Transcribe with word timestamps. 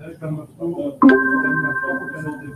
مفتوح 0.00 0.20
كانت 0.20 0.32
ما 0.32 0.46
في 0.46 0.52
دماغي 2.22 2.52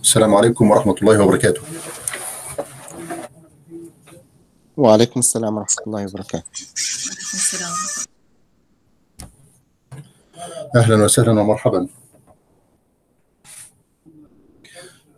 السلام 0.00 0.34
عليكم 0.34 0.70
ورحمة 0.70 0.94
الله 1.02 1.24
وبركاته. 1.24 1.62
وعليكم 4.76 5.20
السلام 5.20 5.56
ورحمة 5.56 5.82
الله 5.86 6.06
وبركاته. 6.06 6.44
السلام. 6.52 7.72
أهلا 10.76 11.04
وسهلا 11.04 11.40
ومرحبا. 11.40 11.88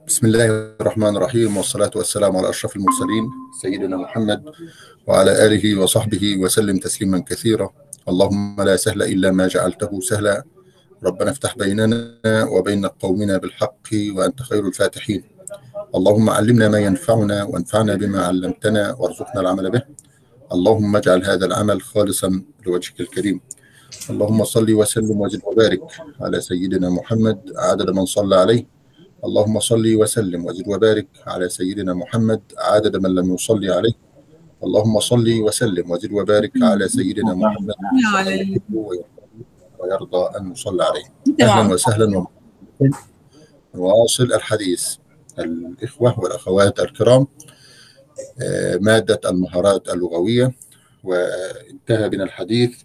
بسم 0.08 0.26
الله 0.26 0.46
الرحمن 0.80 1.16
الرحيم 1.16 1.56
والصلاة 1.56 1.90
والسلام 1.96 2.36
على 2.36 2.50
أشرف 2.50 2.76
المرسلين 2.76 3.30
سيدنا 3.62 3.96
محمد 3.96 4.44
وعلى 5.06 5.46
آله 5.46 5.80
وصحبه 5.80 6.36
وسلم 6.36 6.76
تسليما 6.78 7.18
كثيرا. 7.28 7.70
اللهم 8.08 8.62
لا 8.62 8.76
سهل 8.76 9.02
إلا 9.02 9.30
ما 9.30 9.48
جعلته 9.48 10.00
سهلا. 10.00 10.44
ربنا 11.04 11.30
افتح 11.30 11.56
بيننا 11.56 12.44
وبين 12.44 12.86
قومنا 12.86 13.38
بالحق 13.38 13.88
وأنت 14.16 14.42
خير 14.42 14.66
الفاتحين. 14.66 15.24
اللهم 15.94 16.30
علمنا 16.30 16.68
ما 16.68 16.78
ينفعنا 16.78 17.44
وانفعنا 17.44 17.94
بما 17.94 18.26
علمتنا 18.26 18.92
وارزقنا 18.98 19.40
العمل 19.40 19.70
به. 19.70 19.82
اللهم 20.52 20.96
اجعل 20.96 21.24
هذا 21.24 21.46
العمل 21.46 21.82
خالصا 21.82 22.42
لوجهك 22.66 23.00
الكريم. 23.00 23.40
اللهم 24.10 24.44
صل 24.44 24.72
وسلم 24.72 25.20
وزد 25.20 25.40
وبارك 25.44 25.82
على 26.20 26.40
سيدنا 26.40 26.90
محمد 26.90 27.52
عدد 27.56 27.90
من 27.90 28.04
صلى 28.04 28.36
عليه. 28.36 28.77
اللهم 29.24 29.60
صل 29.60 29.94
وسلم 29.94 30.44
وزد 30.46 30.68
وبارك 30.68 31.08
على 31.26 31.48
سيدنا 31.48 31.94
محمد 31.94 32.40
عدد 32.58 32.96
من 32.96 33.14
لم 33.14 33.34
يصلي 33.34 33.72
عليه 33.72 33.92
اللهم 34.64 35.00
صل 35.00 35.40
وسلم 35.40 35.90
وزد 35.90 36.12
وبارك 36.12 36.52
على 36.62 36.88
سيدنا 36.88 37.34
محمد. 37.34 37.74
ويرضى 39.78 40.38
أن 40.38 40.48
نصلي 40.50 40.84
عليه 40.84 41.04
تمام. 41.38 41.50
أهلا 41.58 41.74
وسهلا. 41.74 42.26
نواصل 43.74 44.24
الحديث 44.24 44.94
الإخوة 45.38 46.20
والأخوات 46.20 46.80
الكرام 46.80 47.26
آه، 48.42 48.76
مادة 48.76 49.20
المهارات 49.30 49.88
اللغوية 49.88 50.52
وانتهى 51.04 52.08
بنا 52.08 52.24
الحديث 52.24 52.82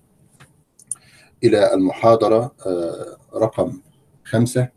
إلى 1.44 1.74
المحاضرة 1.74 2.56
آه، 2.66 3.18
رقم 3.36 3.82
خمسة 4.26 4.70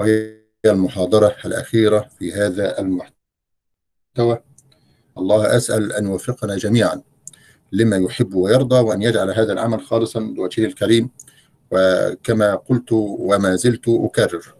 وهي 0.00 0.41
المحاضرة 0.70 1.36
الأخيرة 1.44 2.08
في 2.18 2.32
هذا 2.32 2.78
المحتوى. 2.78 4.42
الله 5.18 5.56
أسأل 5.56 5.92
أن 5.92 6.04
يوفقنا 6.06 6.56
جميعا 6.56 7.02
لما 7.72 7.96
يحب 7.96 8.34
ويرضى 8.34 8.80
وأن 8.80 9.02
يجعل 9.02 9.30
هذا 9.30 9.52
العمل 9.52 9.80
خالصا 9.80 10.20
لوجهه 10.20 10.64
الكريم. 10.64 11.10
وكما 11.70 12.54
قلت 12.54 12.92
وما 12.92 13.56
زلت 13.56 13.88
أكرر 13.88 14.54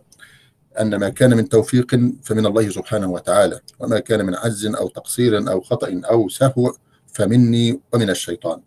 أن 0.80 0.97
ما 0.97 1.08
كان 1.08 1.36
من 1.36 1.48
توفيق 1.48 1.91
فمن 2.23 2.47
الله 2.47 2.70
سبحانه 2.70 3.11
وتعالى 3.11 3.61
وما 3.80 3.98
كان 3.98 4.27
من 4.27 4.34
عجز 4.34 4.67
أو 4.67 4.89
تقصير 4.89 5.50
أو 5.50 5.61
خطأ 5.61 6.00
أو 6.11 6.28
سهو 6.28 6.75
فمني 7.06 7.80
ومن 7.92 8.11
الشيطان. 8.11 8.61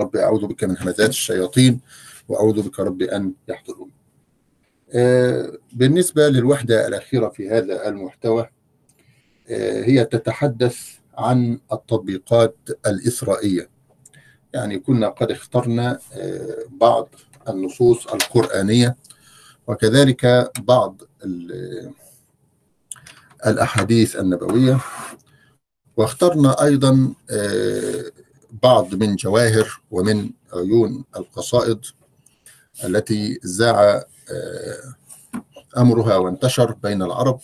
رب 0.00 0.16
أعوذ 0.16 0.46
بك 0.46 0.64
من 0.64 0.78
همزات 0.78 1.08
الشياطين 1.08 1.80
وأعوذ 2.28 2.62
بك 2.62 2.80
رب 2.80 3.02
أن 3.02 3.32
يحضرون. 3.48 3.90
بالنسبة 5.72 6.28
للوحدة 6.28 6.86
الأخيرة 6.88 7.28
في 7.28 7.50
هذا 7.50 7.88
المحتوى 7.88 8.48
آه، 9.48 9.84
هي 9.84 10.04
تتحدث 10.04 10.78
عن 11.18 11.58
التطبيقات 11.72 12.56
الإسرائيلية. 12.86 13.70
يعني 14.54 14.78
كنا 14.78 15.08
قد 15.08 15.30
اخترنا 15.30 15.98
آه، 16.12 16.64
بعض 16.80 17.08
النصوص 17.48 18.06
القرآنية 18.06 18.96
وكذلك 19.66 20.50
بعض 20.60 21.02
ال- 21.24 21.92
الأحاديث 23.46 24.16
النبوية. 24.16 24.78
واخترنا 25.96 26.64
أيضا 26.64 27.14
آه، 27.30 28.04
بعض 28.62 28.94
من 28.94 29.16
جواهر 29.16 29.80
ومن 29.90 30.30
عيون 30.52 31.04
القصائد 31.16 31.80
التي 32.84 33.38
آه، 33.60 34.06
أمرها 35.78 36.16
وانتشر 36.16 36.72
بين 36.72 37.02
العرب. 37.02 37.40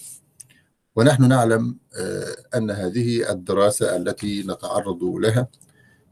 ونحن 0.96 1.28
نعلم 1.28 1.76
آه، 1.96 2.36
أن 2.56 2.70
هذه 2.70 3.30
الدراسة 3.30 3.96
التي 3.96 4.42
نتعرض 4.42 5.04
لها 5.04 5.48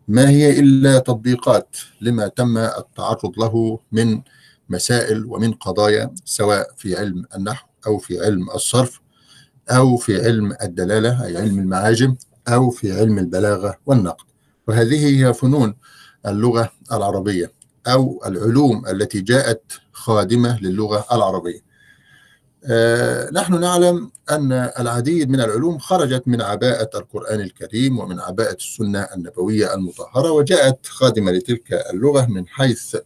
ما 0.09 0.29
هي 0.31 0.61
إلا 0.61 0.99
تطبيقات 0.99 1.77
لما 2.01 2.29
تم 2.29 2.59
التعرض 2.59 3.39
له 3.39 3.79
من 3.93 4.23
مسائل 4.69 5.25
ومن 5.25 5.53
قضايا 5.53 6.15
سواء 6.25 6.71
في 6.77 6.97
علم 6.97 7.25
النحو 7.37 7.67
أو 7.87 7.99
في 7.99 8.21
علم 8.25 8.51
الصرف 8.51 9.01
أو 9.71 9.97
في 9.97 10.25
علم 10.27 10.57
الدلالة 10.63 11.25
أي 11.25 11.37
علم 11.37 11.59
المعاجم 11.59 12.17
أو 12.49 12.71
في 12.71 13.01
علم 13.01 13.19
البلاغة 13.19 13.77
والنقد. 13.87 14.25
وهذه 14.69 15.07
هي 15.29 15.35
فنون 15.35 15.75
اللغة 16.27 16.71
العربية. 16.93 17.53
أو 17.87 18.23
العلوم 18.27 18.87
التي 18.87 19.21
جاءت 19.21 19.63
خادمة 19.93 20.61
للغة 20.61 21.07
العربية. 21.13 21.71
آه، 22.65 23.31
نحن 23.33 23.61
نعلم 23.61 24.11
أن 24.31 24.53
العديد 24.53 25.31
من 25.31 25.41
العلوم 25.41 25.79
خرجت 25.79 26.23
من 26.27 26.43
عباءة 26.43 26.99
القرآن 26.99 27.41
الكريم 27.41 27.99
ومن 27.99 28.21
عباءة 28.21 28.55
السنة 28.55 29.09
النبوية 29.17 29.75
المطهرة 29.75 30.31
وجاءت 30.31 30.87
خادمة 30.87 31.33
لتلك 31.33 31.73
اللغة 31.93 32.27
من 32.27 32.47
حيث 32.47 32.97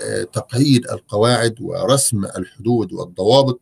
آه، 0.00 0.22
تقعيد 0.22 0.90
القواعد 0.90 1.54
ورسم 1.60 2.24
الحدود 2.24 2.92
والضوابط 2.92 3.60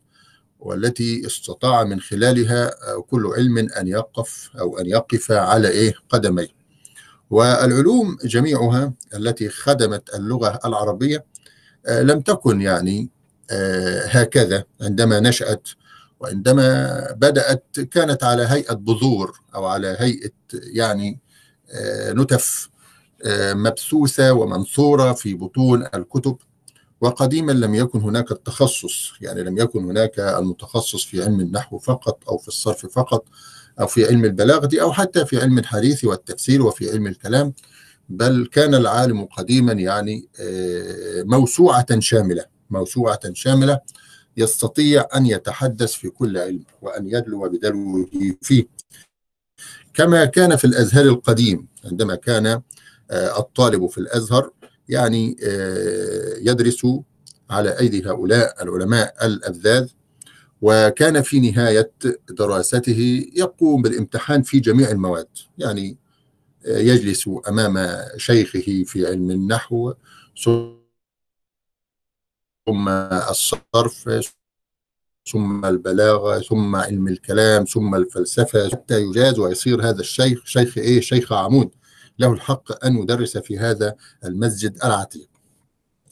والتي 0.59 1.25
استطاع 1.25 1.83
من 1.83 1.99
خلالها 1.99 2.67
آه، 2.67 3.01
كل 3.11 3.25
علم 3.37 3.57
أن 3.57 3.87
يقف 3.87 4.49
أو 4.59 4.77
أن 4.79 4.85
يقف 4.85 5.31
على 5.31 5.69
إيه؟ 5.69 5.93
قدميه. 6.09 6.56
والعلوم 7.29 8.17
جميعها 8.23 8.93
التي 9.13 9.49
خدمت 9.49 10.15
اللغة 10.15 10.59
العربية 10.65 11.25
آه، 11.85 12.01
لم 12.01 12.21
تكن 12.21 12.61
يعني 12.61 13.09
آه، 13.51 14.05
هكذا. 14.05 14.63
عندما 14.81 15.19
نشأت 15.19 15.67
وعندما 16.19 16.97
بدأت 17.11 17.79
كانت 17.91 18.23
على 18.23 18.43
هيئة 18.43 18.73
بذور 18.73 19.39
أو 19.55 19.65
على 19.65 19.95
هيئة 19.99 20.31
يعني 20.53 21.19
آه، 21.71 22.11
نتف 22.13 22.69
مبثوثة 23.53 24.33
ومنثورة 24.33 25.13
في 25.13 25.33
بطون 25.33 25.87
الكتب. 25.95 26.37
وقديما 27.01 27.51
لم 27.51 27.75
يكن 27.75 27.99
هناك 28.01 28.31
التخصص 28.31 29.11
يعني 29.21 29.43
لم 29.43 29.57
يكن 29.57 29.83
هناك 29.83 30.19
المتخصص 30.19 31.03
في 31.03 31.23
علم 31.23 31.39
النحو 31.39 31.77
فقط 31.77 32.29
أو 32.29 32.37
في 32.37 32.47
الصرف 32.47 32.85
فقط. 32.85 33.25
أو 33.79 33.87
في 33.87 34.05
علم 34.05 34.25
البلاغة 34.25 34.69
أو 34.81 34.93
حتى 34.93 35.25
في 35.25 35.41
علم 35.41 35.57
الحديث 35.57 36.05
والتفسير 36.05 36.61
وفي 36.61 36.91
علم 36.91 37.07
الكلام 37.07 37.53
بل 38.09 38.49
كان 38.51 38.75
العالم 38.75 39.25
قديما 39.25 39.73
يعني 39.73 40.29
آه، 40.39 41.23
موسوعة 41.23 41.99
شاملة 41.99 42.45
موسوعة 42.69 43.19
شاملة 43.33 43.79
يستطيع 44.37 45.07
أن 45.15 45.25
يتحدث 45.25 45.91
في 45.91 46.09
كل 46.09 46.37
علم 46.37 46.63
وأن 46.81 47.07
يدلو 47.07 47.49
بدلوه 47.49 48.09
فيه. 48.41 48.67
كما 49.93 50.25
كان 50.25 50.55
في 50.55 50.65
الأزهر 50.65 51.05
القديم 51.05 51.67
عندما 51.85 52.15
كان 52.15 52.61
آه، 53.11 53.39
الطالب 53.39 53.87
في 53.87 53.97
الأزهر 53.97 54.51
يعني 54.89 55.35
آه، 55.43 56.33
يدرس 56.37 56.87
على 57.49 57.79
أيدي 57.79 58.09
هؤلاء 58.09 58.63
العلماء 58.63 59.25
الأذاذ 59.25 59.87
وكان 60.61 61.21
في 61.21 61.39
نهاية 61.39 61.91
دراسته 62.29 63.29
يقوم 63.35 63.81
بالامتحان 63.81 64.41
في 64.41 64.59
جميع 64.59 64.91
المواد. 64.91 65.27
يعني 65.57 65.97
آه، 66.65 66.77
يجلس 66.77 67.29
أمام 67.49 67.97
شيخه 68.17 68.83
في 68.85 69.07
علم 69.07 69.31
النحو 69.31 69.93
ثم 72.65 72.89
الصرف 73.29 74.09
ثم 75.31 75.65
البلاغة 75.65 76.39
ثم 76.39 76.75
علم 76.75 77.07
الكلام 77.07 77.65
ثم 77.65 77.95
الفلسفة 77.95 78.69
حتى 78.69 79.01
يجاز 79.01 79.39
ويصير 79.39 79.89
هذا 79.89 79.99
الشيخ 79.99 80.45
شيخ 80.45 80.77
إيه؟ 80.77 81.01
شيخ 81.01 81.33
عمود. 81.33 81.71
له 82.19 82.33
الحق 82.33 82.85
أن 82.85 82.97
يدرس 82.97 83.37
في 83.37 83.59
هذا 83.59 83.95
المسجد 84.25 84.77
العتيق. 84.85 85.29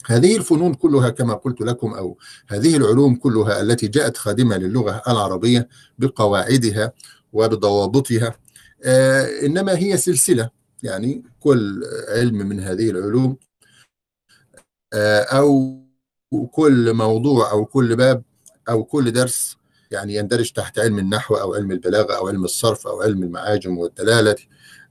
هذه 0.06 0.36
الفنون 0.36 0.74
كلها 0.74 1.10
كما 1.10 1.34
قلت 1.34 1.60
لكم 1.60 1.94
أو 1.94 2.18
هذه 2.48 2.76
العلوم 2.76 3.16
كلها 3.16 3.60
التي 3.60 3.88
جاءت 3.88 4.16
خادمة 4.16 4.56
للغة 4.56 5.02
العربية 5.08 5.68
بقواعدها 5.98 6.92
وبضوابطها 7.32 8.36
آه 8.84 9.26
إنما 9.42 9.78
هي 9.78 9.96
سلسلة 9.96 10.50
يعني 10.82 11.22
كل 11.40 11.82
علم 12.08 12.36
من 12.36 12.60
هذه 12.60 12.90
العلوم 12.90 13.36
آه 14.92 15.20
أو 15.20 15.80
كل 16.50 16.92
موضوع 16.94 17.50
أو 17.50 17.64
كل 17.64 17.96
باب 17.96 18.22
أو 18.68 18.84
كل 18.84 19.12
درس 19.12 19.56
يعني 19.90 20.14
يندرج 20.14 20.50
تحت 20.52 20.78
علم 20.78 20.98
النحو 20.98 21.34
أو 21.34 21.54
علم 21.54 21.72
البلاغة 21.72 22.14
أو 22.16 22.28
علم 22.28 22.44
الصرف 22.44 22.86
أو 22.86 23.02
علم 23.02 23.22
المعاجم 23.22 23.78
والدلالة 23.78 24.36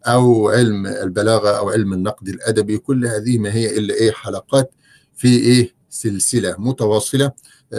أو 0.08 0.50
علم 0.50 0.88
البلاغة 0.88 1.50
أو 1.50 1.70
علم 1.70 1.94
النقد 1.94 2.28
الأدبي 2.28 2.78
كل 2.78 3.08
هذه 3.08 3.38
ما 3.38 3.54
هي 3.54 3.78
إلا 3.78 3.94
إيه 3.94 4.12
حلقات 4.12 4.72
في 5.16 5.28
إيه؟ 5.28 5.76
سلسلة 5.90 6.56
متواصلة 6.58 7.32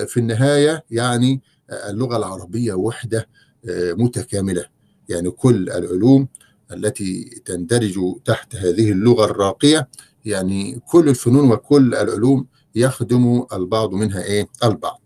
في 0.06 0.17
النهاية 0.17 0.85
يعني 0.91 1.43
اللغة 1.71 2.17
العربية 2.17 2.75
وحدة 2.75 3.29
متكاملة. 3.75 4.65
يعني 5.09 5.31
كل 5.31 5.71
العلوم 5.71 6.29
التي 6.73 7.25
تندرج 7.44 7.94
تحت 8.25 8.56
هذه 8.56 8.93
اللغة 8.93 9.25
الراقية 9.25 9.88
يعني 10.25 10.81
كل 10.87 11.09
الفنون 11.09 11.50
وكل 11.50 11.94
العلوم 11.94 12.47
يخدم 12.75 13.47
البعض 13.53 13.93
منها 13.93 14.23
إيه؟ 14.23 14.49
البعض. 14.65 15.00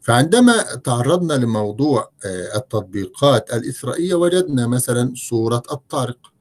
فعندما 0.00 0.62
تعرضنا 0.62 1.34
لموضوع 1.34 2.10
التطبيقات 2.56 3.54
الإسرائيلية 3.54 4.14
وجدنا 4.14 4.66
مثلا 4.66 5.12
سورة 5.16 5.62
الطارق. 5.72 6.31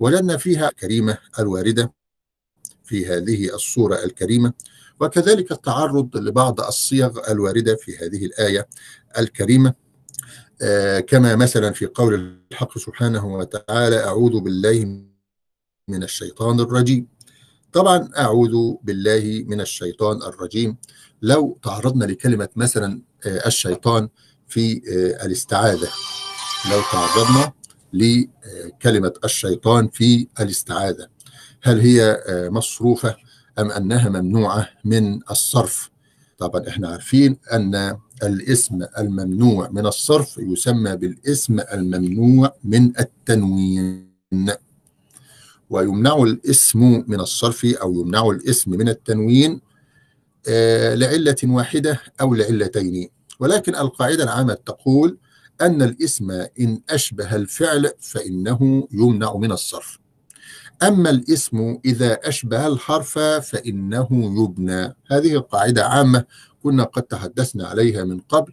وجدنا 0.00 0.36
فيها 0.36 0.70
كريمة 0.70 1.18
الواردة 1.38 1.92
في 2.84 3.06
هذه 3.06 3.54
الصورة 3.54 4.04
الكريمة 4.04 4.52
وكذلك 5.00 5.52
التعرض 5.52 6.16
لبعض 6.16 6.60
الصيغ 6.60 7.30
الواردة 7.32 7.76
في 7.76 7.96
هذه 7.98 8.24
الآية 8.24 8.68
الكريمة. 9.18 9.74
آه 10.62 11.00
كما 11.00 11.36
مثلا 11.36 11.72
في 11.72 11.86
قول 11.86 12.38
الحق 12.52 12.78
سبحانه 12.78 13.26
وتعالى 13.26 14.04
أعوذ 14.04 14.40
بالله 14.40 15.04
من 15.88 16.02
الشيطان 16.02 16.60
الرجيم. 16.60 17.06
طبعا 17.72 18.10
أعوذ 18.18 18.74
بالله 18.82 19.44
من 19.46 19.60
الشيطان 19.60 20.22
الرجيم. 20.22 20.76
لو 21.22 21.58
تعرضنا 21.62 22.04
لكلمة 22.04 22.48
مثلا 22.56 23.02
آه 23.26 23.46
الشيطان 23.46 24.08
في 24.48 24.82
آه 24.88 25.26
الاستعاذة 25.26 25.88
لو 26.70 26.80
تعرضنا 26.92 27.52
لكلمة 27.94 29.12
الشيطان 29.24 29.88
في 29.88 30.28
الاستعاذة. 30.40 31.06
هل 31.62 31.80
هي 31.80 32.22
مصروفة 32.28 33.16
أم 33.58 33.70
أنها 33.70 34.08
ممنوعة 34.08 34.68
من 34.84 35.20
الصرف؟ 35.30 35.90
طبعا 36.38 36.68
إحنا 36.68 36.88
عارفين 36.88 37.36
أن 37.52 37.98
الاسم 38.22 38.86
الممنوع 38.98 39.70
من 39.70 39.86
الصرف 39.86 40.38
يسمى 40.38 40.96
بالاسم 40.96 41.60
الممنوع 41.72 42.54
من 42.64 42.92
التنوين. 43.00 44.14
ويمنع 45.70 46.16
الاسم 46.16 47.04
من 47.06 47.20
الصرف 47.20 47.64
أو 47.64 48.00
يمنع 48.00 48.30
الاسم 48.30 48.70
من 48.70 48.88
التنوين 48.88 49.60
لعلة 50.94 51.36
واحدة 51.44 52.00
أو 52.20 52.34
لعلتين. 52.34 53.08
ولكن 53.40 53.74
القاعدة 53.74 54.24
العامة 54.24 54.54
تقول 54.54 55.18
أن 55.60 55.82
الاسم 55.82 56.30
إن 56.60 56.80
أشبه 56.90 57.36
الفعل 57.36 57.90
فإنه 58.00 58.88
يمنع 58.92 59.36
من 59.36 59.52
الصرف. 59.52 59.98
أما 60.82 61.10
الاسم 61.10 61.78
إذا 61.84 62.28
أشبه 62.28 62.66
الحرف 62.66 63.18
فإنه 63.18 64.08
يبنى. 64.12 64.96
هذه 65.10 65.38
قاعدة 65.38 65.86
عامة 65.86 66.24
كنا 66.62 66.84
قد 66.84 67.02
تحدثنا 67.02 67.66
عليها 67.66 68.04
من 68.04 68.20
قبل. 68.20 68.52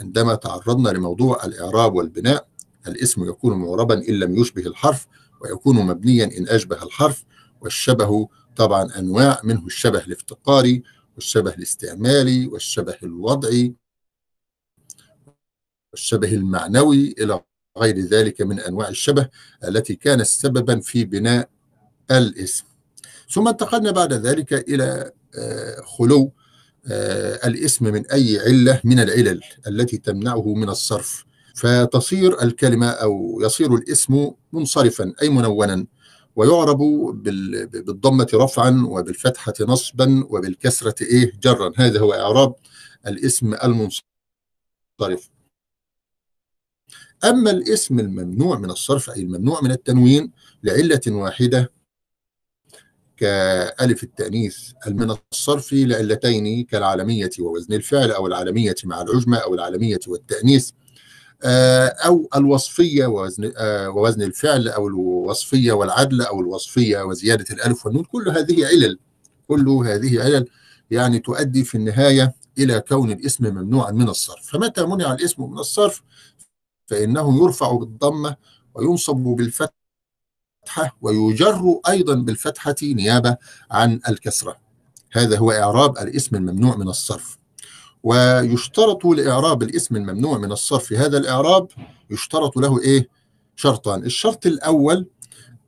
عندما 0.00 0.34
تعرضنا 0.34 0.88
لموضوع 0.88 1.44
الإعراب 1.44 1.94
والبناء 1.94 2.46
الاسم 2.88 3.28
يكون 3.28 3.58
معربا 3.58 4.08
إن 4.08 4.14
لم 4.14 4.36
يشبه 4.36 4.66
الحرف 4.66 5.06
ويكون 5.40 5.76
مبنيا 5.76 6.24
إن 6.24 6.48
أشبه 6.48 6.82
الحرف 6.82 7.24
والشبه 7.60 8.28
طبعا 8.56 8.98
أنواع 8.98 9.40
منه 9.44 9.66
الشبه 9.66 9.98
الافتقاري 9.98 10.82
والشبه 11.14 11.54
الاستعمالي 11.54 12.46
والشبه 12.46 12.96
الوضعي. 13.02 13.74
والشبه 15.98 16.32
المعنوي 16.32 17.14
إلى 17.18 17.40
غير 17.78 17.98
ذلك 17.98 18.40
من 18.40 18.60
أنواع 18.60 18.88
الشبه 18.88 19.28
التي 19.64 19.94
كانت 19.94 20.22
سببا 20.22 20.80
في 20.80 21.04
بناء 21.04 21.48
الاسم. 22.10 22.64
ثم 23.30 23.48
انتقلنا 23.48 23.90
بعد 23.90 24.12
ذلك 24.12 24.52
إلى 24.52 25.12
خلو 25.84 26.32
الاسم 27.44 27.84
من 27.84 28.06
أي 28.06 28.38
علة 28.40 28.80
من 28.84 29.00
العلل 29.00 29.40
التي 29.66 29.98
تمنعه 29.98 30.54
من 30.54 30.68
الصرف. 30.68 31.24
فتصير 31.54 32.42
الكلمة 32.42 32.86
أو 32.86 33.40
يصير 33.42 33.74
الاسم 33.74 34.30
منصرفا 34.52 35.12
أي 35.22 35.28
منونا 35.28 35.86
ويعرب 36.36 36.78
بالضمة 37.72 38.28
رفعا 38.34 38.84
وبالفتحة 38.88 39.54
نصبا 39.60 40.26
وبالكسرة 40.30 40.94
إيه 41.02 41.32
جرا. 41.42 41.72
هذا 41.76 42.00
هو 42.00 42.12
إعراب 42.12 42.54
الاسم 43.06 43.54
المنصرف. 43.54 45.30
أما 47.24 47.50
الاسم 47.50 48.00
الممنوع 48.00 48.58
من 48.58 48.70
الصرف 48.70 49.10
أي 49.10 49.20
الممنوع 49.20 49.60
من 49.62 49.70
التنوين 49.70 50.32
لعلة 50.62 51.00
واحدة 51.06 51.72
كألف 53.16 54.02
التأنيث 54.02 54.56
من 54.86 55.16
الصرف 55.32 55.72
لعلتين 55.72 56.64
كالعالمية 56.64 57.30
ووزن 57.38 57.74
الفعل 57.74 58.10
أو 58.10 58.26
العالمية 58.26 58.74
مع 58.84 59.02
العجمة 59.02 59.36
أو 59.36 59.54
العالمية 59.54 60.00
والتأنيث. 60.06 60.70
أو 61.44 62.28
الوصفية 62.36 63.06
ووزن, 63.06 63.52
ووزن 63.86 64.22
الفعل 64.22 64.68
أو 64.68 64.88
الوصفية 64.88 65.72
والعدل 65.72 66.22
أو 66.22 66.40
الوصفية 66.40 67.02
وزيادة 67.02 67.54
الألف 67.54 67.86
والنون. 67.86 68.04
كل 68.04 68.28
هذه 68.28 68.66
علل 68.66 68.98
كل 69.48 69.68
هذه 69.68 70.22
علل 70.22 70.48
يعني 70.90 71.18
تؤدي 71.18 71.64
في 71.64 71.74
النهاية 71.74 72.34
إلى 72.58 72.80
كون 72.80 73.10
الاسم 73.10 73.46
ممنوعا 73.46 73.90
من 73.90 74.08
الصرف. 74.08 74.46
فمتى 74.46 74.86
منع 74.86 75.12
الاسم 75.12 75.50
من 75.50 75.58
الصرف؟ 75.58 76.02
فإنه 76.88 77.44
يرفع 77.44 77.72
بالضمة 77.72 78.36
وينصب 78.74 79.16
بالفتحة 79.16 79.72
ويجر 81.00 81.80
أيضا 81.88 82.14
بالفتحة 82.14 82.74
نيابة 82.82 83.36
عن 83.70 84.00
الكسرة. 84.08 84.56
هذا 85.12 85.38
هو 85.38 85.50
إعراب 85.50 85.98
الاسم 85.98 86.36
الممنوع 86.36 86.76
من 86.76 86.88
الصرف. 86.88 87.38
ويشترط 88.02 89.04
لإعراب 89.04 89.62
الاسم 89.62 89.96
الممنوع 89.96 90.38
من 90.38 90.52
الصرف 90.52 90.92
هذا 90.92 91.18
الإعراب 91.18 91.68
يشترط 92.10 92.56
له 92.56 92.80
إيه؟ 92.80 93.08
شرطان. 93.56 94.04
الشرط 94.04 94.46
الأول 94.46 95.06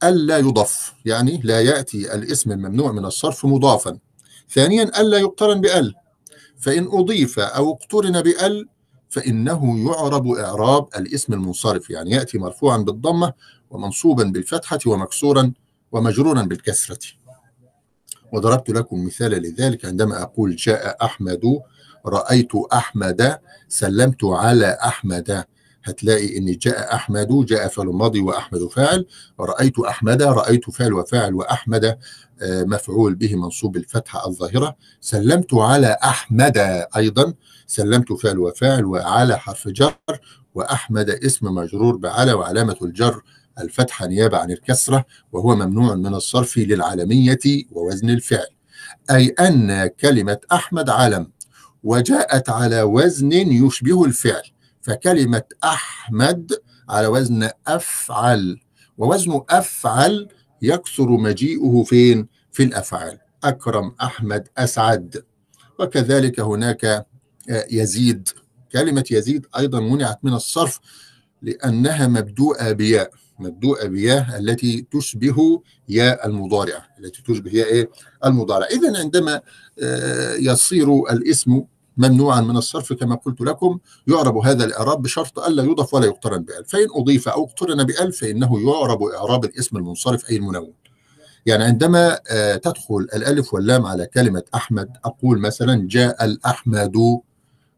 ألا 0.04 0.38
يضف 0.38 0.94
يعني 1.04 1.40
لا 1.44 1.60
يأتي 1.60 2.14
الاسم 2.14 2.52
الممنوع 2.52 2.92
من 2.92 3.04
الصرف 3.04 3.46
مضافا. 3.46 3.98
ثانيا 4.50 5.00
ألا 5.00 5.18
يقترن 5.18 5.60
بأل. 5.60 5.94
فإن 6.58 6.88
أضيف 6.92 7.38
أو 7.38 7.72
اقترن 7.72 8.22
بأل 8.22 8.68
فإنه 9.10 9.90
يعرب 9.90 10.28
إعراب 10.28 10.88
الاسم 10.96 11.32
المنصرف 11.32 11.90
يعني 11.90 12.10
يأتي 12.10 12.38
مرفوعا 12.38 12.76
بالضمة 12.78 13.32
ومنصوبا 13.70 14.24
بالفتحة 14.24 14.78
ومكسورا 14.86 15.52
ومجرورا 15.92 16.42
بالكسرة. 16.42 16.98
وضربت 18.32 18.70
لكم 18.70 19.06
مثالا 19.06 19.36
لذلك 19.36 19.84
عندما 19.84 20.22
أقول 20.22 20.56
جاء 20.56 21.04
أحمد 21.04 21.60
رأيت 22.06 22.52
أحمد 22.72 23.38
سلمت 23.68 24.24
على 24.24 24.78
أحمد. 24.84 25.44
هتلاقي 25.84 26.38
إن 26.38 26.56
جاء 26.56 26.94
أحمد 26.94 27.44
جاء 27.44 27.68
فعل 27.68 27.86
ماضي 27.86 28.20
وأحمد 28.20 28.68
فاعل. 28.68 29.06
ورأيت 29.38 29.78
أحمد 29.78 30.22
رأيت 30.22 30.70
فعل 30.70 30.92
وفاعل 30.92 31.34
وأحمد 31.34 31.98
مفعول 32.42 33.14
به 33.14 33.34
منصوب 33.34 33.76
الفتحه 33.76 34.26
الظاهرة. 34.26 34.76
سلمت 35.00 35.54
على 35.54 35.96
أحمد 36.04 36.58
أيضا. 36.96 37.34
سلمت 37.66 38.12
فعل 38.12 38.38
وفاعل 38.38 38.84
وعلى 38.84 39.38
حرف 39.38 39.68
جر. 39.68 39.96
وأحمد 40.54 41.10
اسم 41.10 41.54
مجرور 41.54 41.96
بعلى 41.96 42.32
وعلامة 42.32 42.76
الجر. 42.82 43.22
الفتحه 43.60 44.06
نيابة 44.06 44.38
عن 44.38 44.50
الكسرة 44.50 45.04
وهو 45.32 45.56
ممنوع 45.56 45.94
من 45.94 46.14
الصرف 46.14 46.58
للعالمية 46.58 47.38
ووزن 47.70 48.10
الفعل. 48.10 48.46
أي 49.10 49.28
أن 49.28 49.86
كلمة 49.86 50.38
أحمد 50.52 50.90
علم 50.90 51.30
وجاءت 51.84 52.50
على 52.50 52.82
وزن 52.82 53.32
يشبه 53.32 54.04
الفعل. 54.04 54.42
فكلمة 54.80 55.42
أحمد 55.64 56.52
على 56.88 57.06
وزن 57.06 57.50
أفعل 57.66 58.60
ووزن 58.98 59.40
أفعل 59.50 60.28
يكثر 60.62 61.10
مجيئه 61.10 61.82
فين؟ 61.82 62.28
في 62.52 62.62
الأفعال. 62.62 63.18
أكرم 63.44 63.94
أحمد 64.02 64.48
أسعد. 64.58 65.24
وكذلك 65.78 66.40
هناك 66.40 67.06
يزيد. 67.70 68.28
كلمة 68.72 69.04
يزيد 69.10 69.46
أيضا 69.58 69.80
منعت 69.80 70.18
من 70.22 70.32
الصرف 70.34 70.80
لأنها 71.42 72.06
مبدوءة 72.06 72.72
بياء 72.72 73.10
مبدوءة 73.38 73.86
بياء 73.86 74.38
التي 74.38 74.86
تشبه 74.92 75.62
ياء 75.88 76.26
المضارع. 76.26 76.88
التي 76.98 77.22
تشبه 77.22 77.50
ياء 77.50 77.66
إيه؟ 77.68 77.90
المضارع. 78.24 78.66
إذا 78.66 78.98
عندما 78.98 79.40
يصير 80.38 81.10
الاسم 81.10 81.62
ممنوعا 82.00 82.40
من 82.40 82.56
الصرف 82.56 82.92
كما 82.92 83.14
قلت 83.14 83.40
لكم. 83.40 83.78
يعرب 84.06 84.36
هذا 84.36 84.64
الإعراب 84.64 85.02
بشرط 85.02 85.38
ألا 85.38 85.62
يضف 85.62 85.94
ولا 85.94 86.06
يقترن 86.06 86.42
بأل 86.42 86.64
فإن 86.64 86.86
أضيف 86.96 87.28
أو 87.28 87.44
اقترن 87.44 87.84
بأل 87.84 88.12
فإنه 88.12 88.70
يعرب 88.70 89.02
إعراب 89.02 89.44
الاسم 89.44 89.76
المنصرف 89.76 90.30
أي 90.30 90.36
المنون. 90.36 90.72
يعني 91.46 91.64
عندما 91.64 92.18
آه، 92.30 92.56
تدخل 92.56 92.96
الألف 93.14 93.54
واللام 93.54 93.86
على 93.86 94.06
كلمة 94.06 94.42
أحمد 94.54 94.88
أقول 95.04 95.38
مثلا 95.40 95.88
جاء 95.88 96.24
الأحمد 96.24 96.96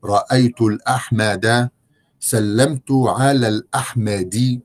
رأيت 0.04 0.60
الأحمد 0.62 1.68
سلمت 2.20 2.90
على 2.90 3.48
الأحمدي 3.48 4.62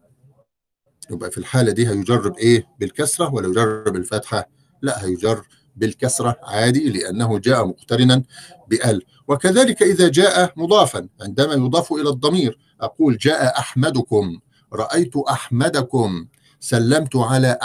يبقى 1.12 1.32
في 1.32 1.38
الحالة 1.38 1.72
دي 1.72 1.90
هيجرب 1.90 2.38
إيه؟ 2.38 2.68
بالكسرة 2.80 3.34
ولا 3.34 3.48
يجرب 3.48 3.96
الفتحة؟ 3.96 4.50
لا 4.82 5.06
هيجر 5.06 5.42
بالكسرة 5.77 6.39
عادي 6.43 6.89
لأنه 6.89 7.39
جاء 7.39 7.65
مقترنا 7.67 8.24
بأل. 8.67 9.01
وكذلك 9.27 9.84
إذا 9.84 10.07
جاء 10.10 10.53
مضافا 10.55 11.10
عندما 11.22 11.53
يضاف 11.53 11.93
إلى 11.93 12.10
الضمير 12.10 12.60
أقول 12.81 13.17
جاء 13.17 13.60
أحمدكم 13.60 14.39
رأيت 14.74 15.17
أحمدكم 15.17 16.27
سلمت 16.60 17.15
على 17.15 17.60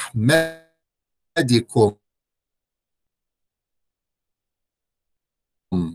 أحمدكم. 0.00 1.92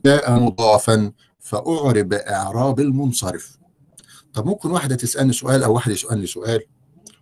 جاء 0.05 0.39
مضافا 0.39 1.11
فأعرب 1.39 2.13
إعراب 2.13 2.79
المنصرف. 2.79 3.57
طب 4.33 4.45
ممكن 4.45 4.71
واحدة 4.71 4.95
تسألني 4.95 5.33
سؤال 5.33 5.63
أو 5.63 5.73
واحد 5.73 5.91
يسألني 5.91 6.27
سؤال؟ 6.27 6.63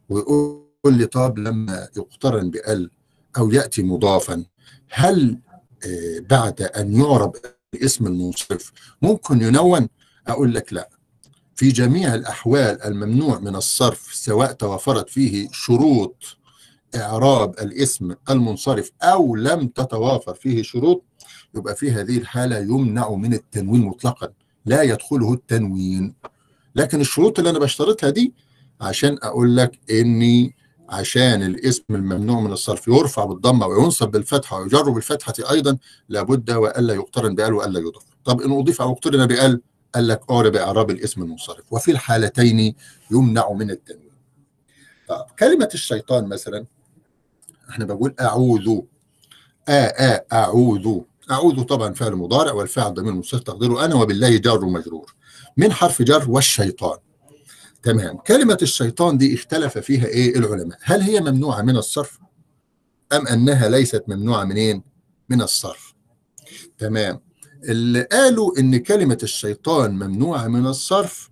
ويقول 0.10 0.70
لي 0.86 1.06
طب 1.06 1.38
لما 1.38 1.90
يقترن 1.98 2.52
بأل 2.52 2.92
أو 3.38 3.52
يأتي 3.52 3.84
مضافا. 3.84 4.46
هل 4.90 5.40
آه، 5.86 6.20
بعد 6.30 6.62
أن 6.62 6.94
يعرب 6.94 7.36
الاسم 7.74 8.08
المنصرف 8.08 8.72
ممكن 9.02 9.42
ينون؟ 9.42 9.88
أقول 10.28 10.54
لك 10.54 10.74
لا. 10.74 10.90
في 11.56 11.70
جميع 11.72 12.14
الأحوال 12.16 12.84
الممنوع 12.84 13.40
من 13.40 13.56
الصرف 13.56 14.14
سواء 14.14 14.52
توفرت 14.52 15.10
فيه 15.10 15.48
شروط 15.52 16.24
إعراب 16.96 17.54
الاسم 17.60 18.14
المنصرف 18.30 18.92
أو 19.02 19.36
لم 19.36 19.68
تتوافر 19.68 20.34
فيه 20.34 20.64
شروط 20.64 21.04
يبقى 21.56 21.76
في 21.76 21.92
هذه 21.92 22.18
الحالة 22.18 22.58
يمنع 22.58 23.10
من 23.12 23.34
التنوين 23.34 23.82
مطلقا. 23.86 24.30
لا 24.66 24.82
يدخله 24.82 25.34
التنوين. 25.34 26.16
لكن 26.76 27.02
الشروط 27.02 27.40
اللي 27.40 27.50
أنا 27.52 27.60
بشترطها 27.60 28.10
دي 28.10 28.34
عشان 28.82 29.18
أقول 29.24 29.58
لك 29.58 29.80
إني 29.92 30.56
عشان 30.90 31.44
الاسم 31.44 31.84
الممنوع 31.90 32.40
من 32.40 32.52
الصرف 32.52 32.88
يرفع 32.88 33.26
بالضمة 33.26 33.68
وينصب 33.68 34.12
بالفتحة 34.12 34.60
ويجر 34.60 34.90
بالفتحة 34.90 35.34
أيضا 35.52 35.78
لابد 36.10 36.52
وألا 36.52 36.94
يقترن 36.94 37.36
بأل 37.36 37.54
وألا 37.54 37.80
يضاف. 37.80 38.04
طب 38.26 38.42
إن 38.42 38.52
أضيف 38.52 38.82
أو 38.82 38.92
اقترن 38.92 39.26
بأل 39.26 39.62
قال 39.96 40.08
لك 40.08 40.22
اعرب 40.32 40.56
اعراب 40.56 40.90
الاسم 40.90 41.22
المنصرف. 41.22 41.64
وفي 41.72 41.92
الحالتين 41.92 42.76
يمنع 43.12 43.52
من 43.52 43.72
التنوين. 43.72 44.10
طب 45.08 45.26
كلمة 45.40 45.70
الشيطان 45.74 46.28
مثلا 46.28 46.66
إحنا 47.70 47.86
بقول 47.86 48.16
أعوذ. 48.22 48.80
آ 49.70 50.14
آ 50.14 50.26
أعوذ. 50.34 51.00
أعوذ 51.32 51.64
طبعا 51.64 51.94
فعل 51.94 52.16
مضارع 52.16 52.52
والفعل 52.52 52.94
ضمير 52.94 53.14
مستتر 53.14 53.40
تقديره 53.40 53.86
أنا 53.86 53.96
وبالله 53.96 54.38
جار 54.38 54.66
ومجرور 54.66 55.16
من 55.58 55.72
حرف 55.72 56.02
جر 56.02 56.32
والشيطان. 56.32 56.98
تمام. 57.84 58.18
كلمة 58.18 58.58
الشيطان 58.62 59.18
دي 59.18 59.36
اختلف 59.36 59.78
فيها 59.78 60.06
إيه؟ 60.06 60.36
العلماء. 60.38 60.78
هل 60.82 61.02
هي 61.02 61.22
ممنوعة 61.22 61.62
من 61.62 61.78
الصرف؟ 61.78 62.20
أم 63.14 63.28
أنها 63.28 63.70
ليست 63.70 64.04
ممنوعة 64.08 64.44
منين؟ 64.44 64.84
من 65.30 65.42
الصرف. 65.42 65.94
تمام. 66.78 67.22
اللي 67.64 68.02
قالوا 68.02 68.60
إن 68.60 68.78
كلمة 68.78 69.18
الشيطان 69.24 69.92
ممنوعة 69.92 70.48
من 70.48 70.68
الصرف 70.68 71.30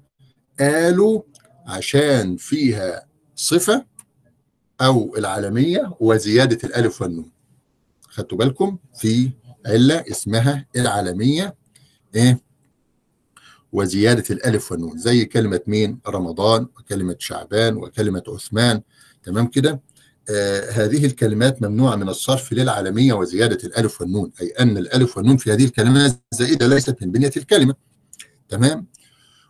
قالوا 0.59 1.21
عشان 1.67 2.37
فيها 2.37 3.07
صفة 3.35 3.85
أو 4.81 5.15
العالمية 5.17 5.93
وزيادة 5.99 6.59
الألف 6.63 7.01
والنون. 7.01 7.31
خدتوا 8.09 8.37
بالكم؟ 8.37 8.77
في 8.95 9.31
علة 9.65 10.03
اسمها 10.11 10.65
العالمية. 10.75 11.55
إيه؟ 12.15 12.46
وزيادة 13.71 14.23
الألف 14.29 14.71
والنون 14.71 14.97
زي 14.97 15.25
كلمة 15.25 15.61
مين؟ 15.67 15.99
رمضان 16.07 16.61
وكلمة 16.61 17.15
شعبان 17.19 17.75
وكلمة 17.75 18.23
عثمان. 18.27 18.81
تمام 19.23 19.47
كده؟ 19.47 19.81
آه 20.29 20.71
هذه 20.71 21.05
الكلمات 21.05 21.61
ممنوعة 21.61 21.95
من 21.95 22.09
الصرف 22.09 22.53
للعالمية 22.53 23.13
وزيادة 23.13 23.57
الألف 23.63 24.01
والنون 24.01 24.31
أي 24.41 24.47
أن 24.47 24.77
الألف 24.77 25.17
والنون 25.17 25.37
في 25.37 25.53
هذه 25.53 25.65
الكلمات 25.65 26.19
زائدة 26.33 26.67
ليست 26.67 27.03
من 27.03 27.11
بنية 27.11 27.31
الكلمة. 27.37 27.75
تمام؟ 28.49 28.87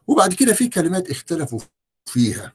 وبعد 0.08 0.34
كده 0.34 0.54
في 0.54 0.68
كلمات 0.68 1.12
اختلفوا 1.12 1.60
فيها. 2.06 2.54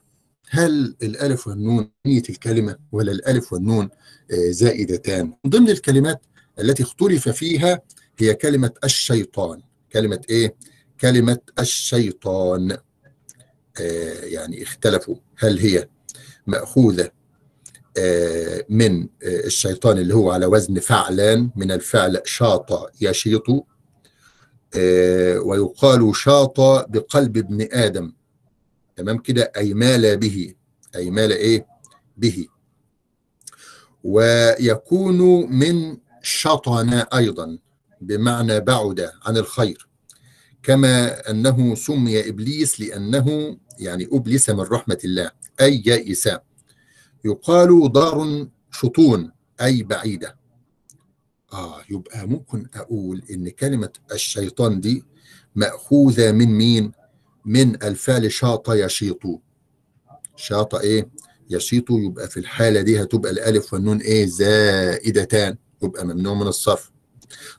هل 0.49 0.95
الألف 1.03 1.47
والنون 1.47 1.91
بنية 2.05 2.23
الكلمة 2.29 2.77
ولا 2.91 3.11
الألف 3.11 3.53
والنون 3.53 3.89
آه 4.31 4.51
زائدتان؟ 4.51 5.25
من 5.25 5.49
ضمن 5.51 5.69
الكلمات 5.69 6.25
التي 6.59 6.83
اختلف 6.83 7.29
فيها 7.29 7.81
هي 8.17 8.33
كلمة 8.33 8.71
الشيطان. 8.83 9.61
كلمة 9.93 10.21
إيه؟ 10.29 10.55
كلمة 11.01 11.39
الشيطان. 11.59 12.77
آه 13.81 14.25
يعني 14.25 14.63
اختلفوا. 14.63 15.15
هل 15.37 15.59
هي 15.59 15.89
مأخوذة 16.47 17.11
آه 17.97 18.65
من 18.69 19.01
آه 19.03 19.07
الشيطان 19.23 19.97
اللي 19.97 20.13
هو 20.15 20.31
على 20.31 20.45
وزن 20.45 20.79
فعلان؟ 20.79 21.49
من 21.55 21.71
الفعل 21.71 22.21
شاط 22.25 22.91
يشيط. 23.01 23.43
ويقال 25.45 26.15
شاط 26.15 26.59
بقلب 26.89 27.37
ابن 27.37 27.67
آدم. 27.71 28.13
تمام 28.95 29.17
كده؟ 29.17 29.51
أي 29.57 29.73
مال 29.73 30.17
به. 30.17 30.55
أي 30.95 31.11
مال 31.11 31.31
إيه؟ 31.31 31.67
به. 32.17 32.47
ويكون 34.03 35.51
من 35.59 35.97
شطن 36.21 36.93
أيضا. 36.93 37.57
بمعنى 38.01 38.59
بعد 38.59 39.11
عن 39.21 39.37
الخير. 39.37 39.87
كما 40.63 41.29
أنه 41.29 41.75
سمي 41.75 42.29
إبليس 42.29 42.79
لأنه 42.79 43.57
يعني 43.79 44.07
أبلس 44.11 44.49
من 44.49 44.59
رحمة 44.59 44.97
الله 45.05 45.31
أي 45.61 45.83
يائس 45.85 46.29
يقال 47.25 47.91
دار 47.91 48.47
شطون 48.71 49.31
أي 49.61 49.83
بعيدة 49.83 50.37
آه 51.53 51.81
يبقى 51.89 52.27
ممكن 52.27 52.67
أقول 52.75 53.23
إن 53.31 53.49
كلمة 53.49 53.89
الشيطان 54.11 54.79
دي 54.79 55.03
مأخوذة 55.55 56.31
من 56.31 56.45
مين؟ 56.57 56.91
من 57.45 57.83
الفعل 57.83 58.31
شاط 58.31 58.69
يشيط 58.69 59.19
شاط 60.35 60.75
إيه؟ 60.75 61.09
يشيط 61.49 61.91
يبقى 61.91 62.29
في 62.29 62.37
الحالة 62.39 62.81
دي 62.81 63.01
هتبقى 63.03 63.31
الألف 63.31 63.73
والنون 63.73 63.97
إيه؟ 64.01 64.25
زائدتان 64.25 65.57
يبقى 65.83 66.05
ممنوع 66.05 66.33
من 66.33 66.47
الصرف 66.47 66.91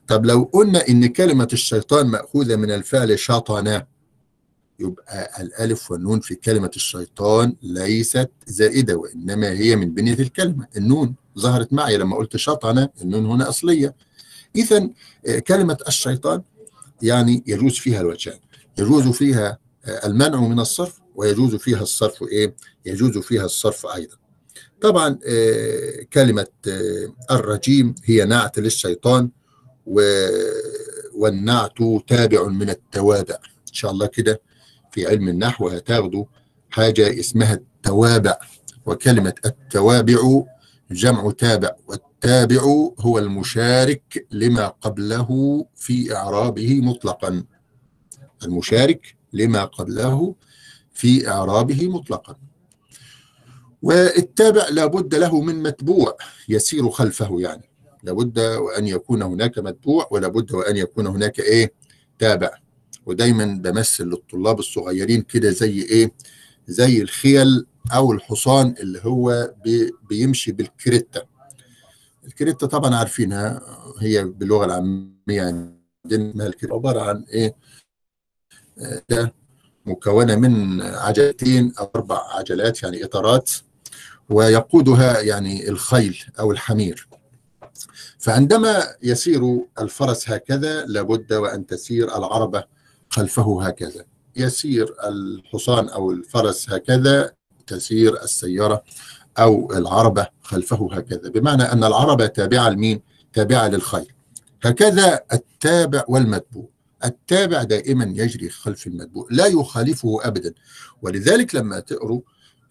طب 0.09 0.27
لو 0.27 0.51
قلنا 0.53 0.89
إن 0.89 1.07
كلمة 1.07 1.49
الشيطان 1.53 2.07
مأخوذة 2.07 2.57
من 2.57 2.71
الفعل 2.71 3.19
شطنا 3.19 3.87
يبقى 4.81 5.43
الألف 5.43 5.91
والنون 5.91 6.21
في 6.21 6.35
كلمة 6.35 6.71
الشيطان 6.77 7.57
ليست 7.63 8.31
زائدة 8.47 8.95
وإنما 8.97 9.51
هي 9.51 9.77
من 9.77 9.95
بنية 9.95 10.13
الكلمة. 10.19 10.67
النون 10.77 11.15
ظهرت 11.39 11.73
معي 11.73 11.97
لما 11.97 12.17
قلت 12.17 12.37
شطنا 12.37 12.89
النون 13.03 13.27
هنا 13.27 13.49
أصلية. 13.49 13.95
إذا 14.57 14.91
كلمة 15.47 15.79
الشيطان 15.89 16.43
يعني 17.03 17.45
يجوز 17.47 17.73
فيها 17.79 18.01
الوجهان. 18.01 18.39
يجوز 18.79 19.09
فيها 19.09 19.59
المنع 20.05 20.41
من 20.41 20.61
الصرف 20.61 21.01
ويجوز 21.15 21.55
فيها 21.55 21.83
الصرف 21.83 22.23
إيه؟ 22.23 22.57
يجوز 22.87 23.19
فيها 23.19 23.45
الصرف 23.45 23.87
أيضا. 23.87 24.17
طبعا 24.81 25.19
كلمة 26.13 26.47
الرجيم 27.31 27.95
هي 28.05 28.25
نعت 28.25 28.59
للشيطان 28.59 29.31
والنعت 31.15 31.79
تابع 32.09 32.49
من 32.49 32.71
التوابع. 32.71 33.35
إن 33.69 33.73
شاء 33.75 33.91
الله 33.91 34.07
كده 34.07 34.41
في 34.93 35.07
علم 35.07 35.29
النحو 35.29 35.69
هتاخدوا 35.69 36.25
حاجة 36.71 37.21
اسمها 37.21 37.55
التوابع 37.55 38.37
وكلمة 38.87 39.35
التوابع 39.47 40.43
جمع 40.91 41.31
تابع 41.31 41.71
والتابع 41.87 42.63
هو 43.01 43.19
المشارك 43.19 44.27
لما 44.31 44.69
قبله 44.69 45.65
في 45.77 46.17
إعرابه 46.17 46.81
مطلقا. 46.81 47.45
المشارك 48.45 49.17
لما 49.33 49.65
قبله 49.65 50.35
في 50.95 51.29
إعرابه 51.29 51.89
مطلقا. 51.89 52.37
والتابع 53.83 54.69
لابد 54.69 55.15
له 55.15 55.41
من 55.41 55.63
متبوع 55.63 56.17
يسير 56.49 56.91
خلفه 56.91 57.41
يعني. 57.41 57.71
لابد 58.05 58.39
وان 58.39 58.87
يكون 58.87 59.23
هناك 59.23 59.59
متبوع 59.59 60.09
ولابد 60.11 60.53
وأن 60.53 60.77
يكون 60.77 61.07
هناك 61.07 61.41
إيه؟ 61.41 61.73
تابع. 62.19 62.51
ودايما 63.07 63.45
بمثل 63.45 64.05
للطلاب 64.05 64.59
الصغيرين 64.59 65.23
كده 65.23 65.51
زي 65.51 65.83
إيه؟ 65.83 66.11
زي 66.67 67.03
الخيل 67.03 67.67
أو 67.95 68.13
الحصان 68.13 68.75
اللي 68.81 69.01
هو 69.03 69.55
بي 69.65 69.93
بيمشي 70.09 70.53
بالكريتا. 70.53 71.23
الكريتا 72.25 72.67
طبعا 72.67 72.95
عارفينها 72.95 73.63
هي 74.01 74.25
باللغة 74.25 74.65
العامية 74.65 75.43
عندنا 76.05 76.47
الكريتا. 76.47 76.75
عبارة 76.75 77.01
عن 77.01 77.25
إيه؟ 77.33 77.55
ده 79.09 79.35
مكونة 79.87 80.37
من 80.37 80.83
عجلتين 80.83 81.73
أو 81.79 81.91
أربع 81.97 82.37
عجلات 82.39 82.83
يعني 82.83 83.05
إطارات 83.05 83.51
ويقودها 84.31 85.21
يعني 85.21 85.69
الخيل 85.69 86.25
أو 86.41 86.53
الحمير. 86.53 87.09
فعندما 88.25 88.85
يسير 89.03 89.61
الفرس 89.81 90.31
هكذا 90.31 90.85
لابد 90.87 91.33
وأن 91.33 91.67
تسير 91.67 92.17
العربة 92.19 92.65
خلفه 93.09 93.67
هكذا. 93.67 94.05
يسير 94.37 94.95
الحصان 95.05 95.89
أو 95.89 96.11
الفرس 96.11 96.71
هكذا 96.71 97.33
تسير 97.67 98.23
السيارة 98.23 98.83
أو 99.39 99.73
العربة 99.73 100.27
خلفه 100.43 100.89
هكذا. 100.93 101.31
بمعنى 101.31 101.63
أن 101.63 101.85
العربة 101.85 102.27
تابعة 102.27 102.69
لمين؟ 102.69 103.01
تابعة 103.33 103.69
للخيل 103.69 104.13
هكذا 104.63 105.21
التابع 105.33 106.05
والمتبوع. 106.09 106.69
التابع 107.05 107.63
دائما 107.63 108.05
يجري 108.05 108.49
خلف 108.49 108.87
المتبوع 108.87 109.27
لا 109.31 109.47
يخالفه 109.47 110.19
ابدا. 110.23 110.55
ولذلك 111.03 111.55
لما 111.55 111.81
تقروا 111.81 112.21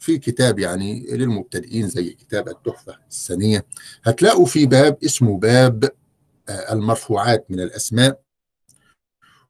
في 0.03 0.17
كتاب 0.17 0.59
يعني 0.59 1.07
للمبتدئين 1.11 1.87
زي 1.87 2.09
كتاب 2.09 2.49
التحفة 2.49 2.97
السنيه 3.09 3.65
هتلاقوا 4.03 4.45
في 4.45 4.65
باب 4.65 4.97
اسمه 5.05 5.39
باب 5.39 5.91
آه، 6.49 6.73
المرفوعات 6.73 7.45
من 7.49 7.59
الأسماء 7.59 8.21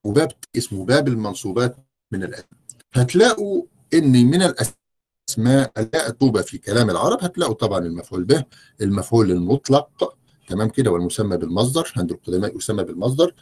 وباب 0.03 0.31
اسمه 0.57 0.85
باب 0.85 1.07
المنصوبات 1.07 1.75
من 2.11 2.23
الأسماء. 2.23 2.47
هتلاقوا 2.93 3.63
إن 3.93 4.11
من 4.11 4.41
الأسماء 4.41 5.71
المكتوبه 5.77 6.41
في 6.41 6.57
كلام 6.57 6.89
العرب 6.89 7.23
هتلاقوا 7.23 7.53
طبعا 7.53 7.79
المفعول 7.79 8.23
به 8.23 8.45
المفعول 8.81 9.31
المطلق 9.31 10.17
تمام 10.47 10.69
كده 10.69 10.91
والمسمى 10.91 11.37
بالمصدر 11.37 11.93
عند 11.97 12.11
القدماء 12.11 12.57
يسمى 12.57 12.83
بالمصدر. 12.83 13.33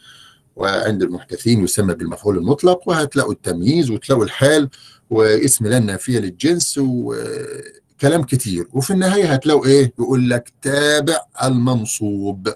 وعند 0.56 1.02
المحدثين 1.02 1.64
يسمى 1.64 1.94
بالمفعول 1.94 2.36
المطلق 2.38 2.88
وهتلاقوا 2.88 3.32
التمييز 3.32 3.90
وتلاقوا 3.90 4.24
الحال 4.24 4.68
واسم 5.10 5.66
لا 5.66 5.78
نافية 5.78 6.18
للجنس 6.18 6.78
وكلام 6.82 8.22
كتير. 8.22 8.68
وفي 8.72 8.92
النهاية 8.92 9.32
هتلاقوا 9.32 9.66
إيه؟ 9.66 9.92
يقول 9.98 10.30
لك 10.30 10.52
تابع 10.62 11.20
المنصوب. 11.44 12.48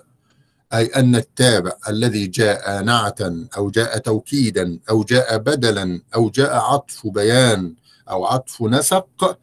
أي 0.72 0.86
أن 0.86 1.16
التابع 1.16 1.72
الذي 1.88 2.26
جاء 2.26 2.82
نعتا 2.82 3.46
أو 3.56 3.70
جاء 3.70 3.98
توكيدا 3.98 4.78
أو 4.90 5.04
جاء 5.04 5.38
بدلا 5.38 6.00
أو 6.14 6.30
جاء 6.30 6.56
عطف 6.56 7.06
بيان 7.06 7.74
أو 8.10 8.24
عطف 8.24 8.62
نسق 8.62 9.38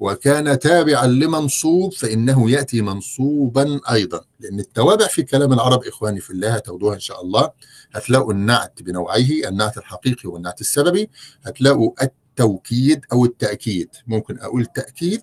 وكان 0.00 0.58
تابعا 0.58 1.06
لمنصوب 1.06 1.92
فإنه 1.92 2.50
يأتي 2.50 2.82
منصوبا 2.82 3.80
أيضا. 3.90 4.20
لأن 4.40 4.60
التوابع 4.60 5.06
في 5.06 5.22
كلام 5.22 5.52
العرب 5.52 5.84
إخواني 5.84 6.20
في 6.20 6.30
الله 6.30 6.54
هتاخدوها 6.54 6.94
إن 6.94 7.00
شاء 7.00 7.22
الله. 7.22 7.50
هتلاقوا 7.92 8.32
النعت 8.32 8.82
بنوعيه 8.82 9.48
النعت 9.48 9.78
الحقيقي 9.78 10.28
والنعت 10.28 10.60
السببي. 10.60 11.10
هتلاقوا 11.42 11.92
التوكيد 12.02 13.06
أو 13.12 13.24
التأكيد. 13.24 13.88
ممكن 14.06 14.38
أقول 14.38 14.66
تأكيد 14.66 15.22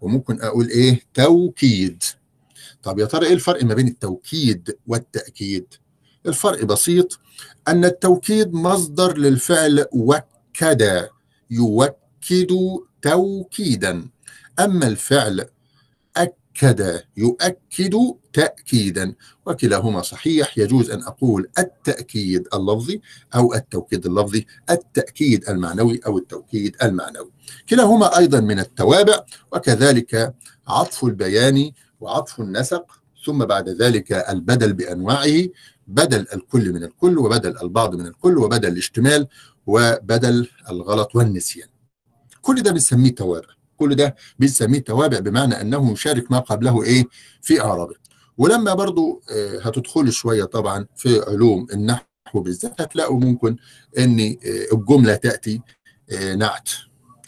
وممكن 0.00 0.40
أقول 0.42 0.68
إيه؟ 0.68 1.00
توكيد. 1.14 2.02
طب 2.82 2.98
يا 2.98 3.04
ترى 3.04 3.26
إيه 3.26 3.32
الفرق 3.34 3.64
ما 3.64 3.74
بين 3.74 3.88
التوكيد 3.88 4.76
والتأكيد؟ 4.86 5.66
الفرق 6.26 6.64
بسيط. 6.64 7.18
أن 7.68 7.84
التوكيد 7.84 8.52
مصدر 8.52 9.18
للفعل 9.18 9.86
وكد 9.92 11.08
يوكد 11.50 12.80
توكيدا. 13.02 14.08
أما 14.60 14.86
الفعل 14.86 15.46
أكد 16.16 17.02
يؤكد 17.16 17.94
تاكيدا. 18.32 19.14
وكلاهما 19.46 20.02
صحيح 20.02 20.58
يجوز 20.58 20.90
أن 20.90 21.02
أقول 21.02 21.48
التأكيد 21.58 22.48
اللفظي 22.54 23.00
أو 23.34 23.54
التوكيد 23.54 24.06
اللفظي 24.06 24.46
التأكيد 24.70 25.48
المعنوي 25.48 26.00
أو 26.06 26.18
التوكيد 26.18 26.76
المعنوي. 26.82 27.30
كلاهما 27.68 28.18
أيضا 28.18 28.40
من 28.40 28.58
التوابع 28.58 29.24
وكذلك 29.52 30.34
عطف 30.68 31.04
البيان 31.04 31.72
وعطف 32.00 32.40
النسق 32.40 33.00
ثم 33.26 33.44
بعد 33.44 33.68
ذلك 33.68 34.12
البدل 34.12 34.72
بأنواعه 34.72 35.48
بدل 35.86 36.26
الكل 36.34 36.72
من 36.72 36.84
الكل 36.84 37.18
وبدل 37.18 37.58
البعض 37.62 37.94
من 37.94 38.06
الكل 38.06 38.38
وبدل 38.38 38.68
الاشتمال 38.68 39.26
وبدل 39.66 40.48
الغلط 40.70 41.16
والنسيان. 41.16 41.68
كل 42.42 42.62
ده 42.62 42.70
بنسميه 42.72 43.14
توابع. 43.14 43.48
كل 43.76 43.94
ده 43.94 44.16
بنسميه 44.38 44.78
توابع 44.78 45.18
بمعنى 45.18 45.60
أنه 45.60 45.92
يشارك 45.92 46.30
ما 46.32 46.38
قبله 46.38 46.82
إيه؟ 46.82 47.04
في 47.42 47.60
إعرابه. 47.60 47.94
ولما 48.38 48.74
برضو 48.74 49.22
آه، 49.30 49.58
هتدخلوا 49.60 50.10
شوية 50.10 50.44
طبعا 50.44 50.86
في 50.96 51.20
علوم 51.28 51.66
النحو 51.72 52.04
بالذات 52.34 52.80
هتلاقوا 52.80 53.20
ممكن 53.20 53.56
إن 53.98 54.20
آه، 54.20 54.74
الجملة 54.74 55.14
تأتي 55.14 55.60
آه، 56.12 56.34
نعت. 56.34 56.68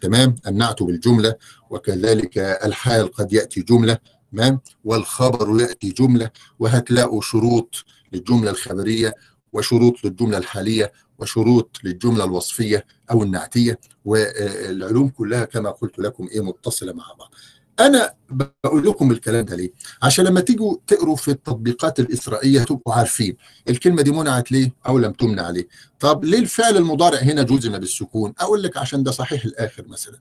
تمام؟ 0.02 0.34
النعت 0.46 0.82
بالجملة 0.82 1.34
وكذلك 1.70 2.38
الحال 2.38 3.12
قد 3.12 3.32
يأتي 3.32 3.60
جملة 3.62 3.98
تمام؟ 4.32 4.60
والخبر 4.84 5.60
يأتي 5.60 5.88
جملة 5.90 6.30
وهتلاقوا 6.58 7.20
شروط 7.22 7.74
للجملة 8.12 8.50
الخبرية 8.50 9.14
وشروط 9.52 10.04
للجملة 10.04 10.38
الحالية 10.38 10.92
وشروط 11.18 11.76
للجملة 11.84 12.24
الوصفية 12.24 12.86
أو 13.10 13.22
النعتية 13.22 13.78
والعلوم 14.04 15.08
كلها 15.08 15.44
كما 15.44 15.70
قلت 15.70 15.98
لكم 15.98 16.28
إيه 16.32 16.40
متصلة 16.40 16.92
مع 16.92 17.04
بعض. 17.18 17.34
أنا 17.80 18.14
بقول 18.30 18.86
لكم 18.86 19.10
الكلام 19.10 19.44
ده 19.44 19.56
ليه؟ 19.56 19.70
عشان 20.02 20.24
لما 20.24 20.40
تيجوا 20.40 20.76
تقروا 20.86 21.16
في 21.16 21.30
التطبيقات 21.30 22.00
الإسرائيلية 22.00 22.64
تبقوا 22.64 22.94
عارفين 22.94 23.36
الكلمة 23.68 24.02
دي 24.02 24.10
منعت 24.10 24.52
ليه 24.52 24.72
أو 24.86 24.98
لم 24.98 25.12
تمنع 25.12 25.50
ليه؟ 25.50 25.68
طب 26.00 26.24
ليه 26.24 26.38
الفعل 26.38 26.76
المضارع 26.76 27.18
هنا 27.18 27.42
جزم 27.42 27.78
بالسكون؟ 27.78 28.32
أقول 28.40 28.62
لك 28.62 28.76
عشان 28.76 29.02
ده 29.02 29.10
صحيح 29.10 29.44
الآخر 29.44 29.84
مثلا. 29.88 30.18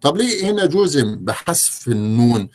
طب 0.00 0.16
ليه 0.16 0.50
هنا 0.50 0.66
جزم 0.66 1.16
بحذف 1.16 1.88
النون؟ 1.88 2.48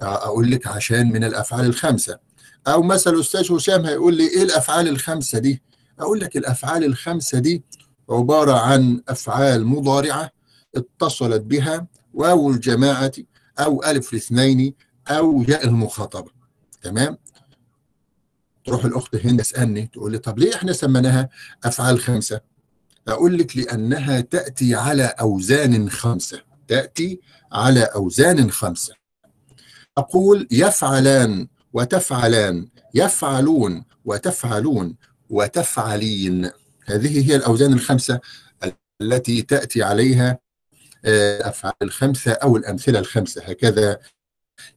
أقول 0.00 0.50
لك 0.50 0.66
عشان 0.66 1.12
من 1.12 1.24
الأفعال 1.24 1.64
الخمسة. 1.66 2.18
أو 2.66 2.82
مثلا 2.82 3.14
الاستاذ 3.14 3.52
هشام 3.52 3.86
هيقول 3.86 4.14
لي 4.14 4.28
إيه 4.28 4.42
الأفعال 4.42 4.88
الخمسة 4.88 5.38
دي؟ 5.38 5.62
أقول 6.02 6.20
لك 6.20 6.36
الأفعال 6.36 6.84
الخمسة 6.84 7.38
دي 7.38 7.64
عبارة 8.10 8.52
عن 8.52 9.02
أفعال 9.08 9.66
مضارعة 9.66 10.30
اتصلت 10.76 11.42
بها 11.42 11.86
واو 12.14 12.50
الجماعة 12.50 13.12
أو 13.58 13.84
ألف 13.84 14.12
الاثنين 14.12 14.74
أو 15.08 15.42
ياء 15.48 15.66
المخاطبة. 15.66 16.30
تمام؟ 16.82 17.16
تروح 18.64 18.84
الأخت 18.84 19.14
هند 19.26 19.40
تسألني 19.42 19.86
تقول 19.86 20.12
لي 20.12 20.18
طب 20.18 20.38
ليه 20.38 20.54
إحنا 20.54 20.72
سميناها 20.72 21.28
أفعال 21.64 22.00
خمسة؟ 22.00 22.40
أقول 23.08 23.38
لك 23.38 23.56
لأنها 23.56 24.20
تأتي 24.20 24.74
على 24.74 25.04
أوزان 25.04 25.90
خمسة. 25.90 26.40
تأتي 26.68 27.20
على 27.52 27.80
أوزان 27.80 28.50
خمسة. 28.50 28.94
أقول 29.98 30.48
يفعلان 30.50 31.48
وتفعلان 31.72 32.68
يفعلون 32.94 33.84
وتفعلون 34.04 34.96
وتفعلين. 35.32 36.50
هذه 36.86 37.30
هي 37.30 37.36
الأوزان 37.36 37.72
الخمسة 37.72 38.20
التي 39.02 39.42
تأتي 39.42 39.82
عليها 39.82 40.38
الأفعال 41.04 41.74
الخمسة 41.82 42.32
أو 42.32 42.56
الأمثلة 42.56 42.98
الخمسة. 42.98 43.42
هكذا 43.44 43.98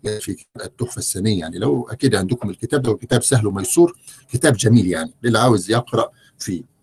في 0.04 0.34
كتاب 0.34 0.66
التحفة 0.66 1.00
السنية. 1.00 1.40
يعني 1.40 1.60
لو 1.60 1.88
أكيد 1.92 2.16
عندكم 2.16 2.50
الكتاب 2.50 2.82
ده 2.82 2.94
كتاب 2.94 3.24
سهل 3.24 3.48
وميسور 3.48 4.00
كتاب 4.32 4.54
جميل 4.54 4.88
يعني 4.88 5.14
للي 5.24 5.40
عاوز 5.40 5.72
يقرأ 5.72 6.12
فيه. 6.40 6.76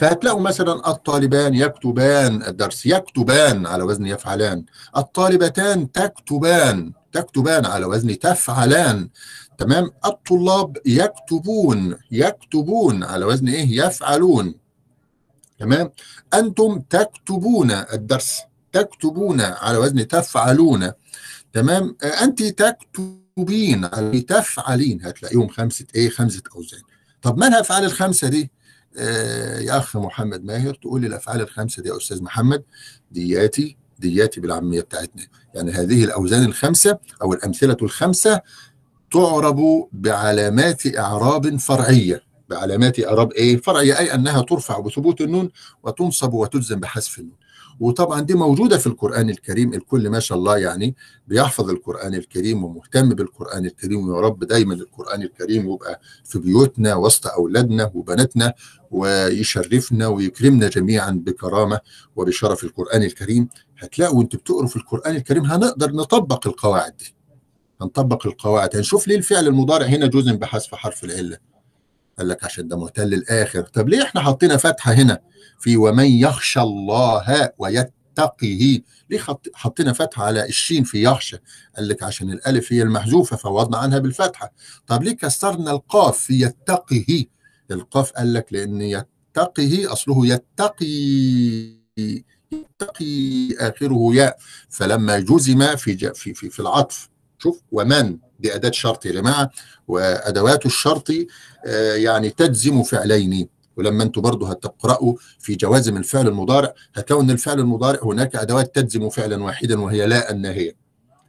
فهتلاقوا 0.00 0.40
مثلا 0.40 0.90
الطالبان 0.90 1.54
يكتبان 1.54 2.42
الدرس 2.42 2.86
يكتبان 2.86 3.66
على 3.66 3.82
وزن 3.82 4.06
يفعلان. 4.06 4.64
الطالبتان 4.96 5.92
تكتبان 5.92 6.92
تكتبان 7.12 7.66
على 7.66 7.86
وزن 7.86 8.18
تفعلان. 8.18 9.08
تمام؟ 9.58 9.90
الطلاب 10.04 10.76
يكتبون 10.86 11.96
يكتبون 12.10 13.04
على 13.04 13.24
وزن 13.24 13.48
إيه؟ 13.48 13.84
يفعلون. 13.86 14.54
تمام؟ 15.58 15.90
أنتم 16.34 16.78
تكتبون 16.90 17.70
الدرس 17.70 18.40
تكتبون 18.72 19.40
على 19.40 19.78
وزن 19.78 20.08
تفعلون. 20.08 20.92
تمام؟ 21.52 21.96
أنت 22.22 22.42
تكتبين 22.42 23.84
على 23.84 24.20
تفعلين. 24.20 25.04
هتلاقيهم 25.04 25.48
خمسة 25.48 25.86
إيه؟ 25.94 26.08
خمسة 26.08 26.42
أوزان. 26.56 26.80
طب 27.22 27.38
ما 27.38 27.48
الأفعال 27.48 27.84
الخمسة 27.84 28.28
دي؟ 28.28 28.50
آه 28.98 29.58
يا 29.58 29.78
أخ 29.78 29.96
محمد 29.96 30.44
ماهر 30.44 30.74
تقول 30.74 31.00
لي 31.00 31.06
الأفعال 31.06 31.40
الخمسة 31.40 31.82
دي 31.82 31.88
يا 31.88 31.96
أستاذ 31.96 32.22
محمد 32.22 32.62
دياتي 33.10 33.76
دياتي 33.98 34.40
بالعامية 34.40 34.80
بتاعتنا. 34.80 35.26
يعني 35.54 35.72
هذه 35.72 36.04
الأوزان 36.04 36.44
الخمسة 36.44 36.98
أو 37.22 37.32
الأمثلة 37.32 37.76
الخمسة 37.82 38.40
تعرب 39.20 39.88
بعلامات 39.92 40.96
إعراب 40.96 41.56
فرعية. 41.56 42.22
بعلامات 42.48 43.00
إعراب 43.00 43.32
إيه؟ 43.32 43.56
فرعية 43.56 43.98
أي 43.98 44.14
أنها 44.14 44.42
ترفع 44.42 44.78
بثبوت 44.80 45.20
النون 45.20 45.50
وتنصب 45.82 46.34
وتجزم 46.34 46.80
بحذف 46.80 47.18
النون. 47.18 47.36
وطبعا 47.80 48.20
دي 48.20 48.34
موجودة 48.34 48.78
في 48.78 48.86
القرآن 48.86 49.30
الكريم 49.30 49.74
الكل 49.74 50.08
ما 50.10 50.20
شاء 50.20 50.38
الله 50.38 50.58
يعني 50.58 50.94
بيحفظ 51.28 51.70
القرآن 51.70 52.14
الكريم 52.14 52.64
ومهتم 52.64 53.08
بالقرآن 53.08 53.66
الكريم 53.66 54.08
ويا 54.08 54.20
رب 54.20 54.44
دايما 54.44 54.74
القرآن 54.74 55.22
الكريم 55.22 55.70
يبقى 55.72 56.00
في 56.24 56.38
بيوتنا 56.38 56.94
وسط 56.94 57.26
أولادنا 57.26 57.90
وبناتنا 57.94 58.54
ويشرفنا 58.90 60.06
ويكرمنا 60.06 60.68
جميعا 60.68 61.10
بكرامة 61.10 61.80
وبشرف 62.16 62.64
القرآن 62.64 63.02
الكريم. 63.02 63.48
هتلاقوا 63.78 64.18
وأنتوا 64.18 64.38
بتقروا 64.40 64.68
في 64.68 64.76
القرآن 64.76 65.16
الكريم 65.16 65.44
هنقدر 65.44 65.92
نطبق 65.92 66.46
القواعد 66.46 66.96
دي. 66.96 67.16
هنطبق 67.80 68.26
القواعد. 68.26 68.76
هنشوف 68.76 69.08
ليه 69.08 69.16
الفعل 69.16 69.46
المضارع 69.46 69.86
هنا 69.86 70.06
جزم 70.06 70.36
بحذف 70.36 70.74
حرف 70.74 71.04
العلة. 71.04 71.38
قال 72.18 72.28
لك 72.28 72.44
عشان 72.44 72.68
ده 72.68 72.76
معتل 72.78 73.14
الآخر. 73.14 73.62
طب 73.62 73.88
ليه 73.88 74.02
إحنا 74.02 74.20
حطينا 74.20 74.56
فتحة 74.56 74.92
هنا 74.92 75.18
في 75.60 75.76
ومن 75.76 76.04
يخشى 76.06 76.60
الله 76.60 77.50
ويتقيه؟ 77.58 78.80
ليه. 79.10 79.20
حطينا 79.54 79.92
فتحة 79.92 80.24
على 80.24 80.44
الشين 80.48 80.84
في 80.84 81.02
يخشى؟ 81.02 81.36
قال 81.76 81.88
لك 81.88 82.02
عشان 82.02 82.30
الألف 82.32 82.72
هي 82.72 82.82
المحذوفة 82.82 83.36
فوضنا 83.36 83.78
عنها 83.78 83.98
بالفتحة. 83.98 84.52
طب 84.86 85.02
ليه 85.02 85.12
كسرنا 85.16 85.70
القاف 85.70 86.18
في 86.18 86.40
يتقيه؟ 86.40 87.24
القاف 87.70 88.10
قال 88.12 88.32
لك 88.34 88.52
لأن 88.52 88.80
يتقيه 88.80 89.92
أصله 89.92 90.26
يتقي 90.26 90.86
يتقي 92.52 93.54
آخره 93.58 94.14
ياء. 94.14 94.36
فلما 94.70 95.18
جزم. 95.18 95.76
في 95.76 96.12
في, 96.14 96.34
في 96.34 96.60
العطف 96.60 97.08
شوف 97.46 97.62
ومن؟ 97.72 98.18
أداة 98.44 98.70
شرط 98.70 99.06
يا 99.06 99.12
جماعة 99.12 99.50
وأدوات 99.88 100.66
الشرط 100.66 101.10
آه 101.66 101.94
يعني 101.94 102.30
تجزم 102.30 102.82
فعلين. 102.82 103.48
ولما 103.76 104.02
أنتم 104.02 104.20
برضه 104.20 104.50
هتقرأوا 104.50 105.14
في 105.38 105.54
جوازم 105.54 105.96
الفعل 105.96 106.28
المضارع 106.28 106.74
هتلاقوا 106.94 107.22
ان 107.24 107.30
الفعل 107.30 107.60
المضارع 107.60 108.00
هناك 108.02 108.36
أدوات 108.36 108.74
تجزم 108.74 109.08
فعلا 109.08 109.44
واحدا 109.44 109.80
وهي 109.80 110.06
لا 110.06 110.30
الناهيه 110.30 110.76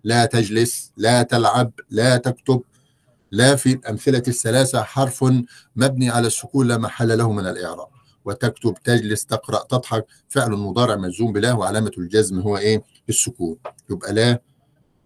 لا 0.03 0.25
تجلس 0.25 0.91
لا 0.97 1.23
تلعب 1.23 1.71
لا 1.89 2.17
تكتب 2.17 2.61
لا 3.31 3.55
في 3.55 3.71
الامثله 3.73 4.23
الثلاثة 4.27 4.81
حرف 4.83 5.25
مبني 5.75 6.09
على 6.09 6.27
السكون 6.27 6.67
لا 6.67 6.77
محل 6.77 7.17
له 7.17 7.31
من 7.31 7.47
الإعراب. 7.47 7.87
وتكتب 8.25 8.73
تجلس 8.83 9.25
تقرأ 9.25 9.63
تضحك 9.63 10.05
فعل 10.29 10.51
مضارع 10.51 10.95
مجزوم 10.95 11.33
بلا 11.33 11.53
وعلامة 11.53 11.91
الجزم 11.97 12.39
هو 12.39 12.57
إيه؟ 12.57 12.83
السكون. 13.09 13.57
يبقى 13.89 14.13
لا 14.13 14.41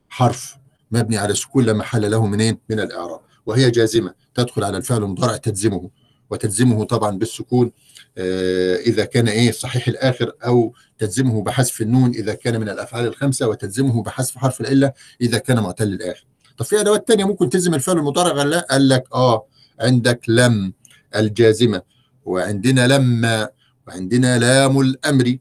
حرف. 0.09 0.60
مبني 0.91 1.17
على 1.17 1.31
السكون 1.31 1.65
لا 1.65 1.73
محل 1.73 2.11
له 2.11 2.25
منين؟ 2.25 2.57
من 2.69 2.79
الإعراب. 2.79 3.19
وهي 3.45 3.71
جازمة. 3.71 4.13
تدخل 4.35 4.63
على 4.63 4.77
الفعل 4.77 5.03
المضارع 5.03 5.37
تجزمه. 5.37 5.89
وتجزمه 6.29 6.83
طبعا 6.83 7.17
بالسكون 7.17 7.71
آه 8.17 8.75
إذا 8.75 9.05
كان 9.05 9.27
إيه؟ 9.27 9.51
صحيح 9.51 9.87
الآخر 9.87 10.31
أو 10.45 10.73
تجزمه 10.97 11.43
بحذف 11.43 11.81
النون 11.81 12.09
إذا 12.09 12.33
كان 12.33 12.59
من 12.59 12.69
الأفعال 12.69 13.07
الخمسة 13.07 13.47
وتجزمه 13.47 14.03
بحذف 14.03 14.37
حرف 14.37 14.61
العلة 14.61 14.93
إذا 15.21 15.37
كان 15.37 15.59
معتل 15.59 15.87
الآخر. 15.87 16.25
طب 16.57 16.65
في 16.65 16.79
أدوات 16.79 17.07
ثانية 17.07 17.25
ممكن 17.25 17.49
تجزم 17.49 17.73
الفعل 17.73 17.97
المضارع 17.97 18.31
ولا 18.33 18.49
لا؟ 18.49 18.67
قال 18.71 18.89
لك 18.89 19.03
آه 19.13 19.45
عندك 19.79 20.21
لم 20.27 20.73
الجازمة. 21.15 21.81
وعندنا 22.25 22.87
لما 22.87 23.49
وعندنا 23.87 24.39
لام 24.39 24.79
الأمر. 24.81 25.37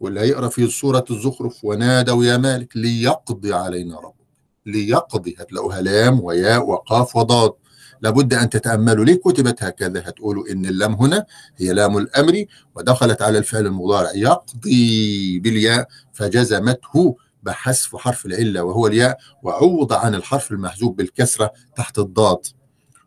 واللي 0.00 0.20
هيقرأ 0.20 0.48
في 0.48 0.66
سورة 0.66 1.04
الزخرف 1.10 1.64
ونادوا 1.64 2.24
يا 2.24 2.36
مالك 2.36 2.76
ليقضي 2.76 3.52
علينا 3.52 4.00
ربك. 4.00 4.21
ليقضي 4.66 5.36
هتلاقوها 5.38 5.80
لام 5.80 6.20
وياء 6.20 6.68
وقاف 6.68 7.16
وضاد. 7.16 7.52
لابد 8.00 8.34
أن 8.34 8.50
تتأملوا. 8.50 9.04
ليه 9.04 9.14
كتبت 9.14 9.62
هكذا؟ 9.62 10.00
هتقولوا 10.00 10.48
إن 10.50 10.66
اللام 10.66 10.94
هنا 10.94 11.26
هي 11.56 11.72
لام 11.72 11.98
الأمر 11.98 12.44
ودخلت 12.74 13.22
على 13.22 13.38
الفعل 13.38 13.66
المضارع. 13.66 14.10
يقضي 14.14 15.38
بالياء 15.38 15.88
فجزمته 16.12 17.16
بحذف 17.42 17.96
حرف 17.96 18.26
العلة 18.26 18.62
وهو 18.62 18.86
الياء 18.86 19.18
وعوض 19.42 19.92
عن 19.92 20.14
الحرف 20.14 20.52
المحذوف 20.52 20.96
بالكسرة 20.96 21.52
تحت 21.76 21.98
الضاد. 21.98 22.38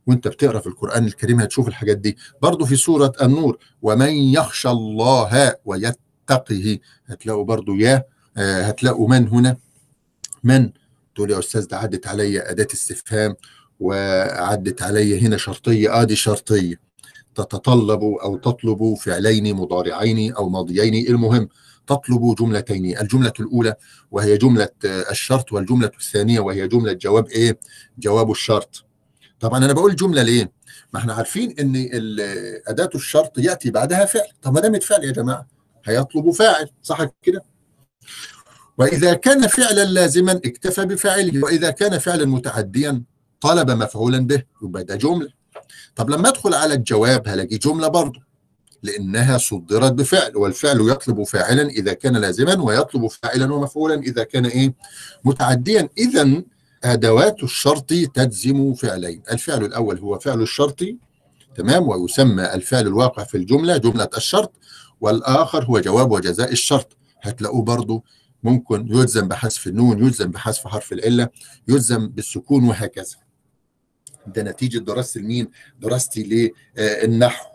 وأنت 0.08 0.28
بتقرأ 0.28 0.60
في 0.60 0.68
القرآن 0.68 1.06
الكريم 1.06 1.40
هتشوف 1.40 1.68
الحاجات 1.68 1.98
دي. 1.98 2.18
برضه 2.42 2.66
في 2.66 2.76
سورة 2.76 3.12
النور 3.22 3.58
ومن 3.82 4.14
يخشى 4.14 4.70
الله 4.70 5.54
ويتقه. 5.66 6.80
هتلاقوا 7.06 7.44
برضه 7.44 7.78
يا 7.78 8.04
آه 8.38 8.62
هتلاقوا 8.62 9.10
من 9.10 9.28
هنا؟ 9.28 9.58
من 10.44 10.72
تقول 11.16 11.32
يا 11.32 11.40
أستاذ 11.40 11.68
ده 11.68 11.78
عدت 11.78 12.08
عليا 12.08 12.52
أداة 12.52 12.68
استفهام 12.74 13.36
وعدت 13.80 14.82
علي 14.82 15.20
هنا 15.20 15.38
شرطية 15.38 16.02
آه 16.02 16.04
دي 16.04 16.16
شرطية. 16.16 16.76
تتطلب 17.36 18.04
أو 18.04 18.38
تطلب 18.38 18.94
فعلين 18.94 19.56
مضارعين 19.56 20.34
أو 20.34 20.50
ماضيين. 20.50 21.08
المهم 21.08 21.50
تطلب 21.88 22.36
جملتين 22.36 22.98
الجملة 22.98 23.34
الأولى 23.40 23.76
وهي 24.12 24.38
جملة 24.38 24.70
الشرط 24.86 25.54
والجملة 25.54 25.92
الثانية 26.00 26.40
وهي 26.40 26.68
جملة 26.68 26.94
جواب 26.94 27.28
إيه؟ 27.28 27.60
جواب 27.98 28.32
الشرط. 28.32 28.86
طبعا 29.40 29.66
أنا 29.66 29.74
بقول 29.74 29.96
جملة 29.96 30.22
ليه؟ 30.24 30.52
ما 30.94 31.00
إحنا 31.00 31.14
عارفين 31.14 31.56
إن 31.60 31.90
أداة 32.68 32.90
الشرط 32.96 33.38
يأتي 33.38 33.72
بعدها 33.72 34.06
فعل. 34.06 34.28
طب 34.42 34.54
ما 34.54 34.60
دامت 34.60 34.84
فعل 34.84 35.04
يا 35.04 35.12
جماعة 35.12 35.48
هيطلب 35.86 36.30
فاعل 36.32 36.70
صح 36.84 37.06
كده؟ 37.22 37.42
وإذا 38.78 39.14
كان 39.14 39.48
فعلا 39.48 39.86
لازما 39.86 40.32
اكتفى 40.32 40.86
بفاعله 40.86 41.44
وإذا 41.44 41.70
كان 41.70 41.98
فعلا 42.00 42.26
متعديا 42.26 43.04
طلب 43.42 43.72
مفعولا 43.72 44.20
به 44.20 44.44
يبقى 44.64 44.84
ده 44.84 44.96
جملة. 44.96 45.30
طب 45.96 46.10
لما 46.10 46.30
أدخل 46.30 46.54
على 46.54 46.74
الجواب 46.74 47.28
هلاقي 47.28 47.58
جملة 47.58 47.88
برضه 47.88 48.20
لأنها 48.84 49.38
صدرت 49.38 49.92
بفعل 49.92 50.38
والفعل 50.38 50.90
يطلب 50.90 51.24
فاعلا 51.24 51.70
إذا 51.70 51.94
كان 51.94 52.18
لازما 52.18 52.62
ويطلب 52.64 53.08
فاعلا 53.08 53.54
ومفعولا 53.54 53.96
إذا 53.96 54.24
كان 54.24 54.46
إيه؟ 54.46 54.74
متعديا. 55.24 55.90
اذا 55.98 56.42
أدوات 56.84 57.44
الشرط 57.44 57.90
تجزم 58.14 58.74
فعلين. 58.74 59.22
الفعل 59.32 59.66
الأول 59.66 60.00
هو 60.00 60.20
فعل 60.20 60.42
الشرط 60.42 60.80
تمام؟ 61.56 61.88
ويسمى 61.88 62.54
الفعل 62.54 62.88
الواقع 62.88 63.24
في 63.24 63.38
الجملة 63.38 63.78
جملة 63.78 64.10
الشرط 64.18 64.52
والآخر 65.02 65.64
هو 65.64 65.80
جواب 65.80 66.12
وجزاء 66.12 66.52
الشرط. 66.52 66.98
هتلاقوه 67.22 67.62
برضه 67.62 68.04
ممكن 68.46 68.88
يلزم 68.90 69.28
بحذف 69.28 69.68
النون 69.68 70.06
يلزم 70.06 70.32
بحذف 70.32 70.68
حرف 70.68 70.94
العله 70.94 71.30
يلزم 71.68 72.08
بالسكون 72.08 72.64
وهكذا. 72.64 73.16
ده 74.28 74.44
نتيجة 74.44 74.78
دراستي 74.78 75.20
لمين 75.20 75.48
دراستي 75.80 76.54
للنحو 76.78 77.46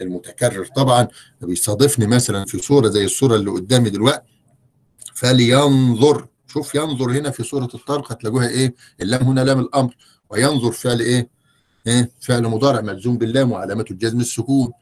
المتكرر 0.00 0.66
طبعا. 0.66 1.08
بيصادفني 1.40 2.06
مثلا 2.06 2.44
في 2.44 2.58
صورة 2.58 2.88
زي 2.88 3.04
الصورة 3.04 3.36
اللي 3.36 3.50
قدامي 3.50 3.90
دلوقتي. 3.90 4.26
فلينظر. 5.14 6.26
شوف 6.46 6.74
ينظر 6.74 7.10
هنا 7.10 7.30
في 7.30 7.42
سوره 7.42 7.68
الطارق 7.74 8.12
هتلاقوها 8.12 8.48
إيه؟ 8.48 8.74
اللام 9.00 9.22
هنا 9.22 9.40
لام 9.40 9.60
الأمر. 9.60 9.96
وينظر 10.30 10.72
فعل 10.72 11.00
إيه؟ 11.00 11.28
إيه؟ 11.86 12.10
فعل 12.20 12.42
مضارع 12.42 12.80
مجزوم 12.80 13.18
باللام 13.18 13.52
وعلامة 13.52 13.84
الجزم 13.90 14.20
السكون. 14.20 14.72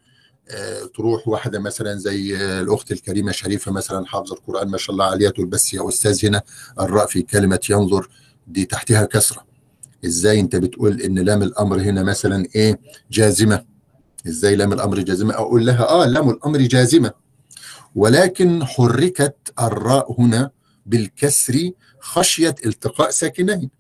تروح 0.95 1.29
واحدة 1.29 1.59
مثلا 1.59 1.95
زي 1.95 2.37
آه 2.37 2.61
الأخت 2.61 2.93
الكريمة 2.93 3.33
شريفة 3.33 3.73
مثلا 3.73 4.07
حافظة 4.07 4.35
القرآن 4.35 4.69
ما 4.69 4.79
شاء 4.79 4.93
الله 4.93 5.05
عليها 5.05 5.31
تقول 5.31 5.47
بس 5.47 5.75
يا 5.75 5.89
أستاذ 5.89 6.27
هنا 6.27 6.43
الراء 6.81 7.07
في 7.07 7.23
كلمة 7.23 7.61
ينظر 7.71 8.09
دي 8.47 8.65
تحتها 8.65 9.05
كسرة. 9.05 9.45
إزاي 10.05 10.41
أنت 10.41 10.57
بتقول 10.57 11.01
إن 11.01 11.19
لام 11.19 11.43
الأمر 11.43 11.81
هنا 11.81 12.03
مثلا 12.03 12.47
إيه؟ 12.55 12.81
جازمة. 13.11 13.65
إزاي 14.27 14.57
لام 14.57 14.73
الأمر 14.73 14.99
جازمة؟ 15.01 15.35
أقول 15.35 15.67
لها 15.67 15.89
آه 15.89 16.07
لام 16.07 16.31
الأمر 16.31 16.59
جازمة. 16.59 17.13
ولكن 17.95 18.65
حركت 18.65 19.37
الراء 19.61 20.21
هنا 20.21 20.51
بالكسر 20.87 21.71
خشية 22.01 22.55
التقاء 22.67 23.11
ساكنين. 23.11 23.71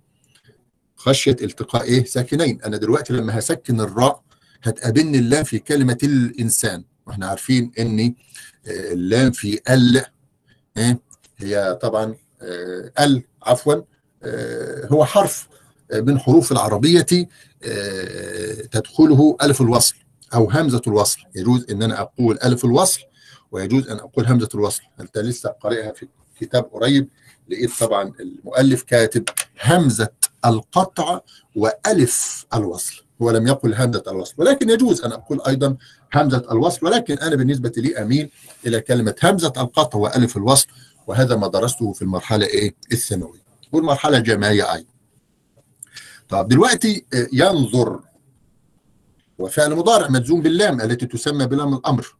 خشية 0.96 1.36
التقاء 1.42 1.82
إيه؟ 1.82 2.04
ساكنين. 2.04 2.62
أنا 2.62 2.76
دلوقتي 2.76 3.12
لما 3.12 3.38
هسكن 3.38 3.80
الراء 3.80 4.23
هتقابلني 4.64 5.18
اللام 5.18 5.44
في 5.44 5.58
كلمة 5.58 5.98
الإنسان. 6.02 6.84
وإحنا 7.06 7.26
عارفين 7.26 7.72
إن 7.78 8.14
اللام 8.66 9.30
في 9.32 9.60
ال 9.70 10.04
إيه 10.76 11.00
هي 11.38 11.78
طبعا 11.82 12.16
ال 13.00 13.22
عفوا 13.42 13.74
هو 14.92 15.04
حرف 15.04 15.48
من 15.94 16.18
حروف 16.18 16.52
العربية 16.52 17.06
تدخله 18.72 19.36
ألف 19.42 19.60
الوصل 19.60 19.94
أو 20.34 20.50
همزة 20.50 20.82
الوصل. 20.86 21.18
يجوز 21.36 21.66
إن 21.70 21.82
أنا 21.82 22.00
أقول 22.00 22.38
ألف 22.44 22.64
الوصل 22.64 23.00
ويجوز 23.52 23.88
أن 23.88 23.96
أقول 23.96 24.26
همزة 24.26 24.48
الوصل. 24.54 24.82
أنت 25.00 25.18
لسه 25.18 25.48
قارئها 25.48 25.92
في 25.92 26.08
كتاب 26.40 26.64
قريب 26.64 27.08
لقيت 27.48 27.70
طبعا 27.80 28.12
المؤلف 28.20 28.82
كاتب 28.82 29.24
همزة 29.62 30.08
القطع 30.44 31.20
وألف 31.56 32.46
الوصل. 32.54 33.03
هو 33.22 33.30
لم 33.30 33.46
يقل 33.46 33.74
همزة 33.74 34.02
الوصل 34.08 34.34
ولكن 34.38 34.70
يجوز 34.70 35.04
أن 35.04 35.12
أقول 35.12 35.40
أيضا 35.46 35.76
همزة 36.14 36.46
الوصل 36.50 36.86
ولكن 36.86 37.18
أنا 37.18 37.36
بالنسبة 37.36 37.72
لي 37.76 37.96
أميل 38.02 38.30
إلى 38.66 38.80
كلمة 38.80 39.14
همزة 39.22 39.52
القطع 39.56 39.98
وألف 39.98 40.36
الوصل 40.36 40.66
وهذا 41.06 41.36
ما 41.36 41.48
درسته 41.48 41.92
في 41.92 42.02
المرحلة 42.02 42.46
إيه؟ 42.46 42.74
الثانوية. 42.92 43.44
والمرحلة 43.72 44.18
الجامعية 44.18 44.72
أيضا. 44.74 44.88
طب 46.28 46.48
دلوقتي 46.48 47.04
ينظر 47.32 48.00
وفعل 49.38 49.74
مضارع 49.74 50.08
مجزوم 50.08 50.42
باللام 50.42 50.80
التي 50.80 51.06
تسمى 51.06 51.46
بلام 51.46 51.74
الأمر 51.74 52.16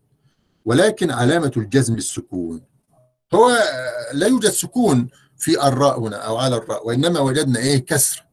ولكن 0.64 1.11
علامة 1.11 1.52
الجزم 1.57 1.94
السكون. 1.94 2.62
هو 3.35 3.59
لا 4.12 4.26
يوجد 4.26 4.50
سكون 4.50 5.09
في 5.38 5.68
الراء 5.68 6.00
هنا 6.00 6.16
أو 6.16 6.37
على 6.37 6.57
الراء 6.57 6.87
وإنما 6.87 7.20
وجدنا 7.20 7.59
إيه؟ 7.59 7.78
كسر. 7.85 8.24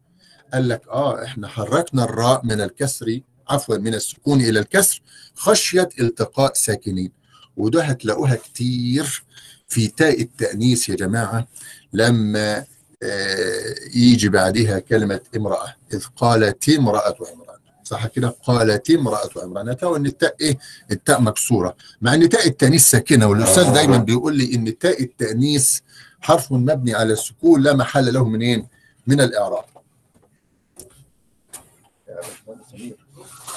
قال 0.53 0.69
لك 0.69 0.81
آه 0.89 1.23
إحنا 1.23 1.47
حركنا 1.47 2.03
الراء 2.03 2.45
من 2.45 2.61
الكسر 2.61 3.19
عفوا 3.49 3.77
من 3.77 3.93
السكون 3.93 4.41
إلى 4.41 4.59
الكسر 4.59 5.01
خشية 5.35 5.89
التقاء 5.99 6.53
ساكنين. 6.53 7.11
وده 7.57 7.83
هتلاقوها 7.83 8.35
كتير 8.35 9.23
في 9.67 9.87
تاء 9.87 10.21
التأنيث 10.21 10.89
يا 10.89 10.95
جماعة 10.95 11.47
لما 11.93 12.65
آه 13.03 13.75
يجي 13.95 14.29
بعدها 14.29 14.79
كلمة 14.79 15.19
امرأة 15.35 15.75
إذ 15.93 16.05
قالت 16.15 16.69
امرأة 16.69 17.15
عمران. 17.31 17.57
صح 17.83 18.07
كده؟ 18.07 18.29
قالت 18.43 18.91
امرأة 18.91 19.29
عمران. 19.37 19.69
هتلاقوا 19.69 19.97
ان 19.97 20.05
التاء 20.05 20.35
إيه؟ 20.41 20.57
التاء 20.91 21.21
مكسورة. 21.21 21.75
مع 22.01 22.13
إن 22.13 22.29
تاء 22.29 22.47
التأنيث 22.47 22.89
ساكنة 22.89 23.27
والأستاذ 23.27 23.73
دايما 23.73 23.97
بيقول 23.97 24.37
لي 24.37 24.55
إن 24.55 24.77
تاء 24.77 25.03
التأنيث 25.03 25.79
حرف 26.21 26.51
مبني 26.51 26.93
على 26.93 27.13
السكون 27.13 27.61
لا 27.61 27.73
محل 27.75 28.13
له 28.13 28.25
منين؟ 28.25 28.67
من 29.07 29.21
الإعراب. 29.21 29.65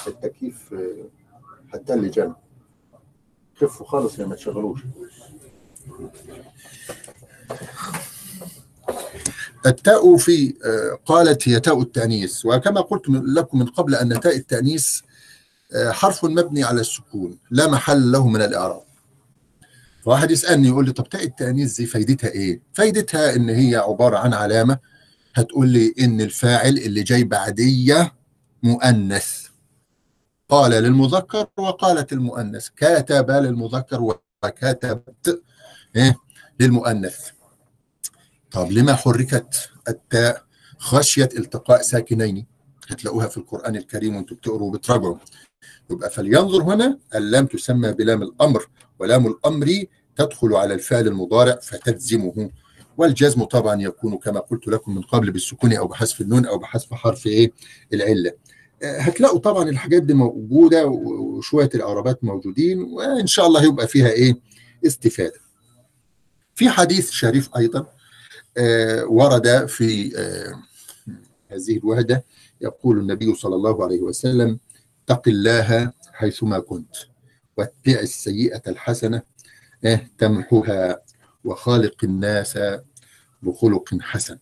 التكييف 0.07 0.75
حتى 1.73 1.93
اللي 1.93 2.09
جنب 2.09 2.35
خفوا 3.55 3.85
خالص 3.85 4.19
يا 4.19 4.25
ما 4.25 4.35
تشغلوش. 4.35 4.79
التاء 9.65 10.17
في 10.17 10.53
قالت 11.05 11.49
هي 11.49 11.59
تاء 11.59 11.81
التأنيث. 11.81 12.45
وكما 12.45 12.81
قلت 12.81 13.09
لكم 13.09 13.59
من 13.59 13.65
قبل 13.65 13.95
أن 13.95 14.19
تاء 14.19 14.35
التأنيث 14.35 15.01
حرف 15.89 16.25
مبني 16.25 16.63
على 16.63 16.81
السكون 16.81 17.37
لا 17.51 17.67
محل 17.67 18.11
له 18.11 18.27
من 18.27 18.41
الإعراب. 18.41 18.81
واحد 20.05 20.31
يسألني 20.31 20.67
يقول 20.67 20.85
لي 20.85 20.91
طب 20.91 21.09
تاء 21.09 21.23
التأنيث 21.23 21.75
دي 21.77 21.85
فايدتها 21.85 22.29
إيه؟ 22.29 22.61
فايدتها 22.73 23.35
إن 23.35 23.49
هي 23.49 23.75
عبارة 23.75 24.17
عن 24.17 24.33
علامة 24.33 24.77
هتقول 25.35 25.69
لي 25.69 25.93
إن 25.99 26.21
الفاعل 26.21 26.77
اللي 26.77 27.03
جاي 27.03 27.23
بعدية 27.23 28.13
مؤنث. 28.63 29.44
قال 30.49 30.71
للمذكر 30.71 31.47
وقالت 31.57 32.13
المؤنث. 32.13 32.69
كاتب 32.69 33.31
للمذكر 33.31 34.01
وكتبت 34.43 35.43
إيه؟ 35.95 36.15
للمؤنث. 36.59 37.29
طب 38.51 38.71
لما 38.71 38.95
حركت 38.95 39.69
التاء 39.89 40.43
خشية 40.77 41.29
التقاء 41.37 41.81
ساكنين؟ 41.81 42.45
هتلاقوها 42.89 43.27
في 43.27 43.37
القرآن 43.37 43.75
الكريم 43.75 44.15
وأنتم 44.15 44.35
بتقروا 44.35 44.67
وبتراجعوا. 44.67 45.17
يبقى 45.91 46.09
فلينظر 46.09 46.63
هنا 46.63 46.99
اللام 47.15 47.45
تسمى 47.45 47.91
بلام 47.91 48.21
الأمر 48.21 48.67
ولام 48.99 49.27
الأمر 49.27 49.83
تدخل 50.15 50.53
على 50.55 50.73
الفعل 50.73 51.07
المضارع 51.07 51.55
فتجزمه 51.55 52.49
والجزم 52.97 53.43
طبعا 53.43 53.81
يكون 53.81 54.17
كما 54.17 54.39
قلت 54.39 54.67
لكم 54.67 54.95
من 54.95 55.01
قبل 55.01 55.31
بالسكون 55.31 55.73
أو 55.73 55.87
بحذف 55.87 56.21
النون 56.21 56.45
أو 56.45 56.57
بحذف 56.57 56.93
حرف 56.93 57.27
إيه؟ 57.27 57.51
العلة. 57.93 58.31
هتلاقوا 58.83 59.39
طبعا 59.39 59.69
الحاجات 59.69 60.03
دي 60.03 60.13
موجودة 60.13 60.85
وشوية 60.87 61.69
الإعرابات 61.75 62.23
موجودين 62.23 62.81
وإن 62.81 63.27
شاء 63.27 63.47
الله 63.47 63.63
يبقى 63.63 63.87
فيها 63.87 64.09
إيه؟ 64.09 64.35
استفادة. 64.85 65.39
في 66.55 66.69
حديث 66.69 67.11
شريف 67.11 67.49
أيضا 67.57 67.87
آه 68.57 69.05
ورد 69.05 69.65
في 69.65 70.17
آه 70.17 70.63
هذه 71.51 71.77
الوهدة 71.77 72.25
يقول 72.61 72.99
النبي 72.99 73.35
صلى 73.35 73.55
الله 73.55 73.83
عليه 73.83 74.01
وسلم 74.01 74.59
اتق 75.09 75.27
الله 75.27 75.91
حيثما 76.13 76.59
كنت 76.59 76.95
واتبع 77.57 77.99
السيئة 77.99 78.61
الحسنة 78.67 79.21
آه 79.85 80.01
تمحها 80.17 81.01
وخالق 81.43 81.95
الناس 82.03 82.59
بخلق 83.43 83.89
حسن. 84.01 84.37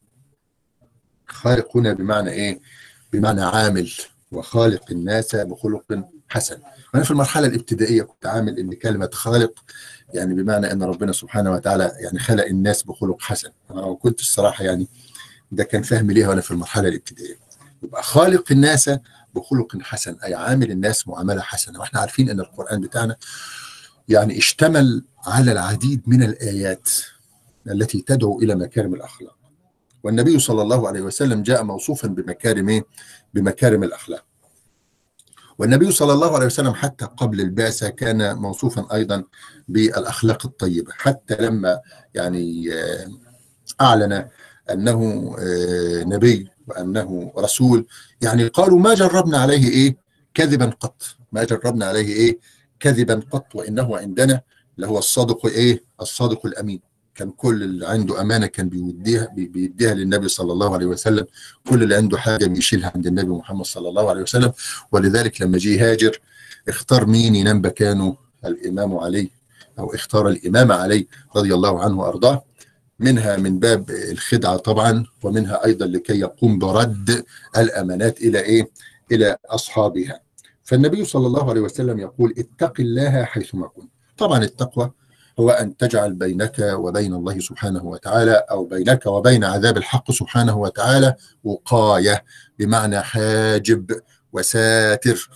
خالق 1.27 1.77
هنا 1.77 1.93
بمعنى 1.93 2.31
إيه؟ 2.31 2.59
بمعنى 3.13 3.41
عامل. 3.41 3.91
وخالق 4.33 4.83
الناس 4.91 5.35
بخلق 5.35 6.05
حسن. 6.29 6.57
وأنا 6.93 7.03
في 7.03 7.11
المرحلة 7.11 7.47
الابتدائية 7.47 8.01
كنت 8.03 8.25
عامل 8.25 8.59
إن 8.59 8.73
كلمة 8.73 9.09
خالق 9.13 9.63
يعني 10.13 10.33
بمعنى 10.33 10.71
إن 10.71 10.83
ربنا 10.83 11.11
سبحانه 11.11 11.51
وتعالى 11.51 11.91
يعني 11.99 12.19
خلق 12.19 12.45
الناس 12.45 12.83
بخلق 12.83 13.21
حسن. 13.21 13.49
أنا 13.71 13.93
كنت 13.93 14.19
الصراحة 14.19 14.63
يعني 14.63 14.87
ده 15.51 15.63
كان 15.63 15.81
فهمي 15.83 16.13
ليها 16.13 16.29
وأنا 16.29 16.41
في 16.41 16.51
المرحلة 16.51 16.89
الابتدائية. 16.89 17.35
يبقى 17.83 18.03
خالق 18.03 18.51
الناس 18.51 18.89
بخلق 19.35 19.77
حسن 19.81 20.15
أي 20.23 20.33
عامل 20.33 20.71
الناس 20.71 21.07
معاملة 21.07 21.41
حسنة. 21.41 21.79
وإحنا 21.79 21.99
عارفين 21.99 22.29
إن 22.29 22.39
القرآن 22.39 22.81
بتاعنا 22.81 23.15
يعني 24.09 24.37
اشتمل 24.37 25.03
على 25.25 25.51
العديد 25.51 26.01
من 26.07 26.23
الآيات 26.23 26.89
التي 27.67 28.01
تدعو 28.01 28.39
إلى 28.39 28.55
مكارم 28.55 28.93
الأخلاق. 28.93 29.35
والنبي 30.03 30.39
صلى 30.39 30.61
الله 30.61 30.87
عليه 30.87 31.01
وسلم 31.01 31.43
جاء 31.43 31.63
موصوفا 31.63 32.07
بمكارم 32.07 32.69
إيه؟ 32.69 32.85
بمكارم 33.33 33.83
الأخلاق. 33.83 34.25
والنبي 35.57 35.91
صلى 35.91 36.13
الله 36.13 36.35
عليه 36.35 36.45
وسلم 36.45 36.73
حتى 36.73 37.05
قبل 37.05 37.41
البعثة 37.41 37.89
كان 37.89 38.37
موصوفا 38.37 38.87
أيضا 38.93 39.23
بالأخلاق 39.67 40.45
الطيبة. 40.45 40.91
حتى 40.91 41.35
لما 41.35 41.81
يعني 42.13 42.69
أعلن 43.81 44.27
أنه 44.71 45.35
نبي 46.03 46.49
وأنه 46.67 47.33
رسول 47.37 47.85
يعني 48.21 48.47
قالوا 48.47 48.79
ما 48.79 48.93
جربنا 48.93 49.37
عليه 49.37 49.69
إيه؟ 49.69 49.97
كذبا 50.33 50.65
قط. 50.65 51.03
ما 51.31 51.43
جربنا 51.43 51.85
عليه 51.85 52.07
إيه؟ 52.07 52.39
كذبا 52.79 53.23
قط 53.31 53.55
وإنه 53.55 53.97
عندنا 53.97 54.41
لهو 54.77 54.97
الصادق 54.97 55.45
إيه؟ 55.45 55.83
الصادق 56.01 56.45
الأمين. 56.45 56.81
كان 57.15 57.31
كل 57.31 57.63
اللي 57.63 57.87
عنده 57.87 58.21
أمانة 58.21 58.47
كان 58.47 58.69
بيوديها 58.69 59.27
بيديها 59.35 59.93
للنبي 59.93 60.27
صلى 60.27 60.53
الله 60.53 60.73
عليه 60.73 60.85
وسلم 60.85 61.25
كل 61.69 61.83
اللي 61.83 61.95
عنده 61.95 62.17
حاجة 62.17 62.45
بيشيلها 62.45 62.91
عند 62.95 63.07
النبي 63.07 63.29
محمد 63.31 63.65
صلى 63.65 63.89
الله 63.89 64.09
عليه 64.09 64.21
وسلم 64.21 64.51
ولذلك 64.91 65.41
لما 65.41 65.57
جه 65.57 65.69
يهاجر 65.69 66.19
اختار 66.69 67.05
مين 67.05 67.35
ينام 67.35 67.57
مكانه 67.65 68.17
الإمام 68.45 68.97
علي 68.97 69.29
أو 69.79 69.93
اختار 69.93 70.29
الإمام 70.29 70.71
علي 70.71 71.07
رضي 71.35 71.53
الله 71.53 71.83
عنه 71.83 71.99
وأرضاه 71.99 72.43
منها 72.99 73.37
من 73.37 73.59
باب 73.59 73.89
الخدعة 73.89 74.57
طبعا 74.57 75.05
ومنها 75.23 75.65
أيضا 75.65 75.85
لكي 75.85 76.19
يقوم 76.19 76.59
برد 76.59 77.23
الأمانات 77.57 78.21
إلى 78.21 78.39
إيه؟ 78.39 78.69
إلى 79.11 79.37
أصحابها. 79.45 80.19
فالنبي 80.63 81.05
صلى 81.05 81.27
الله 81.27 81.49
عليه 81.49 81.61
وسلم 81.61 81.99
يقول 81.99 82.33
اتق 82.37 82.73
الله 82.79 83.23
حيثما 83.23 83.67
كنت. 83.67 83.89
طبعا 84.17 84.43
التقوى 84.43 84.91
هو 85.39 85.49
أن 85.49 85.77
تجعل 85.77 86.13
بينك 86.13 86.59
وبين 86.59 87.13
الله 87.13 87.39
سبحانه 87.39 87.85
وتعالى 87.85 88.45
أو 88.51 88.65
بينك 88.65 89.05
وبين 89.05 89.43
عذاب 89.43 89.77
الحق 89.77 90.11
سبحانه 90.11 90.57
وتعالى 90.57 91.15
وقاية 91.43 92.23
بمعنى 92.59 93.01
حاجب 93.01 93.99
وساتر. 94.33 95.29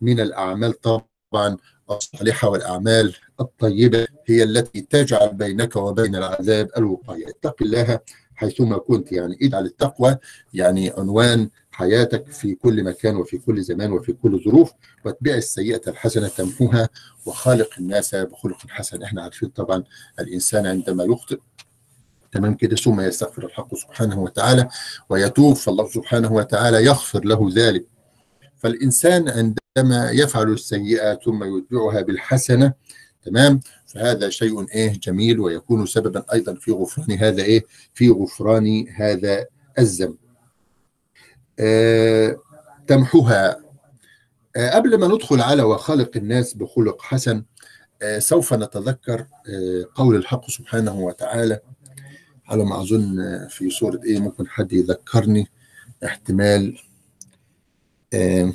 من 0.00 0.20
الأعمال 0.20 0.80
طبعا 0.80 1.56
الصالحة 1.90 2.48
والأعمال 2.48 3.14
الطيبة 3.40 4.06
هي 4.26 4.42
التي 4.42 4.80
تجعل 4.80 5.34
بينك 5.34 5.76
وبين 5.76 6.16
العذاب 6.16 6.68
الوقاية. 6.76 7.28
اتق 7.28 7.56
الله 7.62 8.00
حيثما 8.34 8.78
كنت 8.78 9.12
يعني 9.12 9.38
اجعل 9.42 9.64
التقوى 9.64 10.16
يعني 10.54 10.90
عنوان 10.98 11.50
حياتك 11.80 12.26
في 12.32 12.54
كل 12.54 12.84
مكان 12.84 13.16
وفي 13.16 13.38
كل 13.38 13.62
زمان 13.62 13.92
وفي 13.92 14.12
كل 14.12 14.44
ظروف 14.44 14.72
واتبع 15.04 15.34
السيئة 15.34 15.80
الحسنة 15.88 16.28
تمحوها 16.28 16.88
وخالق 17.26 17.70
الناس 17.78 18.14
بخلق 18.14 18.56
حسن. 18.68 19.02
إحنا 19.02 19.22
عارفين 19.22 19.48
طبعا 19.48 19.84
الإنسان 20.18 20.66
عندما 20.66 21.04
يخطئ 21.04 21.38
تمام 22.32 22.54
كده 22.54 22.76
ثم 22.76 23.00
يستغفر 23.00 23.44
الحق 23.44 23.74
سبحانه 23.74 24.20
وتعالى 24.20 24.68
ويتوب 25.10 25.56
فالله 25.56 25.88
سبحانه 25.88 26.32
وتعالى 26.32 26.84
يغفر 26.84 27.24
له 27.24 27.50
ذلك. 27.54 27.86
فالإنسان 28.56 29.28
عندما 29.28 30.10
يفعل 30.10 30.52
السيئة 30.52 31.14
ثم 31.14 31.56
يتبعها 31.58 32.00
بالحسنة 32.02 32.72
تمام 33.22 33.60
فهذا 33.86 34.28
شيء 34.28 34.68
إيه 34.74 34.92
جميل 34.92 35.40
ويكون 35.40 35.86
سببا 35.86 36.24
أيضا 36.32 36.54
في 36.54 36.72
غفران 36.72 37.18
هذا 37.18 37.42
إيه 37.42 37.64
في 37.94 38.10
غفران 38.10 38.86
هذا 38.96 39.46
الذنب. 39.78 40.16
تمحوها. 42.86 43.60
آه 44.56 44.70
قبل 44.70 44.98
ما 44.98 45.08
ندخل 45.08 45.40
على 45.40 45.62
وخلق 45.62 46.10
الناس 46.16 46.54
بخلق 46.54 47.02
حسن 47.02 47.44
آه 48.02 48.18
سوف 48.18 48.54
نتذكر 48.54 49.20
آه 49.48 49.84
قول 49.94 50.16
الحق 50.16 50.50
سبحانه 50.50 51.00
وتعالى 51.00 51.60
على 52.46 52.64
ما 52.64 52.80
أظن 52.80 53.46
في 53.48 53.70
سورة 53.70 54.00
إيه 54.04 54.18
ممكن 54.18 54.48
حد 54.48 54.72
يذكرني. 54.72 55.46
احتمال 56.04 56.78
آه 58.14 58.52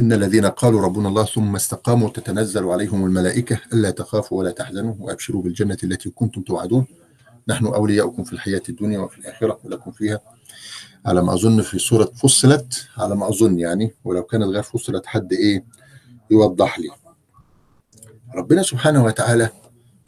إن 0.00 0.12
الذين 0.12 0.46
قالوا 0.46 0.82
ربنا 0.82 1.08
الله 1.08 1.24
ثم 1.24 1.56
استقاموا 1.56 2.10
تتنزل 2.10 2.64
عليهم 2.64 3.04
الملائكة 3.06 3.60
ألا 3.72 3.90
تخافوا 3.90 4.38
ولا 4.38 4.50
تحزنوا 4.50 4.94
وأبشروا 5.00 5.42
بالجنة 5.42 5.78
التي 5.84 6.10
كنتم 6.10 6.42
توعدون. 6.42 6.86
نحن 7.48 7.66
أولياؤكم 7.66 8.24
في 8.24 8.32
الحياة 8.32 8.62
الدنيا 8.68 8.98
وفي 8.98 9.18
الآخرة 9.18 9.60
ولكم 9.64 9.90
فيها 9.90 10.20
على 11.06 11.22
ما 11.22 11.34
أظن 11.34 11.62
في 11.62 11.78
سورة 11.78 12.04
فصلت 12.04 12.88
على 12.96 13.16
ما 13.16 13.28
أظن 13.28 13.58
يعني 13.58 13.94
ولو 14.04 14.22
كانت 14.22 14.44
غير 14.44 14.62
فصلت 14.62 15.06
حد 15.06 15.32
إيه 15.32 15.64
يوضح 16.30 16.78
لي. 16.78 16.88
ربنا 18.34 18.62
سبحانه 18.62 19.04
وتعالى 19.04 19.48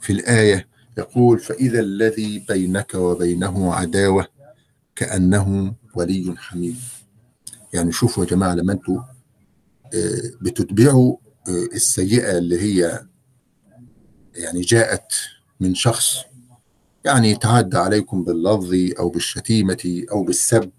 في 0.01 0.13
الآية 0.13 0.69
يقول 0.99 1.39
فإذا 1.39 1.81
الذي 1.81 2.45
بينك 2.49 2.95
وبينه 2.95 3.75
عداوة 3.75 4.27
كأنه 4.97 5.75
ولي 5.95 6.35
حميم. 6.37 6.81
يعني 7.73 7.93
شوفوا 7.93 8.25
يا 8.25 8.29
جماعة 8.31 8.55
لما 8.55 8.73
أنتوا 8.73 9.01
آه، 9.95 10.31
بتتبعوا 10.41 11.17
آه، 11.49 11.75
السيئة 11.75 12.39
اللي 12.39 12.61
هي 12.61 13.07
يعني 14.35 14.61
جاءت 14.61 15.13
من 15.61 15.75
شخص 15.75 16.17
يعني 17.05 17.37
تعدى 17.37 17.77
عليكم 17.79 18.25
باللفظ 18.25 18.75
أو 18.99 19.09
بالشتيمة 19.09 20.05
أو 20.13 20.23
بالسب 20.23 20.71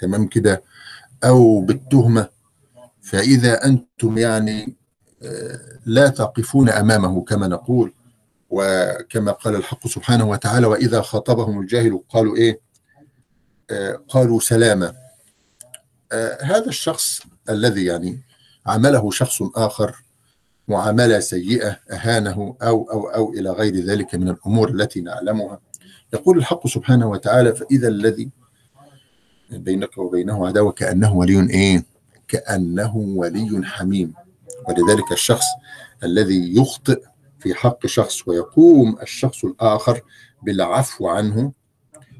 تمام 0.00 0.26
كده؟ 0.26 0.62
أو 1.24 1.60
بالتهمة. 1.60 2.28
فإذا 3.02 3.64
أنتم 3.64 4.18
يعني 4.18 4.76
آه، 5.22 5.60
لا 5.86 6.08
تقفون 6.08 6.68
أمامه 6.68 7.24
كما 7.24 7.48
نقول 7.48 7.92
وكما 8.50 9.32
قال 9.32 9.56
الحق 9.56 9.86
سبحانه 9.86 10.30
وتعالى 10.30 10.66
وإذا 10.66 11.00
خاطبهم 11.00 11.60
الجاهل 11.60 12.00
قالوا 12.08 12.36
إيه؟ 12.36 12.60
آه، 13.70 14.02
قالوا 14.08 14.40
سلاما. 14.40 14.94
آه، 16.12 16.42
هذا 16.42 16.66
الشخص 16.66 17.20
الذي 17.48 17.84
يعني 17.84 18.20
عمله 18.66 19.10
شخص 19.10 19.42
آخر 19.56 19.96
معاملة 20.68 21.20
سيئة 21.20 21.78
أهانه 21.90 22.56
أو 22.62 22.90
أو 22.90 23.08
أو 23.08 23.32
إلى 23.32 23.50
غير 23.50 23.76
ذلك 23.76 24.14
من 24.14 24.28
الأمور 24.28 24.68
التي 24.70 25.00
نعلمها. 25.00 25.60
يقول 26.14 26.38
الحق 26.38 26.66
سبحانه 26.66 27.10
وتعالى 27.10 27.54
فإذا 27.54 27.88
الذي 27.88 28.30
بينك 29.50 29.98
وبينه 29.98 30.46
عداوة 30.46 30.72
كأنه 30.72 31.14
ولي 31.16 31.50
إيه؟ 31.50 31.84
كأنه 32.28 32.96
ولي 32.96 33.60
حميم. 33.64 34.14
ولذلك 34.68 35.12
الشخص 35.12 35.44
الذي 36.04 36.56
يخطئ 36.56 37.02
في 37.38 37.54
حق 37.54 37.86
شخص 37.86 38.28
ويقوم 38.28 38.98
الشخص 39.02 39.44
الآخر 39.44 40.00
بالعفو 40.42 41.08
عنه 41.08 41.52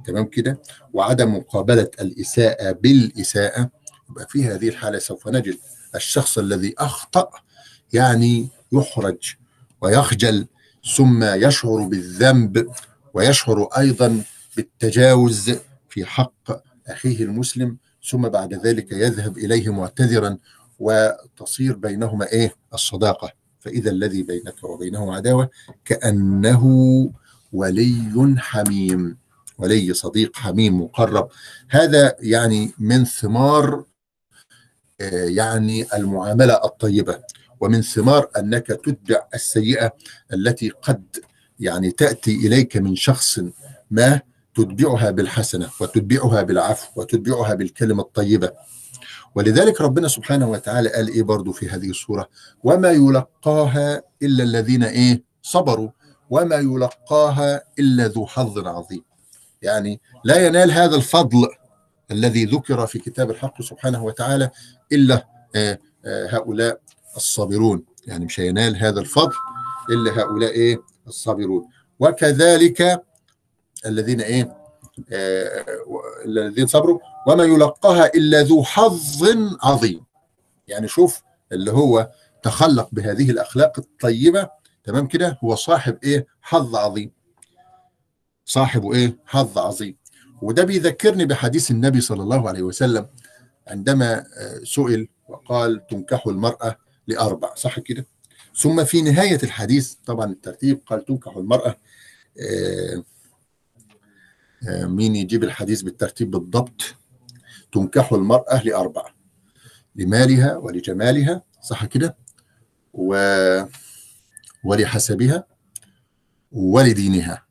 تمام 0.06 0.24
كده؟ 0.24 0.60
وعدم 0.92 1.34
مقابلة 1.36 1.90
الإساءة 2.00 2.72
بالإساءة 2.72 3.70
يبقى 4.10 4.26
في 4.28 4.44
هذه 4.44 4.68
الحالة 4.68 4.98
سوف 4.98 5.28
نجد 5.28 5.56
الشخص 5.94 6.38
الذي 6.38 6.74
أخطأ 6.78 7.30
يعني 7.92 8.48
يحرج 8.72 9.34
ويخجل 9.80 10.46
ثم 10.96 11.24
يشعر 11.24 11.82
بالذنب 11.82 12.68
ويشعر 13.14 13.68
أيضا 13.78 14.22
بالتجاوز 14.56 15.52
في 15.88 16.04
حق 16.04 16.66
أخيه 16.88 17.24
المسلم 17.24 17.76
ثم 18.10 18.28
بعد 18.28 18.54
ذلك 18.54 18.92
يذهب 18.92 19.38
إليه 19.38 19.72
معتذرا 19.72 20.38
وتصير 20.78 21.76
بينهما 21.76 22.26
إيه؟ 22.32 22.54
الصداقة. 22.74 23.32
فإذا 23.60 23.90
الذي 23.90 24.22
بينك 24.22 24.64
وبينه 24.64 25.14
عداوة 25.14 25.50
كأنه 25.84 26.64
ولي 27.52 28.34
حميم 28.38 29.16
ولي 29.58 29.94
صديق 29.94 30.36
حميم 30.36 30.80
مقرب. 30.80 31.28
هذا 31.70 32.16
يعني 32.20 32.72
من 32.78 33.04
ثمار 33.04 33.84
آه، 35.00 35.24
يعني 35.24 35.86
المعاملة 35.94 36.64
الطيبة. 36.64 37.18
ومن 37.60 37.82
ثمار 37.82 38.28
أنك 38.38 38.66
تتبع 38.66 39.26
السيئة 39.34 39.92
التي 40.32 40.70
قد 40.70 41.04
يعني 41.60 41.90
تأتي 41.90 42.36
إليك 42.36 42.76
من 42.76 42.96
شخص 42.96 43.40
ما 43.90 44.20
تتبعها 44.54 45.10
بالحسنة 45.10 45.70
وتتبعها 45.80 46.42
بالعفو 46.42 47.00
وتتبعها 47.00 47.54
بالكلمة 47.54 48.02
الطيبة. 48.02 48.52
ولذلك 49.34 49.80
ربنا 49.80 50.08
سبحانه 50.08 50.50
وتعالى 50.50 50.88
قال 50.88 51.08
إيه 51.08 51.22
برضو 51.22 51.52
في 51.52 51.68
هذه 51.68 51.90
السورة؟ 51.90 52.28
وما 52.64 52.90
يلقاها 52.90 54.02
إلا 54.22 54.44
الذين 54.44 54.82
إيه؟ 54.82 55.22
صبروا. 55.42 55.90
وما 56.30 56.56
يلقاها 56.56 57.62
إلا 57.78 58.06
ذو 58.06 58.26
حظ 58.26 58.66
عظيم. 58.66 59.02
يعني 59.62 60.00
لا 60.24 60.46
ينال 60.46 60.70
هذا 60.72 60.96
الفضل 60.96 61.48
الذي 62.10 62.44
ذكر 62.44 62.86
في 62.86 62.98
كتاب 62.98 63.30
الحق 63.30 63.62
سبحانه 63.62 64.04
وتعالى 64.04 64.50
إلا 64.92 65.26
آه، 65.56 65.78
آه، 66.04 66.26
هؤلاء 66.30 66.80
الصابرون 67.16 67.84
يعني 68.06 68.24
مش 68.24 68.40
هينال 68.40 68.76
هذا 68.76 69.00
الفضل 69.00 69.34
إلا 69.90 70.22
هؤلاء 70.22 70.50
إيه؟ 70.50 70.82
الصابرون. 71.06 71.68
وكذلك 72.00 73.02
الذين 73.86 74.20
إيه؟ 74.20 74.56
آه، 75.12 75.64
الذين 76.24 76.66
صبروا. 76.66 76.98
وما 77.26 77.44
يلقاها 77.44 78.06
إلا 78.06 78.42
ذو 78.42 78.62
حظ 78.62 79.24
عظيم. 79.62 80.04
يعني 80.68 80.88
شوف 80.88 81.22
اللي 81.52 81.72
هو 81.72 82.10
تخلق 82.42 82.88
بهذه 82.92 83.30
الأخلاق 83.30 83.78
الطيبة 83.78 84.50
تمام 84.84 85.06
كده؟ 85.06 85.38
هو 85.44 85.54
صاحب 85.54 85.98
إيه؟ 86.04 86.26
حظ 86.40 86.76
عظيم. 86.76 87.12
صاحب 88.44 88.92
إيه؟ 88.92 89.18
حظ 89.24 89.58
عظيم. 89.58 89.96
وده 90.42 90.64
بيذكرني 90.64 91.24
بحديث 91.24 91.70
النبي 91.70 92.00
صلى 92.00 92.22
الله 92.22 92.48
عليه 92.48 92.62
وسلم 92.62 93.06
عندما 93.68 94.18
آه، 94.18 94.60
سئل 94.64 95.08
وقال 95.28 95.86
تنكح 95.86 96.26
المرأة 96.26 96.76
لأربع 97.06 97.54
صح 97.54 97.80
كده؟ 97.80 98.06
ثم 98.56 98.84
في 98.84 99.02
نهاية 99.02 99.38
الحديث 99.42 99.94
طبعا 100.06 100.32
الترتيب 100.32 100.80
قال 100.86 101.04
تنكح 101.04 101.36
المرأة. 101.36 101.76
آه، 102.40 103.04
آه، 104.68 104.86
مين 104.86 105.16
يجيب 105.16 105.44
الحديث 105.44 105.82
بالترتيب 105.82 106.30
بالضبط؟ 106.30 106.82
تنكح 107.72 108.12
المرأة 108.12 108.62
لأربع 108.62 109.12
لمالها 109.96 110.56
ولجمالها 110.56 111.42
صح 111.62 111.84
كده؟ 111.84 112.16
و... 112.92 113.16
ولحسبها 114.64 115.46
ولدينها. 116.52 117.46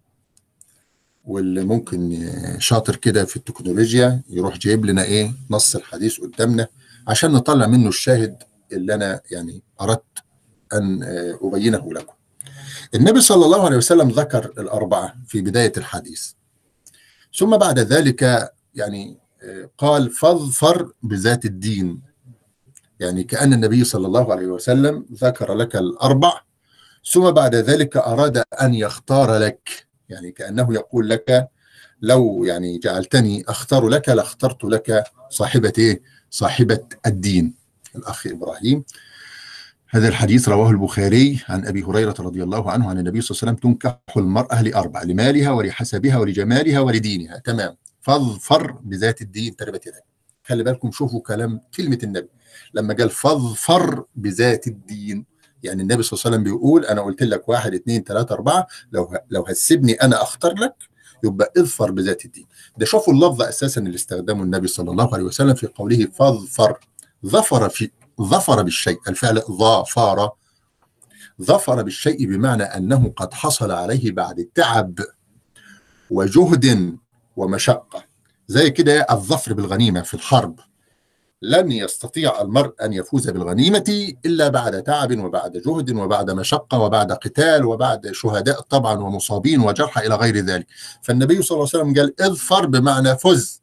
واللي 1.26 1.64
ممكن 1.64 2.30
شاطر 2.60 2.96
كده 2.96 3.26
في 3.26 3.38
التكنولوجيا 3.38 4.22
يروح 4.30 4.58
جايب 4.58 4.86
لنا 4.86 5.04
إيه؟ 5.04 5.34
نص 5.50 5.76
الحديث 5.76 6.20
قدامنا 6.20 6.68
عشان 7.08 7.32
نطلع 7.32 7.68
منه 7.68 7.90
الشاهد 7.90 8.44
اللي 8.72 8.94
أنا 8.94 9.22
يعني 9.32 9.64
أردت 9.82 10.24
أن 10.74 11.04
آه، 11.04 11.40
أبينه 11.42 11.94
لكم. 11.94 12.14
النبي 12.96 13.22
صلى 13.22 13.46
الله 13.46 13.66
عليه 13.66 13.78
وسلم 13.78 14.10
ذكر 14.10 14.46
الأربعة 14.58 15.16
في 15.28 15.42
بداية 15.42 15.74
الحديث. 15.78 16.32
ثم 17.38 17.58
بعد 17.58 17.80
ذلك 17.80 18.52
يعني 18.76 19.18
آه، 19.44 19.70
قال 19.78 20.12
فاظفر 20.12 20.92
بذات 21.04 21.46
الدين. 21.46 22.02
يعني 23.00 23.24
كأن 23.24 23.54
النبي 23.54 23.84
صلى 23.84 24.08
الله 24.08 24.32
عليه 24.32 24.48
وسلم 24.48 25.06
ذكر 25.14 25.54
لك 25.54 25.76
الأربع 25.76 26.42
ثم 27.12 27.32
بعد 27.32 27.56
ذلك 27.56 27.98
أراد 27.98 28.44
أن 28.62 28.74
يختار 28.74 29.38
لك 29.38 29.88
يعني 30.10 30.32
كأنه 30.32 30.74
يقول 30.74 31.10
لك 31.10 31.50
لو 32.02 32.44
يعني 32.44 32.78
جعلتني 32.78 33.44
أختار 33.48 33.88
لك 33.88 34.10
لاخترت 34.10 34.64
لك 34.64 35.04
صاحبة 35.30 35.74
إيه؟ 35.78 36.02
صاحبة 36.30 36.80
الدين. 37.06 37.54
الأخ 37.98 38.28
إبراهيم. 38.28 38.84
هذا 39.90 40.08
الحديث 40.08 40.50
رواه 40.50 40.70
البخاري 40.70 41.44
عن 41.50 41.66
أبي 41.68 41.84
هريرة 41.84 42.16
رضي 42.20 42.44
الله 42.44 42.72
عنه 42.72 42.90
عن 42.90 43.00
النبي 43.00 43.22
صلى 43.22 43.36
الله 43.36 43.42
عليه 43.42 43.58
وسلم 43.60 43.72
تنكح 43.72 44.18
المرأة 44.18 44.62
لأربع 44.62 45.04
لمالها 45.04 45.52
ولحسبها 45.52 46.18
ولجمالها 46.18 46.80
ولدينها. 46.80 47.38
تمام. 47.38 47.78
فاظفر 48.02 48.72
بذات 48.72 49.22
الدين. 49.22 49.56
تربت 49.56 49.88
يدك. 49.88 50.04
خلي 50.44 50.64
بالكم 50.64 50.92
شوفوا 50.92 51.22
كلام 51.22 51.62
كلمة 51.78 52.00
النبي. 52.04 52.30
لما 52.74 52.94
قال 52.94 53.10
فاظفر 53.10 54.04
بذات 54.16 54.68
الدين 54.68 55.26
يعني 55.64 55.82
النبي 55.82 56.04
صلى 56.04 56.18
الله 56.18 56.26
عليه 56.26 56.36
وسلم 56.36 56.44
بيقول 56.44 56.86
أنا 56.86 57.02
قلت 57.02 57.24
لك 57.24 57.50
واحد 57.50 57.74
اثنين 57.74 58.04
ثلاثة 58.04 58.36
أربعة 58.36 58.68
لو 58.92 59.18
لو 59.30 59.44
هتسيبني 59.44 59.94
أنا 59.94 60.22
أختار 60.22 60.54
لك 60.54 60.76
يبقى 61.24 61.54
اظفر 61.58 61.92
بذات 61.92 62.26
الدين. 62.26 62.46
ده 62.78 62.86
شوفوا 62.86 63.14
اللفظ 63.14 63.42
أساسا 63.42 63.82
اللي 63.82 63.96
استخدمه 63.96 64.44
النبي 64.44 64.68
صلى 64.68 64.92
الله 64.92 65.14
عليه 65.14 65.24
وسلم 65.24 65.54
في 65.54 65.68
قوله 65.68 66.06
فاظفر. 66.06 66.80
ظفر 67.26 67.70
في 67.70 67.92
ظفر 68.22 68.62
بالشيء 68.62 69.00
الفعل 69.08 69.42
ظافر. 69.52 70.30
ظفر 71.42 71.82
بالشيء 71.84 72.26
بمعنى 72.28 72.64
أنه 72.64 73.14
قد 73.18 73.34
حصل 73.34 73.72
عليه 73.72 74.12
بعد 74.12 74.50
تعب 74.56 75.00
وجهد 76.12 76.98
ومشقة. 77.36 78.04
زي 78.48 78.70
كده 78.70 79.06
الظفر 79.12 79.54
بالغنيمة 79.54 80.02
في 80.02 80.14
الحرب. 80.14 80.60
لن 81.42 81.72
يستطيع 81.72 82.42
المرء 82.42 82.74
أن 82.82 82.94
يفوز 82.94 83.30
بالغنيمة 83.30 84.14
إلا 84.26 84.48
بعد 84.48 84.84
تعب 84.84 85.20
وبعد 85.20 85.52
جهد 85.52 85.92
وبعد 85.92 86.32
مشقة 86.32 86.80
وبعد 86.80 87.12
قتال 87.12 87.66
وبعد 87.66 88.12
شهداء 88.12 88.62
طبعا 88.62 89.00
ومصابين 89.00 89.62
وجرحى 89.62 90.08
إلى 90.08 90.16
غير 90.16 90.38
ذلك. 90.38 90.68
فالنبي 91.02 91.42
صلى 91.42 91.56
الله 91.56 91.70
عليه 91.74 91.84
وسلم 91.84 92.02
قال 92.02 92.22
اظفر 92.22 92.66
بمعنى 92.66 93.18
فز. 93.18 93.62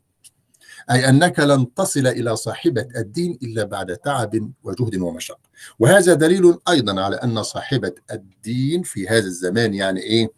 أي 0.91 1.09
أنك 1.09 1.41
لن 1.41 1.75
تصل 1.75 2.07
إلى 2.07 2.37
صاحبة 2.37 2.87
الدين 2.97 3.39
إلا 3.43 3.65
بعد 3.65 3.97
تعب 3.97 4.51
وجهد 4.65 4.97
ومشقة. 4.97 5.39
وهذا 5.79 6.15
دليل 6.15 6.59
أيضا 6.69 7.01
على 7.03 7.17
أن 7.17 7.43
صاحبة 7.43 7.93
الدين 8.13 8.83
في 8.83 9.09
هذا 9.09 9.27
الزمان 9.27 9.75
يعني 9.75 10.01
إيه؟ 10.01 10.29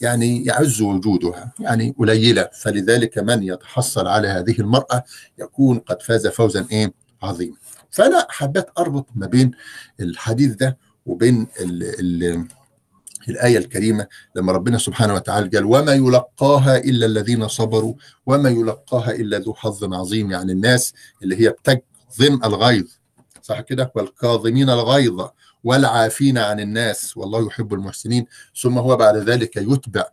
يعني 0.00 0.44
يعز 0.44 0.80
وجودها 0.82 1.52
يعني 1.60 1.94
قليلة. 1.98 2.48
فلذلك 2.52 3.18
من 3.18 3.42
يتحصل 3.42 4.06
على 4.06 4.28
هذه 4.28 4.54
المرأة 4.60 5.04
يكون 5.38 5.78
قد 5.78 6.02
فاز 6.02 6.26
فوزا 6.26 6.66
إيه؟ 6.72 6.92
عظيما. 7.22 7.56
فأنا 7.90 8.26
حبيت 8.30 8.66
أربط 8.78 9.06
ما 9.14 9.26
بين 9.26 9.50
الحديث 10.00 10.54
ده 10.54 10.78
وبين 11.06 11.46
ال 11.60 11.82
ال 12.00 12.48
الآية 13.28 13.58
الكريمة 13.58 14.06
لما 14.36 14.52
ربنا 14.52 14.78
سبحانه 14.78 15.14
وتعالى 15.14 15.48
قال 15.48 15.64
وما 15.64 15.92
يلقاها 15.92 16.76
إلا 16.76 17.06
الذين 17.06 17.48
صبروا 17.48 17.94
وما 18.26 18.48
يلقاها 18.48 19.10
إلا 19.10 19.38
ذو 19.38 19.54
حظ 19.54 19.94
عظيم. 19.94 20.30
يعني 20.30 20.52
الناس 20.52 20.94
اللي 21.22 21.40
هي 21.40 21.48
بتكظم 21.48 22.44
الغيظ 22.44 22.86
صح 23.42 23.60
كده؟ 23.60 23.92
والكاظمين 23.94 24.70
الغيظ 24.70 25.28
والعافين 25.64 26.38
عن 26.38 26.60
الناس. 26.60 27.16
والله 27.16 27.46
يحب 27.46 27.74
المحسنين. 27.74 28.26
ثم 28.62 28.78
هو 28.78 28.96
بعد 28.96 29.16
ذلك 29.16 29.56
يتبع 29.56 30.04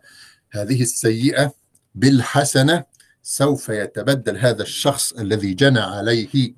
هذه 0.50 0.82
السيئة 0.82 1.52
بالحسنة. 1.94 2.84
سوف 3.22 3.68
يتبدل 3.68 4.38
هذا 4.38 4.62
الشخص 4.62 5.12
الذي 5.12 5.54
جنى 5.54 5.80
عليه 5.80 6.54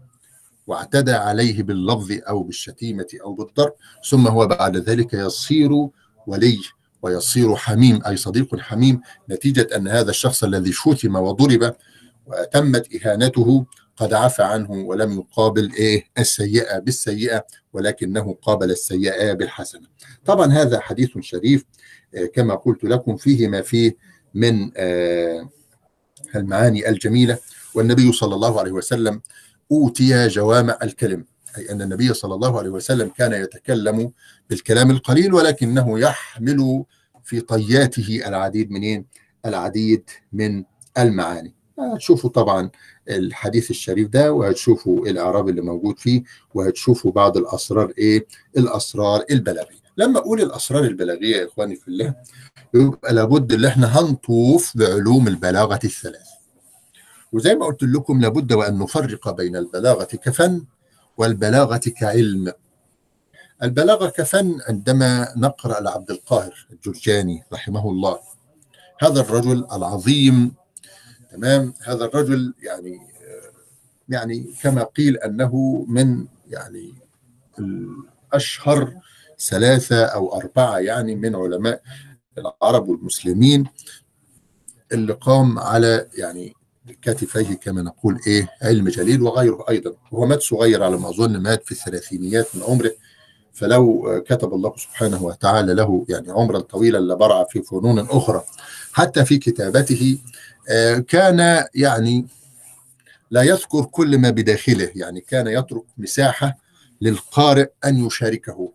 واعتدى 0.67 1.13
عليه 1.13 1.63
باللفظ 1.63 2.19
أو 2.29 2.43
بالشتيمة 2.43 3.07
أو 3.25 3.35
بالضرب. 3.35 3.73
ثم 4.11 4.27
هو 4.29 4.47
بعد 4.47 4.77
ذلك 4.77 5.15
يصير 5.15 5.89
ولي 6.27 6.59
ويصير 7.03 7.57
حميم 7.57 8.03
أي 8.07 8.17
صديق 8.17 8.57
حميم 8.61 9.01
نتيجة 9.31 9.69
أن 9.77 9.89
هذا 9.89 10.11
الشخص 10.11 10.45
الذي 10.45 10.73
شتم 10.73 11.17
وضرب 11.17 11.75
وتمت 12.27 12.89
إهانته 12.95 13.67
قد 13.97 14.15
عفى 14.15 14.43
عنه 14.43 14.71
ولم 14.71 15.13
يقابل 15.13 15.73
إيه 15.73 16.05
السيئة 16.19 16.79
بالسيئة 16.79 17.47
ولكنه 17.73 18.37
قابل 18.43 18.71
السيئة 18.71 19.33
بالحسنة. 19.33 19.87
طبعا 20.25 20.53
هذا 20.53 20.81
حديث 20.81 21.11
شريف 21.21 21.65
كما 22.35 22.55
قلت 22.55 22.85
لكم 22.85 23.17
فيه 23.17 23.49
ما 23.49 23.63
فيه 23.63 23.97
من 24.35 24.71
المعاني 26.37 26.89
الجميلة. 26.89 27.39
والنبي 27.75 28.13
صلى 28.13 28.35
الله 28.35 28.61
عليه 28.61 28.73
وسلم 28.73 29.23
أوتي 29.73 30.29
جوامع 30.29 30.79
الكلم. 30.83 31.25
أي 31.59 31.71
أن 31.73 31.83
النبي 31.83 32.15
صلى 32.15 32.35
الله 32.35 32.59
عليه 32.59 32.71
وسلم 32.71 33.09
كان 33.09 33.33
يتكلم 33.33 34.13
بالكلام 34.51 34.91
القليل 34.91 35.35
ولكنه 35.35 35.99
يحمل 35.99 36.85
في 37.25 37.41
طياته 37.41 38.21
العديد 38.27 38.71
منين 38.71 39.05
العديد 39.47 40.03
من 40.33 40.65
المعاني. 40.99 41.55
هتشوفوا 41.79 42.31
طبعا 42.31 42.71
الحديث 43.09 43.71
الشريف 43.71 44.09
ده 44.09 44.33
وهتشوفوا 44.33 45.07
الإعراب 45.07 45.49
اللي 45.49 45.61
موجود 45.61 45.99
فيه 45.99 46.23
وهتشوفوا 46.55 47.13
بعض 47.13 47.37
الأسرار 47.37 47.93
إيه؟ 47.99 48.27
الأسرار 48.57 49.25
البلاغية. 49.31 49.77
لما 49.97 50.19
أقول 50.19 50.41
الأسرار 50.41 50.85
البلاغية 50.85 51.37
يا 51.37 51.47
إخواني 51.47 51.77
في 51.77 51.89
الله 51.89 52.15
يبقى 52.75 53.15
لابد 53.15 53.53
إن 53.53 53.65
إحنا 53.65 54.01
هنطوف 54.01 54.77
بعلوم 54.77 55.29
البلاغة 55.29 55.81
الثلاث 55.85 56.27
وزي 57.33 57.55
ما 57.55 57.67
قلت 57.67 57.83
لكم 57.83 58.21
لابد 58.21 58.53
وأن 58.53 58.79
نفرق 58.79 59.31
بين 59.37 59.57
البلاغة 59.57 60.05
كفن 60.05 60.63
والبلاغة 61.17 61.77
كعلم. 61.77 62.53
البلاغة 63.63 64.09
كفن 64.09 64.59
عندما 64.69 65.33
نقرأ 65.37 65.81
لعبد 65.81 66.11
القاهر 66.11 66.67
الجرجاني 66.73 67.45
رحمه 67.53 67.91
الله. 67.91 68.19
هذا 69.03 69.21
الرجل 69.21 69.67
العظيم 69.73 70.55
تمام؟ 71.33 71.75
هذا 71.87 72.05
الرجل 72.05 72.55
يعني 72.63 73.01
يعني 74.09 74.55
كما 74.63 74.83
قيل 74.83 75.17
أنه 75.17 75.85
من 75.89 76.27
يعني 76.49 76.95
الأشهر 77.59 78.95
ثلاثة 79.39 80.05
أو 80.05 80.37
أربعة 80.37 80.79
يعني 80.79 81.15
من 81.15 81.37
علماء 81.37 81.83
العرب 82.39 82.89
والمسلمين 82.89 83.67
اللي 84.93 85.13
قام 85.13 85.59
على 85.59 86.09
يعني 86.15 86.56
كتفيه 87.03 87.55
كما 87.55 87.83
نقول 87.83 88.21
إيه 88.27 88.49
علم 88.63 88.89
جليل 88.89 89.23
وغيره 89.23 89.65
أيضا. 89.69 89.93
وهو 90.13 90.27
مات 90.27 90.43
صغير 90.43 90.83
على 90.83 90.97
ما 90.97 91.09
أظن 91.09 91.37
مات 91.37 91.65
في 91.65 91.73
الثلاثينيات 91.73 92.47
من 92.57 92.63
عمره. 92.63 92.93
فلو 93.53 94.23
كتب 94.27 94.55
الله 94.55 94.75
سبحانه 94.77 95.23
وتعالى 95.25 95.75
له 95.75 96.07
يعني 96.09 96.31
عمرا 96.31 96.61
طويلا 96.61 96.99
لبرع 96.99 97.45
في 97.45 97.63
فنون 97.63 97.99
أخرى 97.99 98.45
حتى 98.93 99.25
في 99.25 99.39
كتابته 99.39 100.19
كان 101.09 101.65
يعني 101.75 102.27
لا 103.31 103.43
يذكر 103.43 103.85
كل 103.85 104.19
ما 104.19 104.31
بداخله. 104.31 104.91
يعني 104.95 105.21
كان 105.21 105.47
يترك 105.47 105.85
مساحة 105.99 106.57
للقارئ 107.01 107.69
أن 107.85 108.07
يشاركه. 108.07 108.73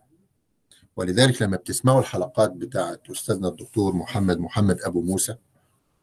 ولذلك 0.96 1.42
لما 1.42 1.56
بتسمعوا 1.56 2.00
الحلقات 2.00 2.50
بتاعت 2.50 3.00
أستاذنا 3.10 3.48
الدكتور 3.48 3.94
محمد 3.94 4.38
محمد 4.38 4.80
أبو 4.80 5.02
موسى 5.02 5.34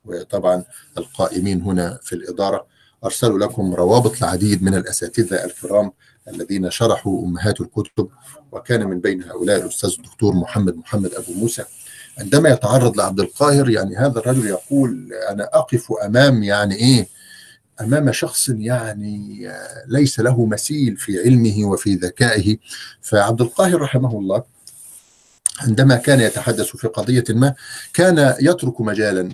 وطبعا 0.05 0.63
القائمين 0.97 1.61
هنا 1.61 1.99
في 2.03 2.13
الإدارة 2.13 2.65
أرسلوا 3.05 3.39
لكم 3.39 3.75
روابط 3.75 4.17
العديد 4.17 4.63
من 4.63 4.75
الأساتذة 4.75 5.45
الكرام 5.45 5.91
الذين 6.27 6.71
شرحوا 6.71 7.25
أمهات 7.25 7.61
الكتب 7.61 8.09
وكان 8.51 8.87
من 8.87 8.99
بين 8.99 9.23
هؤلاء 9.23 9.61
الأستاذ 9.61 9.95
الدكتور 9.97 10.33
محمد 10.33 10.75
محمد 10.77 11.13
أبو 11.13 11.33
موسى. 11.33 11.63
عندما 12.17 12.49
يتعرض 12.49 12.97
لعبد 12.97 13.19
القاهر 13.19 13.69
يعني 13.69 13.97
هذا 13.97 14.19
الرجل 14.19 14.47
يقول 14.47 15.13
أنا 15.29 15.49
أقف 15.53 15.91
أمام 16.05 16.43
يعني 16.43 16.75
إيه؟ 16.75 17.07
أمام 17.81 18.11
شخص 18.11 18.49
يعني 18.49 19.51
ليس 19.87 20.19
له 20.19 20.45
مثيل 20.45 20.97
في 20.97 21.19
علمه 21.19 21.65
وفي 21.65 21.95
ذكائه. 21.95 22.57
فعبد 23.01 23.41
القاهر 23.41 23.81
رحمه 23.81 24.19
الله 24.19 24.43
عندما 25.59 25.95
كان 25.95 26.19
يتحدث 26.19 26.65
في 26.65 26.87
قضية 26.87 27.23
ما 27.29 27.53
كان 27.93 28.35
يترك 28.41 28.81
مجالا 28.81 29.29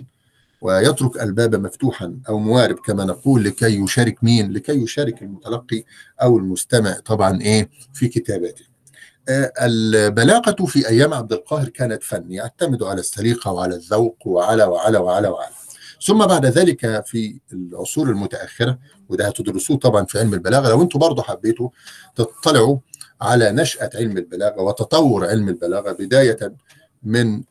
ويترك 0.60 1.22
الباب 1.22 1.54
مفتوحا 1.54 2.18
أو 2.28 2.38
موارب 2.38 2.76
كما 2.76 3.04
نقول 3.04 3.44
لكي 3.44 3.80
يشارك 3.80 4.24
مين؟ 4.24 4.52
لكي 4.52 4.72
يشارك 4.72 5.22
المتلقي 5.22 5.84
أو 6.22 6.38
المستمع 6.38 6.92
طبعا 7.04 7.40
إيه؟ 7.40 7.70
في 7.94 8.08
كتاباته. 8.08 8.64
البلاغة 9.62 10.64
في 10.66 10.88
أيام 10.88 11.14
عبد 11.14 11.32
القاهر 11.32 11.68
كانت 11.68 12.02
فن 12.02 12.32
يعتمد 12.32 12.82
على 12.82 13.00
السليقة 13.00 13.52
وعلى 13.52 13.74
الذوق 13.74 14.16
وعلى 14.26 14.64
وعلى 14.64 14.98
وعلى 14.98 15.28
وعلى. 15.28 15.52
ثم 16.06 16.26
بعد 16.26 16.46
ذلك 16.46 17.04
في 17.06 17.40
العصور 17.52 18.10
المتأخرة 18.10 18.78
وده 19.08 19.26
هتدرسوه 19.28 19.76
طبعا 19.76 20.04
في 20.04 20.18
علم 20.18 20.34
البلاغة 20.34 20.68
لو 20.68 20.82
أنتم 20.82 20.98
برضه 20.98 21.22
حبيتوا 21.22 21.68
تطلعوا 22.14 22.78
على 23.20 23.52
نشأة 23.52 23.90
علم 23.94 24.16
البلاغة 24.18 24.60
وتطور 24.62 25.26
علم 25.28 25.48
البلاغة 25.48 25.92
بداية 25.92 26.38
من 27.06 27.42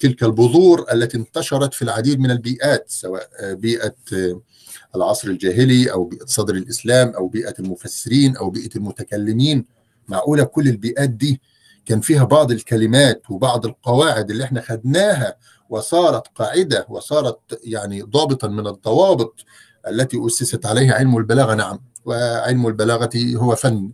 تلك 0.00 0.22
البذور 0.22 0.86
التي 0.92 1.16
انتشرت 1.16 1.74
في 1.74 1.82
العديد 1.82 2.20
من 2.20 2.30
البيئات 2.30 2.84
سواء 2.88 3.28
بيئة 3.42 3.94
العصر 4.96 5.28
الجاهلي 5.28 5.92
أو 5.92 6.04
بيئة 6.04 6.26
صدر 6.26 6.54
الإسلام 6.54 7.08
أو 7.08 7.28
بيئة 7.28 7.54
المفسرين 7.58 8.36
أو 8.36 8.50
بيئة 8.50 8.70
المتكلمين. 8.76 9.64
معقولة 10.08 10.44
كل 10.44 10.68
البيئات 10.68 11.10
دي 11.10 11.40
كان 11.86 12.00
فيها 12.00 12.24
بعض 12.24 12.50
الكلمات 12.50 13.22
وبعض 13.30 13.66
القواعد 13.66 14.30
اللي 14.30 14.44
إحنا 14.44 14.60
خدناها 14.60 15.36
وصارت 15.70 16.22
قاعدة 16.34 16.86
وصارت 16.88 17.38
يعني 17.64 18.02
ضابطا 18.02 18.48
من 18.48 18.66
الضوابط 18.66 19.34
التي 19.88 20.26
أسست 20.26 20.66
عليها 20.66 20.94
علم 20.94 21.16
البلاغة؟ 21.18 21.54
نعم 21.54 21.80
وعلم 22.04 22.66
البلاغة 22.66 23.10
هو 23.36 23.56
فن 23.56 23.90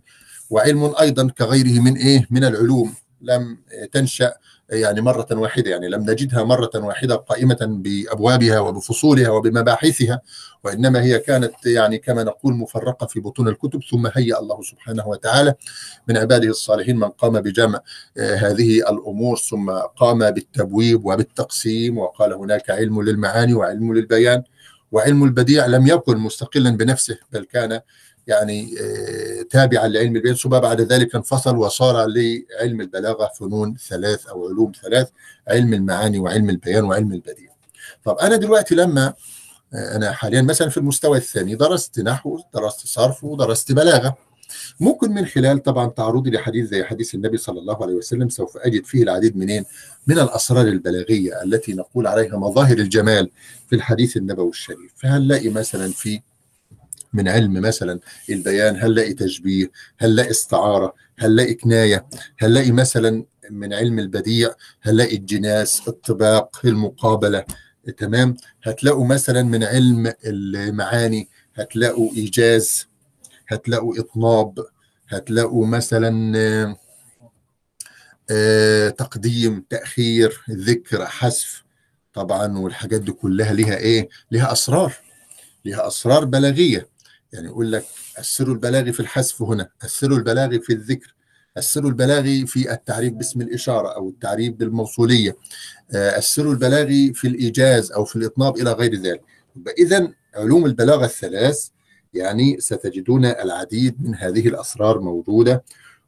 وعلم 0.49 0.93
أيضا 0.99 1.27
كغيره 1.37 1.79
من 1.81 1.95
إيه؟ 1.97 2.27
من 2.29 2.43
العلوم. 2.43 2.93
لم 3.21 3.57
تنشأ 3.91 4.33
يعني 4.71 5.01
مرة 5.01 5.27
واحدة 5.31 5.71
يعني 5.71 5.87
لم 5.89 6.01
نجدها 6.01 6.43
مرة 6.43 6.71
واحدة 6.75 7.15
قائمة 7.15 7.57
بأبوابها 7.61 8.59
وبفصولها 8.59 9.29
وبمباحثها 9.29 10.21
وإنما 10.63 11.01
هي 11.03 11.19
كانت 11.19 11.65
يعني 11.65 11.97
كما 11.97 12.23
نقول 12.23 12.53
مفرقة 12.53 13.07
في 13.07 13.19
بطون 13.19 13.47
الكتب 13.47 13.81
ثم 13.91 14.07
هيأ 14.15 14.39
الله 14.39 14.61
سبحانه 14.61 15.07
وتعالى 15.07 15.53
من 16.07 16.17
عباده 16.17 16.49
الصالحين 16.49 16.95
من 16.95 17.09
قام 17.09 17.41
بجمع 17.41 17.81
هذه 18.17 18.77
الأمور 18.77 19.37
ثم 19.37 19.71
قام 19.71 20.31
بالتبويب 20.31 21.05
وبالتقسيم 21.05 21.97
وقال 21.97 22.33
هناك 22.33 22.69
علم 22.69 23.01
للمعاني 23.01 23.53
وعلم 23.53 23.93
للبيان 23.93 24.43
وعلم 24.91 25.23
البديع 25.23 25.65
لم 25.65 25.87
يكن 25.87 26.17
مستقلا 26.17 26.69
بنفسه 26.69 27.17
بل 27.31 27.43
كان 27.43 27.81
يعني 28.31 28.73
تابعا 29.49 29.87
لعلم 29.87 30.15
البيان 30.15 30.35
ثم 30.35 30.49
بعد 30.49 30.81
ذلك 30.81 31.15
انفصل 31.15 31.55
وصار 31.55 32.05
لعلم 32.05 32.81
البلاغة 32.81 33.31
فنون 33.39 33.75
ثلاث 33.89 34.27
أو 34.27 34.47
علوم 34.47 34.71
ثلاث 34.83 35.09
علم 35.47 35.73
المعاني 35.73 36.19
وعلم 36.19 36.49
البيان 36.49 36.83
وعلم 36.83 37.11
البديع. 37.13 37.51
طب 38.03 38.17
أنا 38.17 38.35
دلوقتي 38.35 38.75
لما 38.75 39.13
أنا 39.73 40.11
حاليا 40.11 40.41
مثلا 40.41 40.69
في 40.69 40.77
المستوى 40.77 41.17
الثاني 41.17 41.55
درست 41.55 41.99
نحو 41.99 42.39
درست 42.53 42.87
صرف 42.87 43.23
ودرست 43.23 43.71
بلاغة. 43.71 44.17
ممكن 44.79 45.11
من 45.11 45.25
خلال 45.25 45.63
طبعا 45.63 45.87
تعرضي 45.87 46.31
لحديث 46.31 46.69
زي 46.69 46.83
حديث 46.83 47.15
النبي 47.15 47.37
صلى 47.37 47.59
الله 47.59 47.83
عليه 47.83 47.93
وسلم 47.93 48.29
سوف 48.29 48.57
أجد 48.57 48.85
فيه 48.85 49.03
العديد 49.03 49.37
منين؟ 49.37 49.65
من 50.07 50.19
الأسرار 50.19 50.67
البلاغية 50.67 51.43
التي 51.43 51.73
نقول 51.73 52.07
عليها 52.07 52.37
مظاهر 52.37 52.77
الجمال 52.77 53.29
في 53.69 53.75
الحديث 53.75 54.17
النبوي 54.17 54.49
الشريف. 54.49 54.91
فهنلاقي 54.97 55.49
مثلا 55.49 55.91
في 55.91 56.21
من 57.13 57.27
علم 57.27 57.53
مثلا 57.53 57.99
البيان 58.29 58.75
هنلاقي 58.75 59.13
تشبيه 59.13 59.71
هنلاقي 59.99 60.29
استعارة 60.29 60.93
هنلاقي 61.19 61.53
كناية 61.53 62.05
هنلاقي 62.39 62.71
مثلا 62.71 63.25
من 63.49 63.73
علم 63.73 63.99
البديع 63.99 64.49
هنلاقي 64.83 65.15
الجناس 65.15 65.87
الطباق 65.87 66.59
المقابلة. 66.65 67.45
تمام؟ 67.97 68.37
هتلاقوا 68.63 69.05
مثلا 69.05 69.43
من 69.43 69.63
علم 69.63 70.13
المعاني 70.25 71.29
هتلاقوا 71.55 72.11
إيجاز 72.13 72.87
هتلاقوا 73.47 73.99
إطناب 73.99 74.65
هتلاقوا 75.09 75.65
مثلا 75.67 76.35
آه، 78.31 78.89
تقديم 78.89 79.65
تأخير 79.69 80.41
ذكر 80.51 81.05
حذف. 81.05 81.63
طبعا 82.13 82.57
والحاجات 82.57 83.01
دي 83.01 83.11
كلها 83.11 83.53
ليها 83.53 83.75
إيه؟ 83.77 84.09
ليها 84.31 84.51
أسرار. 84.51 84.93
ليها 85.65 85.87
أسرار 85.87 86.25
بلاغية. 86.25 86.87
يعني 87.33 87.47
يقول 87.47 87.71
لك 87.71 87.85
السر 88.19 88.51
البلاغي 88.51 88.93
في 88.93 88.99
الحذف 88.99 89.41
هنا 89.41 89.69
السر 89.83 90.11
البلاغي 90.11 90.59
في 90.59 90.73
الذكر 90.73 91.15
السر 91.57 91.87
البلاغي 91.87 92.45
في 92.47 92.71
التعريف 92.73 93.13
باسم 93.13 93.41
الإشارة 93.41 93.87
أو 93.95 94.09
التعريف 94.09 94.53
بالموصولية 94.53 95.37
آه، 95.95 96.17
السر 96.17 96.51
البلاغي 96.51 97.13
في 97.13 97.27
الإيجاز 97.27 97.91
أو 97.91 98.05
في 98.05 98.15
الإطناب 98.15 98.57
إلى 98.57 98.71
غير 98.71 98.95
ذلك. 98.95 99.21
إذا 99.79 100.11
علوم 100.35 100.65
البلاغة 100.65 101.05
الثلاث 101.05 101.67
يعني 102.13 102.59
ستجدون 102.59 103.25
العديد 103.25 103.95
من 104.03 104.15
هذه 104.15 104.47
الأسرار 104.47 104.99
موجودة 104.99 105.63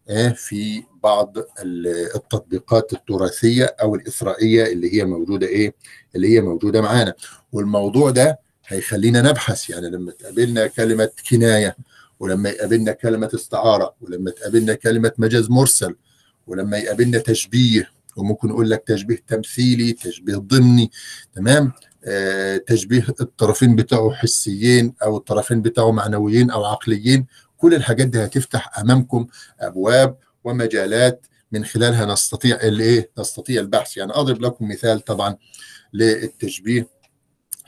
آه، 0.09 0.29
في 0.29 0.83
بعض 1.03 1.37
ال- 1.37 2.15
التطبيقات 2.15 2.93
التراثية 2.93 3.75
أو 3.81 3.95
الإسرائيلية 3.95 4.71
اللي 4.73 4.93
هي 4.93 5.05
موجودة 5.05 5.47
إيه؟ 5.47 5.73
اللي 6.15 6.35
هي 6.35 6.41
موجودة 6.41 6.81
معانا. 6.81 7.13
والموضوع 7.53 8.09
ده 8.09 8.39
هيخلينا 8.73 9.21
نبحث. 9.21 9.69
يعني 9.69 9.89
لما 9.89 10.11
تقابلنا 10.11 10.67
كلمة 10.67 11.09
كناية 11.29 11.75
ولما 12.19 12.49
يقابلنا 12.49 12.91
كلمة 12.91 13.29
استعارة 13.35 13.95
ولما 14.01 14.31
تقابلنا 14.31 14.73
كلمة 14.73 15.11
مجاز 15.17 15.49
مرسل 15.49 15.95
ولما 16.47 16.77
يقابلنا 16.77 17.17
تشبيه 17.17 17.89
وممكن 18.15 18.47
نقول 18.47 18.69
لك 18.69 18.83
تشبيه 18.87 19.23
تمثيلي 19.27 19.93
تشبيه 19.93 20.35
ضمني 20.35 20.91
تمام؟ 21.35 21.71
آه 22.05 22.57
تشبيه 22.57 23.05
الطرفين 23.21 23.75
بتاعه 23.75 24.11
حسيين 24.13 24.93
أو 25.03 25.17
الطرفين 25.17 25.61
بتاعه 25.61 25.91
معنويين 25.91 26.51
أو 26.51 26.65
عقليين. 26.65 27.25
كل 27.57 27.73
الحاجات 27.73 28.07
دي 28.07 28.25
هتفتح 28.25 28.79
أمامكم 28.79 29.27
أبواب 29.59 30.17
ومجالات 30.43 31.25
من 31.51 31.65
خلالها 31.65 32.05
نستطيع 32.05 32.55
الإيه؟ 32.55 33.09
نستطيع 33.19 33.61
البحث. 33.61 33.97
يعني 33.97 34.11
أضرب 34.13 34.41
لكم 34.41 34.67
مثال 34.69 34.99
طبعا 34.99 35.35
للتشبيه. 35.93 36.87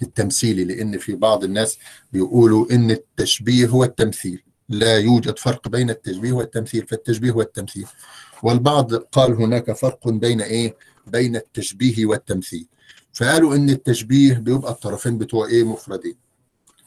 التمثيلي 0.02 0.64
لأن 0.64 0.98
في 0.98 1.16
بعض 1.16 1.44
الناس 1.44 1.78
بيقولوا 2.14 2.72
إن 2.72 2.92
التشبيه 2.92 3.68
هو 3.68 3.84
التمثيل. 3.84 4.44
لا 4.70 4.98
يوجد 4.98 5.40
فرق 5.40 5.68
بين 5.68 5.90
التشبيه 5.90 6.32
والتمثيل 6.32 6.88
فالتشبيه 6.88 7.32
هو 7.32 7.42
التمثيل. 7.42 7.86
والبعض 8.44 8.94
قال 8.96 9.34
هناك 9.34 9.72
فرق 9.72 10.10
بين 10.10 10.42
إيه؟ 10.42 10.76
بين 11.08 11.36
التشبيه 11.36 12.06
والتمثيل. 12.06 12.68
فقالوا 13.14 13.56
إن 13.56 13.70
التشبيه 13.70 14.34
بيبقى 14.34 14.72
الطرفين 14.72 15.18
بتوع 15.18 15.48
إيه؟ 15.48 15.64
مفردين. 15.64 16.16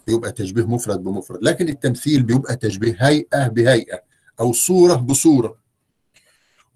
بيبقى 0.06 0.32
تشبيه 0.32 0.66
مفرد 0.66 1.04
بمفرد. 1.04 1.38
لكن 1.42 1.68
التمثيل 1.68 2.22
بيبقى 2.22 2.56
تشبيه 2.56 2.96
هيئة 3.00 3.48
بهيئة 3.48 4.00
أو 4.40 4.52
صورة 4.52 4.94
بصورة. 4.94 5.67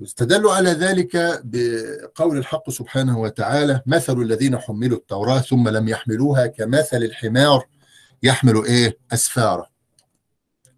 واستدلوا 0.02 0.52
على 0.52 0.70
ذلك 0.70 1.40
بقول 1.44 2.38
الحق 2.38 2.70
سبحانه 2.70 3.18
وتعالى 3.18 3.82
مثل 3.86 4.20
الذين 4.22 4.58
حملوا 4.58 4.98
التوراة 4.98 5.38
ثم 5.38 5.68
لم 5.68 5.88
يحملوها 5.88 6.46
كمثل 6.46 6.96
الحمار 6.96 7.66
يحمل 8.22 8.64
إيه؟ 8.64 8.98
اسفارا 9.12 9.66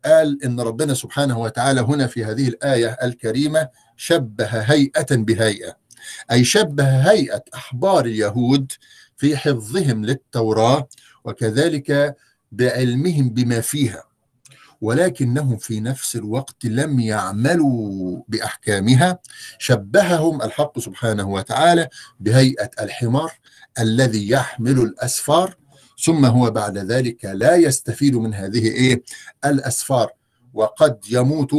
قال 0.05 0.45
إن 0.45 0.61
ربنا 0.61 0.95
سبحانه 0.95 1.39
وتعالى 1.39 1.81
هنا 1.81 2.07
في 2.07 2.25
هذه 2.25 2.49
الآية 2.49 2.97
الكريمة 3.03 3.69
شبه 3.97 4.45
هيئة 4.47 5.17
بهيئة 5.17 5.77
أي 6.33 6.45
شبه 6.45 6.85
هيئة 7.11 7.45
أحبار 7.55 8.05
اليهود 8.05 8.73
في 9.17 9.37
حفظهم 9.37 10.05
للتوراة 10.05 10.89
وكذلك 11.25 12.17
بعلمهم 12.53 13.31
بما 13.31 13.61
فيها. 13.61 14.05
ولكنهم 14.85 15.57
في 15.57 15.81
نفس 15.81 16.17
الوقت 16.17 16.65
لم 16.65 17.01
يعملوا 17.01 18.23
بأحكامها 18.29 19.19
شبههم 19.59 20.43
الحق 20.43 20.79
سبحانه 20.79 21.29
وتعالى 21.29 21.89
بهيئة 22.21 22.71
الحمار 22.81 23.33
الذي 23.79 24.31
يحمل 24.31 24.79
الأسفار 24.79 25.57
ثم 26.05 26.25
هو 26.25 26.51
بعد 26.51 26.79
ذلك 26.79 27.25
لا 27.25 27.57
يستفيد 27.57 28.17
من 28.17 28.35
هذه 28.35 28.67
إيه؟ 28.67 29.03
الأسفار 29.45 30.11
وقد 30.55 30.99
يموت 31.11 31.55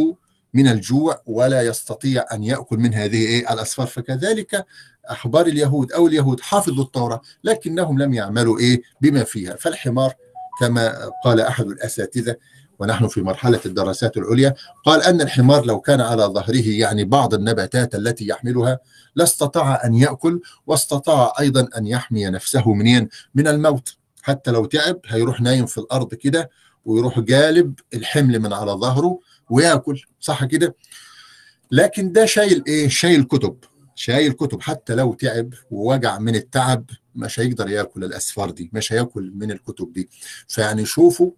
من 0.53 0.67
الجوع 0.67 1.21
ولا 1.25 1.61
يستطيع 1.61 2.25
أن 2.33 2.43
يأكل 2.43 2.77
من 2.77 2.93
هذه 2.93 3.25
إيه؟ 3.25 3.53
الأسفار. 3.53 3.87
فكذلك 3.87 4.65
احبار 5.11 5.45
اليهود 5.45 5.91
أو 5.91 6.07
اليهود 6.07 6.39
حافظوا 6.39 6.83
التوراة 6.83 7.21
لكنهم 7.43 8.01
لم 8.01 8.13
يعملوا 8.13 8.59
إيه؟ 8.59 8.81
بما 9.01 9.23
فيها. 9.23 9.55
فالحمار 9.55 10.13
كما 10.59 11.11
قال 11.23 11.41
أحد 11.41 11.65
الأساتذة 11.65 12.35
ونحن 12.79 13.07
في 13.07 13.21
مرحلة 13.21 13.59
الدراسات 13.65 14.17
العليا. 14.17 14.53
قال 14.85 15.01
أن 15.03 15.21
الحمار 15.21 15.65
لو 15.65 15.79
كان 15.79 16.01
على 16.01 16.23
ظهره 16.23 16.69
يعني 16.69 17.03
بعض 17.03 17.33
النباتات 17.33 17.95
التي 17.95 18.27
يحملها 18.27 18.79
لاستطاع 19.15 19.85
أن 19.85 19.93
يأكل 19.93 20.41
واستطاع 20.67 21.33
أيضا 21.39 21.67
أن 21.77 21.87
يحمي 21.87 22.25
نفسه 22.25 22.73
منين؟ 22.73 23.09
من 23.35 23.47
الموت. 23.47 23.97
حتى 24.21 24.51
لو 24.51 24.65
تعب 24.65 24.99
هيروح 25.05 25.41
نايم 25.41 25.65
في 25.65 25.77
الأرض 25.77 26.13
كده 26.13 26.49
ويروح 26.85 27.19
جالب 27.19 27.79
الحمل 27.93 28.39
من 28.39 28.53
على 28.53 28.71
ظهره 28.71 29.19
ويأكل. 29.49 30.01
صح 30.19 30.45
كده؟ 30.45 30.75
لكن 31.71 32.11
ده 32.11 32.25
شايل 32.25 32.63
إيه؟ 32.67 32.87
شايل 32.87 33.23
كتب. 33.23 33.57
شايل 33.95 34.31
كتب. 34.31 34.61
حتى 34.61 34.95
لو 34.95 35.13
تعب 35.13 35.53
ووجع 35.71 36.19
من 36.19 36.35
التعب 36.35 36.89
مش 37.15 37.39
هيقدر 37.39 37.69
يأكل 37.69 38.03
الأسفار 38.03 38.51
دي 38.51 38.69
مش 38.73 38.93
هيأكل 38.93 39.31
من 39.35 39.51
الكتب 39.51 39.93
دي. 39.93 40.09
فيعني 40.47 40.85
شوفوا 40.85 41.31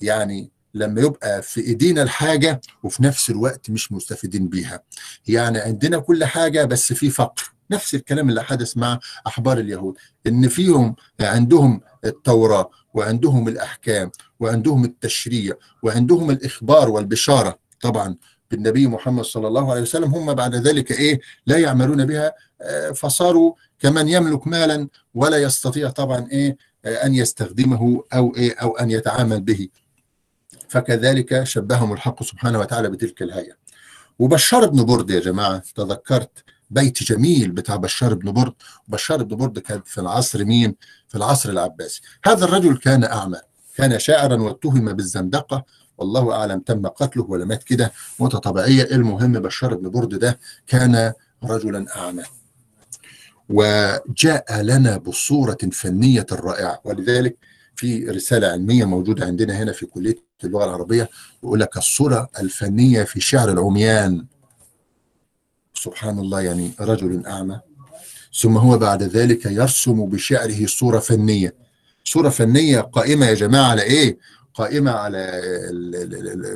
يعني 0.00 0.50
لما 0.74 1.00
يبقى 1.00 1.42
في 1.42 1.60
ايدينا 1.60 2.02
الحاجة 2.02 2.60
وفي 2.82 3.02
نفس 3.02 3.30
الوقت 3.30 3.70
مش 3.70 3.92
مستفيدين 3.92 4.48
بيها. 4.48 4.82
يعني 5.26 5.58
عندنا 5.58 5.98
كل 5.98 6.24
حاجة 6.24 6.64
بس 6.64 6.92
في 6.92 7.10
فقر. 7.10 7.52
نفس 7.70 7.94
الكلام 7.94 8.28
اللي 8.28 8.42
حدث 8.44 8.76
مع 8.76 8.98
أحبار 9.26 9.58
اليهود 9.58 9.94
إن 10.26 10.48
فيهم 10.48 10.94
عندهم 11.20 11.80
التوراة 12.04 12.70
وعندهم 12.94 13.48
الأحكام 13.48 14.10
وعندهم 14.40 14.84
التشريع 14.84 15.54
وعندهم 15.82 16.30
الإخبار 16.30 16.90
والبشارة. 16.90 17.58
طبعا 17.80 18.16
بالنبي 18.50 18.86
محمد 18.86 19.24
صلى 19.24 19.48
الله 19.48 19.70
عليه 19.70 19.82
وسلم 19.82 20.14
هم 20.14 20.34
بعد 20.34 20.54
ذلك 20.54 20.92
إيه؟ 20.92 21.20
لا 21.46 21.58
يعملون 21.58 22.06
بها. 22.06 22.32
فصاروا 22.94 23.54
كمن 23.78 24.08
يملك 24.08 24.46
مالا 24.46 24.88
ولا 25.14 25.36
يستطيع 25.36 25.90
طبعا 25.90 26.28
إيه؟ 26.32 26.56
أن 26.84 27.14
يستخدمه 27.14 28.04
أو 28.14 28.36
إيه؟ 28.36 28.54
أو 28.54 28.76
أن 28.76 28.90
يتعامل 28.90 29.40
به. 29.40 29.68
فكذلك 30.70 31.42
شبههم 31.44 31.92
الحق 31.92 32.22
سبحانه 32.22 32.58
وتعالى 32.58 32.88
بتلك 32.88 33.22
الهيئه 33.22 33.54
وبشار 34.18 34.66
بن 34.66 34.84
برد 34.84 35.10
يا 35.10 35.20
جماعة 35.20 35.62
تذكرت 35.74 36.44
بيت 36.70 37.02
جميل 37.02 37.50
بتاع 37.50 37.76
بشار 37.76 38.14
بن 38.14 38.32
برد. 38.32 38.52
بشار 38.88 39.22
بن 39.22 39.36
برد 39.36 39.58
كان 39.58 39.82
في 39.84 40.00
العصر 40.00 40.44
مين؟ 40.44 40.76
في 41.08 41.14
العصر 41.14 41.50
العباسي. 41.50 42.00
هذا 42.24 42.44
الرجل 42.44 42.76
كان 42.76 43.04
أعمى 43.04 43.38
كان 43.76 43.98
شاعرا 43.98 44.36
واتهم 44.42 44.92
بالزندقة. 44.92 45.64
والله 45.98 46.32
أعلم 46.32 46.60
تم 46.60 46.86
قتله 46.86 47.24
ولا 47.28 47.44
مات 47.44 47.62
كده. 47.62 47.92
موته 48.20 48.38
طبيعية. 48.38 48.82
المهم 48.82 49.32
بشار 49.32 49.74
بن 49.74 49.90
برد 49.90 50.14
ده 50.18 50.38
كان 50.66 51.12
رجلا 51.44 51.96
أعمى. 51.96 52.22
وجاء 53.48 54.62
لنا 54.62 54.96
بصورة 54.96 55.58
فنية 55.72 56.26
رائعة. 56.32 56.80
ولذلك 56.84 57.36
في 57.74 58.04
رسالة 58.04 58.48
علمية 58.48 58.84
موجودة 58.84 59.26
عندنا 59.26 59.62
هنا 59.62 59.72
في 59.72 59.86
كلية 59.86 60.29
اللغة 60.44 60.64
العربية 60.64 61.08
يقول 61.42 61.60
لك 61.60 61.76
الصورة 61.76 62.28
الفنية 62.40 63.02
في 63.02 63.20
شعر 63.20 63.50
العميان. 63.52 64.26
سبحان 65.74 66.18
الله 66.18 66.40
يعني 66.40 66.70
رجل 66.80 67.26
أعمى. 67.26 67.60
ثم 68.40 68.56
هو 68.56 68.78
بعد 68.78 69.02
ذلك 69.02 69.46
يرسم 69.46 70.06
بشعره 70.06 70.66
صورة 70.66 70.98
فنية. 70.98 71.54
صورة 72.04 72.28
فنية 72.28 72.80
قائمة 72.80 73.26
يا 73.26 73.34
جماعة 73.34 73.70
على 73.70 73.82
إيه؟ 73.82 74.18
قائمة 74.54 74.90
على 74.90 75.42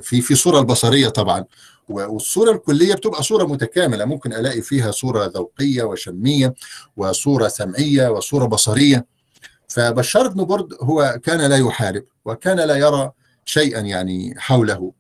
في 0.03 0.21
في 0.21 0.35
صورة 0.35 0.59
البصرية 0.59 1.09
طبعا. 1.09 1.45
والصورة 1.89 2.53
الكلية 2.53 2.95
بتبقى 2.95 3.23
صورة 3.23 3.45
متكاملة. 3.45 4.05
ممكن 4.05 4.33
ألاقي 4.33 4.63
فيها 4.63 4.91
صورة 4.91 5.27
ذوقية 5.27 5.83
وشمية 5.83 6.55
وصورة 6.97 7.49
سمعية 7.49 8.09
وصورة 8.09 8.47
بصرية. 8.47 9.07
فبشار 9.69 10.29
بن 10.29 10.45
برد 10.45 10.75
هو 10.81 11.21
كان 11.23 11.41
لا 11.41 11.57
يحارب 11.57 12.05
وكان 12.25 12.57
لا 12.57 12.77
يرى 12.77 13.13
شيئا 13.45 13.81
يعني 13.81 14.35
حوله. 14.39 14.93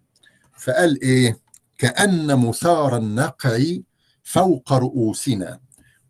فقال 0.58 1.02
إيه؟ 1.02 1.38
كأن 1.78 2.46
مثار 2.48 2.96
النقع 2.96 3.60
فوق 4.22 4.72
رؤوسنا 4.72 5.60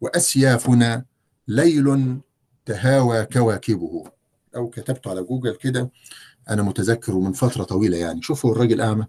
وأسيافنا 0.01 1.05
ليل 1.49 2.19
تهاوى 2.67 3.25
كواكبه. 3.25 4.05
أو 4.57 4.71
كتبت 4.71 5.07
على 5.07 5.23
جوجل 5.23 5.57
كده 5.57 5.91
أنا 6.51 6.63
متذكره 6.63 7.21
من 7.21 7.33
فترة 7.33 7.65
طويلة 7.65 7.97
يعني. 7.97 8.23
شوفوا 8.23 8.53
الراجل 8.53 8.81
أعمى 8.81 9.07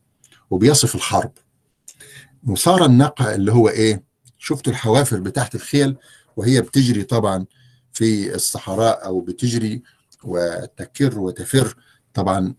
وبيصف 0.49 0.95
الحرب. 0.95 1.32
مثار 2.43 2.86
النقع 2.86 3.34
اللي 3.34 3.51
هو 3.51 3.69
إيه؟ 3.69 4.03
شفتوا 4.38 4.73
الحوافر 4.73 5.19
بتاعت 5.19 5.55
الخيل؟ 5.55 5.97
وهي 6.38 6.61
بتجري 6.61 7.03
طبعا 7.03 7.45
في 7.93 8.36
الصحراء 8.36 9.05
أو 9.05 9.19
بتجري 9.21 9.84
وتكر 10.23 11.19
وتفر 11.19 11.76
طبعا 12.16 12.53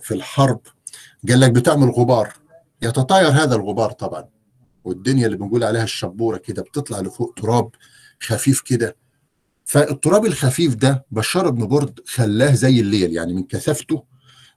في 0.00 0.14
الحرب 0.14 0.60
قال 1.28 1.40
لك 1.40 1.50
بتعمل 1.50 1.90
غبار 1.90 2.32
يتطاير 2.82 3.28
هذا 3.28 3.54
الغبار 3.56 3.92
طبعا 3.92 4.24
والدنيا 4.84 5.26
اللي 5.26 5.36
بنقول 5.36 5.64
عليها 5.64 5.82
الشبورة 5.84 6.36
كده 6.36 6.62
بتطلع 6.62 7.00
لفوق 7.00 7.34
تراب 7.36 7.70
خفيف 8.22 8.60
كده. 8.60 8.96
فالتراب 9.64 10.26
الخفيف 10.26 10.74
ده 10.74 11.04
بشار 11.10 11.50
بن 11.50 11.66
برد 11.66 12.00
خلاه 12.06 12.54
زي 12.54 12.80
الليل 12.80 13.12
يعني 13.12 13.34
من 13.34 13.42
كثافته 13.42 14.04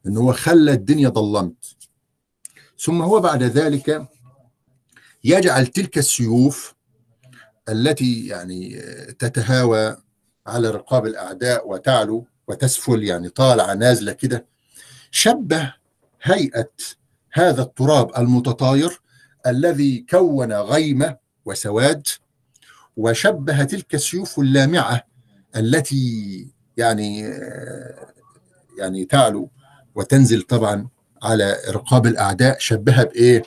إن 0.08 0.18
هو 0.18 0.34
خلى 0.34 0.72
الدنيا 0.72 1.10
ظلمت 1.10 1.66
ثم 2.80 3.02
هو 3.02 3.20
بعد 3.20 3.44
ذلك 3.44 4.08
يجعل 5.24 5.68
تلك 5.68 5.98
السيوف 5.98 6.76
التي 7.70 8.28
يعني 8.28 8.82
تتهاوى 9.20 9.98
على 10.48 10.70
رقاب 10.70 11.06
الأعداء 11.06 11.70
وتعلو 11.70 12.28
وتسفل 12.52 13.04
يعني 13.04 13.30
طالعه 13.30 13.74
نازلة 13.74 14.12
كده 14.12 14.46
شبه 15.12 15.74
هيئة 16.22 16.70
هذا 17.34 17.62
التراب 17.62 18.18
المتطاير 18.18 19.02
الذي 19.48 20.06
كون 20.10 20.54
غيمة 20.54 21.18
وسواد 21.46 22.08
وشبه 22.98 23.64
تلك 23.64 23.96
السيوف 23.96 24.40
اللامعة 24.40 25.04
التي 25.56 26.48
يعني 26.78 27.20
يعني 28.78 29.06
تعلو 29.06 29.50
وتنزل 29.96 30.42
طبعا 30.42 30.88
على 31.24 31.58
رقاب 31.70 32.06
الأعداء 32.06 32.60
شبهها 32.60 33.04
بإيه؟ 33.04 33.44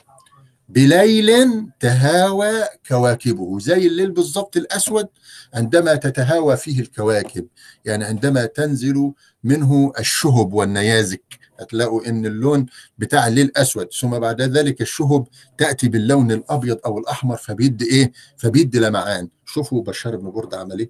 بليل 0.69 1.67
تهاوى 1.79 2.51
كواكبه 2.87 3.59
زي 3.59 3.87
الليل 3.87 4.11
بالضبط 4.11 4.57
الأسود 4.57 5.07
عندما 5.53 5.95
تتهاوى 5.95 6.57
فيه 6.57 6.79
الكواكب. 6.79 7.47
يعني 7.85 8.05
عندما 8.05 8.45
تنزل 8.45 9.11
منه 9.43 9.93
الشهب 9.99 10.53
والنيازك 10.53 11.23
هتلاقوا 11.59 12.07
إن 12.07 12.25
اللون 12.25 12.65
بتاع 12.97 13.27
الليل 13.27 13.51
أسود. 13.57 13.87
ثم 13.93 14.19
بعد 14.19 14.41
ذلك 14.41 14.81
الشهب 14.81 15.27
تأتي 15.57 15.87
باللون 15.89 16.31
الأبيض 16.31 16.79
أو 16.85 16.97
الأحمر 16.99 17.37
فبيدي 17.37 17.85
إيه؟ 17.85 18.11
فبيدي 18.37 18.79
لمعان. 18.79 19.29
شوفوا 19.45 19.83
بشار 19.83 20.15
بن 20.15 20.31
برده 20.31 20.59
عمل 20.59 20.79
إيه؟ 20.79 20.89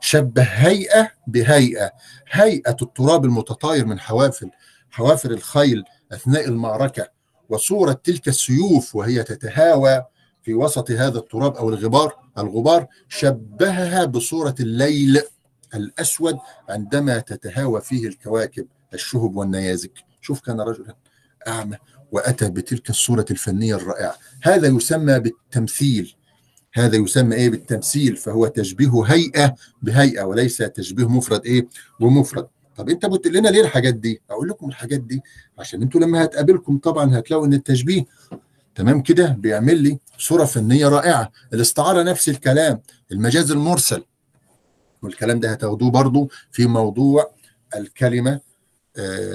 شبه 0.00 0.42
هيئة 0.42 1.10
بهيئة. 1.26 1.90
هيئة 2.30 2.76
التراب 2.82 3.24
المتطاير 3.24 3.86
من 3.86 4.00
حوافر 4.00 4.48
حوافر 4.90 5.30
الخيل 5.30 5.84
أثناء 6.12 6.48
المعركة. 6.48 7.15
وصورة 7.48 7.92
تلك 8.04 8.28
السيوف 8.28 8.96
وهي 8.96 9.22
تتهاوى 9.22 10.04
في 10.42 10.54
وسط 10.54 10.90
هذا 10.90 11.18
التراب 11.18 11.56
أو 11.56 11.68
الغبار 11.68 12.16
الغبار 12.38 12.86
شبهها 13.08 14.04
بصورة 14.04 14.54
الليل 14.60 15.22
الأسود 15.74 16.38
عندما 16.68 17.18
تتهاوى 17.18 17.80
فيه 17.80 18.06
الكواكب 18.06 18.66
الشهب 18.94 19.36
والنيازك. 19.36 19.92
شوف 20.20 20.40
كان 20.40 20.60
رجلا 20.60 20.96
أعمى 21.48 21.76
وأتى 22.12 22.50
بتلك 22.50 22.90
الصورة 22.90 23.26
الفنية 23.30 23.74
الرائعة. 23.74 24.16
هذا 24.42 24.68
يسمى 24.68 25.18
بالتمثيل. 25.20 26.14
هذا 26.74 26.96
يسمى 26.96 27.36
إيه؟ 27.36 27.50
بالتمثيل. 27.50 28.16
فهو 28.16 28.46
تشبيه 28.46 29.04
هيئة 29.06 29.54
بهيئة 29.82 30.22
وليس 30.22 30.56
تشبيه 30.56 31.08
مفرد 31.08 31.46
إيه؟ 31.46 31.68
بمفرد. 32.00 32.48
طب 32.76 32.88
انت 32.88 33.06
بتقول 33.06 33.34
لنا 33.34 33.48
ليه 33.48 33.60
الحاجات 33.60 33.94
دي؟ 33.94 34.22
أقول 34.30 34.48
لكم 34.48 34.68
الحاجات 34.68 35.00
دي 35.00 35.20
عشان 35.58 35.82
أنتوا 35.82 36.00
لما 36.00 36.24
هتقابلكم 36.24 36.78
طبعا 36.78 37.18
هتلاقوا 37.18 37.46
إن 37.46 37.54
التشبيه. 37.54 38.04
تمام 38.74 39.02
كده؟ 39.02 39.26
بيعمل 39.28 39.78
لي 39.82 39.98
صورة 40.18 40.44
فنية 40.44 40.88
رائعة. 40.88 41.32
الاستعارة 41.52 42.02
نفس 42.02 42.28
الكلام. 42.28 42.80
المجاز 43.12 43.50
المرسل. 43.50 44.04
والكلام 45.02 45.40
ده 45.40 45.50
هتاخدوه 45.50 45.90
برضو 45.90 46.30
في 46.50 46.66
موضوع 46.66 47.30
الكلمة 47.76 48.40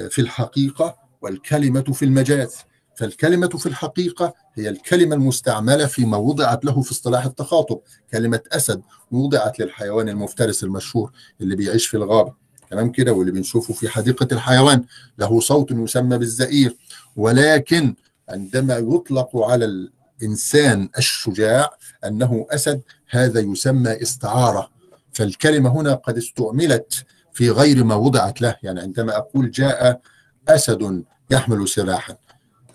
في 0.09 0.19
الحقيقة 0.19 0.95
والكلمة 1.21 1.81
في 1.81 2.05
المجاز. 2.05 2.55
فالكلمة 2.95 3.47
في 3.47 3.65
الحقيقة 3.65 4.33
هي 4.55 4.69
الكلمة 4.69 5.15
المستعملة 5.15 5.85
فيما 5.85 6.17
وضعت 6.17 6.65
له 6.65 6.81
في 6.81 6.91
اصطلاح 6.91 7.25
التخاطب. 7.25 7.79
كلمة 8.11 8.41
أسد 8.51 8.81
وضعت 9.11 9.59
للحيوان 9.59 10.09
المفترس 10.09 10.63
المشهور 10.63 11.11
اللي 11.41 11.55
بيعيش 11.55 11.87
في 11.87 11.97
الغابة. 11.97 12.40
تمام 12.71 12.91
كده 12.91 13.13
واللي 13.13 13.31
بنشوفه 13.31 13.73
في 13.73 13.89
حديقة 13.89 14.27
الحيوان 14.31 14.83
له 15.17 15.39
صوت 15.39 15.71
يسمى 15.71 16.17
بالزئير. 16.17 16.75
ولكن 17.15 17.95
عندما 18.29 18.77
يطلق 18.77 19.37
على 19.37 19.89
الإنسان 20.21 20.89
الشجاع 20.97 21.69
أنه 22.05 22.47
أسد 22.49 22.81
هذا 23.09 23.39
يسمى 23.39 24.01
استعارة. 24.01 24.71
فالكلمة 25.13 25.69
هنا 25.69 25.93
قد 25.93 26.17
استعملت 26.17 27.05
في 27.33 27.49
غير 27.49 27.83
ما 27.83 27.95
وضعت 27.95 28.41
له. 28.41 28.55
يعني 28.63 28.81
عندما 28.81 29.17
أقول 29.17 29.51
جاء 29.51 30.01
أسد 30.47 31.03
يحمل 31.31 31.67
سلاحا. 31.67 32.15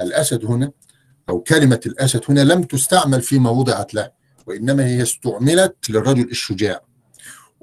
الأسد 0.01 0.45
هنا 0.45 0.71
أو 1.29 1.41
كلمة 1.41 1.81
الأسد 1.87 2.21
هنا 2.29 2.41
لم 2.41 2.63
تستعمل 2.63 3.23
فيما 3.23 3.51
وضعت 3.51 3.95
له 3.95 4.11
وإنما 4.47 4.87
هي 4.87 5.03
استعملت 5.03 5.91
للرجل 5.91 6.31
الشجاع. 6.31 6.86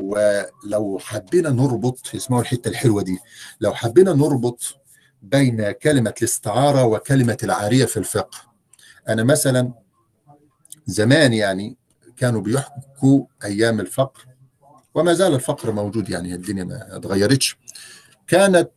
ولو 0.03 0.99
حبينا 0.99 1.49
نربط 1.49 2.11
اسمعوا 2.15 2.41
الحتة 2.41 2.69
الحلوة 2.69 3.01
دي 3.01 3.19
لو 3.61 3.73
حبينا 3.73 4.13
نربط 4.13 4.75
بين 5.21 5.71
كلمة 5.71 6.13
الاستعارة 6.17 6.83
وكلمة 6.85 7.37
العارية 7.43 7.85
في 7.85 7.97
الفقه. 7.97 8.37
أنا 9.09 9.23
مثلا 9.23 9.73
زمان 10.85 11.33
يعني 11.33 11.77
كانوا 12.17 12.41
بيحكوا 12.41 13.25
أيام 13.43 13.79
الفقر 13.79 14.25
وما 14.95 15.13
زال 15.13 15.33
الفقر 15.33 15.71
موجود 15.71 16.09
يعني 16.09 16.35
الدنيا 16.35 16.63
ما 16.63 16.95
اتغيرتش. 16.95 17.57
كانت 18.27 18.69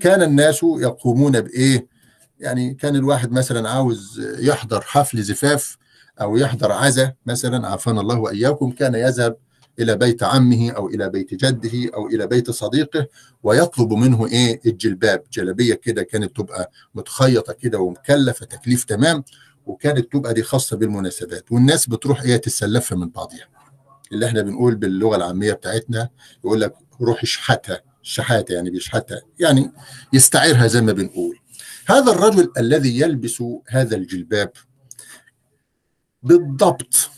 كان 0.00 0.22
الناس 0.22 0.60
يقومون 0.62 1.40
بإيه؟ 1.40 1.86
يعني 2.40 2.74
كان 2.74 2.96
الواحد 2.96 3.32
مثلا 3.32 3.70
عاوز 3.70 4.20
يحضر 4.38 4.80
حفل 4.80 5.22
زفاف 5.22 5.78
أو 6.20 6.36
يحضر 6.36 6.72
عزاء 6.72 7.14
مثلا 7.26 7.68
عافانا 7.68 8.00
الله 8.00 8.18
وإياكم 8.18 8.70
كان 8.70 8.94
يذهب 8.94 9.36
إلى 9.78 9.96
بيت 9.96 10.22
عمه 10.22 10.70
أو 10.70 10.88
إلى 10.88 11.08
بيت 11.08 11.34
جده 11.34 11.90
أو 11.94 12.06
إلى 12.06 12.26
بيت 12.26 12.50
صديقه 12.50 13.06
ويطلب 13.42 13.92
منه 13.92 14.26
إيه؟ 14.26 14.60
الجلباب. 14.66 15.22
جلبيه 15.32 15.74
كده 15.74 16.02
كانت 16.02 16.36
تبقى 16.36 16.70
متخيطة 16.94 17.52
كده 17.52 17.78
ومكلفة 17.78 18.46
تكليف 18.46 18.84
تمام 18.84 19.24
وكانت 19.66 20.12
تبقى 20.12 20.34
دي 20.34 20.42
خاصة 20.42 20.76
بالمناسبات. 20.76 21.52
والناس 21.52 21.86
بتروح 21.86 22.22
إيه؟ 22.22 22.36
تتسلفها 22.36 22.98
من 22.98 23.08
بعضها 23.08 23.48
اللي 24.12 24.26
إحنا 24.26 24.42
بنقول 24.42 24.74
باللغة 24.74 25.16
العامية 25.16 25.52
بتاعتنا 25.52 26.08
يقول 26.44 26.60
لك 26.60 26.74
روح 27.00 27.22
اشحتها 27.22 27.82
شحاته 28.02 28.54
يعني 28.54 28.70
بيشحتها 28.70 29.20
يعني 29.38 29.72
يستعيرها 30.12 30.66
زي 30.66 30.80
ما 30.80 30.92
بنقول. 30.92 31.38
هذا 31.86 32.12
الرجل 32.12 32.52
الذي 32.58 33.00
يلبس 33.00 33.42
هذا 33.68 33.96
الجلباب 33.96 34.50
بالضبط 36.22 37.10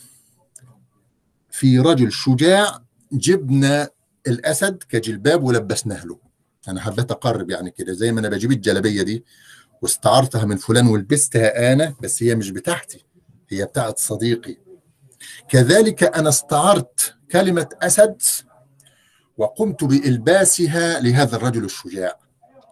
في 1.57 1.79
رجل 1.79 2.11
شجاع 2.11 2.79
جبنا 3.11 3.89
الأسد 4.27 4.83
كجلباب 4.89 5.43
ولبسناه 5.43 6.05
له. 6.05 6.19
أنا 6.67 6.81
حبيت 6.81 7.11
أقرب 7.11 7.49
يعني 7.49 7.71
كده 7.71 7.93
زي 7.93 8.11
ما 8.11 8.19
أنا 8.19 8.29
بجيب 8.29 8.51
الجلابية 8.51 9.01
دي 9.01 9.25
واستعرتها 9.81 10.45
من 10.45 10.57
فلان 10.57 10.87
ولبستها 10.87 11.73
أنا 11.73 11.95
بس 12.01 12.23
هي 12.23 12.35
مش 12.35 12.49
بتاعتي 12.51 13.05
هي 13.49 13.65
بتاعت 13.65 13.99
صديقي. 13.99 14.57
كذلك 15.49 16.03
أنا 16.03 16.29
استعرت 16.29 17.15
كلمة 17.31 17.69
أسد 17.81 18.21
وقمت 19.37 19.83
بإلباسها 19.83 20.99
لهذا 20.99 21.35
الرجل 21.35 21.65
الشجاع. 21.65 22.19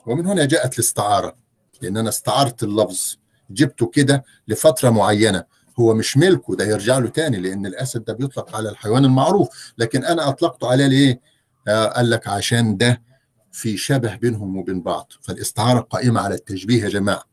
ومن 0.05 0.25
هنا 0.25 0.45
جاءت 0.45 0.73
الاستعارة 0.73 1.35
لأن 1.81 1.97
أنا 1.97 2.09
استعرت 2.09 2.63
اللفظ 2.63 3.15
جبته 3.49 3.87
كده 3.87 4.23
لفترة 4.47 4.89
معينة. 4.89 5.43
هو 5.79 5.93
مش 5.93 6.17
ملكه 6.17 6.55
ده 6.55 6.65
يرجع 6.65 6.97
له 6.97 7.09
تاني 7.09 7.37
لأن 7.37 7.65
الأسد 7.65 8.03
ده 8.03 8.13
بيطلق 8.13 8.55
على 8.55 8.69
الحيوان 8.69 9.05
المعروف. 9.05 9.73
لكن 9.77 10.05
أنا 10.05 10.29
أطلقته 10.29 10.67
عليه 10.71 10.87
ليه؟ 10.87 11.21
آه 11.67 11.85
قال 11.85 12.09
لك 12.09 12.27
عشان 12.27 12.77
ده 12.77 13.01
في 13.51 13.77
شبه 13.77 14.15
بينهم 14.15 14.57
وبين 14.57 14.81
بعض. 14.81 15.11
فالاستعارة 15.21 15.79
قائمة 15.79 16.21
على 16.21 16.35
التشبيه 16.35 16.83
يا 16.83 16.89
جماعة. 16.89 17.23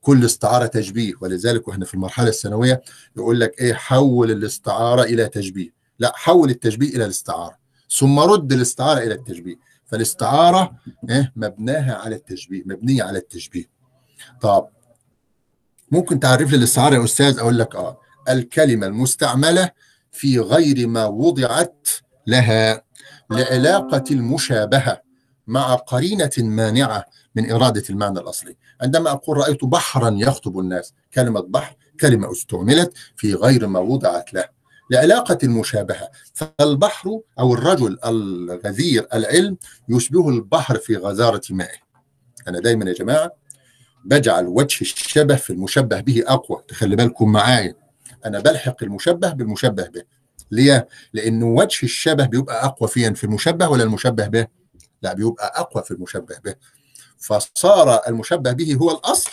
كل 0.00 0.24
استعارة 0.24 0.66
تشبيه 0.66 1.12
ولذلك 1.20 1.68
وإحنا 1.68 1.84
في 1.84 1.94
المرحلة 1.94 2.28
الثانوية 2.28 2.82
يقول 3.16 3.40
لك 3.40 3.60
إيه؟ 3.60 3.74
حول 3.74 4.30
الاستعارة 4.30 5.02
إلى 5.02 5.28
تشبيه. 5.28 5.70
لا 5.98 6.12
حول 6.14 6.50
التشبيه 6.50 6.88
إلى 6.96 7.04
الاستعارة. 7.04 7.58
ثم 7.98 8.18
رد 8.18 8.52
الاستعارة 8.52 8.98
إلى 8.98 9.14
التشبيه. 9.14 9.56
فالاستعارة 9.86 10.72
إيه؟ 11.10 11.32
مبناها 11.36 11.94
على 11.94 12.16
التشبيه 12.16 12.62
مبنية 12.66 13.02
على 13.02 13.18
التشبيه. 13.18 13.64
طب 14.40 14.68
ممكن 15.90 16.20
تعرف 16.20 16.50
لي 16.50 16.56
الاستعاره 16.56 16.94
يا 16.94 17.04
أستاذ؟ 17.04 17.38
أقول 17.38 17.58
لك 17.58 17.76
آه. 17.76 18.00
الكلمة 18.28 18.86
المستعملة 18.86 19.70
في 20.12 20.38
غير 20.38 20.86
ما 20.86 21.06
وضعت 21.06 21.88
لها 22.26 22.82
لعلاقة 23.30 24.04
المشابهة 24.10 25.02
مع 25.46 25.74
قرينة 25.74 26.30
مانعة 26.38 27.04
من 27.34 27.50
إرادة 27.50 27.82
المعنى 27.90 28.20
الأصلي. 28.20 28.56
عندما 28.80 29.10
أقول 29.10 29.36
رأيت 29.36 29.64
بحرا 29.64 30.10
يخطب 30.18 30.58
الناس 30.58 30.94
كلمة 31.14 31.40
بحر 31.40 31.76
كلمة 32.00 32.32
استعملت 32.32 32.92
في 33.16 33.34
غير 33.34 33.66
ما 33.66 33.80
وضعت 33.80 34.34
له. 34.34 34.44
لعلاقة 34.90 35.38
المشابهة 35.42 36.08
فالبحر 36.34 37.20
أو 37.38 37.54
الرجل 37.54 37.98
الغزير 38.04 39.06
العلم 39.14 39.56
يشبه 39.88 40.28
البحر 40.28 40.78
في 40.78 40.96
غزارة 40.96 41.42
مائه. 41.50 41.78
أنا 42.48 42.60
دايما 42.60 42.84
يا 42.84 42.94
جماعة 42.94 43.32
بجعل 44.04 44.46
وجه 44.46 44.80
الشبه 44.80 45.36
في 45.36 45.50
المشبه 45.50 46.00
به 46.00 46.22
أقوى. 46.26 46.62
تخلي 46.68 46.96
بالكم 46.96 47.32
معايا. 47.32 47.74
أنا 48.26 48.40
بلحق 48.40 48.82
المشبه 48.82 49.32
بالمشبه 49.32 49.88
به. 49.88 50.02
ليه؟ 50.50 50.88
لأنه 51.12 51.46
وجه 51.46 51.78
الشبه 51.82 52.26
بيبقى 52.26 52.64
أقوى 52.64 52.88
فين 52.88 53.14
في 53.14 53.24
المشبه 53.24 53.68
ولا 53.68 53.82
المشبه 53.82 54.26
به؟ 54.26 54.46
لا 55.02 55.12
بيبقى 55.12 55.52
أقوى 55.60 55.82
في 55.82 55.90
المشبه 55.90 56.38
به. 56.44 56.54
فصار 57.18 58.00
المشبه 58.08 58.52
به 58.52 58.74
هو 58.74 58.90
الأصل 58.90 59.30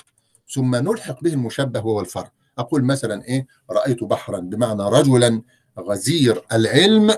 ثم 0.54 0.76
نلحق 0.76 1.24
به 1.24 1.34
المشبه 1.34 1.80
وهو 1.80 2.00
الفرع. 2.00 2.32
أقول 2.58 2.84
مثلا 2.84 3.24
إيه؟ 3.24 3.48
رأيت 3.70 4.04
بحرا 4.04 4.40
بمعنى 4.40 4.84
رجلا 4.84 5.42
غزير 5.80 6.42
العلم 6.52 7.16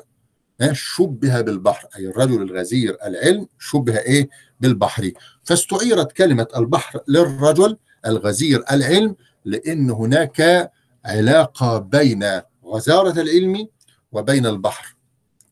شبه 0.71 1.41
بالبحر 1.41 1.87
أي 1.97 2.07
الرجل 2.07 2.41
الغزير 2.41 2.97
العلم 3.05 3.47
شبه 3.59 3.97
إيه؟ 3.99 4.29
بالبحر. 4.59 5.11
فاستعيرت 5.43 6.11
كلمة 6.11 6.47
البحر 6.57 6.99
للرجل 7.07 7.77
الغزير 8.05 8.63
العلم 8.71 9.15
لأن 9.45 9.89
هناك 9.91 10.71
علاقة 11.05 11.77
بين 11.77 12.41
غزارة 12.65 13.21
العلم 13.21 13.67
وبين 14.11 14.45
البحر. 14.45 14.95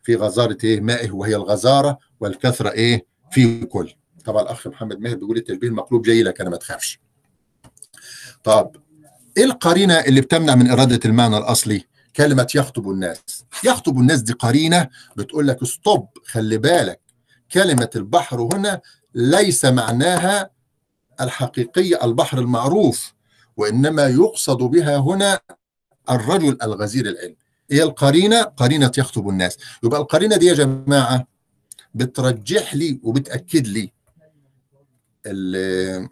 في 0.04 0.16
غزارة 0.16 0.58
إيه؟ 0.64 0.82
مائه 0.82 1.12
وهي 1.12 1.36
الغزارة 1.36 1.98
والكثرة 2.20 2.70
إيه؟ 2.70 3.06
في 3.32 3.66
كل 3.66 3.94
طبعا 4.26 4.42
الأخ 4.42 4.68
محمد 4.68 5.00
ماهر 5.00 5.16
بيقول 5.16 5.38
التشبيه 5.38 5.68
المقلوب 5.68 6.02
جاي 6.02 6.24
لك 6.24 6.42
أنا 6.42 6.50
ما 6.50 6.58
تخافش. 6.58 7.00
طب 8.44 8.76
إيه 9.38 9.44
القرينة 9.44 9.94
اللي 9.94 10.22
بتمنع 10.22 10.56
من 10.56 10.70
إرادة 10.70 11.00
المعنى 11.06 11.38
الأصلي؟ 11.38 11.84
كلمة 12.18 12.48
يخطب 12.56 12.90
الناس. 12.90 13.46
يخطب 13.64 13.98
الناس 13.98 14.22
دي 14.22 14.34
قرينة 14.34 14.90
بتقول 15.18 15.48
لك 15.48 15.64
ستوب 15.64 16.08
خلي 16.26 16.58
بالك. 16.58 17.02
كلمة 17.52 17.90
البحر 17.96 18.42
هنا 18.54 18.82
ليس 19.16 19.66
معناها 19.66 20.50
الحقيقي 21.22 22.06
البحر 22.06 22.40
المعروف 22.40 23.14
وإنما 23.58 24.08
يقصد 24.08 24.58
بها 24.58 24.98
هنا 24.98 25.40
الرجل 26.10 26.58
الغزير 26.64 27.06
العلم. 27.10 27.36
هي 27.72 27.84
القرينة 27.84 28.42
قرينة 28.42 28.92
يخطب 28.98 29.30
الناس. 29.30 29.58
يبقى 29.84 30.02
القرينة 30.02 30.38
دي 30.38 30.46
يا 30.46 30.54
جماعة 30.54 31.28
بترجح 31.94 32.76
لي 32.76 33.00
وبتأكد 33.04 33.68
لي 33.68 33.92
ال- 35.26 36.10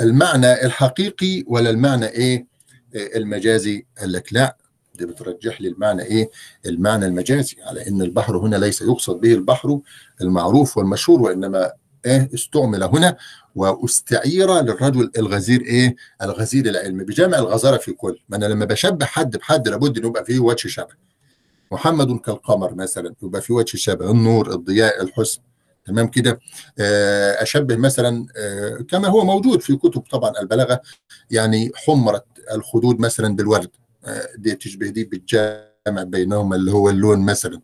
المعنى 0.00 0.64
الحقيقي 0.66 1.44
ولا 1.46 1.70
المعنى 1.70 2.06
إيه؟ 2.06 2.46
المجازي؟ 2.94 3.86
قال 3.98 4.12
لك 4.12 4.32
لا. 4.32 4.56
دي 4.96 5.06
بترجح 5.06 5.60
لي 5.60 5.68
المعنى 5.68 6.02
إيه؟ 6.02 6.30
المعنى 6.66 7.06
المجازي 7.06 7.56
على 7.62 7.88
إن 7.88 8.02
البحر 8.02 8.36
هنا 8.38 8.56
ليس 8.56 8.82
يقصد 8.82 9.20
به 9.20 9.34
البحر 9.34 9.80
المعروف 10.20 10.76
والمشهور 10.78 11.22
وإنما 11.22 11.72
إيه؟ 12.06 12.30
استعمل 12.34 12.82
هنا 12.82 13.16
واستعير 13.54 14.60
للرجل 14.60 15.10
الغزير 15.18 15.60
إيه؟ 15.60 15.96
الغزير 16.22 16.66
العلم 16.66 16.98
بجمع 17.04 17.38
الغزارة 17.38 17.76
في 17.76 17.92
كل. 17.92 18.18
ما 18.28 18.36
أنا 18.36 18.46
لما 18.46 18.64
بشبه 18.64 19.06
حد 19.06 19.36
بحد 19.36 19.68
لابد 19.68 19.98
إن 19.98 20.06
يبقى 20.06 20.24
فيه 20.24 20.38
وجه 20.38 20.68
شبه. 20.68 21.06
محمد 21.72 22.18
كالقمر 22.20 22.74
مثلا 22.74 23.14
يبقى 23.22 23.40
فيه 23.42 23.54
وجه 23.54 23.76
شبه 23.76 24.10
النور 24.10 24.52
الضياء 24.52 25.02
الحسن. 25.02 25.40
تمام 25.86 26.06
كده؟ 26.08 26.40
آه، 26.78 27.42
أشبه 27.42 27.76
مثلا 27.76 28.26
آه، 28.36 28.76
كما 28.88 29.08
هو 29.08 29.24
موجود 29.24 29.60
في 29.60 29.76
كتب 29.76 30.00
طبعا 30.00 30.32
البلاغة 30.40 30.80
يعني 31.30 31.72
حمرت 31.74 32.24
الخدود 32.52 33.00
مثلا 33.00 33.36
بالورد. 33.36 33.70
دي 34.36 34.54
تشبه 34.54 34.88
دي 34.88 35.04
بالجامع 35.04 36.02
بينهما 36.02 36.56
اللي 36.56 36.72
هو 36.72 36.90
اللون 36.90 37.20
مثلا. 37.26 37.60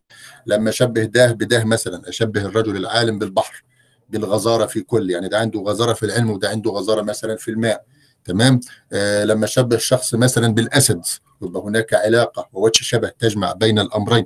لما 0.46 0.70
أشبه 0.70 1.04
ده 1.04 1.32
بده 1.32 1.64
مثلا 1.64 2.08
أشبه 2.08 2.40
الرجل 2.46 2.76
العالم 2.76 3.18
بالبحر 3.18 3.64
بالغزارة 4.08 4.66
في 4.66 4.80
كل 4.80 5.10
يعني 5.10 5.28
ده 5.28 5.38
عنده 5.38 5.60
غزارة 5.60 5.92
في 5.92 6.06
العلم 6.06 6.30
وده 6.30 6.48
عنده 6.48 6.70
غزارة 6.70 7.02
مثلا 7.02 7.36
في 7.36 7.50
الماء 7.50 7.84
تمام؟ 8.24 8.60
آه 8.92 9.24
لما 9.24 9.44
أشبه 9.44 9.76
الشخص 9.76 10.14
مثلا 10.14 10.54
بالأسد 10.54 11.02
يبقى 11.42 11.62
هناك 11.62 11.94
علاقة 11.94 12.48
ووجه 12.52 12.82
شبه 12.82 13.08
تجمع 13.08 13.52
بين 13.52 13.78
الأمرين 13.78 14.24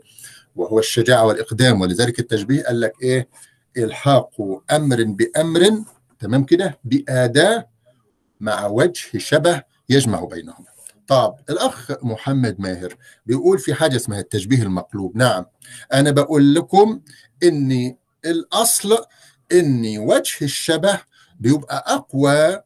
وهو 0.56 0.78
الشجاعة 0.78 1.26
والإقدام. 1.26 1.80
ولذلك 1.80 2.18
التشبيه 2.18 2.62
قال 2.62 2.80
لك 2.80 2.92
إيه؟ 3.02 3.28
إلحاق 3.76 4.30
أمر 4.70 5.02
بأمر 5.04 5.84
تمام 6.18 6.44
كده؟ 6.44 6.78
بأداة 6.84 7.68
مع 8.40 8.66
وجه 8.66 9.18
شبه 9.18 9.62
يجمع 9.88 10.24
بينهما. 10.24 10.75
طب 11.06 11.36
الأخ 11.50 11.90
محمد 12.02 12.60
ماهر 12.60 12.96
بيقول 13.26 13.58
في 13.58 13.74
حاجة 13.74 13.96
اسمها 13.96 14.20
التشبيه 14.20 14.62
المقلوب. 14.62 15.16
نعم. 15.16 15.44
أنا 15.94 16.10
بقول 16.10 16.54
لكم 16.54 17.00
ان 17.42 17.94
الأصل 18.24 18.96
ان 19.52 19.98
وجه 19.98 20.44
الشبه 20.44 21.00
بيبقى 21.40 21.84
أقوى 21.86 22.60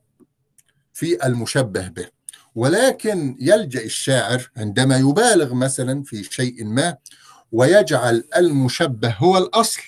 في 0.93 1.27
المشبه 1.27 1.89
به. 1.89 2.07
ولكن 2.55 3.37
يلجأ 3.41 3.85
الشاعر 3.85 4.51
عندما 4.57 4.97
يبالغ 4.97 5.55
مثلا 5.55 6.03
في 6.03 6.25
شيء 6.25 6.65
ما 6.65 6.97
ويجعل 7.53 8.25
المشبه 8.37 9.15
هو 9.19 9.39
الأصل 9.39 9.83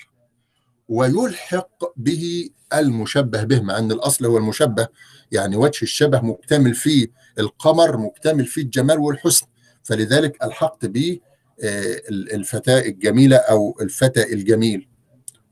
ويلحق 0.88 1.92
به 1.96 2.50
المشبه 2.74 3.44
به 3.44 3.60
مع 3.60 3.78
إن 3.78 3.92
الأصل 3.92 4.26
هو 4.26 4.38
المشبه 4.38 4.88
يعني 5.32 5.56
وجه 5.56 5.82
الشبه 5.82 6.20
مكتمل 6.20 6.74
فيه 6.74 7.06
القمر 7.38 7.96
مكتمل 7.96 8.46
فيه 8.46 8.62
الجمال 8.62 8.98
والحسن. 8.98 9.46
فلذلك 9.82 10.44
ألحقت 10.44 10.86
به 10.86 11.18
آه، 11.64 12.00
الفتاة 12.10 12.80
الجميلة 12.80 13.36
أو 13.36 13.78
الفتى 13.80 14.32
الجميل. 14.32 14.88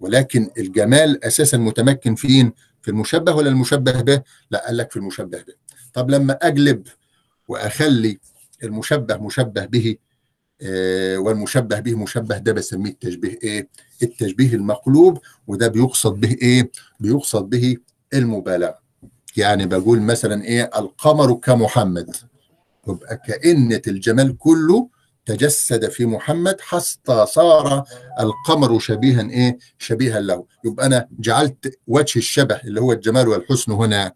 ولكن 0.01 0.51
الجمال 0.59 1.25
أساسا 1.25 1.57
متمكن 1.57 2.15
فين؟ 2.15 2.53
في 2.83 2.91
المشبه 2.91 3.35
ولا 3.35 3.49
المشبه 3.49 4.01
به؟ 4.01 4.23
لا 4.51 4.67
قال 4.67 4.77
لك 4.77 4.91
في 4.91 4.97
المشبه 4.97 5.39
به. 5.39 5.55
طب 5.95 6.11
لما 6.11 6.39
أجلب 6.43 6.87
وأخلي 7.49 8.19
المشبه 8.65 9.17
مشبه 9.17 9.65
به 9.65 9.97
آه، 10.63 11.17
والمشبه 11.19 11.81
به 11.81 11.95
مشبه 11.95 12.39
ده 12.39 12.53
بسميه 12.53 12.91
التشبيه 12.91 13.39
إيه؟ 13.43 13.69
التشبيه 14.03 14.55
المقلوب 14.55 15.19
وده 15.47 15.69
بيقصد 15.69 16.13
به 16.21 16.37
إيه؟ 16.43 16.71
بيقصد 17.01 17.45
به 17.45 17.77
المبالغه 18.15 18.80
يعني 19.37 19.67
بقول 19.67 20.01
مثلا 20.03 20.45
إيه 20.45 20.71
القمر 20.77 21.35
كمحمد. 21.35 22.17
يبقى 22.89 23.17
كأنة 23.27 23.83
الجمال 23.87 24.39
كله 24.39 24.89
تجسد 25.27 25.89
في 25.89 26.07
محمد 26.07 26.61
حتى 26.61 27.27
صار 27.27 27.85
القمر 28.21 28.79
شبيها 28.79 29.23
إيه 29.31 29.59
شبيها 29.79 30.21
له. 30.21 30.45
يبقى 30.65 30.87
أنا 30.87 31.09
جعلت 31.19 31.79
وجه 31.87 32.19
الشبه 32.19 32.61
اللي 32.65 32.81
هو 32.81 32.93
الجمال 32.93 33.29
والحسن 33.29 33.73
هنا. 33.73 34.13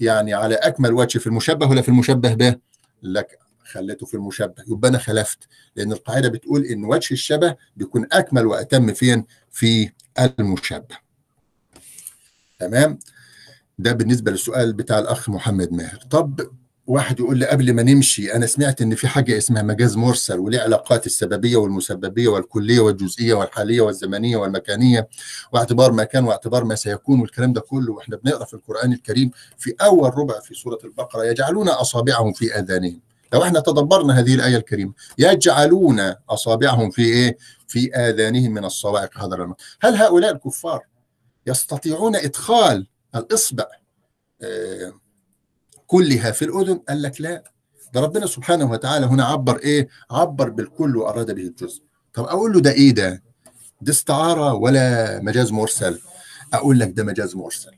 يعني 0.00 0.34
على 0.34 0.54
أكمل 0.54 0.92
وجه 0.92 1.18
في 1.18 1.26
المشبه 1.26 1.66
ولا 1.70 1.82
في 1.82 1.88
المشبه 1.88 2.34
به؟ 2.34 2.56
لك 3.02 3.38
خليته 3.64 4.06
في 4.06 4.14
المشبه. 4.14 4.64
يبقى 4.68 4.88
أنا 4.90 4.98
خلفت. 4.98 5.38
لأن 5.76 5.92
القاعدة 5.92 6.28
بتقول 6.28 6.64
إن 6.64 6.84
وجه 6.84 7.12
الشبه 7.14 7.56
بيكون 7.76 8.06
أكمل 8.12 8.46
وأتم 8.46 8.92
فين؟ 8.92 9.24
في 9.50 9.90
المشبه. 10.18 10.98
تمام؟ 12.58 12.98
ده 13.82 13.92
بالنسبة 13.92 14.30
للسؤال 14.30 14.72
بتاع 14.72 14.98
الأخ 14.98 15.28
محمد 15.28 15.72
ماهر. 15.72 15.98
طب 16.10 16.40
واحد 16.86 17.20
يقول 17.20 17.38
لي 17.38 17.46
قبل 17.46 17.72
ما 17.72 17.82
نمشي 17.82 18.34
أنا 18.34 18.46
سمعت 18.46 18.82
إن 18.82 18.94
في 18.94 19.08
حاجة 19.08 19.36
اسمها 19.38 19.62
مجاز 19.62 19.96
مرسل 19.96 20.38
وليه 20.38 20.60
علاقات 20.60 21.06
السببية 21.06 21.56
والمسببية 21.56 22.28
والكلية 22.28 22.80
والجزئية 22.80 23.34
والحالية 23.34 23.80
والزمنية 23.80 24.36
والمكانية 24.36 25.08
واعتبار 25.52 25.92
ما 25.92 26.04
كان 26.04 26.24
واعتبار 26.24 26.64
ما 26.64 26.74
سيكون 26.74 27.20
والكلام 27.20 27.52
ده 27.52 27.60
كله 27.60 27.92
وإحنا 27.92 28.16
بنقرأ 28.16 28.44
في 28.44 28.54
القرآن 28.54 28.92
الكريم 28.92 29.30
في 29.58 29.74
أول 29.80 30.18
ربع 30.18 30.40
في 30.40 30.54
سورة 30.54 30.78
البقرة 30.84 31.24
يجعلون 31.24 31.68
أصابعهم 31.68 32.32
في 32.32 32.58
آذانهم. 32.58 33.00
لو 33.32 33.42
إحنا 33.42 33.60
تدبرنا 33.60 34.18
هذه 34.18 34.34
الآية 34.34 34.56
الكريمة 34.56 34.92
يجعلون 35.18 36.00
أصابعهم 36.30 36.90
في 36.90 37.02
إيه؟ 37.02 37.36
في 37.68 37.94
آذانهم 37.94 38.54
من 38.54 38.64
الصواعق. 38.64 39.18
هذا 39.18 39.54
هل 39.80 39.94
هؤلاء 39.94 40.32
الكفار 40.32 40.82
يستطيعون 41.46 42.16
إدخال 42.16 42.86
الاصبع 43.14 43.66
آه 44.42 44.92
كلها 45.86 46.30
في 46.30 46.44
الأذن 46.44 46.78
قال 46.88 47.02
لك 47.02 47.20
لا. 47.20 47.44
ده 47.94 48.00
ربنا 48.00 48.26
سبحانه 48.26 48.70
وتعالى 48.70 49.06
هنا 49.06 49.24
عبر 49.24 49.58
إيه؟ 49.58 49.88
عبر 50.10 50.48
بالكل 50.50 50.96
وأراد 50.96 51.34
به 51.34 51.42
الجزء. 51.42 51.82
طب 52.14 52.24
أقول 52.24 52.52
له 52.52 52.60
ده 52.60 52.72
إيه 52.72 52.90
ده؟ 52.94 53.22
دي 53.80 53.90
استعارة 53.90 54.54
ولا 54.54 55.18
مجاز 55.22 55.52
مرسل؟ 55.52 56.00
أقول 56.52 56.78
لك 56.78 56.88
ده 56.90 57.04
مجاز 57.04 57.36
مرسل. 57.36 57.70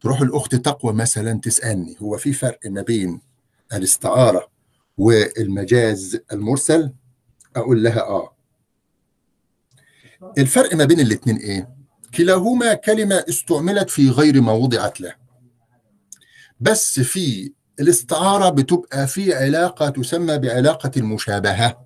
تروح 0.00 0.20
الاخت 0.20 0.54
تقوى 0.54 0.92
مثلا 0.92 1.40
تسألني 1.40 1.96
هو 2.02 2.16
في 2.16 2.32
فرق 2.32 2.60
ما 2.66 2.82
بين 2.82 3.20
الاستعارة 3.72 4.48
والمجاز 4.98 6.20
المرسل؟ 6.32 6.92
أقول 7.56 7.82
لها 7.84 8.00
آه. 8.00 8.36
الفرق 10.38 10.74
ما 10.74 10.84
بين 10.84 11.00
الاثنين 11.00 11.36
إيه؟ 11.36 11.74
كلاهما 12.16 12.74
كلمة 12.74 13.24
استعملت 13.28 13.90
في 13.90 14.10
غير 14.10 14.40
ما 14.40 14.52
وضعت 14.52 15.00
له. 15.00 15.14
بس 16.60 17.00
في 17.00 17.52
الاستعارة 17.80 18.48
بتبقى 18.50 19.06
في 19.06 19.34
علاقة 19.34 19.88
تسمى 19.88 20.38
بعلاقة 20.38 20.90
المشابهة. 20.96 21.84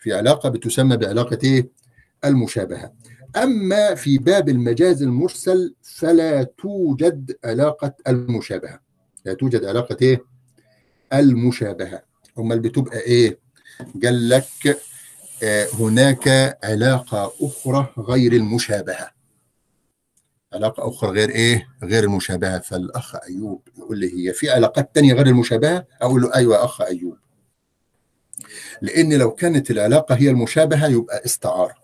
في 0.00 0.12
علاقة 0.12 0.48
بتسمى 0.48 0.96
بعلاقة 0.96 1.38
إيه؟ 1.44 1.68
المشابهة. 2.24 2.92
أما 3.36 3.94
في 3.94 4.18
باب 4.18 4.48
المجاز 4.48 5.02
المرسل 5.02 5.74
فلا 5.82 6.42
توجد 6.42 7.36
علاقة 7.44 7.94
المشابهة. 8.08 8.80
لا 9.24 9.34
توجد 9.34 9.64
علاقة 9.64 9.96
إيه؟ 10.02 10.24
المشابهة. 11.12 12.02
أمال 12.38 12.60
بتبقى 12.60 12.98
إيه؟ 13.00 13.38
قال 14.04 14.28
لك 14.28 14.78
هناك 15.78 16.58
علاقة 16.64 17.32
أخرى 17.40 17.92
غير 17.98 18.32
المشابهة. 18.32 19.10
علاقة 20.52 20.88
أخرى 20.88 21.10
غير 21.10 21.28
إيه؟ 21.28 21.68
غير 21.82 22.04
المشابهة. 22.04 22.58
فالأخ 22.58 23.16
أيوب 23.16 23.68
يقول 23.78 23.98
لي 23.98 24.28
هي 24.28 24.32
في 24.32 24.50
علاقات 24.50 24.94
تانية 24.94 25.14
غير 25.14 25.26
المشابهة؟ 25.26 25.86
أقول 26.02 26.22
له 26.22 26.38
يا 26.40 26.64
أخ 26.64 26.80
أيوب. 26.80 27.16
لأن 28.82 29.12
لو 29.12 29.30
كانت 29.30 29.70
العلاقة 29.70 30.14
هي 30.14 30.30
المشابهة 30.30 30.86
يبقى 30.86 31.24
استعاره 31.24 31.74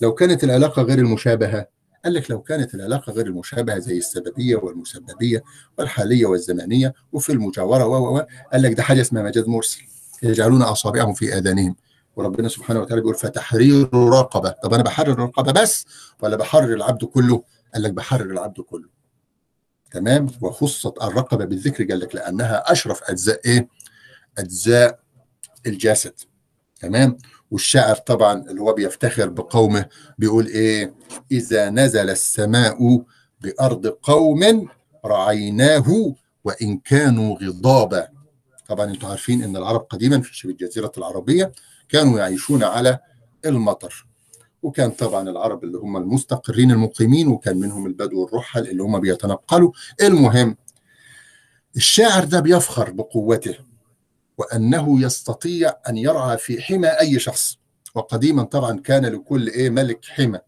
لو 0.00 0.14
كانت 0.14 0.44
العلاقة 0.44 0.82
غير 0.82 0.98
المشابهة 0.98 1.66
قال 2.04 2.14
لك 2.14 2.30
لو 2.30 2.42
كانت 2.42 2.74
العلاقة 2.74 3.12
غير 3.12 3.26
المشابهة 3.26 3.78
زي 3.78 3.98
السببية 3.98 4.56
والمسببية 4.56 5.42
والحالية 5.78 6.26
والزمنية 6.26 6.94
وفي 7.12 7.32
المجاورة 7.32 7.86
و 7.86 8.26
قال 8.52 8.62
لك 8.62 8.72
ده 8.72 8.82
حاجة 8.82 9.00
اسمها 9.00 9.22
مجاز 9.22 9.48
مرسل. 9.48 9.82
يجعلون 10.22 10.62
اصابعهم 10.62 11.14
في 11.14 11.38
آذانهم. 11.38 11.76
وربنا 12.20 12.48
سبحانه 12.48 12.80
وتعالى 12.80 13.00
بيقول 13.00 13.14
فتحرير 13.14 13.94
رقبه 13.94 14.50
طب 14.62 14.74
أنا 14.74 14.82
بحرر 14.82 15.12
الرقبة 15.12 15.52
بس 15.52 15.86
ولا 16.22 16.36
بحرر 16.36 16.74
العبد 16.74 17.04
كله؟ 17.04 17.42
قال 17.74 17.82
لك 17.82 17.92
بحرر 17.92 18.30
العبد 18.30 18.60
كله. 18.60 18.88
تمام؟ 19.90 20.26
وخصت 20.40 21.02
الرقبة 21.02 21.44
بالذكر 21.44 21.84
قال 21.84 22.00
لك 22.00 22.14
لأنها 22.14 22.72
أشرف 22.72 23.02
أجزاء 23.02 23.40
إيه؟ 23.44 23.68
أجزاء 24.38 25.00
الجسد. 25.66 26.14
تمام؟ 26.80 27.18
والشاعر 27.50 27.96
طبعا 27.96 28.32
اللي 28.50 28.60
هو 28.60 28.72
بيفتخر 28.72 29.28
بقومه 29.28 29.86
بيقول 30.18 30.46
إيه؟ 30.46 30.94
إذا 31.32 31.70
نزل 31.70 32.10
السماء 32.10 33.04
بأرض 33.40 33.86
قوم 33.86 34.68
رعيناه 35.06 36.14
وإن 36.44 36.78
كانوا 36.78 37.38
غضابا. 37.38 38.08
طبعا 38.68 38.86
أنتم 38.90 39.06
عارفين 39.06 39.42
إن 39.42 39.56
العرب 39.56 39.80
قديما 39.80 40.20
في 40.20 40.36
شبه 40.36 40.50
الجزيرة 40.52 40.92
العربية 40.98 41.52
كانوا 41.90 42.18
يعيشون 42.18 42.64
على 42.64 42.98
المطر. 43.46 44.06
وكان 44.62 44.90
طبعا 44.90 45.28
العرب 45.30 45.64
اللي 45.64 45.78
هم 45.78 45.96
المستقرين 45.96 46.70
المقيمين 46.70 47.28
وكان 47.28 47.56
منهم 47.56 47.86
البدو 47.86 48.26
الرحل 48.26 48.68
اللي 48.68 48.82
هم 48.82 49.00
بيتنقلوا. 49.00 49.72
المهم 50.02 50.56
الشاعر 51.76 52.24
ده 52.24 52.40
بيفخر 52.40 52.90
بقوته 52.90 53.54
وأنه 54.38 55.02
يستطيع 55.02 55.72
أن 55.88 55.96
يرعى 55.96 56.38
في 56.38 56.62
حمى 56.62 56.88
أي 56.88 57.18
شخص. 57.18 57.58
وقديما 57.94 58.42
طبعا 58.42 58.80
كان 58.80 59.06
لكل 59.06 59.48
إيه 59.48 59.70
ملك 59.70 60.04
حمى 60.04 60.38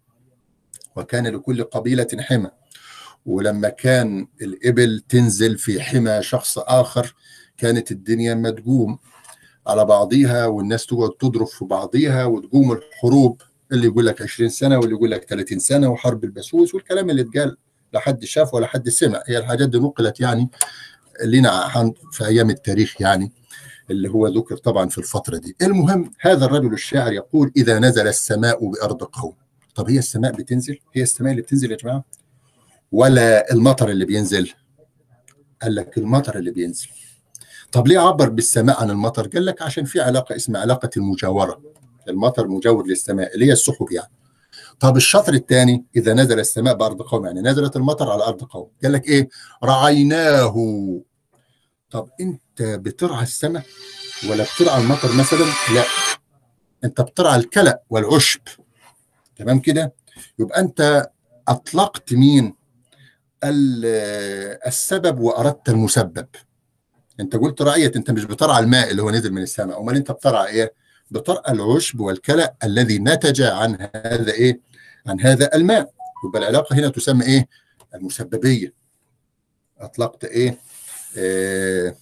وكان 0.96 1.26
لكل 1.26 1.64
قبيلة 1.64 2.08
حمى. 2.18 2.50
ولما 3.26 3.68
كان 3.68 4.26
الإبل 4.42 5.04
تنزل 5.08 5.58
في 5.58 5.80
حمى 5.80 6.22
شخص 6.22 6.58
آخر 6.58 7.14
كانت 7.58 7.90
الدنيا 7.92 8.34
مدجوم. 8.34 8.98
على 9.66 9.84
بعضيها 9.84 10.46
والناس 10.46 10.86
تقعد 10.86 11.10
تضرب 11.10 11.46
في 11.46 11.64
بعضيها 11.64 12.24
وتقوم 12.24 12.72
الحروب 12.72 13.42
اللي 13.72 13.86
يقول 13.86 14.06
لك 14.06 14.22
20 14.22 14.48
سنة 14.50 14.78
واللي 14.78 14.94
يقول 14.94 15.10
لك 15.10 15.24
30 15.24 15.58
سنة 15.58 15.88
وحرب 15.88 16.24
البسوس 16.24 16.74
والكلام 16.74 17.10
اللي 17.10 17.22
اتقال. 17.22 17.56
لا 17.92 18.00
حد 18.00 18.24
شاف 18.24 18.54
ولا 18.54 18.66
حد 18.66 18.88
سمع. 18.88 19.22
هي 19.26 19.38
الحاجات 19.38 19.68
دي 19.68 19.78
نقلت 19.78 20.20
يعني 20.20 20.48
لنا 21.24 21.70
في 22.12 22.26
أيام 22.26 22.50
التاريخ 22.50 23.00
يعني 23.00 23.32
اللي 23.90 24.08
هو 24.10 24.26
ذكر 24.26 24.56
طبعا 24.56 24.88
في 24.88 24.98
الفترة 24.98 25.36
دي. 25.36 25.56
المهم 25.62 26.10
هذا 26.20 26.44
الرجل 26.44 26.72
الشاعر 26.72 27.12
يقول 27.12 27.52
إذا 27.56 27.78
نزل 27.78 28.08
السماء 28.08 28.70
بأرض 28.70 29.02
قوم. 29.02 29.34
طب 29.74 29.90
هي 29.90 29.98
السماء 29.98 30.32
بتنزل؟ 30.32 30.78
هي 30.94 31.02
السماء 31.02 31.30
اللي 31.30 31.42
بتنزل 31.42 31.70
يا 31.70 31.76
جماعة؟ 31.76 32.04
ولا 32.92 33.52
المطر 33.52 33.90
اللي 33.90 34.04
بينزل؟ 34.04 34.52
قال 35.62 35.74
لك 35.74 35.98
المطر 35.98 36.38
اللي 36.38 36.50
بينزل. 36.50 36.88
طب 37.72 37.88
ليه 37.88 37.98
عبر 37.98 38.28
بالسماء 38.28 38.80
عن 38.82 38.90
المطر؟ 38.90 39.26
قال 39.26 39.46
لك 39.46 39.62
عشان 39.62 39.84
في 39.84 40.00
علاقة 40.00 40.36
اسمها 40.36 40.60
علاقة 40.60 40.90
المجاورة. 40.96 41.62
المطر 42.08 42.48
مجاور 42.48 42.86
للسماء 42.86 43.34
اللي 43.34 43.46
هي 43.46 43.52
السحب 43.52 43.92
يعني. 43.92 44.12
طب 44.80 44.96
الشطر 44.96 45.34
الثاني 45.34 45.84
إذا 45.96 46.14
نزل 46.14 46.40
السماء 46.40 46.74
بأرض 46.74 47.02
قوم 47.02 47.26
يعني 47.26 47.40
نزلت 47.40 47.76
المطر 47.76 48.10
على 48.10 48.24
أرض 48.24 48.44
قوم. 48.44 48.68
قال 48.82 48.92
لك 48.92 49.08
إيه؟ 49.08 49.28
رعيناه. 49.64 50.54
طب 51.90 52.08
أنت 52.20 52.62
بترعى 52.62 53.22
السماء 53.22 53.62
ولا 54.30 54.44
بترعى 54.44 54.82
المطر 54.82 55.12
مثلا؟ 55.12 55.44
لا. 55.74 55.84
أنت 56.84 57.00
بترعى 57.00 57.36
الكلأ 57.36 57.82
والعشب. 57.90 58.40
تمام 59.36 59.60
كده؟ 59.60 59.94
يبقى 60.38 60.60
أنت 60.60 61.10
أطلقت 61.48 62.12
مين؟ 62.12 62.54
السبب 64.66 65.20
وأردت 65.20 65.68
المسبب. 65.68 66.26
انت 67.20 67.36
قلت 67.36 67.62
رعية 67.62 67.92
انت 67.96 68.10
مش 68.10 68.24
بترعى 68.24 68.62
الماء 68.62 68.90
اللي 68.90 69.02
هو 69.02 69.10
نزل 69.10 69.32
من 69.32 69.42
السماء. 69.42 69.80
امال 69.80 69.96
انت 69.96 70.10
بترعى 70.10 70.46
إيه؟ 70.46 70.72
بترعى 71.10 71.52
العشب 71.52 72.00
والكلأ 72.00 72.54
الذي 72.64 72.98
نتج 72.98 73.42
عن 73.42 73.88
هذا 73.94 74.32
إيه؟ 74.32 74.60
عن 75.06 75.20
هذا 75.20 75.54
الماء. 75.54 75.92
يبقى 76.26 76.40
العلاقة 76.40 76.76
هنا 76.76 76.88
تسمى 76.88 77.24
إيه؟ 77.24 77.48
المسببية. 77.94 78.74
أطلقت 79.80 80.24
إيه؟ 80.24 80.58
آه 81.18 81.94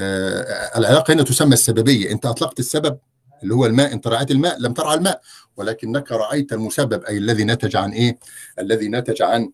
آه 0.00 0.78
العلاقة 0.78 1.14
هنا 1.14 1.22
تسمى 1.22 1.52
السببية. 1.52 2.10
انت 2.10 2.26
أطلقت 2.26 2.58
السبب 2.58 2.98
اللي 3.42 3.54
هو 3.54 3.66
الماء 3.66 3.92
انت 3.92 4.06
رعيت 4.06 4.30
الماء 4.30 4.58
لم 4.58 4.72
ترعى 4.72 4.94
الماء. 4.94 5.20
ولكنك 5.56 6.12
رعيت 6.12 6.52
المسبب 6.52 7.04
أي 7.04 7.18
الذي 7.18 7.44
نتج 7.44 7.76
عن 7.76 7.90
إيه؟ 7.90 8.18
الذي 8.58 8.88
نتج 8.88 9.22
عن 9.22 9.50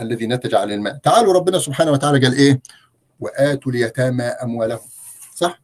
الذي 0.00 0.26
نتج 0.26 0.54
عن 0.54 0.72
الماء. 0.72 0.96
تعالوا 0.96 1.32
ربنا 1.32 1.58
سبحانه 1.58 1.90
وتعالى 1.90 2.26
قال 2.26 2.36
إيه؟ 2.36 2.60
وآتوا 3.20 3.72
اليتامى 3.72 4.22
أموالهم. 4.24 4.88
صح؟ 5.34 5.60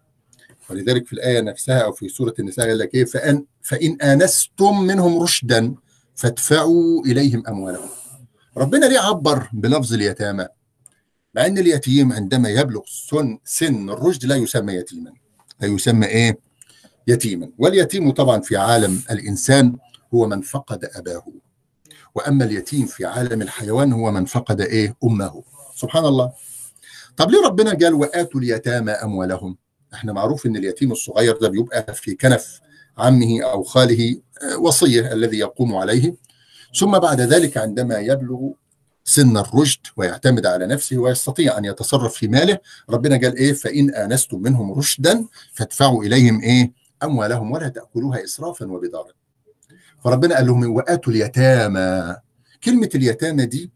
ولذلك 0.71 1.07
في 1.07 1.13
الآية 1.13 1.41
نفسها 1.41 1.79
أو 1.79 1.93
في 1.93 2.09
سورة 2.09 2.35
النساء 2.39 2.69
قال 2.69 2.79
لك 2.79 2.95
إيه؟ 2.95 3.05
فان 3.05 3.45
فإن 3.63 4.03
آنستم 4.03 4.81
منهم 4.81 5.23
رشدا 5.23 5.75
فادفعوا 6.15 7.05
إليهم 7.07 7.43
أموالهم. 7.49 7.89
ربنا 8.57 8.87
ليه 8.87 8.99
عبر 8.99 9.49
بلفظ 9.53 9.93
اليتامى؟ 9.93 10.47
مع 11.35 11.47
إن 11.47 11.59
اليتيم 11.59 12.13
عندما 12.13 12.49
يبلغ 12.49 12.83
سن 12.87 13.39
سن 13.45 13.91
الرشد 13.91 14.25
لا 14.25 14.37
يسمى 14.37 14.73
يتيما. 14.73 15.13
لا 15.61 15.69
يسمى 15.69 16.07
إيه؟ 16.07 16.39
يتيما. 17.07 17.51
واليتيم 17.59 18.11
طبعا 18.11 18.41
في 18.41 18.57
عالم 18.57 19.03
الإنسان 19.11 19.77
هو 20.15 20.27
من 20.27 20.41
فقد 20.41 20.85
أباه. 20.95 21.25
وأما 22.15 22.45
اليتيم 22.45 22.87
في 22.87 23.05
عالم 23.05 23.43
الحيوان 23.43 23.93
هو 23.93 24.11
من 24.11 24.25
فقد 24.25 24.61
إيه؟ 24.61 24.97
أمه. 25.05 25.43
سبحان 25.75 26.05
الله. 26.05 26.33
طب 27.17 27.31
ليه 27.31 27.47
ربنا 27.47 27.71
قال 27.71 27.95
وآتوا 27.95 28.41
اليتامى 28.41 28.93
أموالهم؟ 28.93 29.57
إحنا 29.95 30.13
معروف 30.13 30.47
إن 30.47 30.57
اليتيم 30.57 30.93
الصغير 30.93 31.37
ده 31.37 31.49
بيبقى 31.49 31.95
في 31.95 32.15
كنف 32.15 32.61
عمه 32.99 33.43
أو 33.43 33.63
خاله 33.63 34.21
وصية 34.59 35.13
الذي 35.13 35.39
يقوم 35.39 35.75
عليه. 35.77 36.15
ثم 36.79 36.99
بعد 36.99 37.21
ذلك 37.21 37.57
عندما 37.57 37.99
يبلغ 37.99 38.39
سن 39.05 39.37
الرشد 39.37 39.81
ويعتمد 39.97 40.47
على 40.47 40.67
نفسه 40.67 40.99
ويستطيع 40.99 41.59
أن 41.59 41.65
يتصرف 41.65 42.15
في 42.15 42.29
ماله 42.29 42.59
ربنا 42.91 43.17
قال 43.17 43.37
إيه؟ 43.37 43.53
فإن 43.53 43.91
آنستم 43.95 44.43
منهم 44.43 44.73
رشدا 44.73 45.27
فادفعوا 45.53 46.05
إليهم 46.05 46.41
إيه؟ 46.41 46.73
أموالهم 47.03 47.51
ولا 47.53 47.69
تأكلوها 47.69 48.25
اسرافا 48.25 48.67
وبدارا 48.67 49.13
فربنا 50.05 50.35
قال 50.37 50.47
لهم 50.47 50.71
وآتوا 50.77 51.13
اليتامى. 51.13 52.17
كلمة 52.65 52.91
اليتامى 52.95 53.47
دي 53.47 53.71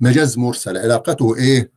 مجاز 0.00 0.38
مرسل 0.38 0.76
علاقته 0.76 1.36
إيه؟ 1.36 1.75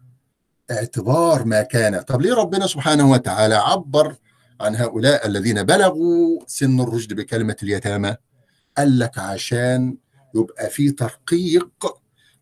اعتبار 0.71 1.45
ما 1.45 1.61
كان. 1.61 2.01
طب 2.01 2.21
ليه 2.21 2.33
ربنا 2.33 2.67
سبحانه 2.67 3.11
وتعالى 3.11 3.55
عبر 3.55 4.15
عن 4.61 4.75
هؤلاء 4.75 5.27
الذين 5.27 5.63
بلغوا 5.63 6.39
سن 6.47 6.79
الرشد 6.79 7.13
بكلمة 7.13 7.55
اليتامى؟ 7.63 8.15
قال 8.77 8.99
لك 8.99 9.17
عشان 9.19 9.97
يبقى 10.35 10.69
في 10.69 10.91
ترقيق 10.91 11.69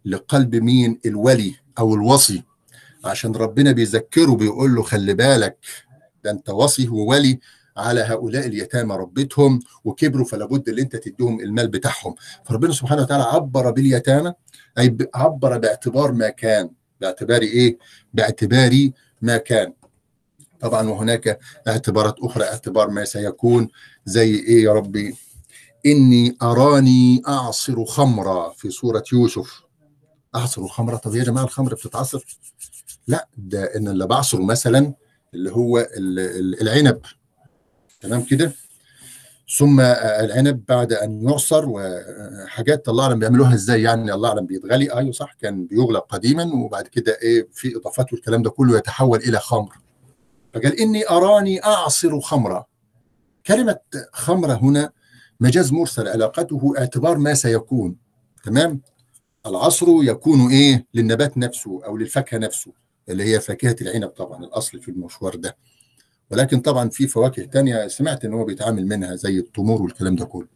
لقلب 0.05 0.55
مين؟ 0.55 0.99
الولي 1.05 1.55
أو 1.79 1.95
الوصي. 1.95 2.43
عشان 3.05 3.31
ربنا 3.35 3.71
بيذكره 3.71 4.35
بيقول 4.35 4.75
له 4.75 4.83
خلي 4.83 5.13
بالك 5.13 5.57
ده 6.23 6.31
أنت 6.31 6.49
وصي 6.49 6.87
وولي 6.87 7.39
على 7.77 8.01
هؤلاء 8.01 8.47
اليتامى 8.47 8.95
ربيتهم 8.95 9.59
وكبروا 9.83 10.25
فلا 10.25 10.45
بد 10.45 10.69
إن 10.69 10.79
أنت 10.79 10.95
تديهم 10.95 11.39
المال 11.39 11.67
بتاعهم. 11.67 12.15
فربنا 12.45 12.73
سبحانه 12.73 13.01
وتعالى 13.01 13.23
عبر 13.23 13.71
باليتامى 13.71 14.33
أي 14.77 14.97
عبر 15.15 15.57
باعتبار 15.57 16.11
ما 16.11 16.29
كان. 16.29 16.69
باعتبار 17.01 17.41
إيه؟ 17.41 17.77
باعتبار 18.13 18.89
ما 19.21 19.37
كان. 19.37 19.73
طبعا 20.59 20.89
وهناك 20.89 21.39
اعتبارات 21.67 22.15
أخرى 22.19 22.43
اعتبار 22.43 22.89
ما 22.89 23.05
سيكون 23.05 23.69
زي 24.05 24.35
إيه 24.35 24.63
يا 24.63 24.73
ربي؟ 24.73 25.15
إني 25.85 26.37
أراني 26.41 27.21
أعصر 27.27 27.85
خمرا 27.85 28.49
في 28.49 28.69
سورة 28.69 29.03
يوسف. 29.13 29.61
أعصر 30.35 30.67
خمرا 30.67 30.97
طب 30.97 31.15
يا 31.15 31.23
جماعة 31.23 31.43
الخمر 31.43 31.73
بتتعصر؟ 31.73 32.37
لا 33.07 33.27
ده 33.37 33.75
إن 33.75 33.87
اللي 33.87 34.07
بعصره 34.07 34.43
مثلا 34.43 34.93
اللي 35.33 35.51
هو 35.51 35.87
العنب. 36.61 37.01
تمام 38.01 38.23
كده؟ 38.23 38.53
ثم 39.49 39.79
العنب 39.79 40.65
بعد 40.65 40.93
أن 40.93 41.29
يعصر 41.29 41.65
وحاجات 41.67 42.89
الله 42.89 43.03
أعلم 43.03 43.19
بيعملوها 43.19 43.53
إزاي 43.53 43.81
يعني 43.81 44.13
الله 44.13 44.29
أعلم 44.29 44.45
بيتغلي. 44.45 44.93
أيوه 44.93 45.11
صح 45.11 45.33
كان 45.33 45.65
بيغلى 45.65 45.99
قديما 45.99 46.53
وبعد 46.53 46.87
كده 46.87 47.17
إيه 47.21 47.47
في 47.53 47.75
إضافات 47.77 48.13
والكلام 48.13 48.41
ده 48.41 48.49
كله 48.49 48.77
يتحول 48.77 49.19
إلى 49.19 49.39
خمر. 49.39 49.75
فقال 50.53 50.79
إني 50.79 51.09
أراني 51.09 51.63
أعصر 51.63 52.19
خمرا. 52.19 52.65
كلمة 53.45 53.77
خمرة 54.11 54.53
هنا 54.53 54.91
مجاز 55.39 55.71
مرسل 55.71 56.07
علاقته 56.07 56.73
اعتبار 56.77 57.17
ما 57.17 57.33
سيكون. 57.33 57.95
تمام؟ 58.43 58.81
العصر 59.45 59.87
يكون 60.01 60.51
إيه 60.51 60.85
للنبات 60.93 61.37
نفسه 61.37 61.81
أو 61.85 61.97
للفاكهة 61.97 62.37
نفسه 62.37 62.71
اللي 63.09 63.23
هي 63.23 63.39
فاكهة 63.39 63.75
العنب 63.81 64.07
طبعا 64.09 64.43
الأصل 64.43 64.79
في 64.81 64.91
المشوار 64.91 65.35
ده. 65.35 65.57
ولكن 66.31 66.59
طبعا 66.59 66.89
في 66.89 67.07
فواكه 67.07 67.45
تانية 67.45 67.87
سمعت 67.87 68.25
إن 68.25 68.33
هو 68.33 68.45
بيتعامل 68.45 68.87
منها 68.87 69.15
زي 69.15 69.37
التمور 69.37 69.81
والكلام 69.81 70.15
ده 70.15 70.25
كله. 70.25 70.47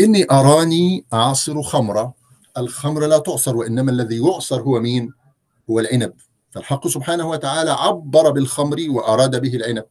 إني 0.00 0.26
أراني 0.30 1.04
اعصر 1.12 1.62
خمرة 1.62 2.14
الخمر 2.58 3.06
لا 3.06 3.18
تعصر 3.18 3.56
وإنما 3.56 3.90
الذي 3.90 4.18
يعصر 4.18 4.60
هو 4.60 4.80
مين؟ 4.80 5.12
هو 5.70 5.80
العنب. 5.80 6.12
فالحق 6.50 6.88
سبحانه 6.88 7.28
وتعالى 7.28 7.70
عبر 7.70 8.30
بالخمر 8.30 8.76
وأراد 8.88 9.40
به 9.40 9.56
العنب. 9.56 9.84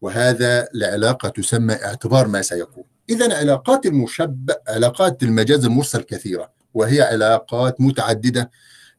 وهذا 0.00 0.68
لعلاقة 0.74 1.28
تسمى 1.28 1.74
اعتبار 1.74 2.28
ما 2.28 2.42
سيكون. 2.42 2.84
اذا 3.10 3.38
علاقات 3.38 3.86
المشبه 3.86 4.54
علاقات 4.68 5.22
المجاز 5.22 5.64
المرسل 5.64 6.02
كثيرة 6.02 6.52
وهي 6.74 7.02
علاقات 7.02 7.80
متعددة. 7.80 8.50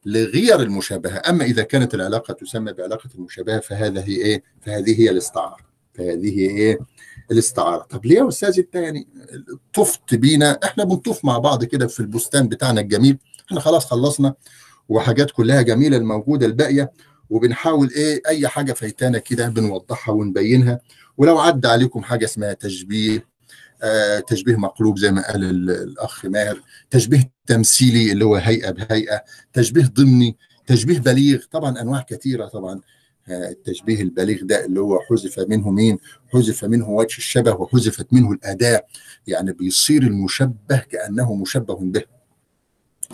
لغير 0.06 0.60
المشابهة. 0.60 1.22
أما 1.28 1.44
إذا 1.44 1.62
كانت 1.62 1.94
العلاقة 1.94 2.34
تسمى 2.34 2.72
بعلاقة 2.72 3.10
المشابهة 3.14 3.60
فهذا 3.60 4.00
هي 4.00 4.16
إيه؟ 4.16 4.42
فهذه 4.60 5.00
هي 5.00 5.10
الاستعارة. 5.10 5.56
فهذه 5.94 6.40
هي 6.40 6.50
إيه؟ 6.50 6.78
الاستعارة. 7.30 7.82
طب 7.82 8.06
ليه 8.06 8.16
يا 8.16 8.28
أستاذ 8.28 8.58
أنت 8.58 8.74
يعني 8.74 9.08
طفت 9.74 10.14
بينا 10.14 10.58
إحنا 10.64 10.84
بنطوف 10.84 11.24
مع 11.24 11.38
بعض 11.38 11.64
كده 11.64 11.86
في 11.86 12.00
البستان 12.00 12.48
بتاعنا 12.48 12.80
الجميل. 12.80 13.18
إحنا 13.46 13.60
خلاص 13.60 13.86
خلصنا 13.86 14.34
وحاجات 14.88 15.30
كلها 15.30 15.62
جميلة 15.62 15.96
الموجودة 15.96 16.46
الباقية 16.46 16.92
وبنحاول 17.30 17.90
إيه؟ 17.96 18.22
أي 18.26 18.48
حاجة 18.48 18.72
فايتانا 18.72 19.18
كده 19.18 19.48
بنوضحها 19.48 20.14
ونبينها. 20.14 20.80
ولو 21.18 21.38
عدى 21.38 21.68
عليكم 21.68 22.02
حاجة 22.02 22.24
اسمها 22.24 22.52
تشبيه 22.52 23.33
تشبيه 24.26 24.56
مقلوب 24.56 24.98
زي 24.98 25.10
ما 25.10 25.30
قال 25.32 25.70
الأخ 25.70 26.26
ماهر 26.26 26.60
تشبيه 26.90 27.30
تمثيلي 27.46 28.12
اللي 28.12 28.24
هو 28.24 28.36
هيئة 28.36 28.70
بهيئة 28.70 29.24
تشبيه 29.52 29.84
ضمني 29.84 30.36
تشبيه 30.66 30.98
بليغ 30.98 31.44
طبعا 31.50 31.80
أنواع 31.80 32.00
كثيرة 32.08 32.46
طبعا. 32.46 32.80
آه 33.28 33.48
التشبيه 33.50 34.02
البليغ 34.02 34.38
ده 34.42 34.64
اللي 34.64 34.80
هو 34.80 35.00
حذف 35.00 35.38
منه 35.48 35.70
مين؟ 35.70 35.98
حذف 36.32 36.64
منه 36.64 36.88
وجه 36.90 37.18
الشبه 37.18 37.52
وحذفت 37.52 38.12
منه 38.12 38.32
الأداة. 38.32 38.86
يعني 39.26 39.52
بيصير 39.52 40.02
المشبه 40.02 40.76
كأنه 40.90 41.34
مشبه 41.34 41.76
به. 41.76 42.02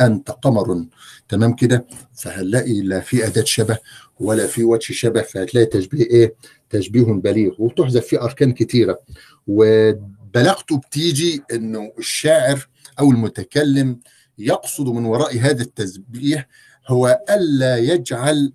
أنت 0.00 0.30
قمر. 0.30 0.86
تمام 1.28 1.54
كده؟ 1.54 1.86
فهنلاقي 2.14 2.80
لا 2.80 3.00
في 3.00 3.26
أداة 3.26 3.44
شبه 3.44 3.78
ولا 4.20 4.46
في 4.46 4.64
وجه 4.64 4.92
شبه 4.92 5.22
فهتلاقي 5.22 5.66
تشبيه 5.66 6.04
إيه؟ 6.04 6.34
تشبيه 6.70 7.02
بليغ. 7.02 7.52
وتحذف 7.58 8.06
فيه 8.06 8.22
أركان 8.22 8.52
كثيره 8.52 9.00
و 9.46 9.92
بلاغته 10.34 10.78
بتيجي 10.78 11.42
إنه 11.52 11.92
الشاعر 11.98 12.68
أو 13.00 13.10
المتكلم 13.10 14.00
يقصد 14.38 14.88
من 14.88 15.04
وراء 15.04 15.38
هذا 15.38 15.62
التشبيه 15.62 16.48
هو 16.88 17.20
ألا 17.30 17.76
يجعل 17.76 18.52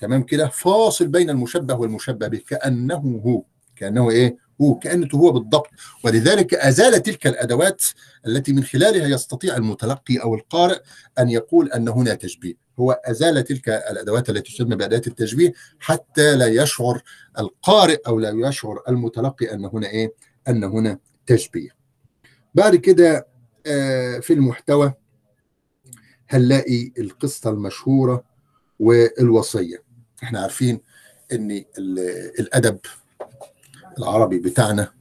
تمام 0.00 0.22
كده 0.22 0.48
فاصل 0.48 1.06
بين 1.06 1.30
المشبه 1.30 1.74
والمشبه 1.74 2.28
به 2.28 2.40
كأنه 2.48 3.22
هو 3.26 3.42
كأنه 3.76 4.10
إيه؟ 4.10 4.36
هو 4.60 4.74
كأنه 4.74 5.08
هو 5.14 5.32
بالضبط. 5.32 5.70
ولذلك 6.04 6.54
أزال 6.54 7.02
تلك 7.02 7.26
الأدوات 7.26 7.82
التي 8.26 8.52
من 8.52 8.64
خلالها 8.64 9.08
يستطيع 9.08 9.56
المتلقي 9.56 10.16
أو 10.16 10.34
القارئ 10.34 10.78
أن 11.18 11.30
يقول 11.30 11.72
أن 11.72 11.88
هنا 11.88 12.14
تشبيه. 12.14 12.54
هو 12.78 13.00
أزال 13.04 13.44
تلك 13.44 13.68
الأدوات 13.68 14.30
التي 14.30 14.52
تسمى 14.52 14.76
باداه 14.76 15.02
التشبيه 15.06 15.52
حتى 15.80 16.36
لا 16.36 16.46
يشعر 16.46 17.02
القارئ 17.38 17.98
أو 18.06 18.20
لا 18.20 18.48
يشعر 18.48 18.82
المتلقي 18.88 19.54
أن 19.54 19.64
هنا 19.64 19.86
إيه؟ 19.86 20.12
أن 20.48 20.64
هنا 20.64 20.98
تشبيه. 21.26 21.70
بعد 22.54 22.76
كده 22.76 23.26
في 24.20 24.30
المحتوى 24.30 24.92
هنلاقي 26.28 26.92
القصة 26.98 27.50
المشهورة 27.50 28.24
والوصية. 28.80 29.82
إحنا 30.22 30.40
عارفين 30.40 30.80
إن 31.32 31.64
الأدب 32.38 32.78
العربي 33.98 34.38
بتاعنا 34.38 34.92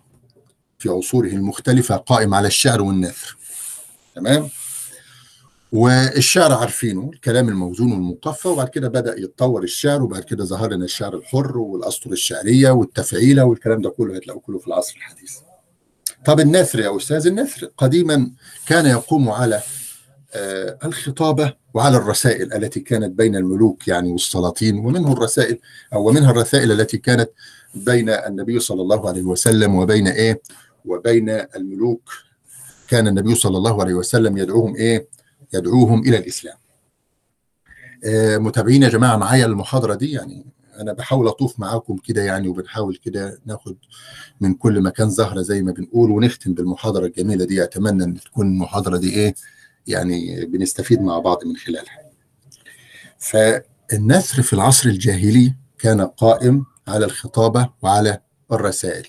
في 0.79 0.89
عصوره 0.89 1.27
المختلفة 1.27 1.95
قائم 1.95 2.33
على 2.33 2.47
الشعر 2.47 2.81
والنثر. 2.81 3.37
تمام؟ 4.15 4.49
والشعر 5.73 6.53
عارفينه 6.53 7.09
الكلام 7.13 7.49
الموزون 7.49 7.91
والمقفى 7.91 8.47
وبعد 8.47 8.69
كده 8.69 8.87
بدأ 8.87 9.19
يتطور 9.19 9.63
الشعر 9.63 10.03
وبعد 10.03 10.23
كده 10.23 10.43
ظهر 10.45 10.71
لنا 10.73 10.85
الشعر 10.85 11.15
الحر 11.15 11.57
والأسطر 11.57 12.11
الشعرية 12.11 12.71
والتفعيلة 12.71 13.43
والكلام 13.43 13.81
ده 13.81 13.89
كله 13.89 14.15
هتلاقوه 14.15 14.41
كله 14.41 14.59
في 14.59 14.67
العصر 14.67 14.95
الحديث. 14.97 15.31
طب 16.25 16.39
النثر 16.39 16.79
يا 16.79 16.97
أستاذ 16.97 17.27
النثر 17.27 17.69
قديما 17.77 18.31
كان 18.67 18.85
يقوم 18.85 19.29
على 19.29 19.61
آه 20.33 20.77
الخطابة 20.85 21.53
وعلى 21.73 21.97
الرسائل 21.97 22.53
التي 22.53 22.79
كانت 22.79 23.11
بين 23.17 23.35
الملوك 23.35 23.87
يعني 23.87 24.11
والسلاطين 24.11 24.77
ومنه 24.79 25.13
الرسائل 25.13 25.59
أو 25.93 26.07
ومنها 26.09 26.31
الرسائل 26.31 26.71
التي 26.71 26.97
كانت 26.97 27.29
بين 27.75 28.09
النبي 28.09 28.59
صلى 28.59 28.81
الله 28.81 29.07
عليه 29.07 29.23
وسلم 29.23 29.75
وبين 29.75 30.07
إيه؟ 30.07 30.41
وبين 30.85 31.29
الملوك. 31.29 32.09
كان 32.87 33.07
النبي 33.07 33.35
صلى 33.35 33.57
الله 33.57 33.81
عليه 33.81 33.93
وسلم 33.93 34.37
يدعوهم 34.37 34.75
إيه؟ 34.75 35.12
يدعوهم 35.53 35.99
إلى 36.01 36.17
الإسلام. 36.17 36.57
آه 38.05 38.37
متابعين 38.37 38.83
يا 38.83 38.89
جماعة 38.89 39.17
معايا 39.17 39.45
المحاضرة 39.45 39.95
دي؟ 39.95 40.11
يعني 40.11 40.45
أنا 40.79 40.93
بحاول 40.93 41.27
أطوف 41.27 41.59
معاكم 41.59 41.97
كده 41.97 42.21
يعني 42.21 42.47
وبنحاول 42.47 42.95
كده 42.95 43.39
ناخد 43.45 43.75
من 44.41 44.53
كل 44.53 44.81
مكان 44.81 45.09
زهرة 45.09 45.41
زي 45.41 45.61
ما 45.61 45.71
بنقول 45.71 46.11
ونختم 46.11 46.53
بالمحاضرة 46.53 47.05
الجميلة 47.05 47.45
دي. 47.45 47.63
أتمنى 47.63 48.03
أن 48.03 48.19
تكون 48.19 48.47
المحاضرة 48.47 48.97
دي 48.97 49.13
إيه؟ 49.13 49.35
يعني 49.87 50.45
بنستفيد 50.45 51.01
مع 51.01 51.19
بعض 51.19 51.45
من 51.45 51.57
خلالها. 51.57 52.03
فالنثر 53.17 54.41
في 54.41 54.53
العصر 54.53 54.89
الجاهلي 54.89 55.55
كان 55.79 56.01
قائم 56.01 56.65
على 56.87 57.05
الخطابة 57.05 57.69
وعلى 57.81 58.19
الرسائل. 58.51 59.07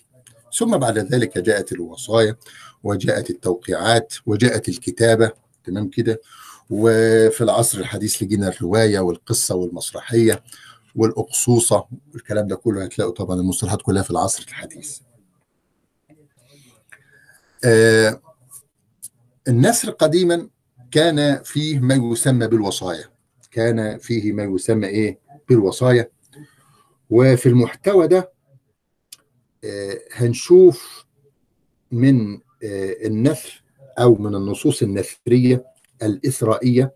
ثم 0.58 0.76
بعد 0.76 0.98
ذلك 0.98 1.38
جاءت 1.38 1.72
الوصايا 1.72 2.36
وجاءت 2.82 3.30
التوقيعات 3.30 4.14
وجاءت 4.26 4.68
الكتابة 4.68 5.32
تمام 5.64 5.88
كده. 5.90 6.20
وفي 6.70 7.40
العصر 7.40 7.78
الحديث 7.78 8.22
لقينا 8.22 8.48
الرواية 8.48 8.98
والقصة 8.98 9.54
والمسرحية 9.54 10.44
والأقصوصة 10.94 11.86
الكلام 12.14 12.46
ده 12.46 12.56
كله 12.56 12.84
هتلاقوا 12.84 13.12
طبعا 13.12 13.40
المصطلحات 13.40 13.82
كلها 13.82 14.02
في 14.02 14.10
العصر 14.10 14.44
الحديث. 14.48 14.98
آه 17.64 18.20
النثر 19.48 19.90
قديما 19.90 20.48
كان 20.90 21.42
فيه 21.42 21.78
ما 21.80 21.94
يسمى 21.94 22.46
بالوصايا. 22.46 23.04
كان 23.50 23.98
فيه 23.98 24.32
ما 24.32 24.42
يسمى 24.44 24.86
إيه؟ 24.86 25.18
بالوصايا. 25.48 26.08
وفي 27.10 27.46
المحتوى 27.48 28.06
ده 28.08 28.32
آه 29.64 29.98
هنشوف 30.12 31.04
من 31.90 32.34
آه 32.34 33.06
النثر 33.06 33.63
أو 33.98 34.14
من 34.14 34.34
النصوص 34.34 34.82
النثرية 34.82 35.64
الاثرائيه 36.02 36.94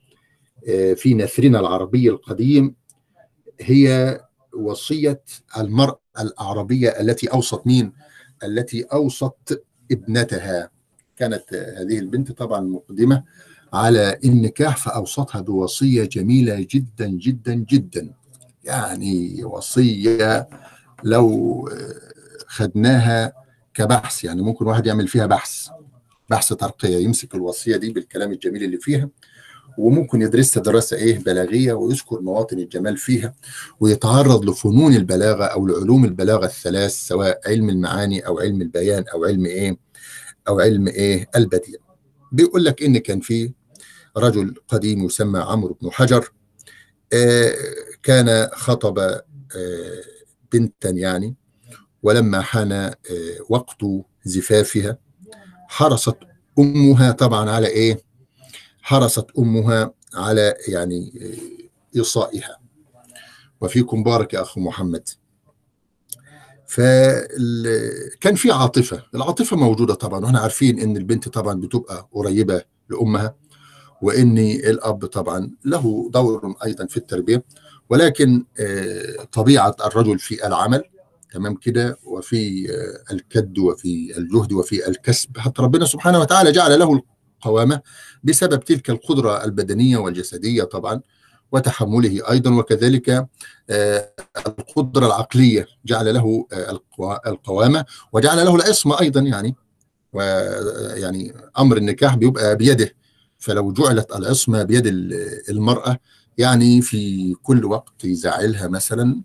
آه 0.69 0.95
في 0.95 1.15
نثرنا 1.15 1.61
العربي 1.61 2.09
القديم 2.09 2.75
هي 3.61 4.21
وصية 4.57 5.23
المرأة 5.59 6.01
الأعرابية 6.21 6.89
التي 6.89 7.27
أوصت 7.27 7.67
مين؟ 7.67 7.93
التي 8.45 8.83
أوصت 8.83 9.63
ابنتها. 9.93 10.71
كانت 11.17 11.55
هذه 11.55 11.99
البنت 11.99 12.33
طبعا 12.33 12.61
مقدمة 12.61 13.25
على 13.73 14.19
النكاح 14.25 14.77
فأوصتها 14.77 15.41
بوصية 15.41 16.05
جميلة 16.05 16.67
جدا 16.71 17.07
جدا 17.07 17.55
جدا. 17.55 18.11
يعني 18.65 19.45
وصية 19.45 20.49
لو 21.05 21.71
خدناها 22.47 23.33
كبحث 23.75 24.25
يعني 24.25 24.43
ممكن 24.43 24.67
واحد 24.67 24.87
يعمل 24.87 25.09
فيها 25.09 25.27
بحث. 25.27 25.69
بحث 26.29 26.49
ترقية 26.53 26.97
يمسك 26.97 27.35
الوصية 27.35 27.77
دي 27.77 27.93
بالكلام 27.93 28.33
الجميل 28.33 28.65
اللي 28.65 28.79
فيها 28.79 29.09
وممكن 29.79 30.23
يدرسها 30.23 30.63
دراسة 30.63 30.97
إيه؟ 30.97 31.19
بلاغية 31.19 31.73
ويذكر 31.73 32.21
مواطن 32.21 32.59
الجمال 32.59 32.97
فيها 32.97 33.35
ويتعرض 33.81 34.45
لفنون 34.51 34.95
البلاغة 34.95 35.45
أو 35.45 35.67
لعلوم 35.67 36.05
البلاغة 36.05 36.47
الثلاث 36.47 36.93
سواء 36.93 37.41
علم 37.47 37.69
المعاني 37.71 38.27
أو 38.27 38.39
علم 38.39 38.63
البيان 38.63 39.05
أو 39.15 39.25
علم 39.25 39.47
إيه؟ 39.47 39.79
أو 40.49 40.61
علم 40.61 40.89
إيه؟ 40.89 41.31
البديع 41.37 41.79
بيقول 42.33 42.65
لك 42.65 42.83
إن 42.83 42.99
كان 42.99 43.21
في 43.21 43.53
رجل 44.17 44.55
قديم 44.69 45.05
يسمى 45.05 45.39
عمرو 45.41 45.79
بن 45.83 45.91
حجر 45.93 46.29
آه 47.13 47.55
كان 48.03 48.49
خطب 48.53 48.99
آه 48.99 49.23
بنتا 50.53 50.91
يعني 50.91 51.35
ولما 52.03 52.41
حان 52.41 52.73
آه 52.73 52.95
وقت 53.49 53.85
زفافها 54.25 54.99
حرصت 55.69 56.17
أمها 56.59 57.13
طبعا 57.13 57.51
على 57.51 57.67
إيه؟ 57.67 58.01
حرصت 58.83 59.27
أمها 59.39 59.93
على 60.15 60.55
يعني 60.69 61.13
إيصائها. 61.97 62.59
وفيكم 63.61 64.03
بارك 64.03 64.35
يا 64.35 64.43
أخ 64.43 64.59
محمد. 64.59 65.09
فكان 66.67 68.35
في 68.35 68.51
عاطفة. 68.53 69.03
العاطفة 69.15 69.57
موجودة 69.57 69.95
طبعا. 69.95 70.21
وإحنا 70.25 70.39
عارفين 70.39 70.81
إن 70.81 70.97
البنت 70.97 71.29
طبعا 71.29 71.61
بتبقى 71.61 72.09
قريبة 72.13 72.63
لأمها 72.91 73.35
وإن 74.03 74.39
الأب 74.39 75.07
طبعا 75.07 75.51
له 75.65 76.11
دور 76.13 76.55
أيضا 76.65 76.87
في 76.87 76.97
التربية. 76.97 77.45
ولكن 77.91 78.45
آه، 78.61 79.25
طبيعة 79.33 79.77
الرجل 79.87 80.19
في 80.19 80.47
العمل 80.47 80.83
تمام 81.33 81.55
كده 81.55 81.99
وفي 82.05 82.71
آه، 82.73 83.13
الكد 83.15 83.59
وفي 83.59 84.19
الجهد 84.19 84.53
وفي 84.53 84.89
الكسب. 84.89 85.39
حتى 85.39 85.63
ربنا 85.63 85.85
سبحانه 85.87 86.21
وتعالى 86.21 86.53
جعل 86.53 86.79
له 86.79 87.03
القوامة 87.39 87.81
بسبب 88.25 88.65
تلك 88.65 88.91
القدرة 88.91 89.45
البدنية 89.45 89.97
والجسدية 89.99 90.63
طبعا 90.63 91.01
وتحمله 91.53 92.31
أيضا. 92.31 92.51
وكذلك 92.55 93.29
آه، 93.71 94.13
القدرة 94.47 95.07
العقلية 95.07 95.67
جعل 95.87 96.15
له 96.15 96.47
آه، 96.53 96.71
القوا- 96.71 97.29
القوامة 97.29 97.85
وجعل 98.13 98.37
له 98.45 98.55
العصمة 98.57 99.01
أيضا 99.01 99.21
يعني. 99.21 99.55
ويعني 100.13 101.35
أمر 101.59 101.77
النكاح 101.77 102.17
بيبقى 102.17 102.57
بيده. 102.57 102.95
فلو 103.39 103.73
جعلت 103.73 104.17
العصمة 104.17 104.63
بيد 104.63 104.87
ال- 104.87 105.51
المرأة 105.51 105.99
يعني 106.39 106.83
في 106.83 107.35
كل 107.43 107.65
وقت 107.65 108.05
يزعلها 108.05 108.69
مثلا 108.69 109.23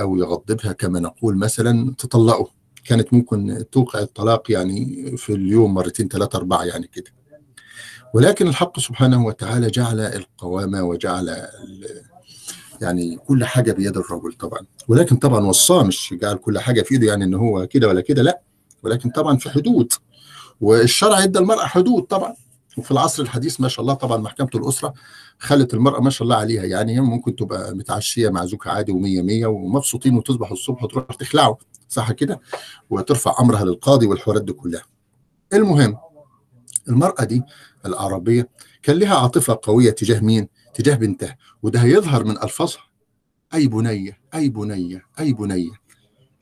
أو 0.00 0.16
يغضبها 0.16 0.72
كما 0.72 1.00
نقول 1.00 1.36
مثلا 1.36 1.94
تطلقه. 1.98 2.50
كانت 2.84 3.14
ممكن 3.14 3.64
توقع 3.72 3.98
الطلاق 3.98 4.50
يعني 4.50 5.04
في 5.16 5.32
اليوم 5.34 5.74
مرتين 5.74 6.08
ثلاثة 6.08 6.36
أربعة 6.38 6.64
يعني 6.64 6.86
كده. 6.86 7.10
ولكن 8.14 8.48
الحق 8.48 8.80
سبحانه 8.80 9.26
وتعالى 9.26 9.70
جعل 9.70 10.00
القوامة 10.00 10.82
وجعل 10.82 11.46
يعني 12.80 13.16
كل 13.16 13.44
حاجة 13.44 13.72
بيد 13.72 13.96
الرجل 13.96 14.32
طبعا. 14.32 14.60
ولكن 14.88 15.16
طبعا 15.16 15.46
وصاه 15.46 15.82
مش 15.82 16.14
جعل 16.22 16.36
كل 16.36 16.58
حاجة 16.58 16.82
في 16.82 16.94
إيده 16.94 17.06
يعني 17.06 17.24
إن 17.24 17.34
هو 17.34 17.66
كده 17.66 17.88
ولا 17.88 18.00
كده 18.00 18.22
لا. 18.22 18.40
ولكن 18.82 19.10
طبعا 19.10 19.36
في 19.36 19.50
حدود. 19.50 19.92
والشرع 20.60 21.22
ادى 21.22 21.38
المرأة 21.38 21.66
حدود 21.66 22.02
طبعا. 22.02 22.34
وفي 22.78 22.90
العصر 22.90 23.22
الحديث 23.22 23.60
ما 23.60 23.68
شاء 23.68 23.80
الله 23.80 23.94
طبعا 23.94 24.16
محكمة 24.16 24.48
الأسرة 24.54 24.94
خلت 25.38 25.74
المرأة 25.74 26.00
ما 26.00 26.10
شاء 26.10 26.22
الله 26.22 26.36
عليها. 26.36 26.64
يعني 26.64 27.00
ممكن 27.00 27.36
تبقى 27.36 27.74
متعشية 27.74 28.28
مع 28.28 28.44
زوجها 28.44 28.72
عادي 28.72 28.92
ومية 28.92 29.22
مية 29.22 29.46
ومبسوطين 29.46 30.16
وتصبح 30.16 30.50
الصبح 30.50 30.82
وتروح 30.84 31.04
تخلعه 31.04 31.58
صح 31.88 32.12
كده؟ 32.12 32.40
وترفع 32.90 33.34
أمرها 33.40 33.64
للقاضي 33.64 34.06
والحوارات 34.06 34.42
دي 34.44 34.52
كلها. 34.52 34.82
المهم 35.52 35.96
المرأة 36.88 37.24
دي 37.24 37.42
العربية 37.86 38.48
كان 38.82 38.96
لها 38.96 39.16
عاطفة 39.16 39.58
قوية 39.62 39.90
تجاه 39.90 40.20
مين؟ 40.20 40.48
تجاه 40.74 40.94
بنتها 40.94 41.36
وده 41.62 41.80
هيظهر 41.80 42.24
من 42.24 42.42
ألفاظها. 42.42 42.82
أي 43.54 43.66
بنية 43.68 44.18
أي 44.34 44.48
بنية 44.48 45.02
أي 45.20 45.32
بنية. 45.32 45.70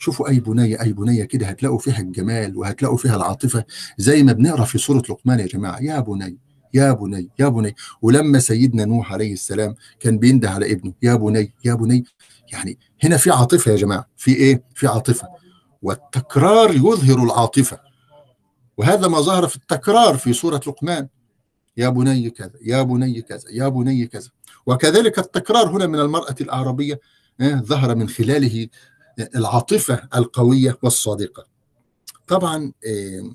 شوفوا 0.00 0.28
أي 0.28 0.40
بنية 0.40 0.82
أي 0.82 0.92
بنية 0.92 1.24
كده 1.24 1.46
هتلاقوا 1.46 1.78
فيها 1.78 1.98
الجمال 2.00 2.56
وهتلاقوا 2.56 2.96
فيها 2.96 3.16
العاطفة 3.16 3.64
زي 3.98 4.22
ما 4.22 4.32
بنقرأ 4.32 4.64
في 4.64 4.78
سورة 4.78 5.02
لقمان 5.10 5.40
يا 5.40 5.46
جماعة 5.46 5.78
يا 5.80 6.00
بني 6.00 6.38
يا 6.74 6.92
بني 6.92 7.30
يا 7.38 7.48
بني. 7.48 7.74
ولما 8.02 8.38
سيدنا 8.38 8.84
نوح 8.84 9.12
عليه 9.12 9.32
السلام 9.32 9.74
كان 10.00 10.18
بينده 10.18 10.50
على 10.50 10.72
ابنه 10.72 10.92
يا 11.02 11.14
بني 11.14 11.54
يا 11.64 11.74
بني. 11.74 12.04
يعني 12.52 12.78
هنا 13.04 13.16
في 13.16 13.30
عاطفة 13.30 13.70
يا 13.70 13.76
جماعة 13.76 14.06
في 14.16 14.34
إيه؟ 14.34 14.62
في 14.74 14.86
عاطفة. 14.86 15.28
والتكرار 15.82 16.74
يظهر 16.74 17.24
العاطفة. 17.24 17.80
وهذا 18.76 19.08
ما 19.08 19.20
ظهر 19.20 19.48
في 19.48 19.56
التكرار 19.56 20.16
في 20.16 20.32
سورة 20.32 20.60
لقمان. 20.66 21.08
يا 21.76 21.88
بني 21.88 22.30
كذا 22.30 22.52
يا 22.62 22.82
بني 22.82 23.22
كذا 23.22 23.44
يا 23.52 23.68
بني 23.68 24.06
كذا. 24.06 24.30
وكذلك 24.66 25.18
التكرار 25.18 25.68
هنا 25.68 25.86
من 25.86 26.00
المرأة 26.00 26.34
الأعرابية 26.40 27.00
آه، 27.40 27.54
ظهر 27.54 27.94
من 27.94 28.08
خلاله 28.08 28.68
العاطفة 29.18 30.08
القوية 30.14 30.78
والصادقة. 30.82 31.46
طبعا 32.26 32.72
آه، 32.86 33.30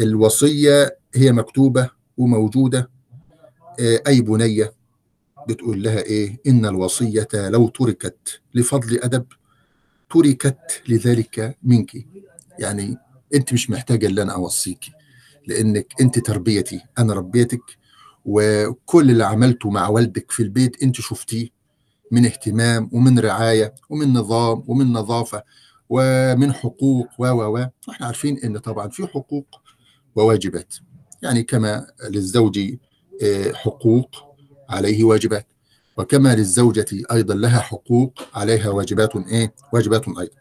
الوصية 0.00 0.98
هي 1.14 1.32
مكتوبة 1.32 1.90
وموجودة 2.16 2.90
آه، 3.80 4.02
أي 4.06 4.20
بنية 4.20 4.72
بتقول 5.48 5.82
لها 5.82 5.98
إيه؟ 6.02 6.40
إن 6.46 6.66
الوصية 6.66 7.28
لو 7.34 7.68
تركت 7.68 8.40
لفضل 8.54 8.98
أدب 9.02 9.26
تركت 10.10 10.82
لذلك 10.88 11.58
منك. 11.62 12.06
يعني 12.58 12.96
أنت 13.34 13.52
مش 13.52 13.70
محتاجة 13.70 14.06
إن 14.06 14.18
أنا 14.18 14.34
أوصيك 14.34 14.84
لأنك 15.46 15.86
أنت 16.00 16.18
تربيتي. 16.18 16.80
أنا 16.98 17.14
ربيتك 17.14 17.60
وكل 18.24 19.10
اللي 19.10 19.24
عملته 19.24 19.70
مع 19.70 19.88
والدك 19.88 20.30
في 20.30 20.42
البيت 20.42 20.82
أنت 20.82 20.96
شفتيه. 20.96 21.57
من 22.10 22.24
اهتمام 22.24 22.90
ومن 22.92 23.18
رعاية 23.18 23.74
ومن 23.90 24.12
نظام 24.12 24.64
ومن 24.66 24.92
نظافة 24.92 25.42
ومن 25.88 26.52
حقوق 26.52 27.08
و 27.18 27.26
و 27.26 27.56
و. 27.58 27.66
وإحنا 27.88 28.06
عارفين 28.06 28.38
إن 28.44 28.58
طبعا 28.58 28.88
في 28.88 29.06
حقوق 29.06 29.60
وواجبات. 30.16 30.74
يعني 31.22 31.42
كما 31.42 31.86
للزوج 32.10 32.58
آه، 33.22 33.52
حقوق 33.52 34.10
عليه 34.68 35.04
واجبات. 35.04 35.46
وكما 35.96 36.34
للزوجة 36.34 36.86
أيضا 37.12 37.34
لها 37.34 37.60
حقوق 37.60 38.18
عليها 38.34 38.68
واجبات 38.70 39.16
إيه؟ 39.16 39.54
واجبات 39.72 40.08
أيضا. 40.08 40.36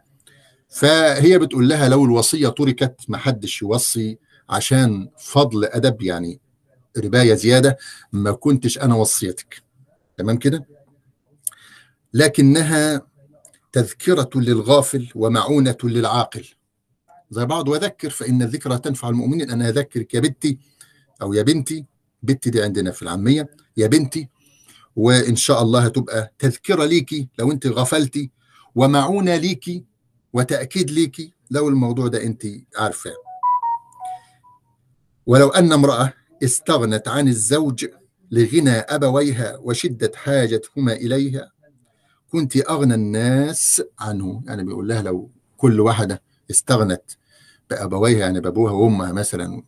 فهي 0.70 1.40
بتقول 1.40 1.70
لها 1.70 1.90
لو 1.90 2.06
الوصية 2.06 2.48
تركت 2.50 2.96
ما 3.08 3.18
حدش 3.18 3.62
يوصي 3.62 4.18
عشان 4.50 5.10
فضل 5.18 5.66
أدب 5.66 6.02
يعني 6.02 6.40
رباية 6.98 7.34
زيادة 7.34 7.78
ما 8.14 8.32
كنتش 8.32 8.78
أنا 8.78 8.96
وصيتك. 8.96 9.64
تمام 10.18 10.38
كده؟ 10.38 10.77
لكنها 12.14 13.02
تذكرة 13.72 14.30
للغافل 14.36 15.10
ومعونة 15.16 15.78
للعاقل. 15.84 16.48
زي 17.30 17.46
بعض 17.46 17.68
وذكر 17.68 18.10
فإن 18.10 18.42
الذكرى 18.42 18.78
تنفع 18.78 19.10
المؤمنين. 19.10 19.52
أنا 19.52 19.70
أذكرك 19.70 20.14
يا 20.14 20.20
بنتي 20.20 20.60
أو 21.22 21.34
يا 21.34 21.42
بنتي 21.42 21.86
بنتي 22.24 22.50
دي 22.50 22.62
عندنا 22.64 22.92
في 22.92 23.02
العامية. 23.02 23.50
يا 23.78 23.88
بنتي 23.88 24.30
وإن 24.96 25.36
شاء 25.36 25.62
الله 25.62 25.86
هتبقى 25.86 26.34
تذكرة 26.40 26.86
ليكي 26.86 27.30
لو 27.40 27.52
أنت 27.52 27.68
غفلتي 27.68 28.32
ومعونة 28.76 29.36
ليكي 29.36 29.84
وتأكيد 30.34 30.92
ليكي 30.92 31.34
لو 31.52 31.70
الموضوع 31.70 32.08
ده 32.08 32.24
أنت 32.24 32.46
عارفاه 32.78 33.16
ولو 35.26 35.50
أن 35.50 35.72
امرأة 35.74 36.14
استغنت 36.44 37.08
عن 37.08 37.28
الزوج 37.28 37.86
لغنى 38.32 38.72
أبويها 38.72 39.58
وشدة 39.58 40.12
حاجتهما 40.16 40.94
إليها 40.94 41.52
كنت 42.32 42.58
أغنى 42.58 42.94
الناس 42.94 43.82
عنه. 44.00 44.44
يعني 44.46 44.64
بيقول 44.64 44.88
لها 44.88 45.02
لو 45.02 45.32
كل 45.58 45.80
واحدة 45.80 46.22
استغنت 46.52 47.04
بأبويها 47.70 48.20
يعني 48.20 48.40
بأبوها 48.40 48.72
وأمها 48.72 49.12
مثلا 49.12 49.64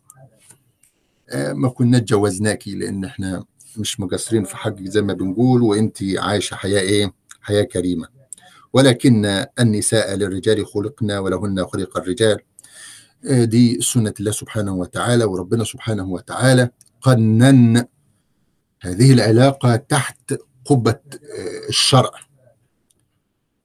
آه، 1.30 1.52
ما 1.52 1.68
كنا 1.68 1.96
اتجوزناكي 1.96 2.74
لأن 2.74 3.04
إحنا 3.04 3.44
مش 3.76 4.00
مقصرين 4.00 4.44
في 4.44 4.56
حقك 4.56 4.82
زي 4.88 5.02
ما 5.02 5.12
بنقول 5.12 5.62
وانت 5.62 5.98
عايشة 6.18 6.54
حياة 6.54 6.80
إيه؟ 6.80 7.14
حياة 7.40 7.62
كريمة. 7.62 8.08
ولكن 8.72 9.46
النساء 9.58 10.14
للرجال 10.14 10.66
خلقنا 10.66 11.18
ولهن 11.18 11.66
خلق 11.66 11.98
الرجال. 11.98 12.38
آه، 13.26 13.44
دي 13.44 13.80
سنة 13.80 14.14
الله 14.20 14.32
سبحانه 14.32 14.74
وتعالى 14.74 15.24
وربنا 15.24 15.64
سبحانه 15.64 16.08
وتعالى 16.08 16.70
قنن 17.00 17.84
هذه 18.80 19.12
العلاقة 19.12 19.76
تحت 19.76 20.34
قبة 20.64 21.00
آه، 21.38 21.68
الشرع. 21.68 22.10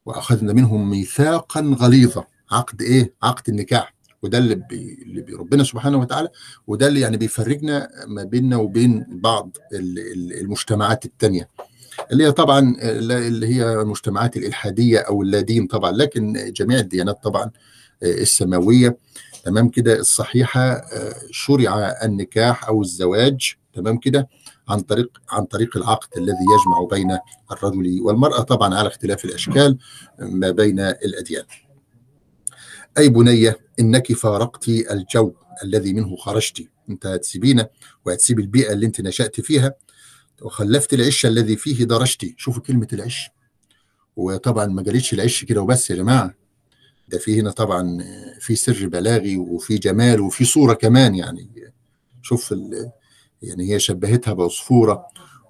وأخذنا 0.06 0.54
منهم 0.54 0.90
ميثاقا 0.90 1.76
غليظا. 1.80 2.26
عقد 2.52 2.82
إيه؟ 2.82 3.14
عقد 3.24 3.50
النكاح. 3.50 3.96
وده 4.24 4.38
اللي, 4.38 4.56
بي 4.56 5.00
اللي 5.02 5.22
بي 5.22 5.34
ربنا 5.34 5.64
سبحانه 5.64 5.98
وتعالى 5.98 6.30
وده 6.68 6.88
اللي 6.88 7.00
يعني 7.00 7.18
بيفرقنا 7.18 7.90
ما 8.08 8.24
بيننا 8.24 8.58
وبين 8.58 9.06
بعض 9.10 9.58
ال- 9.74 10.00
ال- 10.00 10.40
المجتمعات 10.40 11.06
التانية. 11.06 11.50
اللي 12.12 12.24
هي 12.26 12.32
طبعا 12.32 12.76
اللي 12.82 13.48
هي 13.48 13.82
المجتمعات 13.82 14.38
الإلحادية 14.38 15.00
أو 15.00 15.22
اللادين 15.22 15.68
طبعا 15.68 15.92
لكن 15.92 16.52
جميع 16.54 16.80
الديانات 16.80 17.24
طبعا 17.24 17.52
السماوية. 18.04 18.98
تمام 19.44 19.70
كده؟ 19.70 20.00
الصحيحة 20.00 20.86
شرع 21.32 22.00
النكاح 22.04 22.68
أو 22.68 22.82
الزواج. 22.82 23.54
تمام 23.74 23.98
كده؟ 23.98 24.28
عن 24.70 24.80
طريق 24.80 25.22
عن 25.30 25.46
طريق 25.46 25.78
العقد 25.78 26.18
الذي 26.18 26.32
يجمع 26.32 26.88
بين 26.92 27.18
الرجل 27.52 28.02
والمرأة 28.02 28.42
طبعا 28.42 28.76
على 28.76 28.88
اختلاف 28.88 29.26
الأشكال 29.26 29.78
ما 30.20 30.52
بين 30.52 30.80
الأديان. 30.80 31.46
أي 32.98 33.10
بنية 33.10 33.60
إنك 33.80 34.14
فارقت 34.14 34.68
الجو 34.68 35.34
الذي 35.64 35.94
منه 35.94 36.16
خرجت. 36.16 36.68
أنت 36.90 37.06
هتسيبينا 37.06 37.70
وهتسيب 38.06 38.40
البيئة 38.40 38.74
اللي 38.74 38.86
أنت 38.86 39.02
نشأت 39.02 39.42
فيها 39.42 39.76
وخلفت 40.42 40.94
العش 40.94 41.26
الذي 41.26 41.56
فيه 41.56 41.84
درجت. 41.84 42.34
شوفوا 42.38 42.62
كلمة 42.62 42.88
العش. 42.94 43.30
وطبعا 44.16 44.66
ما 44.66 44.84
قالتش 44.84 45.14
العش 45.14 45.44
كده 45.44 45.62
وبس 45.62 45.90
يا 45.90 45.96
جماعة. 45.96 46.34
ده 47.08 47.18
في 47.18 47.40
هنا 47.40 47.52
طبعا 47.52 48.04
في 48.40 48.56
سر 48.56 48.88
بلاغي 48.88 49.38
وفي 49.38 49.78
جمال 49.78 50.22
وفي 50.22 50.46
صورة 50.46 50.74
كمان 50.74 51.16
يعني. 51.16 51.50
شوف 52.22 52.54
يعني 53.42 53.74
هي 53.74 53.80
شبهتها 53.80 54.34
بعصفورة 54.34 55.06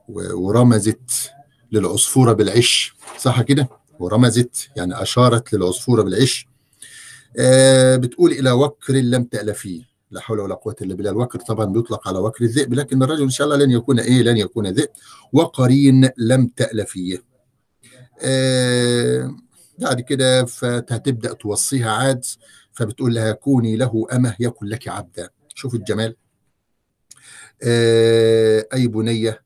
ورمزت 0.09 1.31
للعصفورة 1.71 2.33
بالعش 2.33 2.95
صح 3.17 3.41
كده؟ 3.41 3.69
ورمزت 3.99 4.69
يعني 4.75 5.01
أشارت 5.01 5.53
للعصفورة 5.53 6.01
بالعش. 6.01 6.47
آه 7.37 7.95
بتقول 7.95 8.31
إلى 8.31 8.51
وكر 8.51 8.93
لم 8.93 9.23
تألفيه 9.23 9.83
لا 10.11 10.21
حول 10.21 10.39
ولا 10.39 10.55
قوة 10.55 10.75
إلا 10.81 10.95
بالله. 10.95 11.11
الوكر 11.11 11.39
طبعا 11.39 11.65
بيطلق 11.65 12.07
على 12.07 12.19
وكر 12.19 12.43
الذئب 12.43 12.73
لكن 12.73 13.03
الرجل 13.03 13.23
إن 13.23 13.29
شاء 13.29 13.47
الله 13.47 13.65
لن 13.65 13.71
يكون 13.71 13.99
إيه 13.99 14.21
لن 14.23 14.37
يكون 14.37 14.67
ذئب. 14.67 14.89
وقرين 15.33 16.09
لم 16.17 16.47
تألفيه 16.47 17.23
آه 18.21 19.35
بعد 19.79 20.01
كده 20.01 20.45
فتبدأ 20.45 21.33
توصيها 21.33 21.91
عاد 21.91 22.25
فبتقول 22.73 23.15
لها 23.15 23.31
كوني 23.31 23.75
له 23.75 24.07
أمة 24.13 24.35
يكن 24.39 24.65
لك 24.65 24.87
عبدا. 24.87 25.29
شوف 25.55 25.75
الجمال. 25.75 26.15
أي 27.63 28.87
بنية 28.87 29.41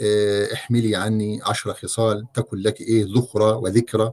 آه 0.00 0.52
احملي 0.52 0.96
عني 0.96 1.40
عشر 1.42 1.74
خصال 1.74 2.26
تكن 2.34 2.56
لك 2.56 2.80
إيه 2.80 3.06
ذخرة 3.16 3.56
وذكرى. 3.56 4.12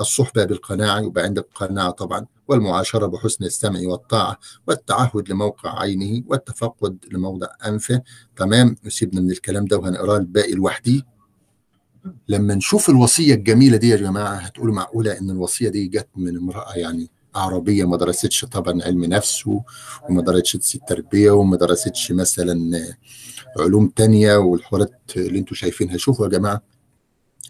الصحبة 0.00 0.44
بالقناعة 0.44 1.00
يبقى 1.00 1.24
عندك 1.24 1.46
قناعة 1.54 1.90
طبعا 1.90 2.26
والمعاشرة 2.48 3.06
بحسن 3.06 3.44
السمع 3.44 3.80
والطاعة 3.84 4.38
والتعهد 4.66 5.28
لموقع 5.28 5.80
عينه 5.80 6.22
والتفقد 6.26 6.98
لموضع 7.12 7.46
أنفه. 7.66 8.02
تمام؟ 8.36 8.76
سيبنا 8.88 9.20
من 9.20 9.30
الكلام 9.30 9.64
ده 9.64 9.78
وهنقراه 9.78 10.16
الباقي 10.16 10.52
لوحدي. 10.52 11.04
لما 12.28 12.54
نشوف 12.54 12.90
الوصية 12.90 13.34
الجميلة 13.34 13.76
دي 13.76 13.88
يا 13.88 13.96
جماعة 13.96 14.34
هتقولوا 14.34 14.74
معقولة 14.74 15.18
إن 15.18 15.30
الوصية 15.30 15.68
دي 15.68 15.86
جت 15.88 16.08
من 16.16 16.36
امرأة 16.36 16.72
يعني 16.74 17.10
عربية 17.34 17.84
ما 17.84 17.96
درستش 17.96 18.44
طبعا 18.44 18.82
علم 18.82 19.04
نفس 19.04 19.46
وما 19.46 20.22
درستش 20.22 20.74
التربية 20.74 21.30
وما 21.30 21.56
درستش 21.56 22.12
مثلا 22.12 22.78
علوم 23.58 23.88
تانية 23.88 24.36
والحوارات 24.36 24.92
اللي 25.16 25.38
أنتوا 25.38 25.56
شايفينها. 25.56 25.96
شوفوا 25.96 26.26
يا 26.26 26.30
جماعة 26.30 26.62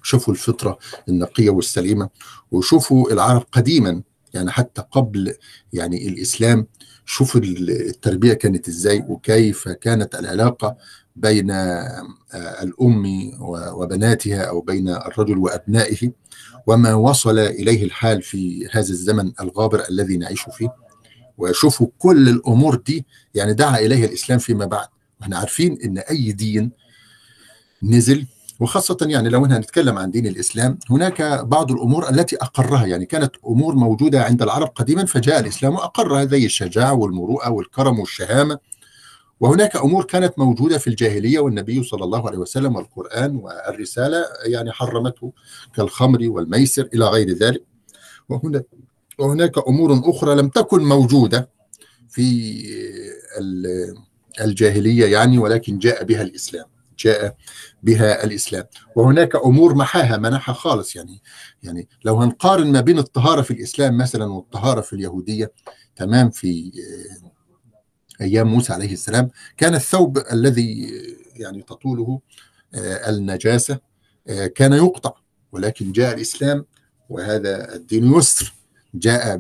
شوفوا 0.03 0.35
الفطرة 0.35 0.79
النقية 1.09 1.51
والسليمة 1.51 2.09
وشوفوا 2.53 3.13
العرب 3.13 3.47
قديما 3.53 4.03
يعني 4.35 4.51
حتى 4.51 4.83
قبل 4.91 5.35
يعني 5.73 6.09
الإسلام. 6.09 6.67
شوفوا 7.05 7.41
التربية 7.45 8.33
كانت 8.33 8.69
إزاي 8.69 9.05
وكيف 9.09 9.69
كانت 9.69 10.15
العلاقة 10.15 10.77
بين 11.17 11.51
الأم 12.63 13.31
وبناتها 13.51 14.43
أو 14.43 14.61
بين 14.61 14.89
الرجل 14.89 15.39
وأبنائه 15.39 16.13
وما 16.67 16.95
وصل 16.95 17.39
إليه 17.39 17.85
الحال 17.85 18.23
في 18.23 18.69
هذا 18.73 18.91
الزمن 18.91 19.33
الغابر 19.41 19.85
الذي 19.91 20.17
نعيش 20.17 20.43
فيه. 20.43 20.69
وشوفوا 21.39 21.87
كل 21.99 22.29
الأمور 22.29 22.75
دي 22.75 23.07
يعني 23.35 23.53
دعا 23.55 23.79
إليها 23.79 24.05
الإسلام 24.07 24.39
فيما 24.39 24.67
بعد. 24.67 24.87
وإحنا 25.21 25.39
عارفين 25.39 25.79
إن 25.85 25.99
أي 25.99 26.33
دين 26.33 26.71
نزل 27.83 28.27
وخاصة 28.61 28.97
يعني 29.03 29.29
لو 29.29 29.45
هنتكلم 29.45 29.99
عن 29.99 30.11
دين 30.11 30.27
الإسلام 30.27 30.79
هناك 30.91 31.23
بعض 31.45 31.71
الأمور 31.73 32.11
التي 32.11 32.37
أقرها. 32.37 32.87
يعني 32.87 33.07
كانت 33.07 33.37
أمور 33.47 33.75
موجودة 33.75 34.25
عند 34.25 34.43
العرب 34.43 34.69
قديما 34.69 35.05
فجاء 35.05 35.41
الإسلام 35.41 35.75
وأقرها 35.75 36.25
زي 36.25 36.47
الشجاعة 36.47 36.93
والمروءة 36.95 37.51
والكرم 37.51 37.99
والشهامة. 38.01 38.59
وهناك 39.43 39.77
أمور 39.77 40.05
كانت 40.05 40.39
موجودة 40.39 40.79
في 40.79 40.87
الجاهلية 40.87 41.39
والنبي 41.39 41.83
صلى 41.83 42.05
الله 42.05 42.27
عليه 42.27 42.39
وسلم 42.39 42.77
والقرآن 42.77 43.37
والرسالة 43.37 44.25
يعني 44.47 44.73
حرمته 44.73 45.33
كالخمر 45.77 46.29
والميسر 46.29 46.89
إلى 46.95 47.05
غير 47.05 47.31
ذلك. 47.31 47.65
وهنا 48.29 48.63
وهناك 49.19 49.59
أمور 49.69 50.11
أخرى 50.11 50.35
لم 50.35 50.49
تكن 50.49 50.85
موجودة 50.85 51.51
في 52.09 52.63
الجاهلية 54.41 55.07
يعني 55.07 55.39
ولكن 55.39 55.79
جاء 55.79 56.05
بها 56.05 56.23
الإسلام 56.23 56.67
جاء 56.99 57.37
بها 57.83 58.25
الإسلام. 58.25 58.65
وهناك 58.97 59.37
أمور 59.37 59.75
محاها 59.75 60.17
منحها 60.17 60.53
خالص 60.55 60.97
يعني 60.97 61.23
يعني 61.63 61.89
لو 62.05 62.17
هنقارن 62.17 62.73
ما 62.73 62.81
بين 62.81 62.99
الطهارة 62.99 63.43
في 63.43 63.51
الإسلام 63.51 63.99
مثلا 63.99 64.25
والطهارة 64.25 64.81
في 64.81 64.93
اليهودية 64.93 65.53
تمام 65.97 66.31
في 66.31 66.73
أيام 68.23 68.47
موسى 68.49 68.73
عليه 68.73 68.93
السلام 68.93 69.31
كان 69.57 69.75
الثوب 69.75 70.19
الذي 70.33 70.91
يعني 71.37 71.63
تطوله 71.63 72.21
النجاسة 73.09 73.79
كان 74.55 74.73
يقطع 74.73 75.15
ولكن 75.53 75.93
جاء 75.93 76.15
الإسلام 76.15 76.65
وهذا 77.09 77.75
الدين 77.75 78.15
يسر 78.15 78.55
جاء 78.95 79.37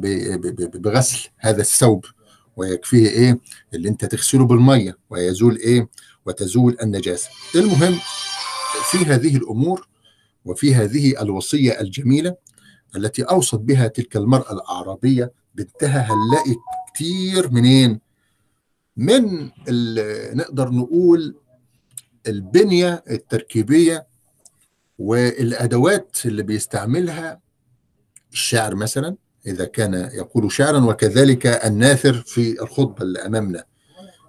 بغسل 0.75 1.29
هذا 1.39 1.61
الثوب 1.61 2.05
ويكفيه 2.57 3.09
إيه؟ 3.09 3.39
اللي 3.75 3.89
أنت 3.89 4.05
تغسله 4.05 4.47
بالمية 4.47 4.99
ويزول 5.11 5.57
إيه؟ 5.57 5.89
وتزول 6.27 6.77
النجاسة. 6.83 7.31
المهم 7.55 7.99
في 8.91 8.99
هذه 8.99 9.37
الأمور 9.37 9.89
وفي 10.45 10.75
هذه 10.75 11.23
الوصية 11.23 11.81
الجميلة 11.81 12.37
التي 12.97 13.23
أوصت 13.23 13.59
بها 13.59 13.87
تلك 13.87 14.17
المرأة 14.17 14.53
الأعرابية 14.53 15.33
بنتها 15.55 16.01
هنلاقي 16.01 16.55
كتير 16.95 17.51
منين؟ 17.51 18.01
من 18.97 19.51
نقدر 20.37 20.71
نقول 20.71 21.37
البنية 22.27 23.05
التركيبية 23.11 24.07
والأدوات 24.99 26.17
اللي 26.25 26.43
بيستعملها 26.43 27.41
الشاعر 28.33 28.75
مثلا 28.75 29.17
إذا 29.47 29.65
كان 29.65 29.95
يقول 30.15 30.53
شعرا 30.53 30.79
وكذلك 30.85 31.47
الناثر 31.47 32.15
في 32.27 32.63
الخطبة 32.63 33.03
اللي 33.03 33.19
أمامنا. 33.27 33.65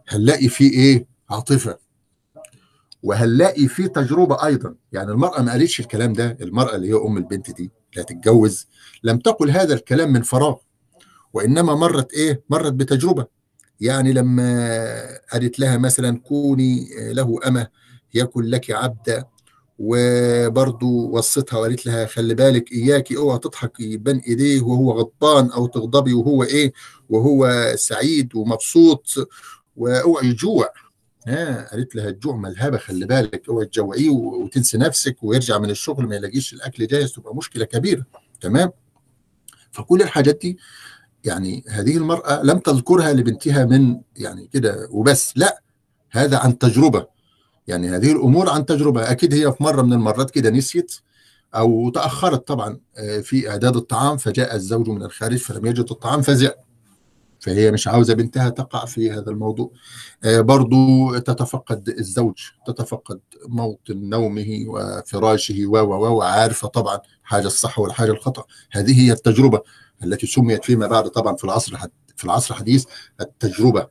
هنلاقي 0.07 0.47
فيه 0.47 0.71
إيه؟ 0.71 1.05
عاطفة. 1.29 1.77
وهنلاقي 3.03 3.67
في 3.67 3.87
تجربة 3.87 4.45
أيضا. 4.45 4.75
يعني 4.91 5.11
المرأة 5.11 5.41
ما 5.41 5.51
قالتش 5.51 5.79
الكلام 5.79 6.13
ده 6.13 6.37
المرأة 6.41 6.75
اللي 6.75 6.89
هي 6.89 6.93
أم 6.93 7.17
البنت 7.17 7.51
دي 7.51 7.71
اللي 7.91 8.03
هتتجوز 8.03 8.67
لم 9.03 9.17
تقل 9.17 9.51
هذا 9.51 9.73
الكلام 9.73 10.13
من 10.13 10.21
فراغ 10.21 10.55
وإنما 11.33 11.75
مرت 11.75 12.13
إيه؟ 12.13 12.43
مرت 12.49 12.73
بتجربة. 12.73 13.27
يعني 13.83 14.13
لما 14.13 15.19
قالت 15.31 15.59
لها 15.59 15.77
مثلا 15.77 16.19
كوني 16.19 16.87
له 17.11 17.39
أمة 17.47 17.67
يكن 18.13 18.43
لك 18.43 18.71
عبدا 18.71 19.25
وبرضو 19.79 21.09
وصتها 21.17 21.57
وقالت 21.57 21.85
لها 21.85 22.05
خلي 22.05 22.33
بالك 22.33 22.71
اياكي 22.71 23.17
اوعى 23.17 23.39
تضحكي 23.39 23.97
بين 23.97 24.17
إيديه 24.19 24.61
وهو 24.61 24.91
غضبان 24.91 25.51
أو 25.51 25.67
تغضبي 25.67 26.13
وهو 26.13 26.43
إيه 26.43 26.73
وهو 27.09 27.71
سعيد 27.75 28.35
ومبسوط 28.35 29.07
وأوعي 29.75 30.27
يجوع. 30.27 30.69
ها 31.27 31.69
قالت 31.71 31.95
لها 31.95 32.09
الجوع 32.09 32.35
ملهبة 32.35 32.77
خلي 32.77 33.05
بالك 33.05 33.49
اوعي 33.49 33.65
تجوعيه 33.65 34.09
وتنسي 34.09 34.77
نفسك 34.77 35.23
ويرجع 35.23 35.57
من 35.57 35.69
الشغل 35.69 36.07
ما 36.07 36.15
يلاقيش 36.15 36.53
الأكل 36.53 36.87
جاهز 36.87 37.11
تبقى 37.13 37.35
مشكلة 37.35 37.65
كبيرة. 37.65 38.05
تمام؟ 38.41 38.71
فكل 39.71 40.01
الحاجات 40.01 40.39
دي 40.41 40.57
يعني 41.23 41.63
هذه 41.69 41.97
المرأة 41.97 42.43
لم 42.43 42.59
تذكرها 42.59 43.13
لبنتها 43.13 43.65
من 43.65 44.01
يعني 44.15 44.49
كده 44.53 44.87
وبس 44.91 45.33
لا 45.35 45.61
هذا 46.11 46.37
عن 46.37 46.57
تجربة. 46.57 47.07
يعني 47.67 47.89
هذه 47.89 48.11
الأمور 48.11 48.49
عن 48.49 48.65
تجربة. 48.65 49.11
أكيد 49.11 49.33
هي 49.33 49.51
في 49.51 49.63
مرة 49.63 49.81
من 49.81 49.93
المرات 49.93 50.31
كده 50.31 50.49
نسيت 50.49 50.95
أو 51.55 51.89
تأخرت 51.89 52.47
طبعا 52.47 52.79
في 53.21 53.49
إعداد 53.49 53.75
الطعام 53.75 54.17
فجاء 54.17 54.55
الزوج 54.55 54.89
من 54.89 55.03
الخارج 55.03 55.37
فلم 55.37 55.65
يجد 55.65 55.85
الطعام 55.91 56.21
فزع 56.21 56.51
فهي 57.43 57.71
مش 57.71 57.87
عاوزة 57.87 58.13
بنتها 58.13 58.49
تقع 58.49 58.85
في 58.85 59.11
هذا 59.11 59.31
الموضوع. 59.31 59.71
برضو 60.25 61.15
تتفقد 61.17 61.89
الزوج 61.89 62.35
تتفقد 62.67 63.19
موطن 63.47 64.09
نومه 64.09 64.65
وفراشه 64.67 65.65
و 65.65 65.77
و 65.77 66.17
وعارفة 66.17 66.67
طبعا 66.67 66.99
حاجة 67.23 67.47
الصح 67.47 67.79
والحاجة 67.79 68.11
الخطأ. 68.11 68.45
هذه 68.71 69.01
هي 69.01 69.11
التجربة 69.11 69.61
التي 70.03 70.27
سميت 70.27 70.65
فيما 70.65 70.87
بعد 70.87 71.09
طبعا 71.09 71.35
في 71.35 71.43
العصر 71.43 71.77
في 72.15 72.23
العصر 72.23 72.53
الحديث 72.53 72.85
التجربة 73.21 73.87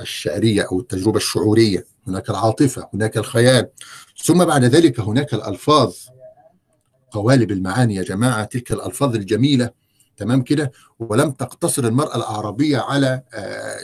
الشعرية 0.00 0.62
أو 0.72 0.80
التجربة 0.80 1.16
الشعورية. 1.16 1.84
هناك 2.06 2.30
العاطفة 2.30 2.88
هناك 2.94 3.16
الخيال. 3.16 3.68
ثم 4.24 4.44
بعد 4.44 4.64
ذلك 4.64 5.00
هناك 5.00 5.34
الألفاظ. 5.34 5.94
قوالب 7.10 7.50
المعاني 7.50 7.94
يا 7.94 8.02
جماعة 8.02 8.44
تلك 8.44 8.72
الألفاظ 8.72 9.14
الجميلة 9.14 9.79
تمام 10.20 10.42
كده؟ 10.42 10.72
ولم 10.98 11.30
تقتصر 11.30 11.84
المرأة 11.84 12.16
العربية 12.16 12.78
على 12.78 13.22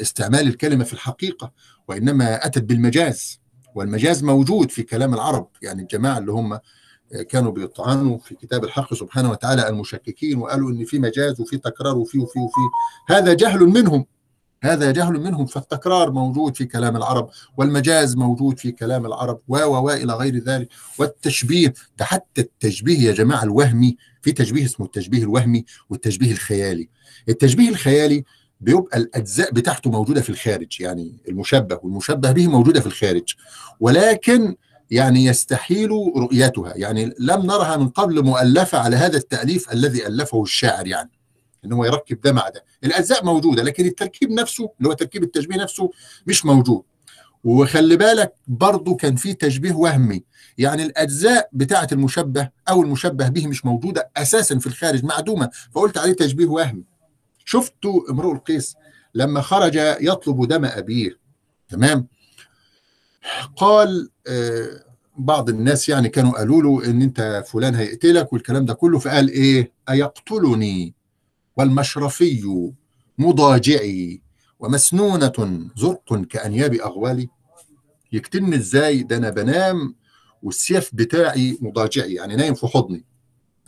استعمال 0.02 0.48
الكلمة 0.48 0.84
في 0.84 0.92
الحقيقة 0.92 1.52
وإنما 1.88 2.46
أتت 2.46 2.62
بالمجاز. 2.62 3.40
والمجاز 3.74 4.24
موجود 4.24 4.70
في 4.70 4.82
كلام 4.82 5.14
العرب 5.14 5.48
يعني 5.62 5.82
الجماعة 5.82 6.18
اللي 6.18 6.32
هم 6.32 6.58
كانوا 7.28 7.52
بيطعنوا 7.52 8.18
في 8.18 8.34
كتاب 8.34 8.64
الحق 8.64 8.94
سبحانه 8.94 9.30
وتعالى 9.30 9.68
المشككين 9.68 10.38
وقالوا 10.38 10.70
إن 10.70 10.84
في 10.84 10.98
مجاز 10.98 11.40
وفي 11.40 11.58
تكرار 11.58 11.98
وفي 11.98 12.18
وفي 12.18 12.38
وفي. 12.38 12.60
هذا 13.08 13.32
جهل 13.34 13.60
منهم. 13.60 14.06
هذا 14.62 14.90
جهل 14.90 15.12
منهم 15.12 15.46
فالتكرار 15.46 16.10
موجود 16.10 16.56
في 16.56 16.64
كلام 16.64 16.96
العرب 16.96 17.30
والمجاز 17.56 18.16
موجود 18.16 18.58
في 18.58 18.72
كلام 18.72 19.06
العرب 19.06 19.40
و 19.48 19.56
و 19.56 19.90
إلى 19.90 20.12
غير 20.12 20.38
ذلك. 20.38 20.68
والتشبيه 20.98 21.74
ده 21.98 22.04
حتى 22.04 22.40
التشبيه 22.40 22.98
يا 23.08 23.12
جماعة 23.12 23.42
الوهمي 23.42 23.96
في 24.26 24.32
تشبيه 24.32 24.64
اسمه 24.64 24.86
التشبيه 24.86 25.22
الوهمي 25.22 25.64
والتشبيه 25.90 26.32
الخيالي. 26.32 26.88
التشبيه 27.28 27.68
الخيالي 27.68 28.24
بيبقى 28.60 28.98
الأجزاء 28.98 29.52
بتاعته 29.52 29.90
موجودة 29.90 30.20
في 30.20 30.30
الخارج 30.30 30.80
يعني 30.80 31.16
المشبه 31.28 31.78
والمشبه 31.82 32.32
به 32.32 32.46
موجودة 32.48 32.80
في 32.80 32.86
الخارج. 32.86 33.34
ولكن 33.80 34.56
يعني 34.90 35.24
يستحيل 35.24 35.90
رؤيتها 36.16 36.72
يعني 36.76 37.14
لم 37.18 37.42
نرها 37.46 37.76
من 37.76 37.88
قبل 37.88 38.24
مؤلفة 38.24 38.78
على 38.78 38.96
هذا 38.96 39.16
التأليف 39.16 39.72
الذي 39.72 40.06
ألفه 40.06 40.42
الشاعر 40.42 40.86
يعني 40.86 41.10
إن 41.64 41.72
هو 41.72 41.84
يركب 41.84 42.20
ده 42.20 42.32
مع 42.32 42.48
ده. 42.48 42.64
الأجزاء 42.84 43.24
موجودة 43.24 43.62
لكن 43.62 43.84
التركيب 43.86 44.30
نفسه 44.30 44.70
اللي 44.78 44.88
هو 44.88 44.92
تركيب 44.92 45.22
التشبيه 45.22 45.56
نفسه 45.56 45.90
مش 46.26 46.44
موجود. 46.46 46.82
وخلي 47.46 47.96
بالك 47.96 48.34
برضه 48.46 48.96
كان 48.96 49.16
في 49.16 49.34
تشبيه 49.34 49.72
وهمي. 49.72 50.24
يعني 50.58 50.82
الأجزاء 50.82 51.48
بتاعة 51.52 51.88
المشبه 51.92 52.48
أو 52.68 52.82
المشبه 52.82 53.28
به 53.28 53.46
مش 53.46 53.64
موجودة 53.64 54.10
أساسا 54.16 54.58
في 54.58 54.66
الخارج 54.66 55.04
معدومة. 55.04 55.50
فقلت 55.72 55.98
عليه 55.98 56.12
تشبيه 56.12 56.46
وهمي. 56.46 56.84
شفتوا 57.44 58.10
امرؤ 58.10 58.32
القيس 58.32 58.74
لما 59.14 59.40
خرج 59.40 59.74
يطلب 60.00 60.48
دم 60.48 60.64
أبيه؟ 60.64 61.18
تمام؟ 61.68 62.06
قال 63.56 64.10
آه 64.26 64.84
بعض 65.18 65.48
الناس 65.48 65.88
يعني 65.88 66.08
كانوا 66.08 66.32
قالوا 66.32 66.62
له 66.62 66.90
إن 66.90 67.02
أنت 67.02 67.44
فلان 67.46 67.74
هيقتلك 67.74 68.32
والكلام 68.32 68.64
ده 68.64 68.74
كله. 68.74 68.98
فقال 68.98 69.28
إيه؟ 69.28 69.72
أيقتلني 69.90 70.94
والمشرفي 71.56 72.72
مضاجعي 73.18 74.22
ومسنونة 74.58 75.68
زرق 75.76 76.26
كأنياب 76.30 76.74
أغوالي. 76.74 77.28
يقتلني 78.12 78.56
إزاي 78.56 79.02
ده 79.02 79.16
أنا 79.16 79.30
بنام 79.30 79.94
والسيف 80.42 80.90
بتاعي 80.92 81.58
مضاجعي 81.60 82.14
يعني 82.14 82.36
نايم 82.36 82.54
في 82.54 82.66
حضني 82.66 83.04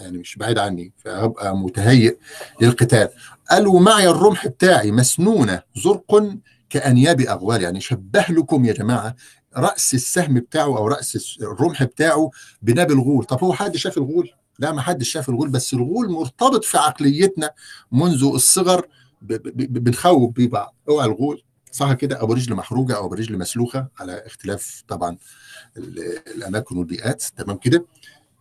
يعني 0.00 0.18
مش 0.18 0.36
بعيد 0.36 0.58
عني 0.58 0.92
فهبقى 0.96 1.56
متهيئ 1.56 2.16
للقتال. 2.60 3.08
قال 3.50 3.66
ومعي 3.66 4.08
الرمح 4.08 4.46
بتاعي 4.46 4.92
مسنونة 4.92 5.62
زرق 5.76 6.36
كأنياب 6.70 7.20
أغوال 7.20 7.62
يعني 7.62 7.80
شبه 7.80 8.24
لكم 8.30 8.64
يا 8.64 8.72
جماعة 8.72 9.16
رأس 9.56 9.94
السهم 9.94 10.34
بتاعه 10.34 10.64
أو 10.78 10.86
رأس 10.88 11.38
الرمح 11.42 11.82
بتاعه 11.82 12.30
بناب 12.62 12.90
الغول. 12.90 13.24
طب 13.24 13.44
هو 13.44 13.52
حد 13.52 13.76
شاف 13.76 13.98
الغول؟ 13.98 14.30
لا 14.58 14.72
ما 14.72 14.80
حدش 14.80 15.08
شاف 15.08 15.28
الغول 15.28 15.48
بس 15.50 15.74
الغول 15.74 16.10
مرتبط 16.10 16.64
في 16.64 16.78
عقليتنا 16.78 17.50
منذ 17.92 18.24
الصغر 18.34 18.86
بنخوف 19.22 20.32
بيه 20.32 20.48
بعض. 20.48 20.74
أوعى 20.88 21.06
الغول؟ 21.06 21.42
صح 21.78 21.92
كده 21.92 22.22
ابو 22.22 22.32
رجل 22.32 22.54
محروجه 22.54 22.96
أو 22.96 23.06
ابو 23.06 23.14
رجل 23.14 23.38
مسلوخة 23.38 23.88
على 24.00 24.26
اختلاف 24.26 24.82
طبعا 24.88 25.16
الأماكن 26.36 26.76
والبيئات. 26.76 27.24
تمام 27.36 27.56
كده؟ 27.56 27.86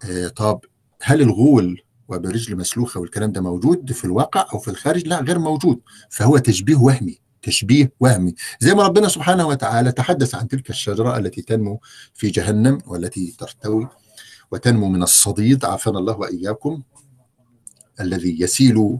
آه 0.09 0.27
طب 0.27 0.59
هل 1.01 1.21
الغول 1.21 1.81
وابو 2.07 2.29
رجل 2.29 2.55
مسلوخة 2.57 2.99
والكلام 2.99 3.31
ده 3.31 3.41
موجود 3.41 3.91
في 3.91 4.05
الواقع 4.05 4.45
أو 4.53 4.59
في 4.59 4.67
الخارج؟ 4.67 5.07
لا 5.07 5.21
غير 5.21 5.39
موجود. 5.39 5.79
فهو 6.09 6.37
تشبيه 6.37 6.75
وهمي 6.75 7.19
تشبيه 7.41 7.91
وهمي. 7.99 8.33
زي 8.59 8.73
ما 8.73 8.83
ربنا 8.83 9.07
سبحانه 9.07 9.47
وتعالى 9.47 9.91
تحدث 9.91 10.35
عن 10.35 10.47
تلك 10.47 10.69
الشجرة 10.69 11.17
التي 11.17 11.41
تنمو 11.41 11.81
في 12.13 12.29
جهنم 12.29 12.77
والتي 12.85 13.35
ترتوي 13.39 13.87
وتنمو 14.51 14.89
من 14.89 15.03
الصديد 15.03 15.65
عافانا 15.65 15.99
الله 15.99 16.17
وإياكم 16.17 16.83
الذي 18.01 18.41
يسيل 18.41 18.97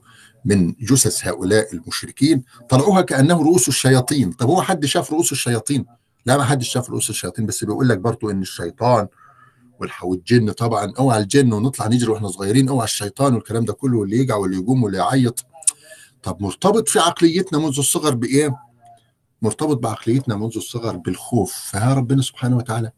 من 0.48 0.74
جثث 0.82 1.28
هؤلاء 1.28 1.74
المشركين 1.76 2.44
طلعوها 2.70 3.02
كأنه 3.02 3.42
رؤوس 3.44 3.68
الشياطين. 3.68 4.32
طب 4.32 4.48
هو 4.48 4.62
حد 4.62 4.86
شاف 4.86 5.12
رؤوس 5.12 5.32
الشياطين؟ 5.32 5.86
لا 6.26 6.38
ما 6.38 6.44
حدش 6.44 6.70
شاف 6.70 6.90
رؤوس 6.90 7.10
الشياطين 7.10 7.46
بس 7.46 7.64
بيقول 7.64 7.90
لك 7.90 7.98
برضو 7.98 8.32
إن 8.32 8.42
الشيطان 8.42 9.08
والجن 10.04 10.52
طبعا 10.52 10.94
أوعى 11.00 11.20
الجن 11.20 11.54
ونطلع 11.54 11.88
نجري 11.88 12.12
وإحنا 12.12 12.28
صغيرين 12.28 12.70
أوعى 12.70 12.86
الشيطان 12.86 13.34
والكلام 13.34 13.66
ده 13.66 13.74
كله 13.74 13.98
واللي 13.98 14.18
يجع 14.18 14.36
واللي 14.36 14.58
يقوم 14.58 14.84
واللي 14.84 14.98
يعيط. 14.98 15.46
طب 16.24 16.42
مرتبط 16.42 16.90
في 16.90 17.00
عقليتنا 17.00 17.60
منذ 17.60 17.80
الصغر 17.80 18.16
بإيه؟ 18.16 18.56
مرتبط 19.42 19.78
بعقليتنا 19.78 20.36
منذ 20.36 20.54
الصغر 20.56 20.98
بالخوف. 20.98 21.56
فها 21.72 21.94
ربنا 21.94 22.22
سبحانه 22.22 22.58
وتعالى. 22.58 22.92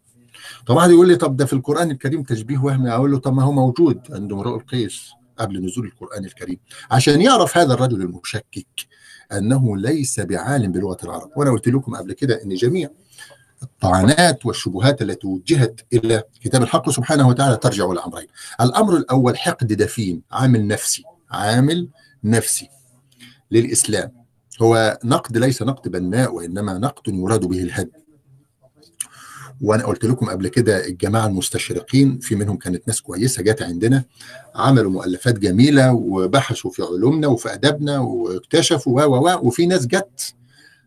طب 0.66 0.76
واحد 0.76 0.90
يقول 0.90 1.08
لي 1.08 1.16
طب 1.16 1.36
ده 1.36 1.46
في 1.46 1.54
القرآن 1.54 1.92
الكريم 1.92 2.24
تشبيه 2.24 2.58
وهمي 2.58 2.92
أقول 2.92 3.12
له 3.12 3.20
طب 3.20 3.34
ما 3.34 3.44
هو 3.44 3.52
موجود 3.52 4.00
عند 4.12 4.32
امرؤ 4.32 4.56
القيس. 4.56 5.19
قبل 5.40 5.66
نزول 5.66 5.86
القرآن 5.86 6.26
الكريم 6.26 6.58
عشان 6.92 7.22
يعرف 7.22 7.58
هذا 7.58 7.74
الرجل 7.74 8.02
المشكك 8.02 8.88
أنه 9.32 9.78
ليس 9.78 10.20
بعالم 10.20 10.72
بلغة 10.72 10.98
العرب. 11.04 11.32
وأنا 11.36 11.52
قلت 11.52 11.68
لكم 11.68 11.96
قبل 11.96 12.14
كده 12.14 12.44
أن 12.44 12.56
جميع 12.56 12.90
الطعنات 13.64 14.46
والشبهات 14.46 15.02
التي 15.02 15.28
وجهت 15.28 15.82
إلى 15.94 16.24
كتاب 16.42 16.62
الحق 16.62 16.90
سبحانه 16.90 17.28
وتعالى 17.28 17.58
ترجع 17.58 17.92
إلى 17.92 18.00
أمرين. 18.00 18.28
الأمر 18.62 18.98
الأول 18.98 19.38
حقد 19.38 19.68
دفين 19.68 20.22
عامل 20.32 20.68
نفسي 20.68 21.04
عامل 21.32 21.90
نفسي 22.24 22.70
للإسلام. 23.52 24.12
هو 24.62 25.00
نقد 25.04 25.38
ليس 25.38 25.62
نقد 25.62 25.92
بناء 25.92 26.34
وإنما 26.34 26.78
نقد 26.78 27.14
يراد 27.14 27.46
به 27.46 27.60
الهدم. 27.60 28.00
وأنا 29.62 29.86
قلت 29.86 30.06
لكم 30.06 30.30
قبل 30.30 30.48
كده 30.48 30.88
الجماعة 30.88 31.28
المستشرقين 31.28 32.20
في 32.20 32.36
منهم 32.36 32.58
كانت 32.58 32.88
ناس 32.88 33.02
كويسة 33.02 33.44
جت 33.44 33.62
عندنا 33.62 34.04
عملوا 34.56 34.92
مؤلفات 34.92 35.40
جميلة 35.40 35.94
وبحثوا 35.94 36.72
في 36.72 36.84
علومنا 36.84 37.28
وفي 37.28 37.54
أدبنا 37.54 38.00
واكتشفوا 38.00 39.04
و 39.04 39.16
و 39.16 39.48
وفي 39.48 39.66
ناس 39.66 39.88
جت 39.88 40.36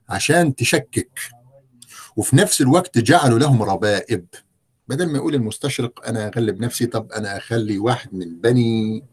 عشان 0.09 0.55
تشكك. 0.55 1.19
وفي 2.17 2.37
نفس 2.37 2.61
الوقت 2.61 2.99
جعلوا 2.99 3.39
لهم 3.39 3.63
ربائب. 3.63 4.27
بدل 4.89 5.07
ما 5.09 5.19
يقول 5.19 5.35
المستشرق 5.35 6.07
أنا 6.09 6.29
أغلب 6.29 6.61
نفسي 6.61 6.87
طب 6.87 7.13
أنا 7.13 7.37
أخلي 7.37 7.79
واحد 7.79 8.15
من 8.15 8.41
بني 8.41 9.05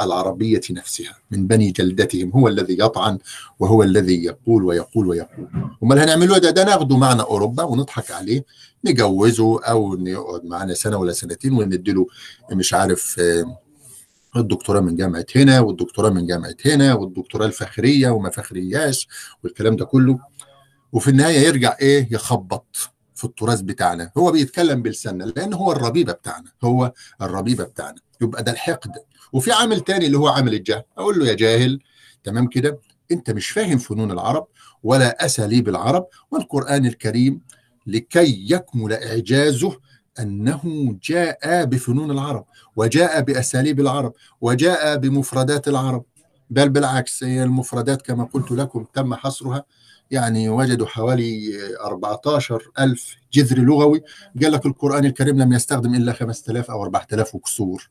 العربية 0.00 0.60
نفسها 0.70 1.16
من 1.30 1.46
بني 1.46 1.70
جلدتهم 1.70 2.30
هو 2.30 2.48
الذي 2.48 2.76
يطعن 2.80 3.18
وهو 3.58 3.82
الذي 3.82 4.24
يقول 4.24 4.64
ويقول 4.64 5.06
ويقول. 5.08 5.48
امال 5.82 5.98
هنعمله 5.98 6.38
ده؟ 6.38 6.50
ده 6.50 6.64
ناخده 6.64 6.96
معنا 6.96 7.22
أوروبا 7.22 7.62
ونضحك 7.62 8.10
عليه 8.10 8.44
نجوزه 8.84 9.62
أو 9.62 10.06
يقعد 10.06 10.44
معانا 10.44 10.74
سنة 10.74 10.96
ولا 10.96 11.12
سنتين 11.12 11.52
ونديله 11.52 12.06
مش 12.52 12.74
عارف 12.74 13.20
الدكتوراه 14.36 14.80
من 14.80 14.96
جامعة 14.96 15.26
هنا 15.36 15.60
والدكتوراه 15.60 16.10
من 16.10 16.26
جامعة 16.26 16.54
هنا 16.66 16.94
والدكتوراه 16.94 17.46
الفخرية 17.46 18.10
وما 18.10 18.30
فخرياش 18.30 19.08
والكلام 19.44 19.76
ده 19.76 19.84
كله. 19.84 20.18
وفي 20.92 21.08
النهاية 21.10 21.38
يرجع 21.38 21.76
إيه؟ 21.80 22.08
يخبط 22.10 22.90
في 23.14 23.24
التراث 23.24 23.60
بتاعنا. 23.60 24.10
هو 24.18 24.32
بيتكلم 24.32 24.82
بلساننا 24.82 25.24
لأن 25.24 25.54
هو 25.54 25.72
الربيبة 25.72 26.12
بتاعنا 26.12 26.50
هو 26.64 26.92
الربيبة 27.22 27.64
بتاعنا. 27.64 27.98
يبقى 28.20 28.42
ده 28.42 28.52
الحقد 28.52 28.92
وفي 29.32 29.52
عامل 29.52 29.80
تاني 29.80 30.06
اللي 30.06 30.18
هو 30.18 30.28
عامل 30.28 30.54
الجهل. 30.54 30.82
أقول 30.98 31.18
له 31.18 31.26
يا 31.28 31.34
جاهل 31.34 31.80
تمام 32.24 32.46
كده؟ 32.46 32.80
أنت 33.12 33.30
مش 33.30 33.50
فاهم 33.50 33.78
فنون 33.78 34.10
العرب 34.10 34.46
ولا 34.82 35.24
أساليب 35.24 35.68
العرب 35.68 36.06
والقرآن 36.30 36.86
الكريم 36.86 37.40
لكي 37.86 38.46
يكمل 38.50 38.92
إعجازه 38.92 39.78
أنه 40.20 40.60
جاء 41.02 41.64
بفنون 41.64 42.10
العرب 42.10 42.46
وجاء 42.76 43.20
بأساليب 43.20 43.80
العرب 43.80 44.12
وجاء 44.40 44.96
بمفردات 44.96 45.68
العرب. 45.68 46.04
بل 46.50 46.68
بالعكس 46.68 47.24
هي 47.24 47.42
المفردات 47.42 48.02
كما 48.02 48.24
قلت 48.24 48.52
لكم 48.52 48.84
تم 48.94 49.14
حصرها. 49.14 49.64
يعني 50.10 50.48
وجدوا 50.48 50.86
حوالي 50.86 51.52
14 51.80 52.70
ألف 52.78 53.16
جذر 53.32 53.58
لغوي. 53.58 54.02
قال 54.42 54.52
لك 54.52 54.66
القرآن 54.66 55.04
الكريم 55.04 55.38
لم 55.38 55.52
يستخدم 55.52 55.94
إلا 55.94 56.12
5000 56.12 56.70
أو 56.70 56.82
4000 56.82 57.34
وكسور. 57.34 57.90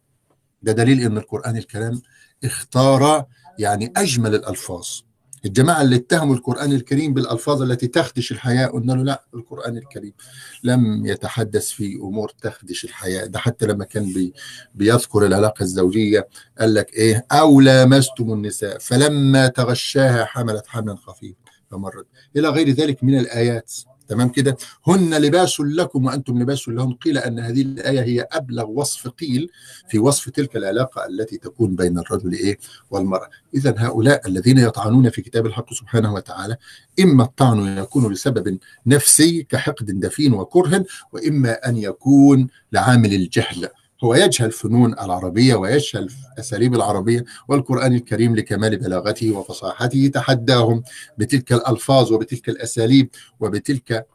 ده 0.65 0.71
دليل 0.71 1.01
إن 1.01 1.17
القرآن 1.17 1.57
الكريم 1.57 2.01
اختار 2.43 3.25
يعني 3.59 3.93
أجمل 3.97 4.35
الألفاظ. 4.35 4.87
الجماعة 5.45 5.81
اللي 5.81 5.95
اتهموا 5.95 6.35
القرآن 6.35 6.71
الكريم 6.71 7.13
بالألفاظ 7.13 7.61
التي 7.61 7.87
تخدش 7.87 8.31
الحياة 8.31 8.67
قلنا 8.67 8.93
له 8.93 9.03
لا 9.03 9.25
القرآن 9.33 9.77
الكريم 9.77 10.13
لم 10.63 11.05
يتحدث 11.05 11.67
في 11.69 11.95
أمور 11.95 12.29
تخدش 12.41 12.85
الحياة. 12.85 13.25
ده 13.25 13.39
حتى 13.39 13.65
لما 13.65 13.85
كان 13.85 14.13
بي 14.13 14.33
بيذكر 14.75 15.25
العلاقة 15.25 15.63
الزوجية 15.63 16.27
قال 16.59 16.73
لك 16.73 16.93
إيه؟ 16.93 17.25
أو 17.31 17.61
لامستم 17.61 18.33
النساء 18.33 18.77
فلما 18.77 19.47
تغشاها 19.47 20.25
حملت 20.25 20.67
حملا 20.67 20.95
خفيفا 20.95 21.39
فمرت. 21.71 22.07
إلى 22.37 22.49
غير 22.49 22.69
ذلك 22.69 23.03
من 23.03 23.19
الآيات. 23.19 23.73
تمام 24.07 24.29
كده؟ 24.29 24.57
هن 24.87 25.13
لباس 25.17 25.59
لكم 25.59 26.05
وأنتم 26.05 26.39
لباس 26.39 26.67
لهم. 26.67 26.93
قيل 26.93 27.17
أن 27.17 27.39
هذه 27.39 27.61
الآية 27.61 28.01
هي 28.01 28.27
أبلغ 28.31 28.69
وصف 28.69 29.07
قيل 29.07 29.49
في 29.89 29.99
وصف 29.99 30.29
تلك 30.29 30.55
العلاقة 30.55 31.05
التي 31.05 31.37
تكون 31.37 31.75
بين 31.75 31.97
الرجل 31.97 32.33
إيه 32.33 32.57
والمرأة. 32.91 33.29
إذا 33.55 33.75
هؤلاء 33.77 34.27
الذين 34.27 34.57
يطعنون 34.57 35.09
في 35.09 35.21
كتاب 35.21 35.45
الحق 35.45 35.73
سبحانه 35.73 36.13
وتعالى 36.13 36.57
إما 36.99 37.23
الطعن 37.23 37.77
يكون 37.77 38.13
لسبب 38.13 38.57
نفسي 38.85 39.43
كحقد 39.43 39.99
دفين 39.99 40.33
وكره 40.33 40.85
وإما 41.11 41.69
أن 41.69 41.77
يكون 41.77 42.47
لعامل 42.71 43.13
الجهل. 43.13 43.69
هو 44.03 44.15
يجهل 44.15 44.51
فنون 44.51 44.93
العربية 44.93 45.55
ويجهل 45.55 46.09
أساليب 46.39 46.73
العربية 46.73 47.25
والقرآن 47.47 47.95
الكريم 47.95 48.35
لكمال 48.35 48.77
بلاغته 48.77 49.31
وفصاحته 49.31 50.11
تحداهم 50.13 50.83
بتلك 51.17 51.53
الألفاظ 51.53 52.13
وبتلك 52.13 52.49
الأساليب 52.49 53.09
وبتلك 53.39 54.07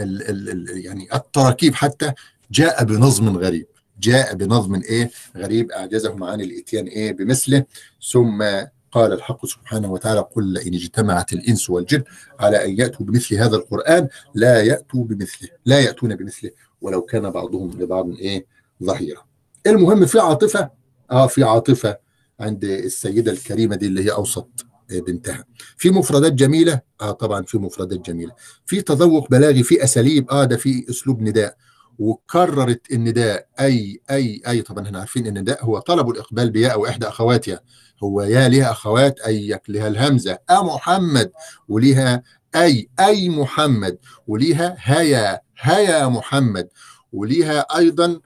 ال 0.00 0.30
ال 0.30 0.48
ال 0.48 0.84
يعني 0.84 1.14
التراكيب 1.14 1.74
حتى 1.74 2.12
جاء 2.50 2.84
بنظم 2.84 3.38
غريب. 3.38 3.66
جاء 4.00 4.34
بنظم 4.34 4.74
إيه؟ 4.74 5.10
غريب. 5.36 5.70
أعجزهم 5.70 6.24
عن 6.24 6.40
الإتيان 6.40 6.86
إيه؟ 6.86 7.12
بمثله. 7.12 7.64
ثم 8.12 8.44
قال 8.92 9.12
الحق 9.12 9.46
سبحانه 9.46 9.92
وتعالى 9.92 10.20
قل 10.20 10.44
لئن 10.52 10.74
اجتمعت 10.74 11.32
الإنس 11.32 11.70
والجن 11.70 12.02
على 12.40 12.64
أن 12.64 12.78
يأتوا 12.78 13.06
بمثل 13.06 13.34
هذا 13.34 13.56
القرآن. 13.56 14.08
لا 14.34 14.62
يأتوا 14.62 15.04
بمثله. 15.04 15.48
لا 15.64 15.80
يأتون 15.80 16.16
بمثله. 16.16 16.50
ولو 16.80 17.02
كان 17.02 17.30
بعضهم 17.30 17.70
لبعض 17.80 18.08
إيه؟ 18.10 18.55
ظهيرا 18.84 19.22
المهم 19.66 20.06
في 20.06 20.18
عاطفة 20.20 20.70
آه 21.10 21.26
في 21.26 21.44
عاطفة 21.44 21.96
عند 22.40 22.64
السيدة 22.64 23.32
الكريمة 23.32 23.76
دي 23.76 23.86
اللي 23.86 24.04
هي 24.04 24.12
أوسط 24.12 24.66
بنتها. 24.90 25.44
في 25.76 25.90
مفردات 25.90 26.32
جميلة 26.32 26.80
آه 27.00 27.10
طبعا 27.10 27.42
في 27.42 27.58
مفردات 27.58 27.98
جميلة. 28.10 28.32
في 28.66 28.80
تذوق 28.80 29.30
بلاغي 29.30 29.62
في 29.62 29.84
أساليب 29.84 30.30
آه 30.30 30.44
ده 30.44 30.56
في 30.56 30.86
أسلوب 30.90 31.22
نداء. 31.22 31.56
وكررت 31.98 32.92
النداء 32.92 33.48
أي 33.60 34.00
أي 34.10 34.42
أي 34.48 34.62
طبعا 34.62 34.84
إحنا 34.86 34.98
عارفين 34.98 35.26
إن 35.26 35.36
النداء 35.36 35.64
هو 35.64 35.78
طلب 35.78 36.10
الإقبال 36.10 36.50
بياء 36.50 36.72
أو 36.72 36.86
احدى 36.86 37.08
اخواتها 37.08 37.60
هو 38.02 38.22
يا 38.22 38.48
ليها 38.48 38.70
أخوات 38.70 39.20
أي 39.20 39.60
لها 39.68 39.88
الهمزة. 39.88 40.38
ا 40.50 40.62
محمد. 40.62 41.32
وليها 41.68 42.22
أي 42.54 42.88
أي 43.00 43.28
محمد. 43.28 43.98
وليها 44.26 44.76
هيا 44.78 45.40
هيا 45.60 46.08
محمد. 46.08 46.68
وليها 47.12 47.60
أيضا 47.76 48.20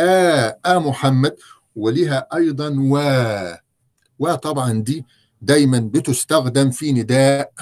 آ 0.00 0.56
آ 0.66 0.78
محمد 0.78 1.36
وليها 1.76 2.26
أيضا 2.34 2.76
و. 2.78 2.98
وطبعا 4.18 4.72
دي 4.72 5.04
دايما 5.42 5.78
بتستخدم 5.78 6.70
في 6.70 6.92
نداء 6.92 7.52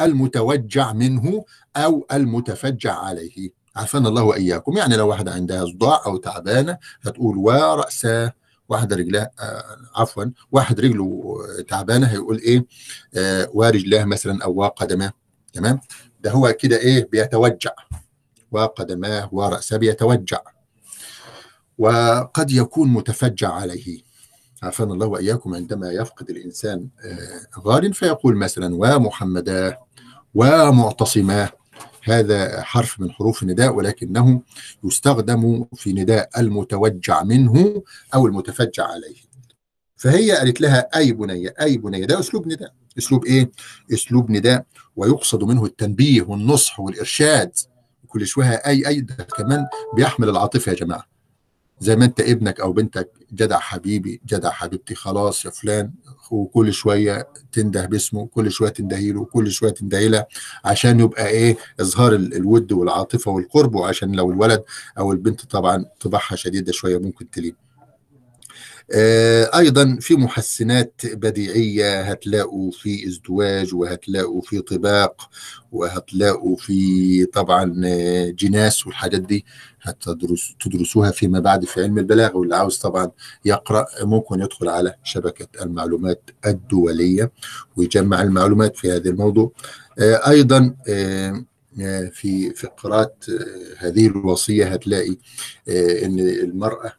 المتوجع 0.00 0.92
منه 0.92 1.44
أو 1.76 2.06
المتفجع 2.12 2.94
عليه. 2.98 3.50
عافانا 3.76 4.08
الله 4.08 4.22
وإياكم. 4.22 4.76
يعني 4.76 4.96
لو 4.96 5.08
واحدة 5.08 5.32
عندها 5.32 5.64
صداع 5.66 6.02
أو 6.06 6.16
تعبانة 6.16 6.78
هتقول 7.02 7.36
وراساه 7.38 8.32
واحدة 8.68 8.96
رجلها 8.96 9.30
آه 9.40 9.64
عفوا 10.00 10.24
واحد 10.52 10.80
رجله 10.80 11.36
تعبانة 11.68 12.06
هيقول 12.06 12.38
إيه؟ 12.38 12.66
آه 13.14 13.48
ورجلاه 13.54 14.04
مثلا 14.04 14.44
أو 14.44 14.54
وقدماه 14.56 15.12
تمام؟ 15.52 15.80
ده 16.20 16.30
هو 16.30 16.52
كده 16.60 16.76
إيه؟ 16.76 17.08
بيتوجع. 17.12 17.70
وقدماه 18.52 19.28
وراسه 19.32 19.76
بيتوجع. 19.76 20.40
وقد 21.78 22.50
يكون 22.50 22.88
متفجع 22.88 23.52
عليه. 23.52 24.02
عافانا 24.62 24.92
الله 24.92 25.06
وإياكم 25.06 25.54
عندما 25.54 25.92
يفقد 25.92 26.30
الإنسان 26.30 26.88
غال 27.60 27.94
فيقول 27.94 28.36
مثلا 28.36 28.74
ومحمدا 28.74 29.78
ومعتصما 30.34 31.48
هذا 32.04 32.62
حرف 32.62 33.00
من 33.00 33.10
حروف 33.10 33.42
النداء 33.42 33.74
ولكنه 33.74 34.42
يستخدم 34.84 35.64
في 35.74 35.92
نداء 35.92 36.28
المتوجع 36.38 37.22
منه 37.22 37.82
أو 38.14 38.26
المتفجع 38.26 38.86
عليه. 38.86 39.16
فهي 39.96 40.32
قالت 40.32 40.60
لها 40.60 40.96
أي 40.96 41.12
بنيه 41.12 41.54
أي 41.60 41.76
بنيه 41.76 42.04
ده 42.04 42.20
أسلوب 42.20 42.46
نداء. 42.46 42.72
أسلوب 42.98 43.24
إيه؟ 43.24 43.50
أسلوب 43.92 44.30
نداء 44.30 44.64
ويقصد 44.96 45.44
منه 45.44 45.64
التنبيه 45.64 46.22
والنصح 46.22 46.80
والإرشاد. 46.80 47.52
كل 48.08 48.26
شوية 48.26 48.48
أي 48.48 48.86
أي 48.88 49.00
ده 49.00 49.14
كمان 49.36 49.66
بيحمل 49.96 50.28
العاطفة 50.28 50.72
يا 50.72 50.76
جماعة. 50.76 51.13
زي 51.80 51.96
ما 51.96 52.04
انت 52.04 52.20
ابنك 52.20 52.60
أو 52.60 52.72
بنتك 52.72 53.10
جدع 53.32 53.58
حبيبي 53.58 54.20
جدع 54.26 54.50
حبيبتي 54.50 54.94
خلاص 54.94 55.44
يا 55.44 55.50
فلان 55.50 55.90
وكل 56.30 56.72
شوية 56.72 57.28
تنده 57.52 57.86
باسمه 57.86 58.26
كل 58.26 58.50
شوية 58.50 58.68
تندهي 58.70 59.12
له 59.12 59.24
كل 59.24 59.50
شوية 59.50 59.70
تندهي 59.70 60.08
لها 60.08 60.26
عشان 60.64 61.00
يبقى 61.00 61.28
إيه 61.28 61.56
اظهار 61.80 62.14
الود 62.14 62.72
والعاطفة 62.72 63.30
والقرب 63.30 63.74
وعشان 63.74 64.12
لو 64.16 64.30
الولد 64.30 64.64
أو 64.98 65.12
البنت 65.12 65.44
طبعا 65.44 65.84
طباعها 66.00 66.36
شديدة 66.36 66.72
شوية 66.72 66.98
ممكن 66.98 67.30
تلين. 67.30 67.50
آه 67.52 67.63
أيضا 68.92 69.98
في 70.00 70.14
محسنات 70.16 71.00
بديعية 71.04 72.00
هتلاقوا 72.02 72.70
في 72.70 73.06
ازدواج 73.08 73.74
وهتلاقوا 73.74 74.40
في 74.40 74.60
طباق 74.60 75.30
وهتلاقوا 75.72 76.56
في 76.56 77.24
طبعا 77.26 77.64
جناس 78.30 78.86
والحاجات 78.86 79.20
دي 79.20 79.44
هتدرس 79.82 80.54
تدرسوها 80.64 81.10
فيما 81.10 81.40
بعد 81.40 81.64
في 81.64 81.82
علم 81.82 81.98
البلاغة. 81.98 82.36
واللي 82.36 82.56
عاوز 82.56 82.78
طبعا 82.78 83.10
يقرأ 83.44 83.86
ممكن 84.02 84.40
يدخل 84.40 84.68
على 84.68 84.94
شبكة 85.04 85.62
المعلومات 85.62 86.30
الدولية 86.46 87.32
ويجمع 87.76 88.22
المعلومات 88.22 88.76
في 88.76 88.92
هذا 88.92 89.10
الموضوع. 89.10 89.52
آه 89.98 90.30
أيضا 90.30 90.74
آه 90.88 91.44
في 92.12 92.52
قراءة 92.78 93.14
هذه 93.78 94.06
الوصية 94.06 94.66
هتلاقي 94.66 95.16
إن 96.04 96.18
المرأة 96.20 96.92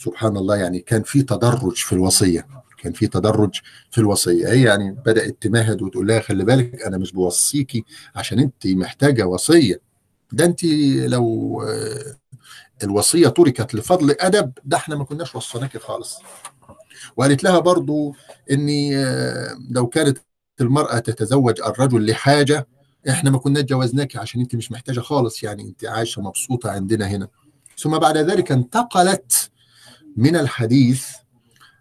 سبحان 0.00 0.36
الله 0.36 0.56
يعني 0.56 0.80
كان 0.80 1.02
في 1.02 1.22
تدرج 1.22 1.76
في 1.76 1.92
الوصية 1.92 2.46
كان 2.78 2.92
في 2.92 3.06
تدرج 3.06 3.60
في 3.90 3.98
الوصية. 3.98 4.48
هي 4.48 4.62
يعني 4.62 4.90
بدأت 4.92 5.36
تمهد 5.40 5.82
وتقول 5.82 6.06
لها 6.06 6.20
خلي 6.20 6.44
بالك 6.44 6.82
أنا 6.82 6.98
مش 6.98 7.12
بوصيكي 7.12 7.84
عشان 8.14 8.38
أنت 8.38 8.66
محتاجة 8.66 9.26
وصية. 9.26 9.80
ده 10.32 10.44
أنت 10.44 10.64
لو 11.06 11.62
الوصية 12.82 13.28
تركت 13.28 13.74
لفضل 13.74 14.16
أدب 14.20 14.52
ده 14.64 14.76
إحنا 14.76 14.96
ما 14.96 15.04
كناش 15.04 15.34
وصيناكي 15.34 15.78
خالص. 15.78 16.18
وقالت 17.16 17.44
لها 17.44 17.58
برضو 17.58 18.14
إني 18.50 19.04
لو 19.70 19.86
كانت 19.86 20.18
المرأة 20.60 20.98
تتزوج 20.98 21.60
الرجل 21.60 22.06
لحاجة 22.06 22.66
إحنا 23.08 23.30
ما 23.30 23.38
كناش 23.38 23.64
جوزناكي 23.64 24.18
عشان 24.18 24.40
أنت 24.40 24.54
مش 24.54 24.72
محتاجة 24.72 25.00
خالص 25.00 25.42
يعني 25.42 25.62
أنت 25.62 25.84
عايشة 25.84 26.22
مبسوطة 26.22 26.70
عندنا 26.70 27.06
هنا. 27.06 27.28
ثم 27.78 27.98
بعد 27.98 28.16
ذلك 28.16 28.52
انتقلت 28.52 29.50
من 30.18 30.36
الحديث 30.36 31.06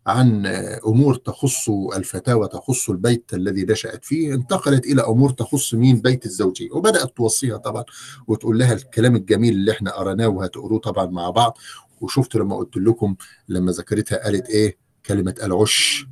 عن 0.07 0.45
أمور 0.88 1.15
تخص 1.15 1.69
الفتاه 1.69 2.35
وتخص 2.35 2.89
البيت 2.89 3.34
الذي 3.34 3.64
نشأت 3.64 4.05
فيه 4.05 4.34
انتقلت 4.34 4.85
إلى 4.85 5.01
أمور 5.01 5.30
تخص 5.30 5.73
مين؟ 5.73 6.01
بيت 6.01 6.26
الزوجيه 6.26 6.72
وبدأت 6.72 7.18
توصيها 7.18 7.57
طبعا 7.57 7.84
وتقول 8.27 8.59
لها 8.59 8.73
الكلام 8.73 9.15
الجميل 9.15 9.53
اللي 9.53 9.72
إحنا 9.72 9.91
قرناه 9.91 10.27
وهتقروه 10.27 10.80
طبعا 10.80 11.05
مع 11.05 11.30
بعض. 11.30 11.57
وشفت 12.01 12.35
لما 12.35 12.55
قلت 12.55 12.77
لكم 12.77 13.15
لما 13.49 13.72
ذكرتها 13.72 14.23
قالت 14.23 14.49
إيه؟ 14.49 14.77
كلمة 15.05 15.35
العش. 15.43 16.05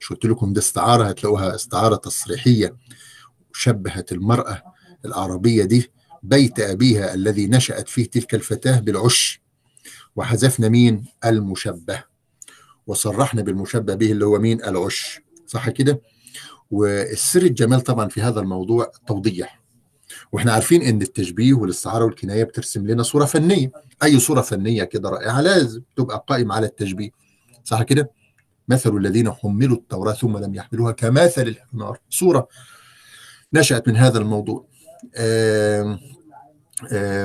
مش 0.00 0.08
قلت 0.08 0.24
لكم 0.26 0.52
دي 0.52 0.60
استعارة 0.60 1.04
هتلاقوها 1.04 1.54
استعارة 1.54 1.96
تصريحية. 1.96 2.76
شبهت 3.52 4.12
المرأة 4.12 4.62
العربية 5.04 5.64
دي 5.64 5.90
بيت 6.22 6.60
أبيها 6.60 7.14
الذي 7.14 7.46
نشأت 7.46 7.88
فيه 7.88 8.04
تلك 8.10 8.34
الفتاة 8.34 8.80
بالعش. 8.80 9.41
وحذفنا 10.16 10.68
مين؟ 10.68 11.04
المشبه. 11.24 12.04
وصرحنا 12.86 13.42
بالمشبه 13.42 13.94
به 13.94 14.12
اللي 14.12 14.24
هو 14.24 14.38
مين؟ 14.38 14.64
العش. 14.64 15.20
صح 15.46 15.70
كده؟ 15.70 16.00
والسر 16.70 17.42
الجمال 17.42 17.80
طبعا 17.80 18.08
في 18.08 18.22
هذا 18.22 18.40
الموضوع 18.40 18.92
توضيح. 19.06 19.62
وإحنا 20.32 20.52
عارفين 20.52 20.82
إن 20.82 21.02
التشبيه 21.02 21.54
والاستعارة 21.54 22.04
والكناية 22.04 22.44
بترسم 22.44 22.86
لنا 22.86 23.02
صورة 23.02 23.24
فنية. 23.24 23.72
أي 24.02 24.18
صورة 24.18 24.40
فنية 24.40 24.84
كده 24.84 25.10
رائعة 25.10 25.40
لازم 25.40 25.82
تبقى 25.96 26.24
قائمة 26.28 26.54
على 26.54 26.66
التشبيه. 26.66 27.10
صح 27.64 27.82
كده؟ 27.82 28.10
مثل 28.68 28.96
الذين 28.96 29.32
حملوا 29.32 29.76
التوراة 29.76 30.12
ثم 30.12 30.38
لم 30.38 30.54
يحملوها 30.54 30.92
كمثل 30.92 31.42
الحمار. 31.42 31.98
صورة 32.10 32.48
نشأت 33.52 33.88
من 33.88 33.96
هذا 33.96 34.18
الموضوع. 34.18 34.66
آه 35.14 35.98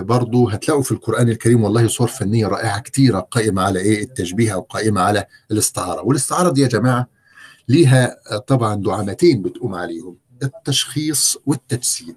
برضو 0.02 0.50
هتلاقوا 0.50 0.84
في 0.84 0.92
القرآن 0.92 1.30
الكريم 1.30 1.64
والله 1.64 1.88
صور 1.88 2.08
فنية 2.08 2.48
رائعة 2.48 2.80
كتيرة 2.80 3.20
قائمة 3.20 3.62
على 3.62 3.80
إيه؟ 3.80 4.04
التشبيه 4.04 4.54
أو 4.54 4.62
قائمة 4.62 5.02
على 5.02 5.26
الاستعارة. 5.52 6.02
والاستعارة 6.02 6.52
دي 6.52 6.62
يا 6.62 6.68
جماعة 6.68 7.08
ليها 7.70 8.16
طبعا 8.48 8.76
دعامتين 8.76 9.42
بتقوم 9.42 9.76
عليهم 9.76 10.18
التشخيص 10.44 11.38
والتجسيد. 11.46 12.16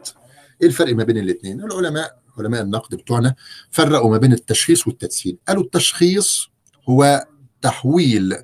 إيه 0.63 0.67
الفرق 0.69 0.95
ما 0.95 1.05
بين 1.05 1.19
الاثنين 1.19 1.61
العلماء 1.61 2.21
علماء 2.39 2.63
النقد 2.63 2.95
بتوعنا 2.95 3.35
فرقوا 3.71 4.11
ما 4.11 4.19
بين 4.19 4.33
التشخيص 4.33 4.87
والتجسيد. 4.87 5.39
قالوا 5.49 5.63
التشخيص 5.63 6.49
هو 6.89 7.27
تحويل 7.63 8.37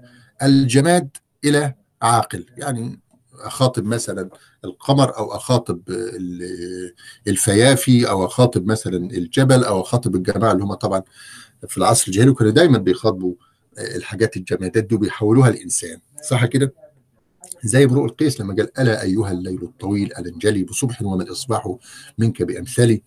الجماد 0.42 1.16
إلى 1.44 1.74
عاقل. 2.02 2.46
يعني 2.56 3.00
اخاطب 3.40 3.84
مثلا 3.84 4.28
القمر 4.66 5.16
أو 5.18 5.32
أخاطب 5.36 5.80
الفيافي 7.26 8.08
أو 8.08 8.24
أخاطب 8.26 8.66
مثلا 8.66 8.96
الجبل 9.10 9.64
أو 9.64 9.80
أخاطب 9.80 10.14
الجماعة 10.14 10.52
اللي 10.52 10.64
هم 10.64 10.74
طبعا 10.74 11.02
في 11.68 11.78
العصر 11.78 12.04
الجاهلي 12.08 12.34
كانوا 12.34 12.52
دايما 12.52 12.78
بيخاطبوا 12.78 13.34
الحاجات 13.78 14.36
الجمادات 14.36 14.84
دي 14.84 14.94
وبيحولوها 14.94 15.50
لإنسان 15.50 15.98
صح 16.28 16.46
كده؟ 16.46 16.72
زي 17.64 17.84
امرؤ 17.84 18.04
القيس 18.04 18.40
لما 18.40 18.54
قال 18.54 18.78
ألا 18.80 19.02
أيها 19.02 19.32
الليل 19.32 19.62
الطويل 19.62 20.12
ألا 20.18 20.28
انجلي 20.28 20.64
بصبح 20.64 21.02
وما 21.02 21.22
الاصباح 21.22 21.76
منك 22.18 22.42
بأمثالي 22.42 23.02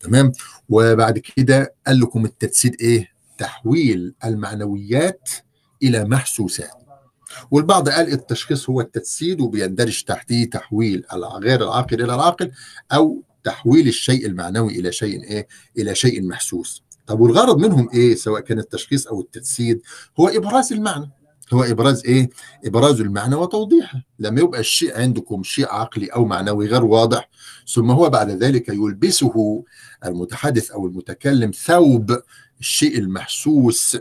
تمام 0.00 0.32
وبعد 0.68 1.18
كده 1.18 1.74
قال 1.86 2.00
لكم 2.00 2.24
التجسيد 2.24 2.76
إيه؟ 2.80 3.08
تحويل 3.38 4.14
المعنويات 4.24 5.28
إلى 5.82 6.04
محسوسات 6.04 6.83
والبعض 7.50 7.88
قال 7.88 8.12
التشخيص 8.12 8.70
هو 8.70 8.80
التجسيد 8.80 9.40
وبيندرج 9.40 10.02
تحتيه 10.02 10.50
تحويل 10.50 11.04
غير 11.42 11.62
العاقل 11.62 12.02
إلى 12.02 12.14
العاقل 12.14 12.50
أو 12.92 13.22
تحويل 13.44 13.88
الشيء 13.88 14.26
المعنوي 14.26 14.80
إلى 14.80 14.92
شيء 14.92 15.22
إيه؟ 15.24 15.48
إلى 15.78 15.94
شيء 15.94 16.22
محسوس. 16.22 16.82
طب 17.06 17.20
والغرض 17.20 17.58
منهم 17.58 17.88
إيه 17.94 18.14
سواء 18.14 18.40
كان 18.40 18.58
التشخيص 18.58 19.06
أو 19.06 19.20
التجسيد 19.20 19.82
هو 20.20 20.28
إبراز 20.28 20.72
المعنى. 20.72 21.10
هو 21.52 21.62
إبراز 21.62 22.04
إيه 22.04 22.30
إبراز 22.64 23.00
المعنى 23.00 23.34
وتوضيحه 23.34 24.02
لما 24.18 24.40
يبقى 24.40 24.60
الشيء 24.60 24.96
عندكم 25.00 25.42
شيء 25.42 25.66
عقلي 25.68 26.06
أو 26.06 26.24
معنوي 26.24 26.66
غير 26.66 26.84
واضح 26.84 27.28
ثم 27.68 27.90
هو 27.90 28.10
بعد 28.10 28.30
ذلك 28.30 28.68
يلبسه 28.68 29.64
المتحدث 30.04 30.70
أو 30.70 30.86
المتكلم 30.86 31.50
ثوب 31.50 32.18
الشيء 32.60 32.98
المحسوس 32.98 33.96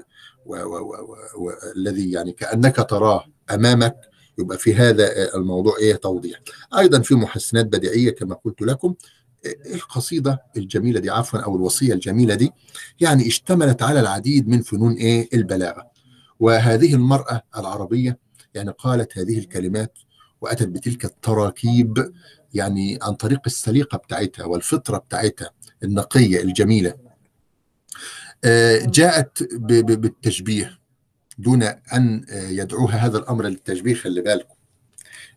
والذي 0.46 2.12
يعني 2.12 2.32
كأنك 2.32 2.76
تراه 2.90 3.24
أمامك 3.52 3.96
يبقى 4.38 4.58
في 4.58 4.76
هذا 4.76 5.36
الموضوع 5.36 5.78
إيه 5.80 5.96
توضيح. 5.96 6.40
أيضا 6.78 7.00
في 7.02 7.16
محسنات 7.16 7.66
بديعية 7.66 8.12
كما 8.12 8.36
قلت 8.36 8.62
لكم. 8.62 8.96
القصيدة 9.74 10.42
الجميلة 10.58 11.00
دي 11.00 11.10
عفوا 11.10 11.40
أو 11.40 11.56
الوصية 11.56 11.94
الجميلة 11.94 12.36
دي 12.36 12.52
يعني 13.00 13.28
اشتملت 13.28 13.82
على 13.84 14.00
العديد 14.00 14.48
من 14.48 14.62
فنون 14.62 14.94
إيه؟ 14.94 15.30
البلاغة. 15.34 15.88
وهذه 16.40 16.96
المرأة 16.96 17.42
العربية 17.58 18.20
يعني 18.54 18.72
قالت 18.78 19.18
هذه 19.18 19.40
الكلمات 19.40 19.98
وأتت 20.42 20.68
بتلك 20.68 21.06
التراكيب 21.06 22.14
يعني 22.54 23.00
عن 23.02 23.14
طريق 23.14 23.40
السليقة 23.46 23.98
بتاعتها 23.98 24.46
والفطرة 24.46 24.98
بتاعتها 24.98 25.50
النقية 25.84 26.42
الجميلة. 26.42 26.94
جاءت 28.86 29.44
بالتشبيه 29.54 30.80
دون 31.38 31.64
أن 31.64 32.26
يدعوها 32.32 32.96
هذا 32.96 33.18
الأمر 33.18 33.48
للتشبيه 33.48 33.94
خلي 33.94 34.22
بالكم. 34.22 34.54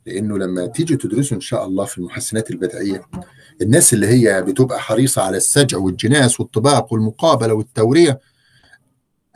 لأنه 0.06 0.38
لما 0.38 0.66
تيجي 0.66 0.96
تدرسوا 0.96 1.36
إن 1.36 1.40
شاء 1.40 1.66
الله 1.66 1.84
في 1.84 1.98
المحسنات 1.98 2.50
البدعية 2.50 3.02
الناس 3.62 3.94
اللي 3.94 4.06
هي 4.06 4.42
بتبقى 4.42 4.80
حريصة 4.80 5.22
على 5.22 5.36
السجع 5.36 5.78
والجناس 5.78 6.40
والطباق 6.40 6.92
والمقابلة 6.92 7.54
والتورية 7.54 8.20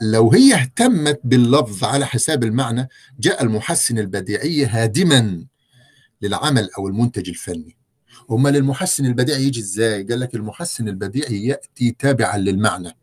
لو 0.01 0.31
هي 0.31 0.53
اهتمت 0.53 1.19
باللفظ 1.23 1.83
على 1.83 2.05
حساب 2.05 2.43
المعنى 2.43 2.87
جاء 3.19 3.43
المحسن 3.43 3.99
البديعي 3.99 4.65
هادما 4.65 5.45
للعمل 6.21 6.69
أو 6.77 6.87
المنتج 6.87 7.29
الفني. 7.29 7.77
أمال 8.31 8.55
المحسن 8.55 9.05
البديعي 9.05 9.43
يجي 9.43 9.59
إزاي؟ 9.59 10.03
قال 10.03 10.19
لك 10.19 10.35
المحسن 10.35 10.87
البديعي 10.87 11.45
يأتي 11.45 11.95
تابعا 11.99 12.37
للمعنى. 12.37 12.97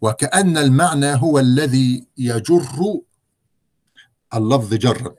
وكأن 0.00 0.58
المعنى 0.58 1.14
هو 1.14 1.38
الذي 1.38 2.06
يجر 2.18 3.00
اللفظ 4.34 4.74
جرا 4.74 5.14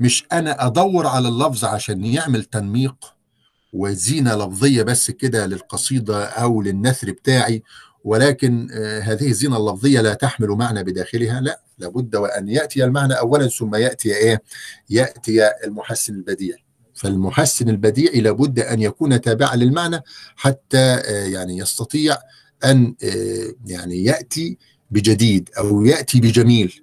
مش 0.00 0.26
أنا 0.32 0.66
أدور 0.66 1.06
على 1.06 1.28
اللفظ 1.28 1.64
عشان 1.64 2.04
يعمل 2.04 2.44
تنميق 2.44 3.14
وزينة 3.72 4.34
لفظية 4.34 4.82
بس 4.82 5.10
كده 5.10 5.46
للقصيدة 5.46 6.24
أو 6.24 6.62
للنثر 6.62 7.10
بتاعي 7.10 7.62
ولكن 8.04 8.68
آه 8.72 9.00
هذه 9.00 9.28
الزينة 9.28 9.56
اللفظية 9.56 10.00
لا 10.00 10.14
تحمل 10.14 10.48
معنى 10.48 10.84
بداخلها 10.84 11.40
لا 11.40 11.60
لابد 11.78 12.16
وأن 12.16 12.48
يأتي 12.48 12.84
المعنى 12.84 13.14
أولا 13.14 13.48
ثم 13.48 13.74
يأتي 13.74 14.16
إيه؟ 14.16 14.42
يأتي 14.90 15.50
المحسن 15.64 16.14
البديع. 16.14 16.56
فالمحسن 16.94 17.68
البديعي 17.68 18.20
لابد 18.20 18.58
أن 18.60 18.82
يكون 18.82 19.20
تابعا 19.20 19.56
للمعنى 19.56 20.00
حتى 20.36 20.78
آه 20.78 21.24
يعني 21.26 21.58
يستطيع 21.58 22.16
أن 22.64 22.94
يعني 23.66 24.04
يأتي 24.04 24.58
بجديد 24.90 25.50
أو 25.58 25.84
يأتي 25.84 26.20
بجميل 26.20 26.80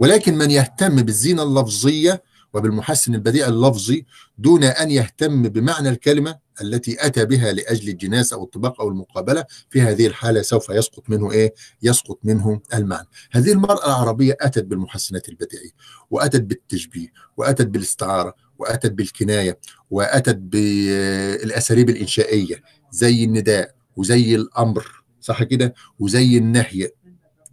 ولكن 0.00 0.38
من 0.38 0.50
يهتم 0.50 1.02
بالزينة 1.02 1.42
اللفظية 1.42 2.22
وبالمحسن 2.54 3.14
البديع 3.14 3.48
اللفظي 3.48 4.06
دون 4.38 4.64
أن 4.64 4.90
يهتم 4.90 5.42
بمعنى 5.42 5.88
الكلمة 5.88 6.38
التي 6.62 7.06
أتى 7.06 7.24
بها 7.24 7.52
لأجل 7.52 7.88
الجناس 7.88 8.32
أو 8.32 8.44
الطباق 8.44 8.80
أو 8.80 8.88
المقابلة 8.88 9.44
في 9.70 9.80
هذه 9.82 10.06
الحالة 10.06 10.42
سوف 10.42 10.68
يسقط 10.70 11.10
منه 11.10 11.32
إيه؟ 11.32 11.54
يسقط 11.82 12.18
منه 12.24 12.60
المعنى. 12.74 13.08
هذه 13.30 13.52
المرأة 13.52 13.86
العربية 13.86 14.36
أتت 14.40 14.64
بالمحسنات 14.64 15.28
البديعية 15.28 15.70
وأتت 16.10 16.42
بالتشبيه 16.42 17.08
وأتت 17.36 17.66
بالاستعارة 17.66 18.34
وأتت 18.58 18.92
بالكناية 18.92 19.58
وأتت 19.90 20.36
بالاساليب 20.36 21.90
الإنشائية 21.90 22.62
زي 22.90 23.24
النداء 23.24 23.74
وزي 23.96 24.34
الأمر 24.34 25.04
صح 25.26 25.42
كده؟ 25.42 25.74
وزي 25.98 26.38
النهي. 26.38 26.90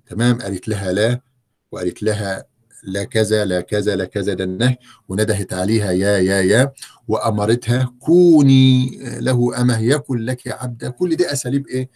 تمام؟ 0.09 0.41
قالت 0.41 0.67
لها 0.67 0.91
لا 0.93 1.21
وقالت 1.71 2.03
لها 2.03 2.45
لا 2.83 3.03
كذا 3.03 3.45
لا 3.45 3.61
كذا 3.61 3.95
لا 3.95 4.05
كذا 4.05 4.33
ده 4.33 4.43
النهي 4.43 4.77
وندهت 5.09 5.53
عليها 5.53 5.91
يا 5.91 6.17
يا 6.17 6.41
يا 6.41 6.71
وأمرتها 7.07 7.93
كوني 7.99 8.97
له 9.19 9.61
أمة 9.61 9.79
يكن 9.79 10.17
لك 10.17 10.47
عبدا. 10.47 10.89
كل 10.89 11.15
دي 11.15 11.31
أساليب 11.31 11.67
إيه؟ 11.67 11.89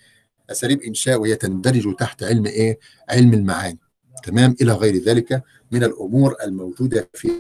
أساليب 0.49 0.82
إنشاء 0.82 1.22
وهي 1.22 1.36
تندرج 1.36 1.95
تحت 1.95 2.24
علم 2.24 2.45
إيه؟ 2.45 2.80
علم 3.10 3.34
المعاني. 3.34 3.80
تمام؟ 4.24 4.56
إلى 4.62 4.72
غير 4.74 4.95
ذلك 5.04 5.44
من 5.72 5.84
الأمور 5.84 6.36
الموجودة 6.44 7.10
في 7.14 7.32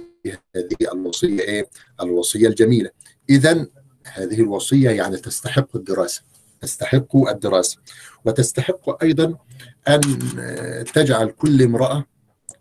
هذه 0.55 0.77
الوصية 0.93 1.39
إيه؟ 1.39 1.69
الوصية 2.01 2.47
الجميلة. 2.47 2.89
اذا 3.29 3.67
هذه 4.13 4.41
الوصية 4.41 4.89
يعني 4.89 5.17
تستحق 5.17 5.75
الدراسة. 5.75 6.21
تستحق 6.61 7.15
الدراسة. 7.15 7.77
وتستحق 8.25 9.03
أيضا 9.03 9.35
أن 9.87 10.01
تجعل 10.93 11.27
كل 11.29 11.63
امرأة 11.63 12.05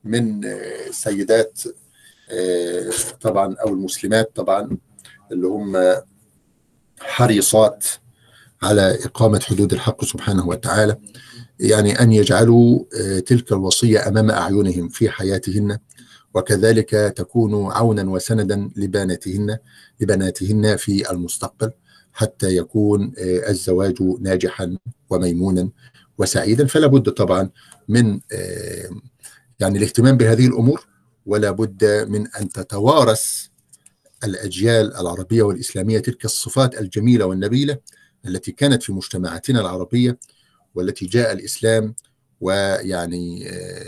من 0.05 0.44
السيدات 0.44 1.60
طبعا 3.20 3.55
أو 3.55 3.68
المسلمات 3.68 4.36
طبعا 4.36 4.78
اللي 5.32 5.47
هم 5.47 5.94
حريصات 7.01 7.86
على 8.62 8.98
إقامة 9.05 9.40
حدود 9.40 9.73
الحق 9.73 10.05
سبحانه 10.05 10.48
وتعالى. 10.48 10.97
يعني 11.60 12.01
أن 12.02 12.12
يجعلوا 12.12 12.85
تلك 13.20 13.52
الوصية 13.52 14.09
أمام 14.09 14.31
أعينهم 14.31 14.89
في 14.89 15.10
حياتهن 15.10 15.78
وكذلك 16.35 16.90
تكون 16.90 17.73
عونا 17.73 18.10
وسندا 18.10 18.70
لبناتهن 18.77 19.59
لبناتهن 20.01 20.77
في 20.77 21.10
المستقبل. 21.10 21.70
حتى 22.16 22.56
يكون 22.56 23.12
الزواج 23.18 24.02
ناجحا 24.20 24.76
وميمونا 25.10 25.70
وسعيدا 26.18 26.66
فلا 26.66 26.86
بد 26.86 27.10
طبعا 27.10 27.51
من 27.88 28.20
يعني 29.60 29.78
الاهتمام 29.78 30.16
بهذه 30.16 30.47
الأمور 30.47 30.86
ولا 31.26 31.51
بد 31.51 31.84
من 32.09 32.26
أن 32.28 32.48
تتوارث 32.48 33.47
الأجيال 34.24 34.97
العربية 34.97 35.43
والإسلامية 35.43 35.98
تلك 35.98 36.24
الصفات 36.24 36.80
الجميلة 36.80 37.24
والنبيلة 37.26 37.78
التي 38.26 38.52
كانت 38.52 38.82
في 38.82 38.93
مجتمعاتنا 38.93 39.60
العربية 39.60 40.18
والتي 40.74 41.06
جاء 41.06 41.32
الإسلام 41.32 41.94
ويعني 42.40 43.40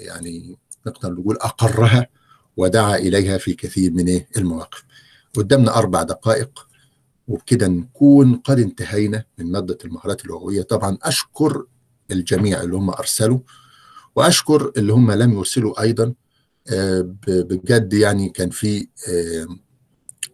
يعني 0.03 0.57
نقدر 0.87 1.13
نقول 1.13 1.37
أقرها 1.37 2.07
ودعا 2.57 2.97
إليها 2.97 3.39
في 3.39 3.55
كثير 3.55 3.91
من 3.93 4.21
المواقف. 4.37 4.85
قدامنا 5.35 5.77
أربع 5.79 6.03
دقائق 6.03 6.68
وبكده 7.29 7.69
نكون 7.69 8.35
قد 8.35 8.59
انتهينا 8.59 9.25
من 9.39 9.53
مادة 9.53 9.79
المهارات 9.85 10.25
اللغوية. 10.25 10.63
طبعا 10.63 10.99
أشكر 11.03 11.67
الجميع 12.11 12.63
اللي 12.63 12.77
هم 12.77 12.91
أرسلوا 12.91 13.39
وأشكر 14.17 14.73
اللي 14.77 14.93
هم 14.93 15.13
لم 15.13 15.33
يرسلوا 15.33 15.83
أيضا. 15.83 16.15
بجد 17.29 17.93
يعني 17.93 18.29
كان 18.29 18.51
في 18.51 18.89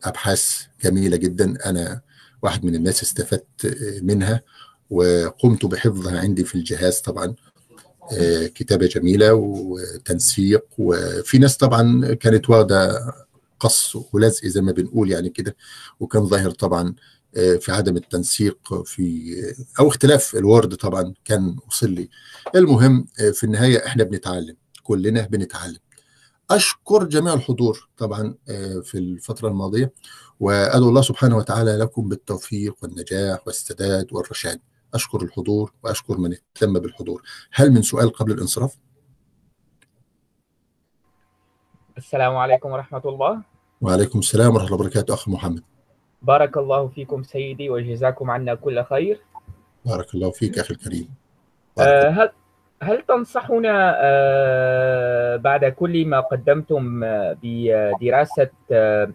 أبحاث 0.05 0.61
جميلة 0.85 1.17
جدا. 1.17 1.71
أنا 1.71 2.01
واحد 2.43 2.65
من 2.65 2.75
الناس 2.75 3.03
استفدت 3.03 3.79
منها 4.03 4.43
وقمت 4.91 5.67
بحفظها 5.67 6.21
عندي 6.21 6.45
في 6.45 6.55
الجهاز 6.55 6.99
طبعا. 6.99 7.35
كتابة 8.55 8.87
جميلة 8.87 9.35
وتنسيق 9.35 10.65
وفي 10.79 11.39
ناس 11.39 11.57
طبعا 11.57 12.15
كانت 12.15 12.51
واخدة 12.51 13.01
قص 13.61 13.97
ولزق 14.13 14.47
زي 14.47 14.61
ما 14.61 14.73
بنقول 14.73 15.11
يعني 15.11 15.31
كده. 15.31 15.57
وكان 16.01 16.27
ظاهر 16.27 16.51
طبعا 16.51 16.95
في 17.35 17.73
عدم 17.73 17.97
التنسيق 17.97 18.83
في 18.85 19.35
أو 19.81 19.89
اختلاف 19.89 20.37
الورد 20.37 20.75
طبعا 20.75 21.15
كان 21.25 21.57
وصل 21.69 21.91
لي. 21.91 22.09
المهم 22.55 23.07
في 23.33 23.45
النهاية 23.45 23.87
إحنا 23.87 24.05
بنتعلم 24.05 24.57
كلنا 24.83 25.27
بنتعلم. 25.27 25.79
أشكر 26.51 27.05
جميع 27.05 27.35
الحضور 27.35 27.89
طبعا 27.97 28.35
في 28.83 28.95
الفترة 28.95 29.49
الماضية. 29.49 29.93
وأدعو 30.41 30.89
الله 30.89 31.03
سبحانه 31.03 31.37
وتعالى 31.37 31.77
لكم 31.77 32.09
بالتوفيق 32.09 32.77
والنجاح 32.83 33.47
والسداد 33.47 34.13
والرشاد. 34.13 34.61
أشكر 34.95 35.23
الحضور 35.23 35.73
وأشكر 35.83 36.19
من 36.19 36.33
اهتم 36.33 36.79
بالحضور. 36.79 37.23
هل 37.53 37.71
من 37.71 37.83
سؤال 37.83 38.13
قبل 38.13 38.33
الانصراف؟ 38.33 38.77
السلام 41.99 42.37
عليكم 42.37 42.71
ورحمة 42.71 43.03
الله. 43.05 43.43
وعليكم 43.81 44.19
السلام 44.19 44.55
ورحمة 44.55 44.67
الله 44.67 44.75
وبركاته 44.75 45.15
اخ 45.15 45.29
محمد. 45.29 45.63
بارك 46.23 46.57
الله 46.57 46.89
فيكم 46.89 47.23
سيدي 47.23 47.71
وجزاكم 47.71 48.31
عنا 48.31 48.55
كل 48.55 48.85
خير. 48.85 49.21
بارك 49.87 50.15
الله 50.15 50.31
فيك 50.31 50.59
أخي 50.59 50.75
الكريم. 50.75 51.09
آه 51.79 52.09
هل 52.09 52.31
هل 52.83 53.03
تنصحنا 53.09 53.97
آه 53.97 55.37
بعد 55.37 55.65
كل 55.65 56.07
ما 56.07 56.21
قدمتم 56.21 57.01
بدراسة 57.43 58.51
آه 58.73 59.13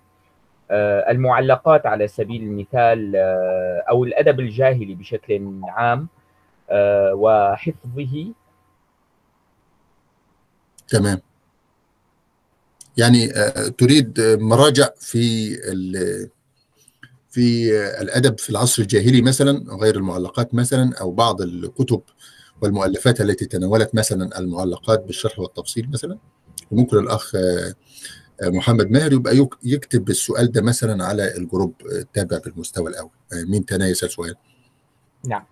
المعلقات 1.11 1.85
على 1.85 2.07
سبيل 2.07 2.43
المثال 2.43 3.15
أو 3.89 4.03
الأدب 4.03 4.39
الجاهلي 4.39 4.95
بشكل 4.95 5.61
عام 5.64 6.07
وحفظه؟ 7.14 8.34
تمام. 10.88 11.22
يعني 12.99 13.31
آه، 13.38 13.67
تريد 13.67 14.19
آه، 14.19 14.35
مراجع 14.35 14.89
في 14.99 15.55
في 17.30 17.77
آه، 17.77 18.01
الأدب 18.01 18.39
في 18.39 18.49
العصر 18.49 18.81
الجاهلي 18.81 19.21
مثلا 19.21 19.65
غير 19.81 19.95
المعلقات 19.95 20.55
مثلا 20.55 20.95
أو 21.01 21.11
بعض 21.11 21.41
الكتب 21.41 22.01
والمؤلفات 22.61 23.21
التي 23.21 23.45
تناولت 23.45 23.95
مثلا 23.95 24.39
المعلقات 24.39 25.03
بالشرح 25.03 25.39
والتفصيل 25.39 25.89
مثلا. 25.89 26.17
وممكن 26.71 26.97
الأخ 26.97 27.35
محمد 28.43 28.91
ماهر 28.91 29.13
يبقى 29.13 29.38
يك- 29.38 29.57
يكتب 29.63 30.09
السؤال 30.09 30.51
ده 30.51 30.61
مثلا 30.61 31.05
على 31.05 31.38
الجروب 31.38 31.73
التابع 31.91 32.38
بالمستوى 32.38 32.89
الأول. 32.89 33.09
مين 33.34 33.65
تاني 33.65 33.85
يسأل 33.85 34.11
سؤال؟ 34.11 34.35
نعم. 35.27 35.45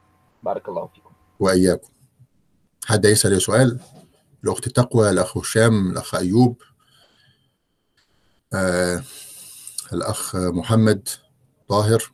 بارك 0.43 0.69
الله 0.69 0.87
فيكم. 0.95 1.09
وإياكم. 1.39 1.89
حد 2.85 3.05
يسأل 3.05 3.41
سؤال؟ 3.41 3.79
الأخت 4.43 4.69
تقوى 4.69 5.09
الأخ 5.09 5.37
هشام 5.37 5.91
الأخ 5.91 6.15
أيوب. 6.15 6.61
آه 8.53 9.03
الأخ 9.93 10.35
محمد 10.35 11.09
طاهر. 11.69 12.11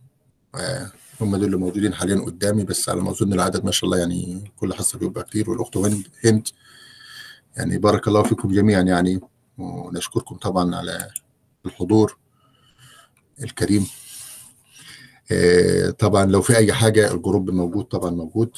آه 0.56 0.92
هم 1.22 1.36
دول 1.36 1.46
اللي 1.46 1.58
موجودين 1.58 1.94
حاليا 1.94 2.26
قدامي 2.26 2.64
بس 2.64 2.90
على 2.90 3.02
ما 3.02 3.12
أظن 3.12 3.34
العدد 3.34 3.66
ما 3.66 3.72
شاء 3.72 3.86
الله 3.86 3.98
يعني 3.98 4.52
كل 4.58 4.74
حصة 4.74 5.00
بيبقى 5.00 5.24
كتير 5.24 5.50
والأخت 5.50 5.78
هند 6.26 6.48
يعني 7.58 7.78
بارك 7.78 8.08
الله 8.08 8.24
فيكم 8.24 8.52
جميعا 8.52 8.82
يعني 8.82 9.20
ونشكركم 9.58 10.36
طبعا 10.36 10.76
على 10.76 11.10
الحضور 11.66 12.18
الكريم. 13.44 13.88
آه 15.32 15.90
طبعا 15.90 16.26
لو 16.26 16.42
في 16.42 16.58
أي 16.58 16.74
حاجة 16.74 17.12
الجروب 17.14 17.50
موجود 17.50 17.86
طبعا 17.86 18.10
موجود. 18.12 18.58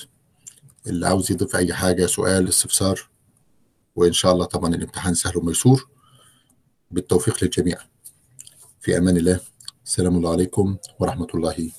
اللي 0.88 1.07
عاوز 1.07 1.31
يضيف 1.31 1.56
أي 1.56 1.73
حاجة 1.73 2.06
سؤال 2.06 2.47
استفسار 2.49 3.10
وإن 3.95 4.14
شاء 4.14 4.34
الله 4.34 4.45
طبعا 4.45 4.76
الامتحان 4.76 5.14
سهل 5.14 5.38
وميسور. 5.38 5.89
بالتوفيق 6.91 7.44
للجميع. 7.44 7.78
في 8.82 8.98
أمان 8.98 9.18
الله 9.18 9.40
السلام 9.86 10.26
عليكم 10.26 10.78
ورحمة 10.99 11.28
الله 11.36 11.72